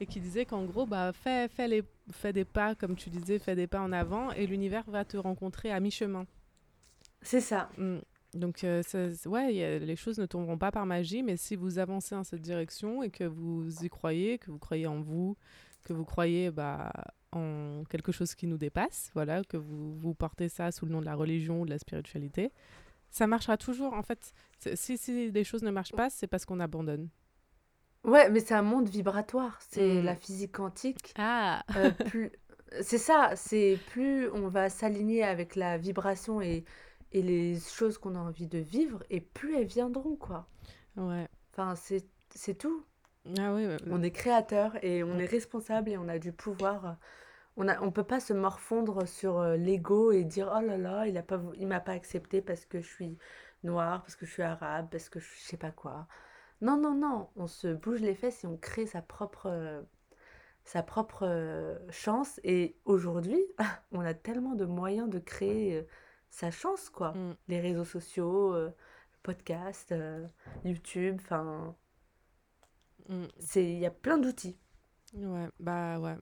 et 0.00 0.06
qui 0.06 0.20
disait 0.20 0.44
qu'en 0.46 0.64
gros, 0.64 0.86
bah, 0.86 1.12
fais, 1.12 1.48
fais, 1.48 1.66
les, 1.66 1.82
fais 2.12 2.32
des 2.32 2.44
pas, 2.44 2.74
comme 2.76 2.94
tu 2.94 3.10
disais, 3.10 3.38
fais 3.40 3.56
des 3.56 3.66
pas 3.66 3.80
en 3.80 3.90
avant 3.92 4.30
et 4.32 4.46
l'univers 4.46 4.84
va 4.88 5.04
te 5.04 5.16
rencontrer 5.16 5.72
à 5.72 5.80
mi-chemin. 5.80 6.24
C'est 7.22 7.40
ça. 7.40 7.68
Mm. 7.76 7.98
Donc, 8.34 8.62
euh, 8.64 8.82
ça- 8.82 9.08
ouais, 9.28 9.64
a- 9.64 9.78
les 9.78 9.96
choses 9.96 10.18
ne 10.18 10.26
tomberont 10.26 10.58
pas 10.58 10.70
par 10.70 10.84
magie, 10.86 11.22
mais 11.22 11.36
si 11.36 11.56
vous 11.56 11.78
avancez 11.78 12.14
dans 12.14 12.24
cette 12.24 12.42
direction 12.42 13.02
et 13.02 13.10
que 13.10 13.24
vous 13.24 13.68
y 13.84 13.88
croyez, 13.88 14.38
que 14.38 14.50
vous 14.50 14.58
croyez 14.58 14.86
en 14.86 15.00
vous, 15.00 15.36
que 15.84 15.92
vous 15.94 16.04
croyez 16.04 16.50
bah, 16.50 16.92
en 17.32 17.84
quelque 17.88 18.12
chose 18.12 18.34
qui 18.34 18.46
nous 18.46 18.58
dépasse, 18.58 19.10
voilà, 19.14 19.42
que 19.44 19.56
vous, 19.56 19.94
vous 19.96 20.14
portez 20.14 20.48
ça 20.50 20.70
sous 20.72 20.84
le 20.86 20.92
nom 20.92 21.00
de 21.00 21.06
la 21.06 21.14
religion 21.14 21.62
ou 21.62 21.64
de 21.64 21.70
la 21.70 21.78
spiritualité, 21.78 22.52
ça 23.10 23.26
marchera 23.26 23.56
toujours. 23.56 23.94
En 23.94 24.02
fait, 24.02 24.34
si 24.74 25.30
les 25.30 25.44
choses 25.44 25.62
ne 25.62 25.70
marchent 25.70 25.92
pas, 25.94 26.10
c'est 26.10 26.26
parce 26.26 26.44
qu'on 26.44 26.60
abandonne. 26.60 27.08
Ouais, 28.04 28.30
mais 28.30 28.40
c'est 28.40 28.54
un 28.54 28.62
monde 28.62 28.88
vibratoire. 28.88 29.58
C'est 29.68 30.02
Mm. 30.02 30.04
la 30.04 30.14
physique 30.16 30.52
quantique. 30.52 31.12
Ah 31.16 31.62
Euh, 31.76 31.90
plus... 31.90 32.30
C'est 32.82 32.98
ça, 32.98 33.32
c'est 33.34 33.78
plus 33.92 34.28
on 34.30 34.48
va 34.48 34.68
s'aligner 34.68 35.24
avec 35.24 35.56
la 35.56 35.78
vibration 35.78 36.42
et, 36.42 36.64
et 37.12 37.22
les 37.22 37.58
choses 37.58 37.98
qu'on 37.98 38.14
a 38.14 38.18
envie 38.18 38.46
de 38.46 38.58
vivre, 38.58 39.02
et 39.10 39.20
plus 39.20 39.56
elles 39.56 39.66
viendront, 39.66 40.16
quoi. 40.16 40.46
Ouais. 40.96 41.28
Enfin, 41.52 41.74
c'est 41.76 42.54
tout. 42.58 42.84
Ah 43.38 43.52
oui. 43.54 43.66
On 43.90 44.02
est 44.02 44.10
créateur 44.10 44.82
et 44.82 45.02
on 45.02 45.18
est 45.18 45.26
responsable 45.26 45.90
et 45.90 45.98
on 45.98 46.08
a 46.08 46.18
du 46.18 46.32
pouvoir. 46.32 46.96
On 47.56 47.68
a, 47.68 47.80
on 47.82 47.90
peut 47.90 48.04
pas 48.04 48.20
se 48.20 48.32
morfondre 48.32 49.06
sur 49.06 49.40
euh, 49.40 49.56
l'ego 49.56 50.12
et 50.12 50.24
dire 50.24 50.52
oh 50.56 50.60
là 50.60 50.78
là, 50.78 51.06
il 51.06 51.22
il 51.58 51.66
m'a 51.66 51.80
pas 51.80 51.92
accepté 51.92 52.40
parce 52.40 52.64
que 52.66 52.80
je 52.80 52.86
suis 52.86 53.18
noire, 53.64 54.02
parce 54.02 54.16
que 54.16 54.26
je 54.26 54.32
suis 54.32 54.42
arabe, 54.42 54.88
parce 54.90 55.08
que 55.08 55.18
je 55.20 55.26
sais 55.40 55.56
pas 55.56 55.72
quoi. 55.72 56.06
Non, 56.60 56.76
non, 56.78 56.94
non, 56.94 57.28
on 57.36 57.46
se 57.48 57.68
bouge 57.68 58.00
les 58.00 58.14
fesses 58.14 58.44
et 58.44 58.46
on 58.46 58.56
crée 58.56 58.86
sa 58.86 59.02
propre, 59.02 59.46
euh, 59.46 59.82
sa 60.64 60.82
propre 60.82 61.24
euh, 61.24 61.78
chance. 61.90 62.40
Et 62.44 62.76
aujourd'hui, 62.84 63.42
on 63.92 64.00
a 64.00 64.14
tellement 64.14 64.54
de 64.54 64.64
moyens 64.64 65.08
de 65.10 65.18
créer 65.18 65.86
sa 66.30 66.50
chance, 66.50 66.90
quoi. 66.90 67.12
Mm. 67.12 67.36
Les 67.48 67.60
réseaux 67.60 67.84
sociaux, 67.84 68.54
euh, 68.54 68.66
le 68.68 69.18
podcast, 69.22 69.92
euh, 69.92 70.26
YouTube, 70.64 71.16
enfin, 71.20 71.74
Mm. 73.08 73.24
c'est, 73.38 73.64
il 73.64 73.78
y 73.78 73.86
a 73.86 73.90
plein 73.90 74.18
d'outils. 74.18 74.56
Ouais, 75.14 75.48
bah 75.60 75.98
ouais. 75.98 76.16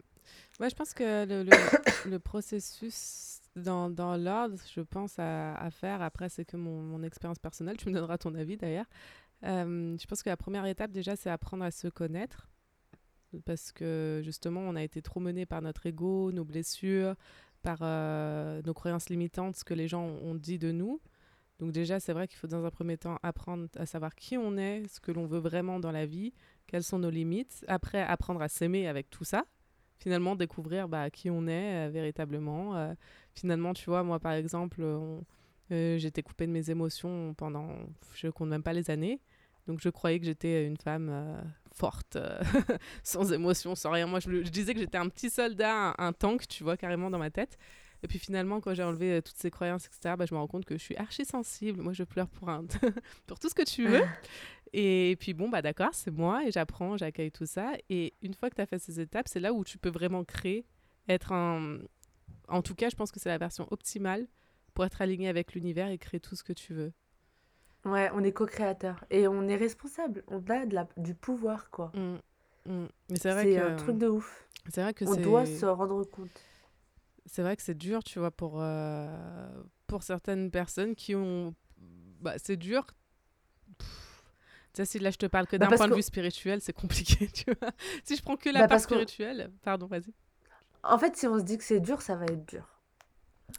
Ouais, 0.61 0.71
je 0.71 0.75
pense 0.75 0.95
que 0.95 1.25
le, 1.27 1.43
le, 1.45 1.51
le 2.11 2.19
processus 2.19 3.41
dans, 3.57 3.91
dans 3.91 4.17
l'ordre, 4.17 4.57
je 4.75 4.81
pense 4.81 5.19
à, 5.19 5.55
à 5.55 5.71
faire, 5.71 6.03
après 6.03 6.29
c'est 6.29 6.45
que 6.45 6.57
mon, 6.57 6.83
mon 6.83 7.03
expérience 7.03 7.39
personnelle, 7.39 7.77
tu 7.77 7.89
me 7.89 7.95
donneras 7.95 8.19
ton 8.19 8.35
avis 8.35 8.57
d'ailleurs. 8.57 8.87
Euh, 9.45 9.97
je 10.01 10.07
pense 10.07 10.23
que 10.23 10.31
la 10.31 10.37
première 10.37 10.67
étape 10.67 10.93
déjà, 10.93 11.17
c'est 11.17 11.31
apprendre 11.31 11.65
à 11.65 11.71
se 11.71 11.89
connaître. 11.89 12.49
Parce 13.45 13.71
que 13.73 14.23
justement, 14.25 14.61
on 14.61 14.77
a 14.77 14.83
été 14.83 15.03
trop 15.03 15.21
mené 15.21 15.45
par 15.45 15.61
notre 15.61 15.85
ego, 15.87 16.33
nos 16.33 16.45
blessures, 16.45 17.15
par 17.67 17.79
euh, 17.83 18.63
nos 18.65 18.75
croyances 18.75 19.09
limitantes, 19.09 19.57
ce 19.57 19.65
que 19.65 19.75
les 19.75 19.89
gens 19.89 20.05
ont 20.05 20.37
dit 20.37 20.57
de 20.57 20.71
nous. 20.71 21.01
Donc 21.59 21.73
déjà, 21.73 21.99
c'est 21.99 22.13
vrai 22.13 22.29
qu'il 22.29 22.39
faut 22.39 22.47
dans 22.47 22.65
un 22.65 22.71
premier 22.71 22.97
temps 22.97 23.19
apprendre 23.25 23.67
à 23.77 23.87
savoir 23.87 24.15
qui 24.15 24.39
on 24.39 24.57
est, 24.57 24.87
ce 24.87 25.01
que 25.01 25.11
l'on 25.11 25.27
veut 25.27 25.41
vraiment 25.41 25.81
dans 25.81 25.91
la 25.91 26.07
vie, 26.07 26.33
quelles 26.69 26.85
sont 26.85 27.01
nos 27.01 27.11
limites. 27.11 27.65
Après, 27.67 28.01
apprendre 28.01 28.41
à 28.41 28.49
s'aimer 28.49 28.87
avec 28.87 29.11
tout 29.11 29.25
ça. 29.25 29.47
Finalement, 29.99 30.37
découvrir 30.37 30.89
bah, 30.89 31.11
qui 31.11 31.29
on 31.29 31.49
est 31.49 31.89
euh, 31.89 31.91
véritablement. 31.91 32.77
Euh, 32.77 32.95
finalement, 33.35 33.75
tu 33.75 33.91
vois, 33.91 34.05
moi, 34.05 34.21
par 34.21 34.33
exemple, 34.33 34.85
j'étais 35.69 36.23
coupée 36.23 36.47
de 36.47 36.53
mes 36.53 36.71
émotions 36.71 37.35
pendant, 37.35 37.71
je 38.15 38.29
compte 38.29 38.49
même 38.49 38.63
pas 38.63 38.75
les 38.75 38.93
années. 38.93 39.21
Donc, 39.67 39.81
je 39.81 39.89
croyais 39.89 40.21
que 40.21 40.27
j'étais 40.27 40.65
une 40.65 40.77
femme 40.77 41.11
forte, 41.77 42.17
euh, 42.17 42.41
sans 43.03 43.33
émotion, 43.33 43.75
sans 43.75 43.91
rien. 43.91 44.07
Moi, 44.07 44.21
je, 44.21 44.31
disais 44.43 44.75
que 44.75 44.81
j'étais 44.81 44.99
un 44.99 45.09
petit 45.09 45.31
soldat, 45.31 45.75
un, 45.75 45.95
un 45.99 46.13
tank, 46.13 46.49
tu 46.49 46.65
vois, 46.65 46.77
carrément 46.77 47.11
dans 47.11 47.19
ma 47.19 47.31
tête. 47.31 47.59
Et 48.03 48.09
puis 48.09 48.19
finalement, 48.19 48.61
quand 48.61 48.75
j'ai 48.75 48.83
enlevé 48.83 49.13
euh, 49.15 49.21
toutes 49.21 49.37
ces 49.37 49.51
croyances, 49.51 49.87
etc., 49.87 50.15
bah, 50.19 50.27
je 50.27 50.35
me 50.35 50.39
rends 50.39 50.47
compte 50.47 50.65
que 50.65 50.77
je 50.77 50.83
suis 50.83 50.97
archi 50.97 51.25
sensible. 51.25 51.83
Moi, 51.83 51.93
je 51.93 52.05
pleure 52.05 52.29
pour, 52.29 52.49
un... 52.49 52.65
pour 53.27 53.39
tout 53.39 53.49
ce 53.49 53.55
que 53.55 53.65
tu 53.65 53.87
veux. 53.87 54.05
Et 54.73 55.17
puis 55.19 55.33
bon, 55.33 55.49
bah 55.49 55.63
d'accord, 55.63 55.91
c'est 55.93 56.11
moi 56.11 56.45
et 56.45 56.51
j'apprends, 56.51 56.97
j'accueille 56.97 57.31
tout 57.31 57.47
ça. 57.47 57.73
Et 57.89 58.13
une 58.21 58.35
fois 58.35 58.51
que 58.51 58.57
tu 58.57 58.61
as 58.61 58.67
fait 58.67 58.79
ces 58.79 59.01
étapes, 59.01 59.27
c'est 59.27 59.41
là 59.41 59.53
où 59.55 59.65
tu 59.65 59.79
peux 59.79 59.89
vraiment 59.89 60.23
créer, 60.25 60.67
être 61.09 61.33
un... 61.33 61.79
En 62.49 62.63
tout 62.63 62.75
cas, 62.75 62.91
je 62.91 62.97
pense 62.97 63.11
que 63.11 63.19
c'est 63.19 63.29
la 63.29 63.39
version 63.39 63.67
optimale 63.71 64.27
pour 64.75 64.85
être 64.85 65.01
aligné 65.01 65.29
avec 65.29 65.55
l'univers 65.55 65.89
et 65.89 65.97
créer 65.97 66.21
tout 66.21 66.35
ce 66.35 66.43
que 66.43 66.53
tu 66.53 66.75
veux. 66.75 66.93
Ouais, 67.87 68.11
on 68.13 68.23
est 68.23 68.33
co-créateur 68.33 69.03
et 69.11 69.29
on 69.29 69.49
est 69.49 69.57
responsable. 69.57 70.25
On 70.29 70.43
a 70.51 70.67
de 70.67 70.75
la, 70.75 70.87
du 70.99 71.15
pouvoir, 71.15 71.71
quoi. 71.71 71.95
Mm, 71.95 72.17
mm. 72.67 72.87
Mais 73.11 73.17
c'est 73.19 73.33
vrai 73.33 73.45
C'est 73.45 73.57
que 73.57 73.61
un 73.61 73.73
truc 73.73 73.99
de 73.99 74.09
ouf. 74.09 74.47
c'est 74.69 74.83
vrai 74.83 74.95
que 74.95 75.05
On 75.07 75.15
doit 75.15 75.47
se 75.47 75.65
rendre 75.65 76.05
compte. 76.05 76.45
c'est 77.27 77.43
vrai 77.43 77.57
que 77.57 77.63
c'est 77.63 77.75
dur, 77.77 78.05
tu 78.05 78.19
vois, 78.19 78.31
pour 78.31 78.61
euh, 78.61 79.09
pour 79.87 80.03
certaines 80.03 80.51
personnes 80.51 80.95
qui 80.95 81.15
ont 81.15 81.55
bah 82.21 82.35
c'est 82.39 82.57
dur. 82.57 82.87
Pff, 83.79 84.25
sais, 84.75 84.87
si 84.87 84.99
là 85.01 85.11
je 85.11 85.19
te 85.19 85.27
parle 85.27 85.47
que 85.47 85.57
Bah, 85.59 85.67
d'un 85.67 85.73
point 85.73 85.89
de 85.89 85.95
vue 85.95 86.03
spirituel, 86.03 86.61
c'est 86.61 86.73
compliqué, 86.75 87.29
tu 87.35 87.47
vois. 87.61 87.73
Si 88.05 88.17
je 88.17 88.23
prends 88.23 88.37
que 88.37 88.51
la 88.51 88.63
Bah, 88.63 88.69
part 88.69 88.81
spirituelle, 88.81 89.53
pardon, 89.63 89.87
vas-y. 89.87 90.15
En 90.83 90.99
fait, 90.99 91.15
si 91.19 91.27
on 91.27 91.39
se 91.39 91.45
dit 91.45 91.59
que 91.59 91.65
c'est 91.65 91.81
dur, 91.81 92.01
ça 92.01 92.17
va 92.17 92.25
être 92.25 92.47
dur. 92.49 92.76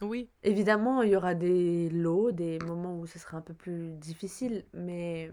Oui, 0.01 0.29
Évidemment, 0.43 1.03
il 1.03 1.11
y 1.11 1.15
aura 1.15 1.35
des 1.35 1.89
lots, 1.91 2.31
des 2.31 2.57
moments 2.59 2.97
où 2.99 3.05
ce 3.05 3.19
sera 3.19 3.37
un 3.37 3.41
peu 3.41 3.53
plus 3.53 3.91
difficile, 3.97 4.65
mais 4.73 5.31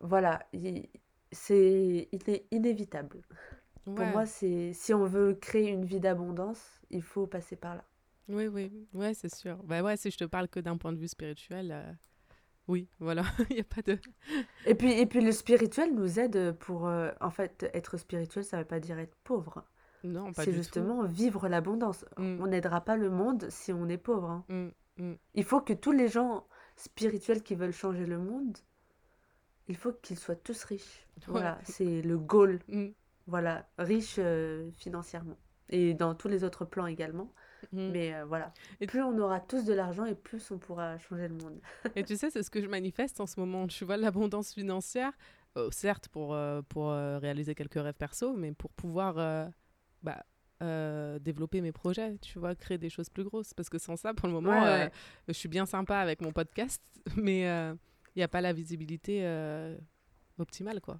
voilà, 0.00 0.40
il- 0.52 0.88
c'est 1.30 2.08
iné- 2.12 2.46
inévitable. 2.50 3.22
Pour 3.94 4.06
moi, 4.06 4.26
c'est 4.26 4.72
si 4.74 4.94
on 4.94 5.06
veut 5.06 5.34
créer 5.34 5.70
une 5.70 5.84
vie 5.84 6.00
d'abondance, 6.00 6.80
il 6.90 7.02
faut 7.02 7.26
passer 7.26 7.56
par 7.56 7.76
là. 7.76 7.84
Oui, 8.28 8.46
oui, 8.46 8.72
ouais, 8.94 9.14
c'est 9.14 9.34
sûr. 9.34 9.62
Bah 9.64 9.82
ouais, 9.82 9.96
si 9.96 10.10
je 10.10 10.16
te 10.16 10.24
parle 10.24 10.48
que 10.48 10.60
d'un 10.60 10.76
point 10.76 10.92
de 10.92 10.98
vue 10.98 11.08
spirituel, 11.08 11.72
euh, 11.72 11.92
oui, 12.68 12.88
voilà, 13.00 13.24
il 13.50 13.56
n'y 13.56 13.60
a 13.60 13.64
pas 13.64 13.82
de... 13.82 13.98
Et 14.64 14.74
puis, 14.74 14.92
et 14.92 15.06
puis 15.06 15.20
le 15.20 15.30
spirituel 15.32 15.94
nous 15.94 16.18
aide 16.20 16.52
pour, 16.58 16.86
euh, 16.88 17.10
en 17.20 17.30
fait, 17.30 17.68
être 17.74 17.96
spirituel, 17.96 18.44
ça 18.44 18.56
ne 18.58 18.62
veut 18.62 18.68
pas 18.68 18.80
dire 18.80 18.98
être 18.98 19.16
pauvre. 19.24 19.64
Non, 20.04 20.32
pas 20.32 20.44
C'est 20.44 20.52
justement 20.52 21.04
vivre 21.04 21.48
l'abondance. 21.48 22.04
Mm. 22.18 22.38
On 22.40 22.46
n'aidera 22.48 22.80
pas 22.80 22.96
le 22.96 23.10
monde 23.10 23.46
si 23.50 23.72
on 23.72 23.88
est 23.88 23.98
pauvre. 23.98 24.30
hein. 24.30 24.44
Mm, 24.48 24.68
mm. 25.04 25.14
Il 25.34 25.44
faut 25.44 25.60
que 25.60 25.72
tous 25.72 25.92
les 25.92 26.08
gens 26.08 26.46
spirituels 26.76 27.42
qui 27.42 27.54
veulent 27.54 27.72
changer 27.72 28.06
le 28.06 28.18
monde, 28.18 28.56
il 29.68 29.76
faut 29.76 29.92
qu'ils 29.92 30.18
soient 30.18 30.34
tous 30.36 30.64
riches. 30.64 31.06
Voilà, 31.26 31.58
c'est 31.64 32.02
le 32.02 32.18
goal. 32.18 32.60
Voilà, 33.28 33.68
riches 33.78 34.16
euh, 34.18 34.70
financièrement. 34.72 35.36
Et 35.68 35.94
dans 35.94 36.14
tous 36.14 36.28
les 36.28 36.42
autres 36.44 36.64
plans 36.64 36.86
également. 36.86 37.32
Mais 37.72 38.12
euh, 38.12 38.24
voilà, 38.24 38.52
Et- 38.80 38.88
plus 38.88 39.00
on 39.02 39.16
aura 39.18 39.38
tous 39.38 39.64
de 39.64 39.72
l'argent 39.72 40.04
et 40.04 40.16
plus 40.16 40.50
on 40.50 40.58
pourra 40.58 40.98
changer 40.98 41.28
le 41.28 41.34
monde. 41.36 41.60
Et 41.96 42.02
tu 42.02 42.16
sais, 42.16 42.28
c'est 42.28 42.42
ce 42.42 42.50
que 42.50 42.60
je 42.60 42.66
manifeste 42.66 43.20
en 43.20 43.26
ce 43.26 43.38
moment. 43.38 43.68
Tu 43.68 43.84
vois, 43.84 43.96
l'abondance 43.96 44.52
financière, 44.52 45.12
euh, 45.56 45.70
certes 45.70 46.08
pour, 46.08 46.34
euh, 46.34 46.60
pour 46.68 46.90
réaliser 46.90 47.54
quelques 47.54 47.74
rêves 47.80 47.94
perso, 47.94 48.34
mais 48.34 48.50
pour 48.52 48.72
pouvoir 48.72 49.14
bah, 50.02 50.24
euh, 50.62 51.18
développer 51.18 51.60
mes 51.60 51.72
projets, 51.72 52.18
tu 52.18 52.38
vois, 52.38 52.54
créer 52.54 52.78
des 52.78 52.90
choses 52.90 53.08
plus 53.08 53.24
grosses. 53.24 53.54
Parce 53.54 53.68
que 53.68 53.78
sans 53.78 53.96
ça, 53.96 54.14
pour 54.14 54.28
le 54.28 54.34
moment, 54.34 54.62
Ouais, 54.62 54.86
euh, 54.86 54.88
je 55.28 55.32
suis 55.32 55.48
bien 55.48 55.66
sympa 55.66 55.98
avec 55.98 56.20
mon 56.20 56.32
podcast, 56.32 56.82
mais 57.16 57.40
il 57.40 58.18
n'y 58.18 58.22
a 58.22 58.28
pas 58.28 58.40
la 58.40 58.52
visibilité 58.52 59.20
euh, 59.24 59.76
optimale, 60.38 60.80
quoi. 60.80 60.98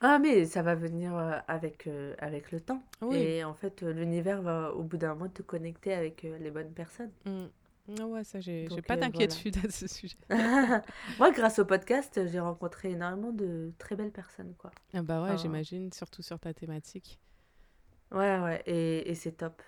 Ah, 0.00 0.18
mais 0.18 0.44
ça 0.44 0.62
va 0.62 0.74
venir 0.74 1.16
euh, 1.16 1.38
avec, 1.48 1.86
euh, 1.86 2.14
avec 2.18 2.52
le 2.52 2.60
temps. 2.60 2.82
Oui. 3.00 3.16
Et 3.16 3.44
en 3.44 3.54
fait, 3.54 3.82
euh, 3.82 3.92
l'univers 3.92 4.42
va 4.42 4.72
au 4.74 4.82
bout 4.82 4.98
d'un 4.98 5.14
moment 5.14 5.28
te 5.28 5.42
connecter 5.42 5.94
avec 5.94 6.24
euh, 6.24 6.36
les 6.38 6.50
bonnes 6.50 6.72
personnes. 6.72 7.12
Mm. 7.24 7.46
Ah 8.00 8.06
ouais, 8.06 8.24
ça, 8.24 8.40
j'ai 8.40 8.66
pas 8.66 8.74
euh, 8.74 8.80
voilà. 8.88 9.02
d'inquiétude 9.02 9.56
à 9.64 9.70
ce 9.70 9.86
sujet. 9.86 10.16
Moi, 11.18 11.30
grâce 11.30 11.60
au 11.60 11.64
podcast, 11.64 12.20
j'ai 12.26 12.40
rencontré 12.40 12.90
énormément 12.90 13.30
de 13.30 13.72
très 13.78 13.94
belles 13.94 14.10
personnes, 14.10 14.54
quoi. 14.58 14.72
Ah 14.92 15.02
bah 15.02 15.22
ouais, 15.22 15.38
j'imagine, 15.38 15.92
surtout 15.92 16.20
sur 16.22 16.38
ta 16.38 16.52
thématique. 16.52 17.20
Ouais, 18.12 18.38
ouais, 18.40 18.62
et, 18.66 19.10
et 19.10 19.14
c'est 19.14 19.32
top. 19.32 19.62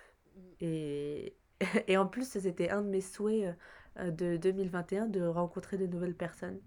Et, 0.61 1.35
et 1.87 1.97
en 1.97 2.07
plus, 2.07 2.27
c'était 2.27 2.69
un 2.69 2.81
de 2.81 2.87
mes 2.87 3.01
souhaits 3.01 3.55
euh, 3.99 4.11
de 4.11 4.37
2021 4.37 5.07
de 5.07 5.23
rencontrer 5.25 5.77
de 5.77 5.85
nouvelles 5.87 6.15
personnes. 6.15 6.59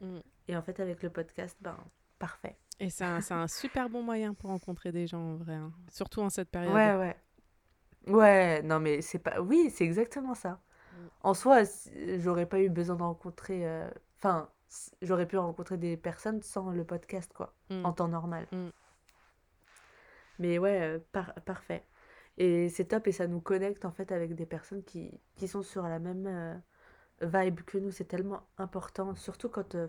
Mm. 0.00 0.18
Et 0.48 0.56
en 0.56 0.62
fait, 0.62 0.80
avec 0.80 1.02
le 1.02 1.10
podcast, 1.10 1.56
ben, 1.60 1.76
parfait. 2.18 2.56
Et 2.80 2.90
c'est 2.90 3.04
un, 3.04 3.20
un 3.30 3.46
super 3.48 3.88
bon 3.90 4.02
moyen 4.02 4.34
pour 4.34 4.50
rencontrer 4.50 4.90
des 4.92 5.06
gens, 5.06 5.20
en 5.20 5.36
vrai. 5.36 5.54
hein. 5.54 5.72
Surtout 5.90 6.20
en 6.22 6.30
cette 6.30 6.50
période. 6.50 6.72
Ouais, 6.74 6.96
ouais. 6.96 7.16
Ouais, 8.06 8.62
non, 8.62 8.80
mais 8.80 9.02
c'est 9.02 9.18
pas. 9.18 9.40
Oui, 9.40 9.70
c'est 9.70 9.84
exactement 9.84 10.34
ça. 10.34 10.52
Mm. 10.92 10.96
En 11.22 11.34
soi, 11.34 11.62
j'aurais 12.18 12.46
pas 12.46 12.60
eu 12.60 12.68
besoin 12.70 12.96
de 12.96 13.02
rencontrer. 13.02 13.66
euh, 13.68 13.88
Enfin, 14.18 14.50
j'aurais 15.02 15.26
pu 15.26 15.36
rencontrer 15.38 15.76
des 15.78 15.96
personnes 15.96 16.42
sans 16.42 16.70
le 16.70 16.84
podcast, 16.84 17.32
quoi, 17.32 17.54
Mm. 17.70 17.84
en 17.86 17.92
temps 17.92 18.08
normal. 18.08 18.46
Mais 20.40 20.58
ouais, 20.58 20.82
euh, 20.82 21.00
par- 21.12 21.34
parfait. 21.46 21.84
Et 22.38 22.70
c'est 22.70 22.86
top 22.86 23.08
et 23.08 23.12
ça 23.12 23.28
nous 23.28 23.40
connecte 23.42 23.86
en 23.86 23.92
fait 23.92 24.12
avec 24.12 24.34
des 24.36 24.46
personnes 24.46 24.84
qui, 24.84 25.12
qui 25.36 25.48
sont 25.48 25.62
sur 25.62 25.84
la 25.84 26.00
même 26.00 26.26
euh, 26.28 26.56
vibe 27.22 27.62
que 27.62 27.78
nous. 27.78 27.92
C'est 27.92 28.06
tellement 28.06 28.42
important, 28.58 29.14
surtout 29.16 29.48
quand, 29.50 29.76
euh, 29.76 29.88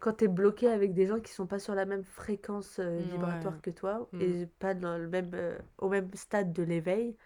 quand 0.00 0.12
t'es 0.14 0.28
bloqué 0.28 0.68
avec 0.68 0.94
des 0.94 1.06
gens 1.06 1.20
qui 1.20 1.32
sont 1.32 1.46
pas 1.46 1.58
sur 1.58 1.74
la 1.74 1.84
même 1.86 2.04
fréquence 2.04 2.78
euh, 2.78 3.00
Ouais. 3.00 3.04
vibratoire 3.04 3.60
que 3.62 3.70
toi 3.70 4.08
Mm. 4.12 4.20
et 4.22 4.46
pas 4.46 4.74
dans 4.74 4.98
le 4.98 5.08
même, 5.08 5.34
au 5.78 5.88
même 5.88 6.12
stade 6.14 6.52
de 6.52 6.62
l'éveil, 6.62 7.16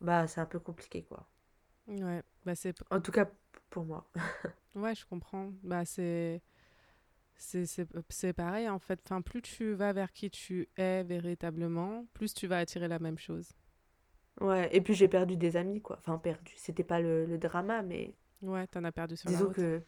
bah 0.00 0.26
c'est 0.28 0.40
un 0.40 0.46
peu 0.46 0.60
compliqué 0.60 1.04
quoi. 1.04 1.26
Ouais, 1.88 2.22
bah 2.44 2.54
c'est 2.54 2.74
En 2.90 3.00
tout 3.00 3.12
cas 3.12 3.30
pour 3.70 3.84
moi. 3.84 4.10
ouais, 4.74 4.94
je 4.94 5.04
comprends. 5.06 5.52
Bah 5.62 5.84
c'est 5.84 6.40
c'est 7.38 8.32
pareil 8.32 8.68
en 8.68 8.78
fait. 8.78 9.00
Enfin, 9.04 9.22
plus 9.22 9.42
tu 9.42 9.72
vas 9.74 9.92
vers 9.92 10.12
qui 10.12 10.30
tu 10.30 10.68
es 10.76 11.02
véritablement, 11.04 12.06
plus 12.14 12.34
tu 12.34 12.46
vas 12.46 12.58
attirer 12.58 12.88
la 12.88 12.98
même 12.98 13.18
chose. 13.18 13.52
Ouais, 14.40 14.68
et 14.74 14.80
puis 14.80 14.94
j'ai 14.94 15.08
perdu 15.08 15.36
des 15.36 15.56
amis 15.58 15.80
quoi. 15.82 15.96
Enfin 15.98 16.16
perdu, 16.18 16.52
c'était 16.56 16.84
pas 16.84 17.00
le, 17.00 17.26
le 17.26 17.36
drama, 17.38 17.82
mais 17.82 18.14
Ouais, 18.40 18.66
t'en 18.66 18.82
as 18.84 18.92
perdu 18.92 19.14
sur 19.16 19.30
la 19.30 19.40
disons 19.40 19.42
route. 19.42 19.66
que 19.66 19.82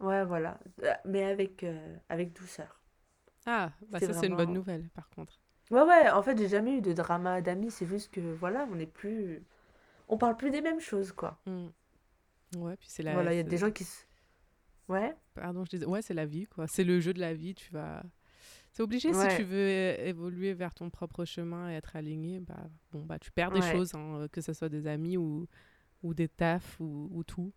ouais 0.00 0.24
voilà, 0.24 0.60
Euh, 0.84 0.94
mais 1.06 1.24
avec 1.24 1.64
euh, 1.64 1.96
avec 2.10 2.32
douceur. 2.34 2.80
Ah, 3.46 3.72
bah 3.88 3.98
ça 4.00 4.12
c'est 4.14 4.28
une 4.28 4.36
bonne 4.36 4.52
nouvelle 4.52 4.90
par 4.90 5.10
contre. 5.10 5.40
Ouais, 5.70 5.80
ouais, 5.82 6.10
en 6.10 6.22
fait, 6.22 6.36
j'ai 6.38 6.46
jamais 6.48 6.76
eu 6.76 6.80
de 6.82 6.92
drama 6.92 7.40
d'amis, 7.40 7.70
c'est 7.70 7.86
juste 7.86 8.10
que, 8.12 8.20
voilà, 8.20 8.66
on 8.70 8.74
n'est 8.76 8.86
plus... 8.86 9.42
On 10.08 10.18
parle 10.18 10.36
plus 10.36 10.50
des 10.50 10.62
mêmes 10.62 10.80
choses, 10.80 11.12
quoi. 11.12 11.38
Mm. 11.46 11.68
Ouais, 12.56 12.76
puis 12.76 12.88
c'est 12.90 13.02
la 13.02 13.12
Voilà, 13.12 13.34
il 13.34 13.36
y 13.36 13.40
a 13.40 13.42
des 13.42 13.58
gens 13.58 13.70
qui... 13.70 13.84
se- 13.84 14.04
Ouais, 14.88 15.14
pardon, 15.34 15.64
je 15.64 15.70
disais 15.70 15.86
ouais, 15.86 16.02
c'est 16.02 16.14
la 16.14 16.26
vie 16.26 16.46
quoi. 16.46 16.66
C'est 16.66 16.84
le 16.84 17.00
jeu 17.00 17.12
de 17.12 17.20
la 17.20 17.34
vie, 17.34 17.54
tu 17.54 17.70
vas 17.72 18.02
c'est 18.72 18.82
obligé 18.82 19.12
si 19.14 19.28
tu 19.28 19.44
veux 19.44 19.68
évoluer 20.06 20.54
vers 20.54 20.74
ton 20.74 20.90
propre 20.90 21.24
chemin 21.24 21.70
et 21.70 21.74
être 21.74 21.96
aligné, 21.96 22.40
bah 22.40 22.68
bon 22.92 23.04
bah 23.04 23.18
tu 23.18 23.30
perds 23.32 23.50
des 23.50 23.60
ouais, 23.60 23.72
choses 23.72 23.94
hein, 23.94 24.28
que 24.32 24.40
ce 24.40 24.52
soit 24.52 24.68
des 24.68 24.86
amis 24.86 25.16
ou 25.16 25.48
ou 26.02 26.14
des 26.14 26.28
tafs 26.28 26.78
ou, 26.80 27.08
ou 27.12 27.24
tout. 27.24 27.52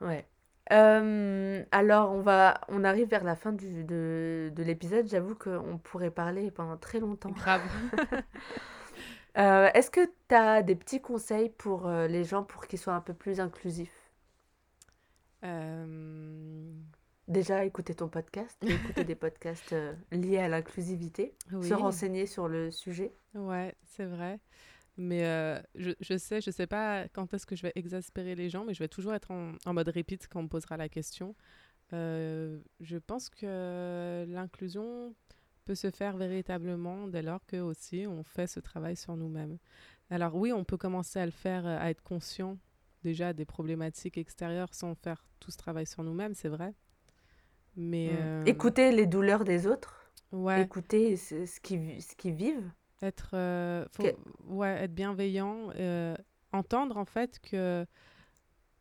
ouais. 0.00 0.28
Euh, 0.72 1.62
alors, 1.72 2.12
on 2.12 2.20
va... 2.22 2.60
On 2.68 2.84
arrive 2.84 3.08
vers 3.08 3.24
la 3.24 3.36
fin 3.36 3.52
du, 3.52 3.84
de, 3.84 4.50
de 4.54 4.62
l'épisode, 4.62 5.06
j'avoue 5.08 5.34
qu'on 5.34 5.78
pourrait 5.78 6.10
parler 6.10 6.50
pendant 6.50 6.76
très 6.78 7.00
longtemps. 7.00 7.32
Grave. 7.32 7.62
Euh, 9.36 9.68
est-ce 9.74 9.90
que 9.90 10.06
tu 10.28 10.34
as 10.34 10.62
des 10.62 10.76
petits 10.76 11.00
conseils 11.00 11.48
pour 11.50 11.88
euh, 11.88 12.06
les 12.06 12.24
gens 12.24 12.44
pour 12.44 12.66
qu'ils 12.66 12.78
soient 12.78 12.94
un 12.94 13.00
peu 13.00 13.14
plus 13.14 13.40
inclusifs? 13.40 14.03
Euh, 15.44 16.72
Déjà, 17.26 17.64
écouter 17.64 17.94
ton 17.94 18.08
podcast, 18.08 18.62
écouter 18.62 19.04
des 19.04 19.14
podcasts 19.14 19.72
euh, 19.72 19.94
liés 20.12 20.38
à 20.38 20.48
l'inclusivité, 20.48 21.34
se 21.62 21.72
renseigner 21.72 22.26
sur 22.26 22.48
le 22.48 22.70
sujet. 22.70 23.14
ouais, 23.34 23.74
c'est 23.84 24.04
vrai. 24.04 24.40
Mais 24.96 25.24
euh, 25.24 25.60
je, 25.74 25.90
je 26.00 26.16
sais, 26.16 26.40
je 26.40 26.50
sais 26.50 26.66
pas 26.66 27.08
quand 27.08 27.32
est-ce 27.34 27.46
que 27.46 27.56
je 27.56 27.62
vais 27.62 27.72
exaspérer 27.74 28.34
les 28.34 28.48
gens, 28.50 28.64
mais 28.64 28.74
je 28.74 28.78
vais 28.78 28.88
toujours 28.88 29.14
être 29.14 29.30
en, 29.30 29.52
en 29.64 29.74
mode 29.74 29.88
repeat 29.88 30.28
quand 30.28 30.40
on 30.40 30.42
me 30.44 30.48
posera 30.48 30.76
la 30.76 30.88
question. 30.88 31.34
Je 31.92 32.96
pense 33.06 33.30
que 33.30 34.24
l'inclusion 34.28 35.14
peut 35.64 35.74
se 35.74 35.90
faire 35.90 36.16
véritablement 36.16 37.06
dès 37.08 37.22
lors 37.22 37.44
que 37.46 37.56
aussi 37.56 38.04
on 38.06 38.22
fait 38.22 38.46
ce 38.46 38.60
travail 38.60 38.96
sur 38.96 39.16
nous-mêmes. 39.16 39.58
Alors 40.10 40.34
oui, 40.34 40.52
on 40.52 40.64
peut 40.64 40.76
commencer 40.76 41.18
à 41.18 41.24
le 41.24 41.32
faire, 41.32 41.66
à 41.66 41.90
être 41.90 42.02
conscient 42.02 42.58
déjà 43.04 43.32
des 43.32 43.44
problématiques 43.44 44.18
extérieures 44.18 44.74
sans 44.74 44.94
faire 44.96 45.24
tout 45.38 45.50
ce 45.52 45.56
travail 45.58 45.86
sur 45.86 46.02
nous-mêmes, 46.02 46.34
c'est 46.34 46.48
vrai. 46.48 46.74
Mais 47.76 48.08
Mm. 48.08 48.16
euh, 48.16 48.44
Écouter 48.46 48.90
les 48.92 49.06
douleurs 49.06 49.44
des 49.44 49.66
autres. 49.66 50.10
ouais, 50.32 50.62
Écouter 50.62 51.16
ce, 51.16 51.46
ce 51.46 51.60
qu'ils 51.60 52.02
ce 52.02 52.16
qu'ils 52.16 52.34
vivent. 52.34 52.70
être, 53.02 53.30
euh, 53.34 53.84
faut, 53.92 54.02
Que- 54.04 54.16
ouais, 54.46 54.84
être 54.84 54.94
bienveillant, 54.94 55.70
euh, 55.76 56.16
entendre 56.52 56.96
en 56.96 57.04
fait 57.04 57.38
que 57.40 57.86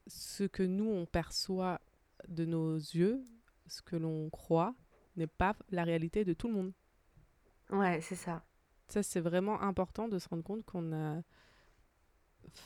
ce 0.07 0.43
que 0.45 0.63
nous 0.63 0.89
on 0.89 1.05
perçoit 1.05 1.79
de 2.27 2.45
nos 2.45 2.75
yeux, 2.75 3.21
ce 3.67 3.81
que 3.81 3.95
l'on 3.97 4.29
croit, 4.29 4.73
n'est 5.17 5.27
pas 5.27 5.55
la 5.69 5.83
réalité 5.83 6.23
de 6.23 6.33
tout 6.33 6.47
le 6.47 6.53
monde. 6.53 6.71
Ouais, 7.69 7.99
c'est 8.01 8.15
ça. 8.15 8.43
Ça, 8.87 9.01
c'est 9.03 9.19
vraiment 9.21 9.61
important 9.61 10.07
de 10.07 10.19
se 10.19 10.29
rendre 10.29 10.43
compte 10.43 10.63
qu'on 10.65 10.91
a. 10.93 11.21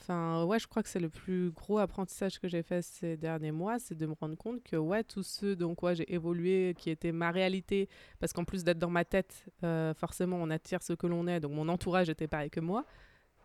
Enfin, 0.01 0.43
ouais, 0.45 0.59
je 0.59 0.67
crois 0.67 0.83
que 0.83 0.89
c'est 0.89 0.99
le 0.99 1.09
plus 1.09 1.51
gros 1.51 1.77
apprentissage 1.79 2.39
que 2.39 2.47
j'ai 2.47 2.63
fait 2.63 2.81
ces 2.81 3.17
derniers 3.17 3.51
mois, 3.51 3.79
c'est 3.79 3.95
de 3.95 4.05
me 4.05 4.13
rendre 4.19 4.35
compte 4.35 4.63
que, 4.63 4.75
ouais, 4.75 5.03
tous 5.03 5.23
ceux 5.23 5.55
dans 5.55 5.75
quoi 5.75 5.93
j'ai 5.93 6.11
évolué, 6.13 6.73
qui 6.77 6.89
étaient 6.89 7.11
ma 7.11 7.31
réalité, 7.31 7.87
parce 8.19 8.33
qu'en 8.33 8.43
plus 8.43 8.63
d'être 8.63 8.79
dans 8.79 8.89
ma 8.89 9.05
tête, 9.05 9.45
euh, 9.63 9.93
forcément, 9.93 10.37
on 10.37 10.49
attire 10.49 10.81
ce 10.83 10.93
que 10.93 11.07
l'on 11.07 11.27
est, 11.27 11.39
donc 11.39 11.51
mon 11.53 11.67
entourage 11.69 12.09
était 12.09 12.27
pareil 12.27 12.49
que 12.49 12.59
moi, 12.59 12.85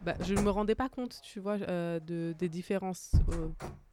bah, 0.01 0.15
je 0.21 0.35
ne 0.35 0.41
me 0.43 0.51
rendais 0.51 0.75
pas 0.75 0.89
compte, 0.89 1.21
tu 1.23 1.39
vois, 1.41 1.59
euh, 1.61 2.01
de, 2.01 2.35
des 2.39 2.49
différences. 2.49 3.13
euh, 3.33 3.49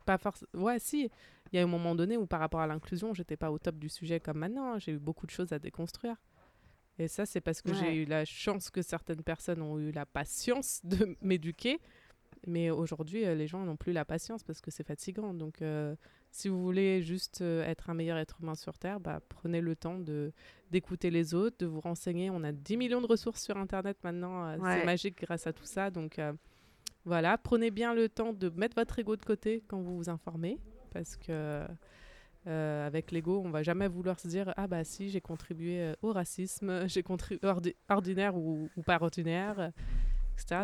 pas 0.06 0.18
forcément. 0.18 0.64
Ouais, 0.64 0.80
si, 0.80 1.10
il 1.52 1.56
y 1.56 1.60
a 1.60 1.64
un 1.64 1.68
moment 1.68 1.94
donné 1.94 2.18
où 2.18 2.26
par 2.26 2.40
rapport 2.40 2.62
à 2.62 2.68
l'inclusion, 2.68 3.14
j'étais 3.14 3.38
pas 3.38 3.52
au 3.52 3.60
top 3.60 3.76
du 3.76 3.90
sujet 3.90 4.20
comme 4.20 4.40
maintenant, 4.40 4.74
hein, 4.74 4.80
j'ai 4.80 4.94
eu 4.94 4.98
beaucoup 5.00 5.26
de 5.28 5.32
choses 5.32 5.54
à 5.54 5.60
déconstruire. 5.60 6.16
Et 6.98 7.08
ça, 7.08 7.26
c'est 7.26 7.42
parce 7.42 7.62
que 7.62 7.74
j'ai 7.74 7.86
Ouais. 7.86 7.96
eu 7.98 8.06
la 8.06 8.26
chance 8.26 8.70
que 8.70 8.82
certaines 8.82 9.24
personnes 9.24 9.62
ont 9.62 9.80
eu 9.80 9.92
la 9.92 10.06
patience 10.06 10.82
de 10.84 11.16
m'éduquer. 11.22 11.80
Mais 12.48 12.70
aujourd'hui, 12.70 13.26
euh, 13.26 13.36
les 13.36 13.48
gens 13.48 13.64
n'ont 13.66 13.76
plus 13.76 13.92
la 13.94 14.06
patience 14.06 14.44
parce 14.44 14.62
que 14.62 14.72
c'est 14.72 14.84
fatigant. 14.86 15.34
Donc, 15.34 15.62
euh, 15.62 15.96
si 16.32 16.48
vous 16.48 16.62
voulez 16.62 17.02
juste 17.02 17.42
euh, 17.42 17.64
être 17.66 17.90
un 17.90 17.94
meilleur 17.94 18.18
être 18.18 18.38
humain 18.42 18.56
sur 18.56 18.78
Terre, 18.78 19.00
bah, 19.00 19.20
prenez 19.30 19.62
le 19.62 19.76
temps 19.76 19.98
de 20.00 20.32
d'écouter 20.72 21.10
les 21.10 21.34
autres, 21.34 21.58
de 21.60 21.66
vous 21.66 21.80
renseigner. 21.82 22.30
On 22.30 22.44
a 22.44 22.52
10 22.52 22.78
millions 22.78 23.02
de 23.02 23.08
ressources 23.08 23.42
sur 23.44 23.58
Internet 23.58 23.98
maintenant. 24.04 24.54
c'est 24.56 24.86
magique 24.86 25.20
grâce 25.22 25.48
à 25.48 25.54
tout 25.54 25.66
ça. 25.66 25.90
Donc, 25.90 26.20
euh, 26.20 26.34
voilà, 27.06 27.38
prenez 27.38 27.72
bien 27.72 27.94
le 27.94 28.08
temps 28.10 28.34
de 28.34 28.50
mettre 28.50 28.76
votre 28.76 29.00
ego 29.00 29.16
de 29.16 29.26
côté 29.26 29.64
quand 29.68 29.82
vous 29.82 29.98
vous 29.98 30.10
informez. 30.10 30.60
Parce 30.92 31.16
que 31.18 31.66
euh, 32.48 32.88
avec 32.88 33.12
l'ego, 33.12 33.42
on 33.46 33.50
va 33.50 33.64
jamais 33.64 33.88
vouloir 33.88 34.20
se 34.20 34.28
dire 34.28 34.54
ah 34.58 34.66
bah 34.68 34.84
si 34.84 35.10
j'ai 35.10 35.22
contribué 35.22 35.82
euh, 35.82 35.94
au 36.02 36.14
racisme, 36.14 36.88
j'ai 36.88 37.04
contribué 37.04 37.46
ordi- 37.48 37.76
ordinaire 37.90 38.36
ou, 38.38 38.70
ou 38.78 38.82
pas 38.82 38.98
ordinaire, 39.02 39.72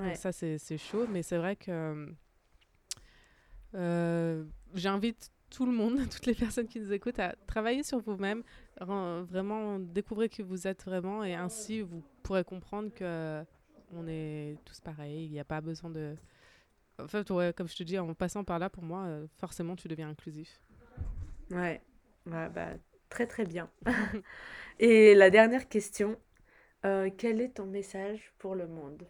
Donc 0.01 0.15
ça 0.15 0.31
c'est 0.31 0.77
chaud, 0.77 1.07
mais 1.09 1.23
c'est 1.23 1.37
vrai 1.37 1.55
que 1.55 2.07
euh, 3.75 4.43
j'invite 4.73 5.31
tout 5.49 5.65
le 5.65 5.71
monde, 5.71 5.99
toutes 6.09 6.25
les 6.25 6.35
personnes 6.35 6.67
qui 6.67 6.79
nous 6.79 6.91
écoutent, 6.93 7.19
à 7.19 7.35
travailler 7.47 7.83
sur 7.83 7.99
vous-même, 7.99 8.43
vraiment 8.79 9.79
découvrir 9.79 10.29
qui 10.29 10.41
vous 10.41 10.67
êtes 10.67 10.83
vraiment, 10.83 11.23
et 11.23 11.33
ainsi 11.33 11.81
vous 11.81 12.03
pourrez 12.23 12.43
comprendre 12.43 12.93
que 12.93 13.43
on 13.93 14.07
est 14.07 14.57
tous 14.65 14.79
pareils. 14.81 15.25
Il 15.25 15.31
n'y 15.31 15.39
a 15.39 15.45
pas 15.45 15.61
besoin 15.61 15.89
de 15.89 16.15
en 16.99 17.07
fait, 17.07 17.29
ouais, 17.29 17.53
comme 17.53 17.67
je 17.67 17.75
te 17.75 17.83
dis, 17.83 17.99
en 17.99 18.13
passant 18.13 18.43
par 18.43 18.59
là, 18.59 18.69
pour 18.69 18.83
moi, 18.83 19.03
euh, 19.03 19.27
forcément, 19.37 19.75
tu 19.75 19.87
deviens 19.87 20.09
inclusif. 20.09 20.61
Ouais. 21.51 21.81
Ouais, 22.25 22.49
bah, 22.49 22.69
très 23.09 23.27
très 23.27 23.45
bien. 23.45 23.69
Et 24.79 25.13
la 25.13 25.29
dernière 25.29 25.67
question, 25.67 26.17
euh, 26.85 27.09
quel 27.17 27.41
est 27.41 27.55
ton 27.55 27.65
message 27.65 28.33
pour 28.37 28.55
le 28.55 28.67
monde? 28.67 29.05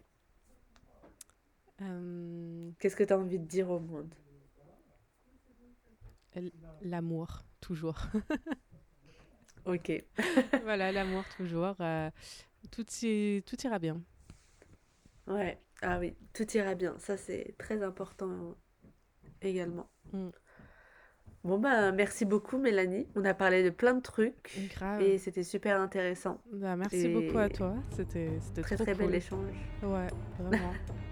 Euh, 1.82 2.70
Qu'est-ce 2.78 2.96
que 2.96 3.04
tu 3.04 3.12
as 3.12 3.18
envie 3.18 3.38
de 3.38 3.46
dire 3.46 3.70
au 3.70 3.80
monde? 3.80 4.14
l'amour, 6.82 7.44
toujours. 7.60 7.98
Ok. 9.64 9.90
voilà, 10.62 10.92
l'amour, 10.92 11.24
toujours. 11.36 11.74
euh, 11.80 12.08
tout, 12.70 12.86
y- 13.02 13.42
tout 13.44 13.56
ira 13.64 13.80
bien. 13.80 14.00
Ouais. 15.26 15.60
Ah 15.82 15.98
oui, 15.98 16.14
tout 16.32 16.48
ira 16.56 16.74
bien. 16.76 16.96
Ça, 16.98 17.16
c'est 17.16 17.54
très 17.58 17.82
important 17.82 18.54
également. 19.42 19.88
Mm. 20.12 20.28
Bon, 21.42 21.58
bah, 21.58 21.90
merci 21.90 22.24
beaucoup, 22.24 22.58
Mélanie. 22.58 23.08
On 23.16 23.24
a 23.24 23.34
parlé 23.34 23.64
de 23.64 23.70
plein 23.70 23.94
de 23.94 24.00
trucs 24.02 24.56
Grave. 24.70 25.02
et 25.02 25.18
c'était 25.18 25.42
super 25.44 25.80
intéressant. 25.80 26.40
Bah, 26.52 26.76
merci 26.76 27.08
beaucoup 27.08 27.38
à 27.38 27.48
toi. 27.48 27.74
C'était 27.90 28.38
très 28.62 28.76
trop 28.76 28.84
très 28.84 28.94
bel 28.94 29.14
échange. 29.14 29.52
Ouais, 29.82 30.06
vraiment. 30.38 30.72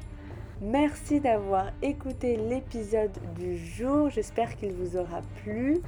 Merci 0.60 1.20
d'avoir 1.20 1.72
écouté 1.82 2.36
l'épisode 2.36 3.10
du 3.36 3.56
jour. 3.56 4.08
J'espère 4.10 4.54
qu'il 4.56 4.72
vous 4.72 4.96
aura 4.96 5.20
plu. 5.42 5.80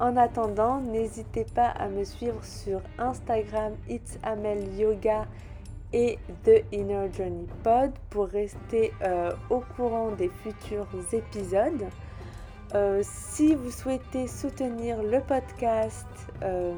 En 0.00 0.16
attendant, 0.16 0.80
n'hésitez 0.80 1.44
pas 1.54 1.68
à 1.68 1.88
me 1.88 2.02
suivre 2.04 2.44
sur 2.44 2.80
Instagram 2.98 3.74
It's 3.88 4.18
Amel 4.24 4.74
Yoga 4.76 5.26
et 5.92 6.18
The 6.44 6.64
Inner 6.72 7.08
Journey 7.12 7.46
Pod 7.62 7.92
pour 8.10 8.26
rester 8.26 8.92
euh, 9.02 9.32
au 9.50 9.60
courant 9.76 10.10
des 10.10 10.30
futurs 10.42 10.88
épisodes. 11.12 11.84
Euh, 12.74 13.00
si 13.02 13.54
vous 13.54 13.70
souhaitez 13.70 14.26
soutenir 14.26 15.02
le 15.02 15.20
podcast, 15.20 16.06
euh, 16.42 16.74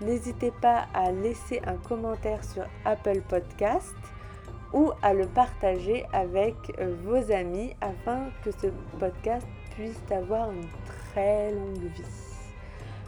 n'hésitez 0.00 0.52
pas 0.62 0.86
à 0.94 1.12
laisser 1.12 1.60
un 1.66 1.76
commentaire 1.76 2.42
sur 2.42 2.64
Apple 2.84 3.20
Podcast 3.28 3.94
ou 4.72 4.92
à 5.02 5.14
le 5.14 5.26
partager 5.26 6.06
avec 6.12 6.54
euh, 6.78 6.94
vos 7.04 7.32
amis 7.32 7.74
afin 7.80 8.30
que 8.44 8.50
ce 8.50 8.68
podcast 8.98 9.46
puisse 9.74 10.00
avoir 10.10 10.50
une 10.50 10.66
très 11.12 11.52
longue 11.52 11.78
vie. 11.78 12.30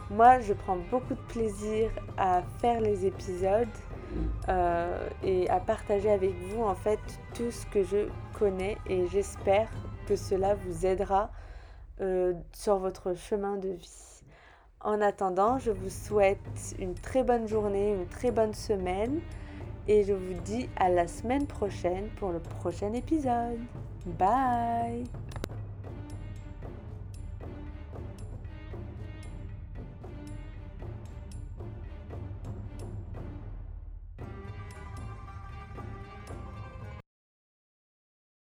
Moi, 0.09 0.41
je 0.41 0.53
prends 0.53 0.77
beaucoup 0.91 1.13
de 1.13 1.21
plaisir 1.29 1.89
à 2.17 2.41
faire 2.59 2.81
les 2.81 3.05
épisodes 3.05 3.67
euh, 4.49 5.09
et 5.23 5.49
à 5.49 5.59
partager 5.59 6.11
avec 6.11 6.33
vous 6.49 6.61
en 6.63 6.75
fait 6.75 6.99
tout 7.33 7.49
ce 7.49 7.65
que 7.67 7.83
je 7.83 8.09
connais 8.37 8.77
et 8.87 9.07
j'espère 9.07 9.69
que 10.07 10.15
cela 10.15 10.55
vous 10.55 10.85
aidera 10.85 11.31
euh, 12.01 12.33
sur 12.51 12.77
votre 12.77 13.15
chemin 13.15 13.57
de 13.57 13.69
vie. 13.69 14.21
En 14.81 14.99
attendant, 15.01 15.57
je 15.59 15.71
vous 15.71 15.89
souhaite 15.89 16.75
une 16.77 16.93
très 16.93 17.23
bonne 17.23 17.47
journée, 17.47 17.93
une 17.93 18.07
très 18.07 18.31
bonne 18.31 18.53
semaine 18.53 19.21
et 19.87 20.03
je 20.03 20.13
vous 20.13 20.33
dis 20.45 20.69
à 20.77 20.89
la 20.89 21.07
semaine 21.07 21.45
prochaine 21.45 22.07
pour 22.17 22.31
le 22.31 22.39
prochain 22.39 22.93
épisode. 22.93 23.59
Bye 24.17 25.03